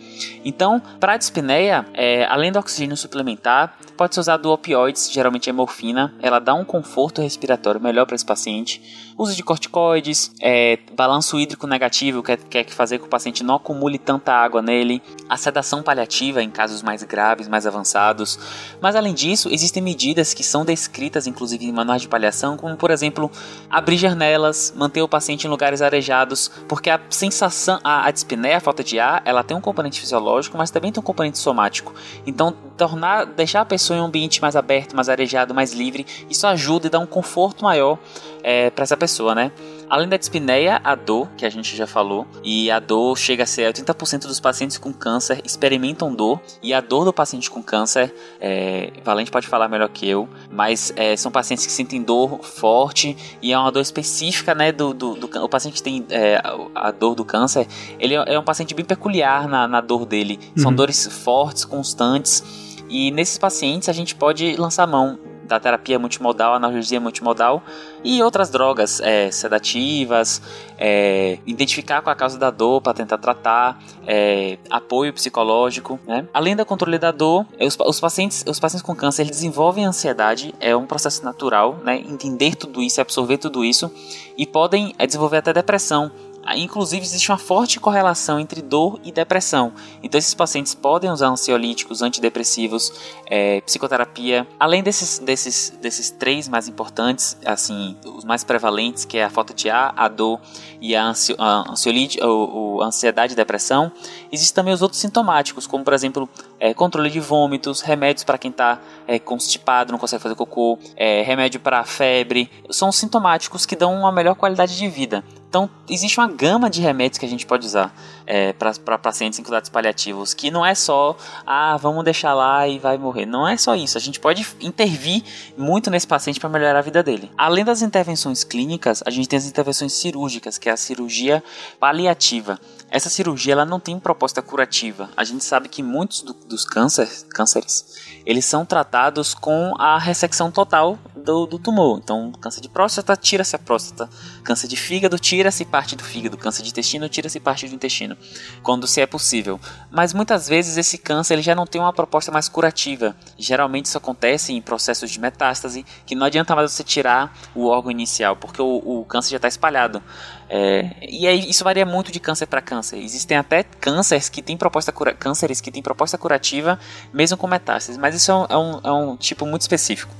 Então, 0.44 0.80
para 0.98 1.12
a 1.12 1.16
dispneia, 1.16 1.84
é, 1.92 2.24
além 2.26 2.50
do 2.50 2.58
oxigênio 2.58 2.96
suplementar, 2.96 3.76
pode 3.96 4.14
ser 4.14 4.20
usado 4.20 4.50
opioides, 4.50 5.10
geralmente 5.12 5.50
é 5.50 5.52
morfina. 5.52 6.14
Ela 6.22 6.38
dá 6.38 6.54
um 6.54 6.64
conforto 6.64 7.20
respiratório 7.20 7.80
melhor 7.80 8.06
para 8.06 8.14
esse 8.14 8.24
paciente. 8.24 8.82
Uso 9.16 9.36
de 9.36 9.44
corticoides, 9.44 10.32
é, 10.40 10.78
balanço 10.96 11.38
hídrico 11.38 11.66
negativo, 11.66 12.22
que 12.22 12.36
quer 12.36 12.68
fazer 12.70 12.98
com 12.98 13.04
que 13.04 13.08
o 13.08 13.10
paciente 13.10 13.44
não 13.44 13.56
acumule 13.56 13.98
tanta 13.98 14.32
água 14.32 14.60
nele. 14.60 15.00
A 15.28 15.36
sedação 15.36 15.82
paliativa 15.82 16.42
em 16.42 16.50
casos 16.50 16.82
mais 16.82 17.02
graves, 17.02 17.46
mais 17.46 17.66
avançados. 17.66 18.38
Mas 18.80 18.96
além 18.96 19.14
disso, 19.14 19.48
existem 19.52 19.82
medidas 19.82 20.13
que 20.34 20.44
são 20.44 20.64
descritas 20.64 21.26
inclusive 21.26 21.66
em 21.66 21.72
manuais 21.72 22.02
de 22.02 22.08
paliação, 22.08 22.56
como 22.56 22.76
por 22.76 22.90
exemplo, 22.90 23.30
abrir 23.68 23.96
janelas, 23.96 24.72
manter 24.76 25.02
o 25.02 25.08
paciente 25.08 25.46
em 25.46 25.50
lugares 25.50 25.82
arejados, 25.82 26.50
porque 26.68 26.90
a 26.90 27.00
sensação, 27.10 27.80
a, 27.82 28.06
a 28.06 28.10
dispneia, 28.10 28.58
a 28.58 28.60
falta 28.60 28.84
de 28.84 28.98
ar, 29.00 29.22
ela 29.24 29.42
tem 29.42 29.56
um 29.56 29.60
componente 29.60 30.00
fisiológico, 30.00 30.56
mas 30.56 30.70
também 30.70 30.92
tem 30.92 31.00
um 31.00 31.04
componente 31.04 31.38
somático. 31.38 31.92
Então, 32.26 32.54
tornar, 32.76 33.24
deixar 33.26 33.62
a 33.62 33.64
pessoa 33.64 33.98
em 33.98 34.02
um 34.02 34.04
ambiente 34.04 34.40
mais 34.40 34.56
aberto, 34.56 34.94
mais 34.94 35.08
arejado, 35.08 35.54
mais 35.54 35.72
livre, 35.72 36.06
isso 36.28 36.46
ajuda 36.46 36.86
e 36.86 36.90
dá 36.90 36.98
um 36.98 37.06
conforto 37.06 37.64
maior 37.64 37.98
é, 38.42 38.70
para 38.70 38.82
essa 38.82 38.96
pessoa, 38.96 39.34
né? 39.34 39.50
Além 39.88 40.08
da 40.08 40.16
dispneia, 40.16 40.80
a 40.82 40.94
dor, 40.94 41.28
que 41.36 41.44
a 41.44 41.50
gente 41.50 41.76
já 41.76 41.86
falou, 41.86 42.26
e 42.42 42.70
a 42.70 42.78
dor 42.78 43.16
chega 43.16 43.44
a 43.44 43.46
ser 43.46 43.72
80% 43.72 44.22
dos 44.22 44.40
pacientes 44.40 44.78
com 44.78 44.92
câncer 44.92 45.40
experimentam 45.44 46.14
dor, 46.14 46.40
e 46.62 46.72
a 46.72 46.80
dor 46.80 47.04
do 47.04 47.12
paciente 47.12 47.50
com 47.50 47.62
câncer, 47.62 48.14
é, 48.40 48.92
Valente 49.04 49.30
pode 49.30 49.46
falar 49.46 49.68
melhor 49.68 49.88
que 49.88 50.08
eu, 50.08 50.28
mas 50.50 50.92
é, 50.96 51.16
são 51.16 51.30
pacientes 51.30 51.66
que 51.66 51.72
sentem 51.72 52.02
dor 52.02 52.42
forte 52.42 53.16
e 53.42 53.52
é 53.52 53.58
uma 53.58 53.70
dor 53.70 53.80
específica, 53.80 54.54
né, 54.54 54.72
do, 54.72 54.94
do, 54.94 55.14
do 55.14 55.44
o 55.44 55.48
paciente 55.48 55.74
que 55.74 55.82
tem 55.82 56.04
é, 56.10 56.40
a 56.74 56.90
dor 56.90 57.14
do 57.14 57.24
câncer, 57.24 57.66
ele 57.98 58.14
é 58.14 58.38
um 58.38 58.44
paciente 58.44 58.74
bem 58.74 58.84
peculiar 58.84 59.48
na, 59.48 59.68
na 59.68 59.80
dor 59.80 60.06
dele, 60.06 60.38
são 60.56 60.70
uhum. 60.70 60.76
dores 60.76 61.06
fortes, 61.06 61.64
constantes, 61.64 62.42
e 62.88 63.10
nesses 63.10 63.38
pacientes 63.38 63.88
a 63.88 63.92
gente 63.92 64.14
pode 64.14 64.56
lançar 64.56 64.86
mão 64.86 65.18
da 65.46 65.60
terapia 65.60 65.98
multimodal, 65.98 66.54
analgesia 66.54 67.00
multimodal 67.00 67.62
e 68.02 68.22
outras 68.22 68.50
drogas 68.50 69.00
é, 69.00 69.30
sedativas, 69.30 70.42
é, 70.78 71.38
identificar 71.46 72.02
com 72.02 72.10
a 72.10 72.14
causa 72.14 72.38
da 72.38 72.50
dor 72.50 72.80
para 72.80 72.94
tentar 72.94 73.18
tratar, 73.18 73.82
é, 74.06 74.58
apoio 74.70 75.12
psicológico, 75.12 75.98
né? 76.06 76.26
Além 76.32 76.56
do 76.56 76.64
controle 76.66 76.98
da 76.98 77.10
dor, 77.10 77.46
os, 77.60 77.76
os, 77.78 78.00
pacientes, 78.00 78.44
os 78.46 78.58
pacientes 78.58 78.82
com 78.82 78.94
câncer 78.94 79.22
eles 79.22 79.32
desenvolvem 79.32 79.84
ansiedade, 79.84 80.54
é 80.60 80.74
um 80.76 80.86
processo 80.86 81.24
natural, 81.24 81.78
né? 81.84 81.96
Entender 81.98 82.54
tudo 82.56 82.82
isso, 82.82 83.00
absorver 83.00 83.38
tudo 83.38 83.64
isso 83.64 83.90
e 84.36 84.46
podem 84.46 84.94
é, 84.98 85.06
desenvolver 85.06 85.38
até 85.38 85.52
depressão 85.52 86.10
Inclusive, 86.56 87.04
existe 87.04 87.30
uma 87.30 87.38
forte 87.38 87.80
correlação 87.80 88.38
entre 88.38 88.60
dor 88.60 89.00
e 89.02 89.10
depressão. 89.10 89.72
Então, 90.02 90.18
esses 90.18 90.34
pacientes 90.34 90.74
podem 90.74 91.10
usar 91.10 91.28
ansiolíticos, 91.28 92.02
antidepressivos, 92.02 92.92
é, 93.26 93.60
psicoterapia. 93.62 94.46
Além 94.58 94.82
desses, 94.82 95.18
desses, 95.18 95.70
desses 95.80 96.10
três 96.10 96.48
mais 96.48 96.68
importantes, 96.68 97.36
assim, 97.44 97.96
os 98.04 98.24
mais 98.24 98.44
prevalentes, 98.44 99.04
que 99.04 99.18
é 99.18 99.24
a 99.24 99.30
falta 99.30 99.54
de 99.54 99.70
ar, 99.70 99.94
a 99.96 100.08
dor 100.08 100.40
e 100.80 100.94
a, 100.94 101.04
ansio, 101.04 101.36
a 101.38 101.70
ansiolítico, 101.70 102.26
ou, 102.26 102.82
a 102.82 102.86
ansiedade 102.86 103.32
e 103.32 103.36
depressão, 103.36 103.90
existem 104.30 104.54
também 104.54 104.74
os 104.74 104.82
outros 104.82 105.00
sintomáticos, 105.00 105.66
como, 105.66 105.84
por 105.84 105.94
exemplo, 105.94 106.28
é, 106.64 106.72
controle 106.72 107.10
de 107.10 107.20
vômitos, 107.20 107.82
remédios 107.82 108.24
para 108.24 108.38
quem 108.38 108.50
está 108.50 108.80
é, 109.06 109.18
constipado, 109.18 109.92
não 109.92 109.98
consegue 109.98 110.22
fazer 110.22 110.34
cocô, 110.34 110.78
é, 110.96 111.20
remédio 111.20 111.60
para 111.60 111.84
febre. 111.84 112.50
São 112.70 112.90
sintomáticos 112.90 113.66
que 113.66 113.76
dão 113.76 113.94
uma 113.94 114.10
melhor 114.10 114.34
qualidade 114.34 114.74
de 114.74 114.88
vida. 114.88 115.22
Então, 115.46 115.70
existe 115.88 116.18
uma 116.18 116.26
gama 116.26 116.70
de 116.70 116.80
remédios 116.80 117.18
que 117.18 117.26
a 117.26 117.28
gente 117.28 117.44
pode 117.44 117.64
usar 117.66 117.94
é, 118.26 118.52
para 118.54 118.98
pacientes 118.98 119.38
em 119.38 119.42
cuidados 119.42 119.68
paliativos, 119.68 120.32
que 120.32 120.50
não 120.50 120.64
é 120.66 120.74
só, 120.74 121.16
ah, 121.46 121.76
vamos 121.76 122.02
deixar 122.02 122.32
lá 122.32 122.66
e 122.66 122.78
vai 122.78 122.96
morrer. 122.96 123.26
Não 123.26 123.46
é 123.46 123.56
só 123.56 123.76
isso. 123.76 123.96
A 123.96 124.00
gente 124.00 124.18
pode 124.18 124.44
intervir 124.60 125.22
muito 125.56 125.90
nesse 125.90 126.06
paciente 126.06 126.40
para 126.40 126.48
melhorar 126.48 126.78
a 126.78 126.82
vida 126.82 127.02
dele. 127.02 127.30
Além 127.36 127.64
das 127.64 127.82
intervenções 127.82 128.42
clínicas, 128.42 129.02
a 129.06 129.10
gente 129.10 129.28
tem 129.28 129.36
as 129.36 129.46
intervenções 129.46 129.92
cirúrgicas, 129.92 130.58
que 130.58 130.68
é 130.68 130.72
a 130.72 130.76
cirurgia 130.76 131.44
paliativa. 131.78 132.58
Essa 132.94 133.10
cirurgia 133.10 133.54
ela 133.54 133.64
não 133.64 133.80
tem 133.80 133.98
proposta 133.98 134.40
curativa. 134.40 135.10
A 135.16 135.24
gente 135.24 135.42
sabe 135.42 135.68
que 135.68 135.82
muitos 135.82 136.22
do, 136.22 136.32
dos 136.32 136.64
cânceres, 136.64 137.26
cânceres 137.28 138.20
eles 138.24 138.44
são 138.44 138.64
tratados 138.64 139.34
com 139.34 139.74
a 139.80 139.98
ressecção 139.98 140.48
total 140.48 140.96
do, 141.24 141.46
do 141.46 141.58
tumor. 141.58 142.00
Então, 142.02 142.30
câncer 142.32 142.60
de 142.60 142.68
próstata, 142.68 143.16
tira-se 143.16 143.56
a 143.56 143.58
próstata. 143.58 144.08
Câncer 144.42 144.68
de 144.68 144.76
fígado, 144.76 145.18
tira-se 145.18 145.64
parte 145.64 145.96
do 145.96 146.04
fígado. 146.04 146.36
Câncer 146.36 146.62
de 146.62 146.68
intestino, 146.68 147.08
tira-se 147.08 147.40
parte 147.40 147.66
do 147.66 147.74
intestino. 147.74 148.16
Quando 148.62 148.86
se 148.86 149.00
é 149.00 149.06
possível. 149.06 149.58
Mas 149.90 150.12
muitas 150.12 150.46
vezes 150.46 150.76
esse 150.76 150.98
câncer 150.98 151.34
ele 151.34 151.42
já 151.42 151.54
não 151.54 151.66
tem 151.66 151.80
uma 151.80 151.92
proposta 151.92 152.30
mais 152.30 152.48
curativa. 152.48 153.16
Geralmente 153.38 153.86
isso 153.86 153.98
acontece 153.98 154.52
em 154.52 154.60
processos 154.60 155.10
de 155.10 155.18
metástase, 155.18 155.84
que 156.04 156.14
não 156.14 156.26
adianta 156.26 156.54
mais 156.54 156.70
você 156.70 156.84
tirar 156.84 157.36
o 157.54 157.66
órgão 157.66 157.90
inicial, 157.90 158.36
porque 158.36 158.60
o, 158.60 159.00
o 159.00 159.04
câncer 159.06 159.30
já 159.30 159.36
está 159.36 159.48
espalhado. 159.48 160.02
É, 160.48 160.94
e 161.00 161.26
aí 161.26 161.48
isso 161.48 161.64
varia 161.64 161.86
muito 161.86 162.12
de 162.12 162.20
câncer 162.20 162.46
para 162.46 162.60
câncer. 162.60 162.98
Existem 162.98 163.36
até 163.36 163.62
cânceres 163.62 164.28
que 164.28 164.42
têm 164.42 164.56
proposta 164.56 164.92
cura, 164.92 165.14
cânceres 165.14 165.60
que 165.60 165.70
têm 165.70 165.82
proposta 165.82 166.18
curativa 166.18 166.78
mesmo 167.12 167.36
com 167.38 167.46
metástases, 167.46 167.96
mas 167.96 168.14
isso 168.14 168.30
é 168.30 168.34
um, 168.34 168.44
é 168.44 168.56
um, 168.56 168.80
é 168.84 168.92
um 168.92 169.16
tipo 169.16 169.46
muito 169.46 169.62
específico. 169.62 170.14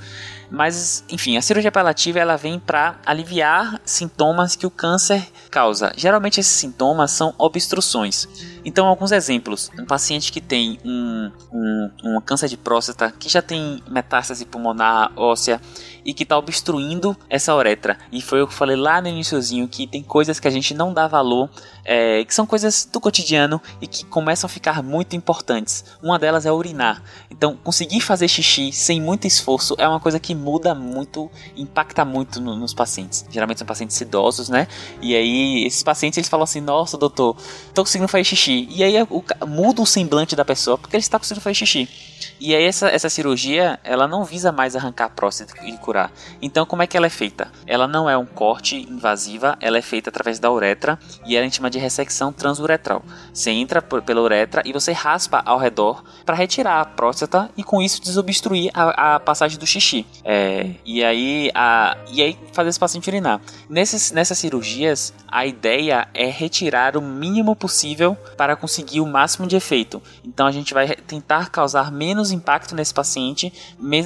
Mas, 0.51 1.05
enfim, 1.09 1.37
a 1.37 1.43
cirurgia 1.43 1.73
paliativa 1.73 2.19
ela 2.19 2.37
vem 2.37 2.59
para 2.59 2.97
aliviar 3.05 3.81
sintomas 3.85 4.57
que 4.57 4.67
o 4.67 4.71
câncer 4.71 5.27
causa. 5.51 5.93
Geralmente 5.97 6.41
esses 6.41 6.53
sintomas 6.53 7.11
são 7.11 7.35
obstruções. 7.39 8.29
Então, 8.65 8.87
alguns 8.87 9.13
exemplos. 9.13 9.71
Um 9.79 9.85
paciente 9.85 10.33
que 10.33 10.41
tem 10.41 10.79
um, 10.85 11.31
um, 11.53 11.91
um 12.05 12.21
câncer 12.21 12.49
de 12.49 12.57
próstata, 12.57 13.13
que 13.19 13.29
já 13.29 13.43
tem 13.43 13.83
metástase 13.89 14.45
pulmonar 14.45 15.13
óssea 15.17 15.61
e 16.05 16.13
que 16.13 16.23
está 16.23 16.37
obstruindo 16.37 17.17
essa 17.29 17.55
uretra. 17.55 17.99
E 18.13 18.21
foi 18.21 18.43
o 18.43 18.47
que 18.47 18.53
eu 18.53 18.57
falei 18.57 18.77
lá 18.77 19.01
no 19.01 19.09
iníciozinho, 19.09 19.67
que 19.67 19.87
tem 19.87 20.03
coisas 20.03 20.39
que 20.39 20.47
a 20.47 20.51
gente 20.51 20.75
não 20.75 20.93
dá 20.93 21.09
valor, 21.09 21.49
é, 21.85 22.25
que 22.25 22.35
são 22.35 22.47
coisas 22.47 22.89
do 22.91 23.01
cotidiano 23.01 23.61
e 23.81 23.87
que 23.87 24.05
começam 24.05 24.47
a 24.47 24.51
ficar 24.51 24.83
muito 24.83 25.17
importantes. 25.17 25.85
Uma 26.03 26.19
delas 26.19 26.47
é 26.47 26.53
urinar. 26.53 27.03
Então, 27.31 27.57
conseguir 27.57 28.01
fazer 28.01 28.29
xixi 28.29 28.73
sem 28.73 29.01
muito 29.01 29.27
esforço 29.27 29.75
é 29.79 29.89
uma 29.89 30.01
coisa 30.01 30.21
que 30.21 30.35
muda 30.35 30.75
muito, 30.75 31.31
impacta 31.57 32.05
muito 32.05 32.41
no, 32.41 32.55
nos 32.57 32.75
pacientes. 32.75 33.25
Geralmente 33.31 33.59
são 33.59 33.67
pacientes 33.67 33.99
idosos, 34.01 34.49
né? 34.49 34.69
E 35.01 35.15
aí, 35.15 35.65
esses 35.67 35.83
pacientes 35.83 36.19
eles 36.19 36.29
falam 36.29 36.45
assim: 36.45 36.61
Nossa, 36.61 36.99
doutor, 36.99 37.37
tô 37.73 37.83
conseguindo 37.83 38.09
fazer 38.09 38.25
xixi. 38.25 38.54
E 38.55 38.83
aí, 38.83 38.95
o, 39.03 39.25
muda 39.47 39.83
o 39.83 39.87
semblante 39.87 40.37
da 40.37 40.45
pessoa 40.45 40.79
porque 40.79 40.97
ele 40.97 41.03
está 41.03 41.19
conseguindo 41.19 41.43
fazer 41.43 41.55
xixi. 41.55 41.89
E 42.39 42.55
aí, 42.55 42.65
essa, 42.65 42.89
essa 42.89 43.09
cirurgia, 43.09 43.79
ela 43.83 44.07
não 44.07 44.25
visa 44.25 44.53
mais 44.53 44.77
arrancar 44.77 45.07
a 45.07 45.11
próstata 45.11 45.55
e 45.65 45.77
curar. 45.79 46.13
Então, 46.41 46.67
como 46.67 46.83
é 46.83 46.87
que 46.87 46.97
ela 46.97 47.07
é 47.07 47.11
feita? 47.11 47.51
Ela 47.67 47.89
não 47.89 48.09
é 48.09 48.17
um 48.17 48.27
corte 48.27 48.77
invasiva, 48.77 49.57
ela 49.61 49.79
é 49.79 49.83
feita 49.83 50.11
através 50.11 50.39
da 50.39 50.51
uretra 50.51 50.99
e 51.27 51.37
ela 51.37 51.47
é 51.47 51.51
chama 51.55 51.71
de 51.71 51.79
ressecção 51.79 52.33
transuretral. 52.33 53.03
Você 53.33 53.51
entra 53.51 53.81
por, 53.81 54.03
pela 54.03 54.21
uretra 54.21 54.63
e 54.65 54.73
você 54.73 54.93
raspa 54.93 55.43
ao 55.45 55.59
redor 55.59 56.03
para 56.25 56.37
retirar 56.37 56.81
a 56.81 56.85
próstata 56.85 57.51
e 57.57 57.63
com 57.63 57.81
isso 57.81 58.03
desobstruir 58.03 58.71
a, 58.75 59.17
a 59.17 59.21
passagem 59.21 59.59
do 59.59 59.67
xixi. 59.67 60.07
É, 60.25 60.71
e 60.85 61.03
aí 61.03 61.51
a, 61.55 61.97
e 62.11 62.23
aí 62.23 62.39
fazer 62.53 62.71
esse 62.71 62.79
paciente 62.79 63.09
urinar. 63.09 63.41
Nesses, 63.69 64.11
nessas 64.13 64.39
cirurgias, 64.39 65.13
a 65.29 65.47
ideia 65.47 66.09
é 66.15 66.27
retirar 66.27 66.97
o 66.97 67.03
mínimo 67.03 67.57
possível 67.57 68.17
para 68.37 68.57
conseguir 68.57 69.01
o 69.01 69.07
máximo 69.07 69.47
de 69.47 69.57
efeito. 69.57 70.03
Então 70.25 70.47
a 70.47 70.53
gente 70.53 70.75
vai 70.75 70.89
tentar 70.89 71.51
causar 71.51 71.91
menos 71.91 72.14
impacto 72.33 72.75
nesse 72.75 72.93
paciente 72.93 73.53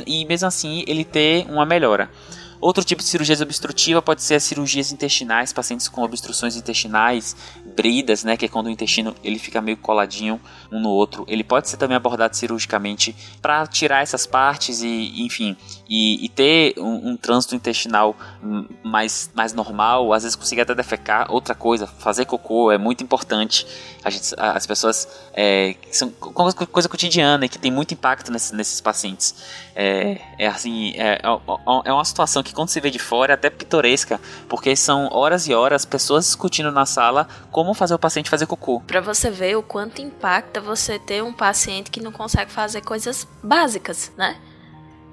e 0.07 0.25
mesmo 0.25 0.47
assim 0.47 0.85
ele 0.87 1.05
ter 1.05 1.47
uma 1.51 1.65
melhora. 1.65 2.11
Outro 2.61 2.83
tipo 2.83 3.03
de 3.03 3.09
cirurgia 3.09 3.37
obstrutiva 3.41 4.03
pode 4.03 4.23
ser 4.23 4.35
as 4.35 4.43
cirurgias 4.43 4.91
intestinais, 4.91 5.53
pacientes 5.53 5.89
com 5.89 6.03
obstruções 6.03 6.57
intestinais, 6.57 7.37
bridas, 7.77 8.25
né, 8.25 8.37
que 8.37 8.45
é 8.45 8.49
quando 8.49 8.67
o 8.67 8.71
intestino 8.71 9.15
ele 9.23 9.39
fica 9.39 9.61
meio 9.61 9.77
coladinho 9.77 10.41
um 10.73 10.81
no 10.81 10.91
outro. 10.91 11.25
Ele 11.29 11.45
pode 11.45 11.69
ser 11.69 11.77
também 11.77 11.97
abordado 11.97 12.37
cirurgicamente 12.37 13.15
para 13.41 13.67
tirar 13.67 14.03
essas 14.03 14.27
partes 14.27 14.83
e, 14.83 15.23
enfim, 15.23 15.57
e, 15.89 16.25
e 16.25 16.29
ter 16.29 16.75
um, 16.79 17.11
um, 17.11 17.17
trânsito 17.17 17.55
intestinal 17.55 18.17
mais, 18.83 19.31
mais 19.35 19.53
normal, 19.53 20.13
às 20.13 20.25
vezes 20.25 20.35
conseguir 20.37 20.63
até 20.63 20.75
defecar. 20.75 21.31
Outra 21.31 21.55
coisa, 21.55 21.87
fazer 21.87 22.25
cocô 22.25 22.73
é 22.73 22.79
muito 22.79 23.05
importante. 23.05 23.67
Gente, 24.07 24.35
as 24.37 24.67
pessoas 24.67 25.09
é, 25.35 25.77
são 25.93 26.11
coisa 26.11 26.89
cotidiana 26.89 27.45
e 27.45 27.49
que 27.49 27.59
tem 27.59 27.71
muito 27.71 27.93
impacto 27.93 28.33
nesses 28.33 28.81
pacientes. 28.81 29.35
É, 29.81 30.21
é 30.37 30.49
assim, 30.49 30.93
é, 30.97 31.21
é, 31.23 31.81
é 31.85 31.93
uma 31.93 32.05
situação 32.05 32.43
que 32.43 32.53
quando 32.53 32.69
se 32.69 32.81
vê 32.81 32.91
de 32.91 32.99
fora 32.99 33.33
é 33.33 33.35
até 33.35 33.49
pitoresca, 33.49 34.21
porque 34.49 34.75
são 34.75 35.09
horas 35.13 35.47
e 35.47 35.55
horas 35.55 35.85
pessoas 35.85 36.25
discutindo 36.25 36.73
na 36.73 36.85
sala 36.85 37.29
como 37.53 37.73
fazer 37.75 37.95
o 37.95 37.99
paciente 37.99 38.29
fazer 38.29 38.47
cocô. 38.47 38.81
Para 38.81 39.01
você 39.01 39.31
ver 39.31 39.57
o 39.57 39.63
quanto 39.63 40.03
impacta 40.03 40.61
você 40.61 40.99
ter 40.99 41.23
um 41.23 41.33
paciente 41.33 41.93
que 41.93 42.01
não 42.01 42.11
consegue 42.11 42.51
fazer 42.51 42.81
coisas 42.81 43.25
básicas, 43.41 44.11
né? 44.17 44.37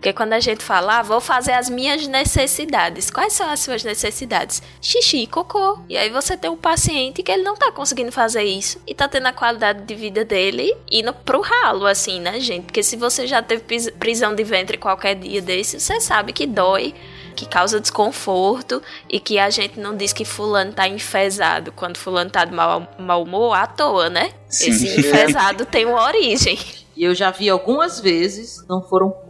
Porque 0.06 0.14
quando 0.14 0.34
a 0.34 0.40
gente 0.40 0.64
fala, 0.64 1.00
ah, 1.00 1.02
vou 1.02 1.20
fazer 1.20 1.54
as 1.54 1.68
minhas 1.68 2.06
necessidades. 2.06 3.10
Quais 3.10 3.34
são 3.34 3.50
as 3.50 3.62
suas 3.62 3.84
necessidades? 3.84 4.62
Xixi 4.80 5.24
e 5.24 5.26
cocô. 5.26 5.80
E 5.90 5.98
aí 5.98 6.12
você 6.12 6.38
tem 6.38 6.48
um 6.48 6.56
paciente 6.56 7.24
que 7.24 7.32
ele 7.32 7.42
não 7.42 7.56
tá 7.56 7.72
conseguindo 7.72 8.12
fazer 8.12 8.44
isso 8.44 8.80
e 8.86 8.94
tá 8.94 9.08
tendo 9.08 9.26
a 9.26 9.34
qualidade 9.34 9.82
de 9.82 9.96
vida 9.96 10.24
dele 10.24 10.78
indo 10.92 11.12
pro 11.12 11.42
ralo, 11.42 11.88
assim, 11.88 12.20
né, 12.20 12.40
gente? 12.40 12.66
Porque 12.66 12.84
se 12.84 12.96
você 12.96 13.26
já 13.26 13.42
teve 13.42 13.64
prisão 13.94 14.36
de 14.36 14.44
ventre 14.44 14.78
qualquer 14.78 15.16
dia 15.16 15.42
desse, 15.42 15.80
você 15.80 16.00
sabe 16.00 16.34
que 16.34 16.46
dói 16.46 16.94
que 17.36 17.48
causa 17.48 17.82
desconforto 17.82 18.84
e 19.10 19.20
que 19.20 19.40
a 19.40 19.50
gente 19.50 19.80
não 19.80 19.98
diz 19.98 20.14
que 20.14 20.24
fulano 20.24 20.72
tá 20.72 20.88
enfesado 20.88 21.72
quando 21.72 21.98
fulano 21.98 22.30
tá 22.30 22.46
de 22.46 22.54
mau, 22.54 22.88
mau 23.00 23.24
humor 23.24 23.56
à 23.56 23.66
toa, 23.66 24.08
né? 24.08 24.32
Sim. 24.48 24.70
Esse 24.70 25.00
enfesado 25.00 25.66
tem 25.66 25.84
uma 25.84 26.04
origem. 26.04 26.60
E 26.96 27.04
eu 27.04 27.14
já 27.14 27.30
vi 27.30 27.50
algumas 27.50 28.00
vezes, 28.00 28.66
não 28.70 28.82
foram 28.82 29.25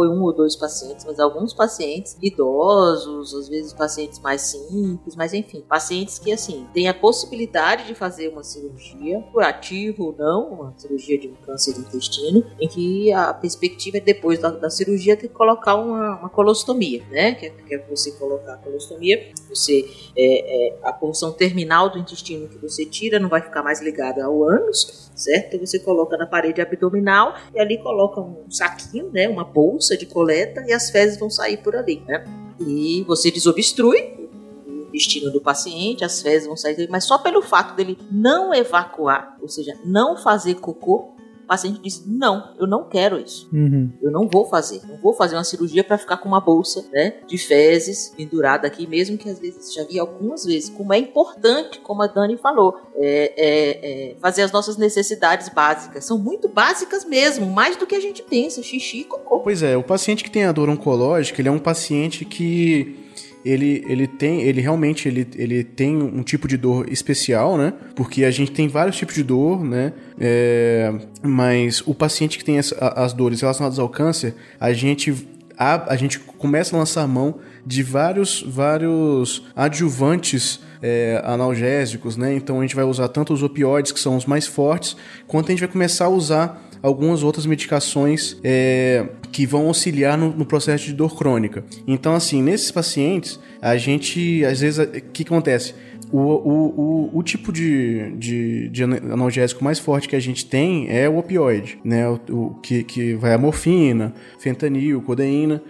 foi 0.00 0.08
um 0.08 0.22
ou 0.22 0.32
dois 0.32 0.56
pacientes, 0.56 1.04
mas 1.04 1.20
alguns 1.20 1.52
pacientes 1.52 2.16
idosos, 2.22 3.34
às 3.34 3.50
vezes 3.50 3.74
pacientes 3.74 4.18
mais 4.18 4.40
simples, 4.40 5.14
mas 5.14 5.34
enfim, 5.34 5.62
pacientes 5.68 6.18
que 6.18 6.32
assim 6.32 6.66
têm 6.72 6.88
a 6.88 6.94
possibilidade 6.94 7.86
de 7.86 7.94
fazer 7.94 8.28
uma 8.28 8.42
cirurgia, 8.42 9.20
curativa 9.30 10.02
ou 10.02 10.14
não, 10.16 10.48
uma 10.48 10.74
cirurgia 10.78 11.18
de 11.18 11.28
um 11.28 11.34
câncer 11.34 11.74
do 11.74 11.80
intestino, 11.80 12.46
em 12.58 12.66
que 12.66 13.12
a 13.12 13.34
perspectiva 13.34 13.98
é 13.98 14.00
depois 14.00 14.38
da, 14.38 14.48
da 14.48 14.70
cirurgia 14.70 15.18
ter 15.18 15.28
que 15.28 15.34
colocar 15.34 15.74
uma, 15.74 16.18
uma 16.18 16.30
colostomia, 16.30 17.02
né? 17.10 17.34
Que 17.34 17.46
é, 17.46 17.50
que 17.50 17.74
é 17.74 17.78
você 17.86 18.12
colocar 18.12 18.54
a 18.54 18.56
colostomia, 18.56 19.32
você 19.50 19.86
é, 20.16 20.68
é, 20.68 20.78
a 20.82 20.94
porção 20.94 21.30
terminal 21.30 21.90
do 21.90 21.98
intestino 21.98 22.48
que 22.48 22.56
você 22.56 22.86
tira 22.86 23.18
não 23.18 23.28
vai 23.28 23.42
ficar 23.42 23.62
mais 23.62 23.82
ligada 23.82 24.24
ao 24.24 24.42
ânus, 24.44 25.09
certo? 25.20 25.58
Você 25.58 25.78
coloca 25.78 26.16
na 26.16 26.26
parede 26.26 26.60
abdominal 26.60 27.34
e 27.54 27.60
ali 27.60 27.78
coloca 27.78 28.20
um 28.20 28.50
saquinho, 28.50 29.10
né? 29.12 29.28
Uma 29.28 29.44
bolsa 29.44 29.96
de 29.96 30.06
coleta 30.06 30.64
e 30.66 30.72
as 30.72 30.90
fezes 30.90 31.18
vão 31.18 31.30
sair 31.30 31.58
por 31.58 31.76
ali, 31.76 32.02
né? 32.06 32.24
E 32.58 33.04
você 33.06 33.30
desobstrui 33.30 34.28
o 34.66 34.82
intestino 34.88 35.30
do 35.30 35.40
paciente, 35.40 36.04
as 36.04 36.20
fezes 36.20 36.46
vão 36.46 36.56
sair, 36.56 36.88
mas 36.90 37.04
só 37.04 37.18
pelo 37.18 37.42
fato 37.42 37.74
dele 37.74 37.98
não 38.10 38.52
evacuar, 38.52 39.36
ou 39.40 39.48
seja, 39.48 39.78
não 39.84 40.16
fazer 40.16 40.56
cocô, 40.56 41.14
paciente 41.50 41.80
diz: 41.82 42.04
Não, 42.06 42.54
eu 42.60 42.66
não 42.66 42.88
quero 42.88 43.18
isso. 43.18 43.48
Uhum. 43.52 43.90
Eu 44.00 44.12
não 44.12 44.28
vou 44.28 44.48
fazer. 44.48 44.80
Não 44.86 44.96
vou 44.98 45.12
fazer 45.12 45.34
uma 45.34 45.42
cirurgia 45.42 45.82
para 45.82 45.98
ficar 45.98 46.18
com 46.18 46.28
uma 46.28 46.40
bolsa 46.40 46.84
né, 46.92 47.14
de 47.26 47.36
fezes 47.36 48.14
pendurada 48.16 48.68
aqui, 48.68 48.86
mesmo 48.86 49.18
que 49.18 49.28
às 49.28 49.40
vezes 49.40 49.74
já 49.74 49.82
vi 49.82 49.98
algumas 49.98 50.44
vezes. 50.44 50.70
Como 50.70 50.94
é 50.94 50.98
importante, 50.98 51.80
como 51.80 52.02
a 52.02 52.06
Dani 52.06 52.36
falou, 52.36 52.80
é, 52.94 53.32
é, 53.36 54.12
é 54.12 54.16
fazer 54.20 54.42
as 54.42 54.52
nossas 54.52 54.76
necessidades 54.76 55.48
básicas. 55.48 56.04
São 56.04 56.16
muito 56.16 56.48
básicas 56.48 57.04
mesmo, 57.04 57.46
mais 57.46 57.76
do 57.76 57.84
que 57.84 57.96
a 57.96 58.00
gente 58.00 58.22
pensa: 58.22 58.62
xixi 58.62 59.00
e 59.00 59.04
cocô. 59.04 59.40
Pois 59.40 59.60
é, 59.64 59.76
o 59.76 59.82
paciente 59.82 60.22
que 60.22 60.30
tem 60.30 60.44
a 60.44 60.52
dor 60.52 60.68
oncológica, 60.68 61.40
ele 61.40 61.48
é 61.48 61.52
um 61.52 61.58
paciente 61.58 62.24
que 62.24 62.99
ele, 63.44 63.84
ele 63.88 64.06
tem, 64.06 64.42
ele 64.42 64.60
realmente 64.60 65.08
ele, 65.08 65.26
ele 65.36 65.64
tem 65.64 65.96
um 65.96 66.22
tipo 66.22 66.46
de 66.46 66.56
dor 66.56 66.90
especial, 66.90 67.56
né? 67.56 67.72
Porque 67.94 68.24
a 68.24 68.30
gente 68.30 68.52
tem 68.52 68.68
vários 68.68 68.96
tipos 68.96 69.14
de 69.14 69.22
dor, 69.22 69.64
né? 69.64 69.92
É, 70.18 70.92
mas 71.22 71.82
o 71.86 71.94
paciente 71.94 72.38
que 72.38 72.44
tem 72.44 72.58
as, 72.58 72.72
as 72.78 73.12
dores 73.12 73.40
relacionadas 73.40 73.78
ao 73.78 73.88
câncer, 73.88 74.34
a 74.58 74.72
gente 74.72 75.14
a, 75.56 75.92
a 75.92 75.96
gente 75.96 76.18
começa 76.18 76.74
a 76.74 76.78
lançar 76.78 77.06
mão 77.06 77.36
de 77.66 77.82
vários 77.82 78.42
vários 78.42 79.44
adjuvantes 79.54 80.60
é, 80.82 81.20
analgésicos, 81.24 82.16
né? 82.16 82.34
Então 82.34 82.58
a 82.58 82.62
gente 82.62 82.74
vai 82.74 82.84
usar 82.84 83.08
tanto 83.08 83.32
os 83.32 83.42
opioides, 83.42 83.92
que 83.92 84.00
são 84.00 84.16
os 84.16 84.26
mais 84.26 84.46
fortes, 84.46 84.96
quanto 85.26 85.46
a 85.46 85.50
gente 85.50 85.60
vai 85.60 85.68
começar 85.68 86.06
a 86.06 86.08
usar 86.08 86.69
algumas 86.82 87.22
outras 87.22 87.46
medicações 87.46 88.36
é, 88.42 89.06
que 89.30 89.46
vão 89.46 89.66
auxiliar 89.66 90.16
no, 90.16 90.30
no, 90.30 90.44
processo 90.44 90.84
de 90.84 90.92
dor 90.92 91.16
crônica. 91.16 91.64
Então, 91.86 92.14
assim, 92.14 92.42
nesses 92.42 92.70
pacientes, 92.70 93.38
a 93.60 93.76
gente, 93.76 94.44
às 94.44 94.60
vezes, 94.60 94.78
o 94.78 94.90
que 95.12 95.22
acontece? 95.22 95.74
O, 96.12 96.18
o, 96.18 97.10
o, 97.12 97.18
o, 97.18 97.22
tipo 97.22 97.52
de, 97.52 98.10
de, 98.16 98.68
de, 98.68 98.82
analgésico 98.82 99.62
mais 99.62 99.78
forte 99.78 100.08
que 100.08 100.16
a 100.16 100.20
gente 100.20 100.44
tem 100.44 100.88
é 100.90 101.08
o 101.08 101.18
opioide, 101.18 101.78
né? 101.84 102.08
O, 102.08 102.18
o 102.28 102.54
que, 102.60 102.82
que 102.82 103.14
vai 103.14 103.32
a 103.32 103.38
morfina, 103.38 104.12
fentanil, 104.38 105.00
codeína. 105.02 105.62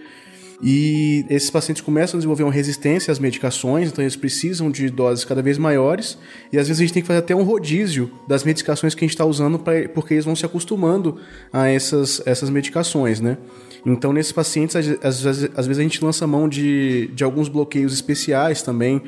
E 0.63 1.25
esses 1.27 1.49
pacientes 1.49 1.81
começam 1.81 2.17
a 2.17 2.19
desenvolver 2.19 2.43
uma 2.43 2.51
resistência 2.51 3.11
às 3.11 3.17
medicações, 3.17 3.89
então 3.89 4.03
eles 4.03 4.15
precisam 4.15 4.69
de 4.69 4.89
doses 4.89 5.25
cada 5.25 5.41
vez 5.41 5.57
maiores. 5.57 6.17
E 6.53 6.59
às 6.59 6.67
vezes 6.67 6.79
a 6.79 6.83
gente 6.83 6.93
tem 6.93 7.01
que 7.01 7.07
fazer 7.07 7.19
até 7.19 7.35
um 7.35 7.43
rodízio 7.43 8.11
das 8.27 8.43
medicações 8.43 8.93
que 8.93 9.03
a 9.03 9.07
gente 9.07 9.15
está 9.15 9.25
usando, 9.25 9.57
pra, 9.57 9.89
porque 9.89 10.13
eles 10.13 10.25
vão 10.25 10.35
se 10.35 10.45
acostumando 10.45 11.17
a 11.51 11.67
essas, 11.67 12.21
essas 12.25 12.49
medicações, 12.49 13.19
né? 13.19 13.37
Então, 13.83 14.13
nesses 14.13 14.31
pacientes, 14.31 14.75
às, 14.75 14.87
às, 15.03 15.25
às 15.25 15.67
vezes 15.67 15.79
a 15.79 15.83
gente 15.83 16.03
lança 16.03 16.27
mão 16.27 16.47
de, 16.47 17.07
de 17.15 17.23
alguns 17.23 17.47
bloqueios 17.49 17.91
especiais 17.93 18.61
também, 18.61 19.01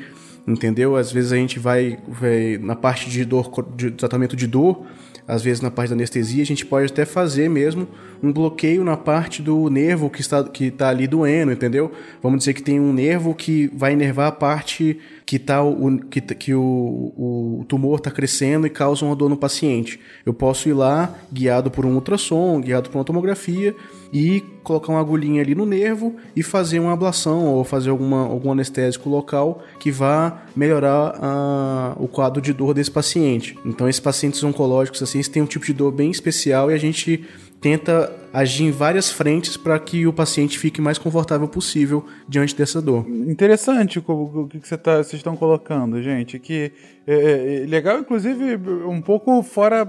entendeu? 0.46 0.96
Às 0.96 1.12
vezes 1.12 1.30
a 1.30 1.36
gente 1.36 1.60
vai, 1.60 1.98
vai 2.08 2.58
na 2.60 2.74
parte 2.74 3.08
de 3.08 3.24
dor, 3.24 3.48
de 3.76 3.92
tratamento 3.92 4.34
de 4.34 4.48
dor, 4.48 4.84
às 5.26 5.42
vezes 5.42 5.60
na 5.60 5.70
parte 5.70 5.90
da 5.90 5.94
anestesia, 5.94 6.42
a 6.42 6.46
gente 6.46 6.66
pode 6.66 6.92
até 6.92 7.04
fazer 7.04 7.48
mesmo 7.48 7.88
um 8.22 8.32
bloqueio 8.32 8.84
na 8.84 8.96
parte 8.96 9.40
do 9.42 9.68
nervo 9.70 10.10
que 10.10 10.20
está, 10.20 10.44
que 10.44 10.66
está 10.66 10.90
ali 10.90 11.06
doendo, 11.06 11.52
entendeu? 11.52 11.90
Vamos 12.22 12.38
dizer 12.38 12.54
que 12.54 12.62
tem 12.62 12.78
um 12.78 12.92
nervo 12.92 13.34
que 13.34 13.70
vai 13.74 13.92
inervar 13.92 14.28
a 14.28 14.32
parte 14.32 14.98
que, 15.26 15.38
tá 15.38 15.62
o, 15.62 15.98
que, 15.98 16.20
que 16.20 16.54
o, 16.54 17.60
o 17.60 17.64
tumor 17.66 17.98
está 17.98 18.10
crescendo 18.10 18.66
e 18.66 18.70
causa 18.70 19.04
uma 19.04 19.16
dor 19.16 19.30
no 19.30 19.36
paciente. 19.36 19.98
Eu 20.24 20.34
posso 20.34 20.68
ir 20.68 20.74
lá, 20.74 21.14
guiado 21.32 21.70
por 21.70 21.86
um 21.86 21.94
ultrassom, 21.94 22.60
guiado 22.60 22.90
por 22.90 22.98
uma 22.98 23.04
tomografia, 23.04 23.74
e 24.12 24.42
colocar 24.62 24.92
uma 24.92 25.00
agulhinha 25.00 25.42
ali 25.42 25.54
no 25.54 25.66
nervo 25.66 26.14
e 26.36 26.42
fazer 26.42 26.78
uma 26.78 26.92
ablação 26.92 27.46
ou 27.46 27.64
fazer 27.64 27.90
alguma, 27.90 28.20
algum 28.20 28.52
anestésico 28.52 29.08
local 29.08 29.62
que 29.80 29.90
vá 29.90 30.42
melhorar 30.54 31.18
a, 31.20 31.96
o 31.98 32.06
quadro 32.06 32.40
de 32.40 32.52
dor 32.52 32.74
desse 32.74 32.90
paciente. 32.90 33.58
Então, 33.64 33.88
esses 33.88 34.00
pacientes 34.00 34.42
oncológicos 34.44 35.02
assim, 35.02 35.18
eles 35.18 35.28
têm 35.28 35.42
um 35.42 35.46
tipo 35.46 35.66
de 35.66 35.72
dor 35.72 35.90
bem 35.90 36.10
especial 36.10 36.70
e 36.70 36.74
a 36.74 36.78
gente 36.78 37.24
tenta 37.64 38.12
agir 38.30 38.64
em 38.64 38.70
várias 38.70 39.10
frentes 39.10 39.56
para 39.56 39.78
que 39.78 40.06
o 40.06 40.12
paciente 40.12 40.58
fique 40.58 40.82
mais 40.82 40.98
confortável 40.98 41.48
possível 41.48 42.04
diante 42.28 42.54
dessa 42.54 42.82
dor. 42.82 43.08
Interessante 43.08 43.98
o 43.98 44.48
que 44.48 44.68
você 44.68 44.76
tá, 44.76 44.98
vocês 44.98 45.14
estão 45.14 45.34
colocando, 45.34 46.02
gente. 46.02 46.38
Que 46.38 46.72
é, 47.06 47.62
é, 47.62 47.66
legal, 47.66 47.98
inclusive, 47.98 48.56
um 48.86 49.00
pouco 49.00 49.42
fora, 49.42 49.82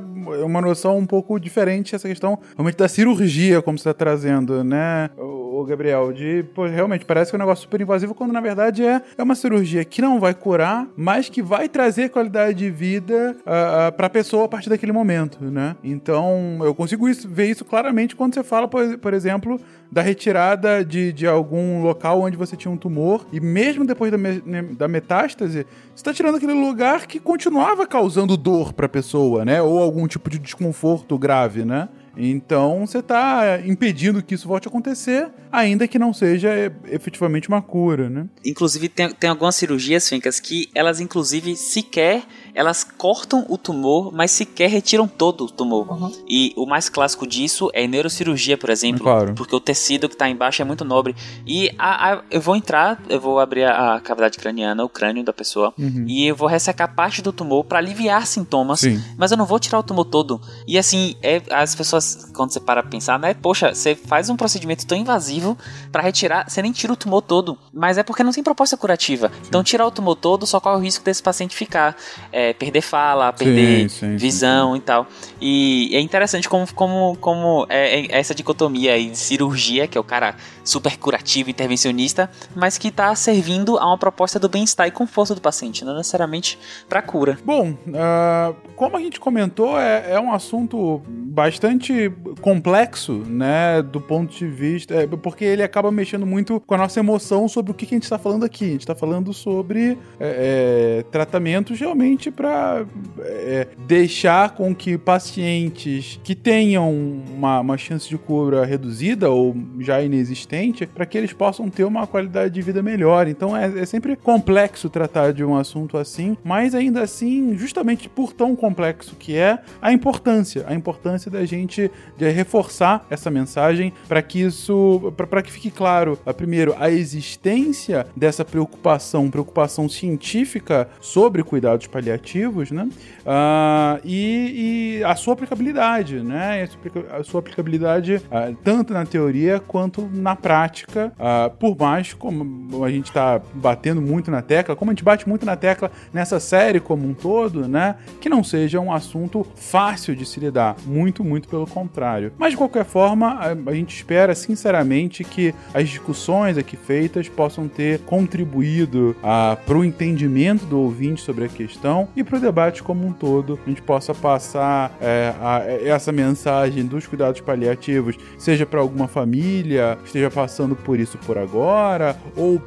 uma 0.45 0.61
noção 0.61 0.97
um 0.97 1.05
pouco 1.05 1.37
diferente 1.37 1.93
essa 1.93 2.07
questão 2.07 2.39
realmente 2.55 2.77
da 2.77 2.87
cirurgia, 2.87 3.61
como 3.61 3.77
você 3.77 3.89
está 3.89 3.93
trazendo, 3.93 4.63
né, 4.63 5.09
o 5.17 5.44
Gabriel? 5.63 6.11
De, 6.11 6.43
pô, 6.53 6.65
realmente, 6.65 7.05
parece 7.05 7.31
que 7.31 7.35
é 7.35 7.37
um 7.37 7.39
negócio 7.39 7.63
super 7.63 7.79
invasivo, 7.79 8.13
quando 8.13 8.31
na 8.33 8.41
verdade 8.41 8.83
é, 8.83 9.01
é 9.17 9.23
uma 9.23 9.35
cirurgia 9.35 9.85
que 9.85 10.01
não 10.01 10.19
vai 10.19 10.33
curar, 10.33 10.87
mas 10.95 11.29
que 11.29 11.41
vai 11.41 11.69
trazer 11.69 12.09
qualidade 12.09 12.57
de 12.57 12.69
vida 12.69 13.35
uh, 13.39 13.89
uh, 13.89 13.91
para 13.93 14.07
a 14.07 14.09
pessoa 14.09 14.45
a 14.45 14.47
partir 14.47 14.69
daquele 14.69 14.91
momento, 14.91 15.43
né? 15.45 15.75
Então, 15.83 16.59
eu 16.61 16.73
consigo 16.73 17.07
isso, 17.07 17.29
ver 17.29 17.49
isso 17.49 17.63
claramente 17.63 18.15
quando 18.15 18.33
você 18.33 18.43
fala, 18.43 18.67
por, 18.67 18.97
por 18.97 19.13
exemplo, 19.13 19.59
da 19.91 20.01
retirada 20.01 20.83
de, 20.83 21.13
de 21.13 21.27
algum 21.27 21.81
local 21.81 22.21
onde 22.21 22.35
você 22.35 22.55
tinha 22.55 22.71
um 22.71 22.77
tumor, 22.77 23.25
e 23.31 23.39
mesmo 23.39 23.85
depois 23.85 24.11
da, 24.11 24.17
me, 24.17 24.41
da 24.73 24.87
metástase, 24.87 25.65
você 25.93 25.95
está 25.95 26.13
tirando 26.13 26.35
aquele 26.35 26.53
lugar 26.53 27.05
que 27.07 27.19
continuava 27.19 27.85
causando 27.87 28.35
dor 28.35 28.73
para 28.73 28.87
a 28.87 28.89
pessoa, 28.89 29.45
né? 29.45 29.61
Ou 29.61 29.79
algum 29.79 30.07
tipo 30.07 30.29
de 30.29 30.39
desconforto 30.39 31.17
grave, 31.17 31.63
né? 31.63 31.89
Então 32.17 32.85
você 32.85 32.99
está 32.99 33.59
impedindo 33.65 34.23
que 34.23 34.35
isso 34.35 34.47
volte 34.47 34.67
a 34.67 34.69
acontecer, 34.69 35.29
ainda 35.55 35.87
que 35.87 35.97
não 35.97 36.13
seja 36.13 36.71
efetivamente 36.85 37.47
uma 37.47 37.61
cura, 37.61 38.09
né? 38.09 38.27
Inclusive 38.45 38.89
tem, 38.89 39.09
tem 39.11 39.29
algumas 39.29 39.55
cirurgias, 39.55 40.07
Fincas, 40.07 40.39
que 40.39 40.69
elas 40.73 40.99
inclusive 40.99 41.55
sequer 41.55 42.23
elas 42.55 42.85
cortam 42.85 43.45
o 43.49 43.57
tumor, 43.57 44.13
mas 44.13 44.31
sequer 44.31 44.69
retiram 44.69 45.07
todo 45.07 45.43
o 45.43 45.51
tumor. 45.51 45.91
Uhum. 45.91 46.11
E 46.27 46.53
o 46.55 46.65
mais 46.65 46.87
clássico 46.87 47.27
disso 47.27 47.69
é 47.73 47.85
neurocirurgia, 47.85 48.57
por 48.57 48.69
exemplo, 48.69 49.03
claro. 49.03 49.33
porque 49.35 49.53
o 49.53 49.59
tecido 49.59 50.07
que 50.07 50.15
está 50.15 50.29
embaixo 50.29 50.61
é 50.61 50.65
muito 50.65 50.85
nobre. 50.85 51.13
E 51.45 51.69
a, 51.77 52.13
a, 52.13 52.23
eu 52.31 52.39
vou 52.39 52.55
entrar, 52.55 53.03
eu 53.09 53.19
vou 53.19 53.41
abrir 53.41 53.65
a, 53.65 53.95
a 53.95 53.99
cavidade 53.99 54.37
craniana, 54.37 54.85
o 54.85 54.89
crânio 54.89 55.21
da 55.21 55.33
pessoa, 55.33 55.73
uhum. 55.77 56.05
e 56.07 56.25
eu 56.25 56.35
vou 56.35 56.47
ressecar 56.47 56.95
parte 56.95 57.21
do 57.21 57.33
tumor 57.33 57.65
para 57.65 57.77
aliviar 57.77 58.25
sintomas, 58.25 58.79
Sim. 58.79 59.03
mas 59.17 59.31
eu 59.31 59.37
não 59.37 59.45
vou 59.45 59.59
tirar 59.59 59.79
o 59.79 59.83
tumor 59.83 60.05
todo. 60.05 60.39
E 60.65 60.77
assim, 60.77 61.15
é, 61.21 61.41
as 61.51 61.75
pessoas, 61.75 62.31
quando 62.33 62.53
você 62.53 62.59
para 62.61 62.81
pra 62.81 62.89
pensar, 62.89 63.19
né, 63.19 63.33
poxa, 63.33 63.73
você 63.73 63.95
faz 63.95 64.29
um 64.29 64.37
procedimento 64.37 64.85
tão 64.85 64.97
invasivo 64.97 65.44
para 65.91 66.01
retirar, 66.01 66.49
você 66.49 66.61
nem 66.61 66.71
tira 66.71 66.93
o 66.93 66.95
tumor 66.95 67.21
todo, 67.21 67.57
mas 67.73 67.97
é 67.97 68.03
porque 68.03 68.23
não 68.23 68.31
tem 68.31 68.43
proposta 68.43 68.77
curativa. 68.77 69.31
Então, 69.47 69.63
tirar 69.63 69.85
o 69.85 69.91
tumor 69.91 70.15
todo 70.15 70.47
só 70.47 70.59
corre 70.59 70.77
o 70.77 70.79
risco 70.79 71.03
desse 71.03 71.21
paciente 71.21 71.55
ficar 71.55 71.95
é, 72.31 72.53
perder 72.53 72.81
fala, 72.81 73.33
perder 73.33 73.89
sim, 73.89 73.99
sim, 73.99 74.15
visão 74.15 74.71
sim. 74.71 74.77
e 74.77 74.81
tal. 74.81 75.07
E 75.41 75.89
é 75.93 75.99
interessante 75.99 76.47
como, 76.47 76.65
como, 76.73 77.17
como 77.17 77.67
é, 77.69 78.01
é 78.01 78.19
essa 78.19 78.33
dicotomia 78.33 78.93
aí 78.93 79.09
de 79.09 79.17
cirurgia, 79.17 79.87
que 79.87 79.97
é 79.97 80.01
o 80.01 80.03
cara 80.03 80.35
super 80.63 80.97
curativo, 80.97 81.49
intervencionista, 81.49 82.29
mas 82.55 82.77
que 82.77 82.87
está 82.87 83.13
servindo 83.15 83.77
a 83.77 83.85
uma 83.85 83.97
proposta 83.97 84.39
do 84.39 84.49
bem-estar 84.49 84.87
e 84.87 84.91
conforto 84.91 85.35
do 85.35 85.41
paciente, 85.41 85.83
não 85.83 85.95
necessariamente 85.95 86.57
para 86.87 87.01
cura. 87.01 87.37
Bom, 87.43 87.71
uh, 87.71 88.55
como 88.75 88.97
a 88.97 88.99
gente 88.99 89.19
comentou, 89.19 89.79
é, 89.79 90.13
é, 90.13 90.19
um 90.19 90.31
assunto 90.31 91.01
bastante 91.07 92.11
complexo, 92.41 93.13
né, 93.27 93.81
do 93.81 94.01
ponto 94.01 94.33
de 94.33 94.47
vista, 94.47 94.95
é, 94.95 95.05
porque 95.35 95.43
ele 95.43 95.61
acaba 95.61 95.91
mexendo 95.91 96.25
muito 96.25 96.61
com 96.61 96.73
a 96.75 96.77
nossa 96.77 96.97
emoção 96.97 97.49
sobre 97.49 97.69
o 97.69 97.75
que, 97.75 97.85
que 97.85 97.93
a 97.93 97.97
gente 97.97 98.03
está 98.03 98.17
falando 98.17 98.45
aqui. 98.45 98.63
A 98.63 98.69
gente 98.69 98.81
está 98.81 98.95
falando 98.95 99.33
sobre 99.33 99.97
é, 100.17 100.99
é 100.99 101.03
tratamentos 101.11 101.77
realmente 101.77 102.31
para 102.31 102.85
é, 103.19 103.67
deixar 103.85 104.51
com 104.51 104.73
que 104.73 104.97
pacientes 104.97 106.17
que 106.23 106.33
tenham 106.33 106.89
uma, 106.89 107.59
uma 107.59 107.77
chance 107.77 108.07
de 108.07 108.17
cura 108.17 108.65
reduzida 108.65 109.29
ou 109.29 109.57
já 109.79 110.01
inexistente 110.01 110.87
para 110.87 111.05
que 111.05 111.17
eles 111.17 111.33
possam 111.33 111.69
ter 111.69 111.83
uma 111.83 112.07
qualidade 112.07 112.53
de 112.53 112.61
vida 112.61 112.81
melhor. 112.81 113.27
Então 113.27 113.55
é, 113.55 113.81
é, 113.81 113.85
sempre 113.85 114.15
complexo 114.15 114.89
tratar 114.89 115.33
de 115.33 115.43
um 115.43 115.57
assunto 115.57 115.97
assim, 115.97 116.37
mas 116.45 116.73
ainda 116.73 117.01
assim, 117.01 117.57
justamente 117.57 118.07
por 118.07 118.31
tão 118.31 118.55
complexo 118.55 119.17
que 119.17 119.35
é, 119.35 119.59
a 119.81 119.91
importância, 119.91 120.63
a 120.65 120.73
importância 120.73 121.29
da 121.29 121.43
gente 121.43 121.91
de 122.17 122.29
reforçar 122.29 123.05
essa 123.09 123.29
mensagem 123.29 123.91
para 124.07 124.21
que 124.21 124.45
isso, 124.45 125.13
para 125.15 125.41
que 125.41 125.51
fique 125.51 125.71
claro, 125.71 126.17
primeiro, 126.35 126.75
a 126.77 126.89
existência 126.89 128.05
dessa 128.15 128.43
preocupação, 128.43 129.29
preocupação 129.29 129.87
científica 129.87 130.87
sobre 130.99 131.43
cuidados 131.43 131.87
paliativos, 131.87 132.71
né? 132.71 132.87
Uh, 133.21 134.01
e, 134.03 134.99
e, 134.99 135.03
a 135.03 135.15
sua 135.15 135.33
aplicabilidade, 135.33 136.21
né? 136.21 136.67
A 137.11 137.23
sua 137.23 137.39
aplicabilidade 137.39 138.15
uh, 138.15 138.55
tanto 138.63 138.93
na 138.93 139.05
teoria 139.05 139.59
quanto 139.59 140.09
na 140.11 140.35
prática, 140.35 141.11
uh, 141.17 141.49
por 141.57 141.77
mais 141.77 142.13
como 142.13 142.83
a 142.83 142.89
gente 142.89 143.07
está 143.07 143.41
batendo 143.53 144.01
muito 144.01 144.29
na 144.29 144.41
tecla, 144.41 144.75
como 144.75 144.91
a 144.91 144.93
gente 144.93 145.03
bate 145.03 145.27
muito 145.27 145.45
na 145.45 145.55
tecla 145.55 145.91
nessa 146.13 146.39
série 146.39 146.79
como 146.79 147.07
um 147.07 147.13
todo, 147.13 147.67
né? 147.67 147.95
Que 148.19 148.29
não 148.29 148.43
seja 148.43 148.79
um 148.79 148.91
assunto 148.91 149.45
fácil 149.55 150.15
de 150.15 150.25
se 150.25 150.39
lidar. 150.39 150.75
Muito, 150.85 151.23
muito 151.23 151.47
pelo 151.47 151.67
contrário. 151.67 152.31
Mas 152.37 152.51
de 152.51 152.57
qualquer 152.57 152.85
forma, 152.85 153.33
a, 153.33 153.71
a 153.71 153.73
gente 153.73 153.95
espera 153.95 154.35
sinceramente 154.35 155.04
que 155.09 155.53
as 155.73 155.89
discussões 155.89 156.57
aqui 156.57 156.77
feitas 156.77 157.29
possam 157.29 157.67
ter 157.67 157.99
contribuído 157.99 159.15
uh, 159.19 159.55
para 159.65 159.77
o 159.77 159.83
entendimento 159.83 160.65
do 160.65 160.79
ouvinte 160.79 161.21
sobre 161.21 161.45
a 161.45 161.47
questão 161.47 162.07
e 162.15 162.23
para 162.23 162.37
o 162.37 162.41
debate 162.41 162.83
como 162.83 163.05
um 163.05 163.11
todo, 163.11 163.59
a 163.65 163.69
gente 163.69 163.81
possa 163.81 164.13
passar 164.13 164.95
é, 165.01 165.33
a, 165.41 165.63
essa 165.83 166.11
mensagem 166.11 166.85
dos 166.85 167.07
cuidados 167.07 167.41
paliativos, 167.41 168.17
seja 168.37 168.65
para 168.65 168.79
alguma 168.79 169.07
família, 169.07 169.97
esteja 170.05 170.29
passando 170.29 170.75
por 170.75 170.99
isso 170.99 171.17
por 171.19 171.37
agora, 171.37 172.15
ou 172.35 172.61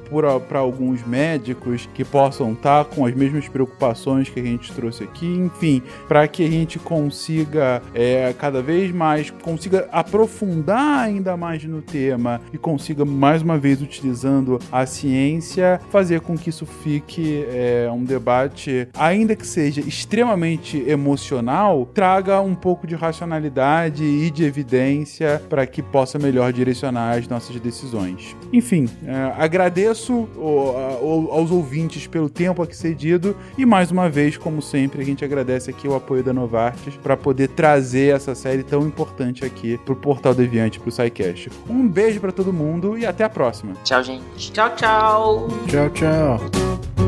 para 0.48 0.58
alguns 0.58 1.06
médicos 1.06 1.88
que 1.94 2.04
possam 2.04 2.52
estar 2.52 2.84
tá 2.84 2.94
com 2.94 3.06
as 3.06 3.14
mesmas 3.14 3.48
preocupações 3.48 4.28
que 4.28 4.40
a 4.40 4.42
gente 4.42 4.72
trouxe 4.72 5.04
aqui, 5.04 5.26
enfim, 5.26 5.82
para 6.06 6.26
que 6.28 6.44
a 6.44 6.50
gente 6.50 6.78
consiga 6.78 7.82
é, 7.94 8.34
cada 8.38 8.62
vez 8.62 8.92
mais, 8.92 9.30
consiga 9.30 9.88
aprofundar 9.92 11.00
ainda 11.00 11.36
mais 11.36 11.64
no 11.64 11.82
tema 11.82 12.27
e 12.52 12.58
consiga 12.58 13.04
mais 13.04 13.42
uma 13.42 13.58
vez 13.58 13.80
utilizando 13.80 14.58
a 14.70 14.86
ciência 14.86 15.80
fazer 15.90 16.20
com 16.20 16.36
que 16.36 16.50
isso 16.50 16.66
fique 16.66 17.44
é, 17.50 17.88
um 17.92 18.04
debate, 18.04 18.88
ainda 18.94 19.34
que 19.34 19.46
seja 19.46 19.80
extremamente 19.80 20.82
emocional, 20.86 21.86
traga 21.92 22.40
um 22.40 22.54
pouco 22.54 22.86
de 22.86 22.94
racionalidade 22.94 24.04
e 24.04 24.30
de 24.30 24.44
evidência 24.44 25.42
para 25.48 25.66
que 25.66 25.82
possa 25.82 26.18
melhor 26.18 26.52
direcionar 26.52 27.16
as 27.16 27.28
nossas 27.28 27.58
decisões. 27.60 28.36
Enfim, 28.52 28.88
é, 29.04 29.32
agradeço 29.36 30.28
o, 30.36 31.28
aos 31.30 31.50
ouvintes 31.50 32.06
pelo 32.06 32.28
tempo 32.28 32.62
aqui 32.62 32.76
cedido 32.76 33.36
e 33.56 33.64
mais 33.64 33.90
uma 33.90 34.08
vez, 34.08 34.36
como 34.36 34.62
sempre, 34.62 35.02
a 35.02 35.04
gente 35.04 35.24
agradece 35.24 35.70
aqui 35.70 35.86
o 35.86 35.94
apoio 35.94 36.22
da 36.22 36.32
Novartis 36.32 36.94
para 37.02 37.16
poder 37.16 37.48
trazer 37.48 38.14
essa 38.14 38.34
série 38.34 38.62
tão 38.62 38.86
importante 38.86 39.44
aqui 39.44 39.78
pro 39.84 39.96
Portal 39.96 40.34
Deviante, 40.34 40.80
pro 40.80 40.90
SciCast. 40.90 41.50
Um 41.68 41.88
beijo 42.18 42.20
para 42.20 42.32
todo 42.32 42.52
mundo 42.52 42.98
e 42.98 43.06
até 43.06 43.24
a 43.24 43.28
próxima. 43.28 43.74
Tchau, 43.84 44.02
gente. 44.02 44.52
Tchau, 44.52 44.74
tchau. 44.76 45.48
Tchau, 45.66 45.90
tchau. 45.90 47.07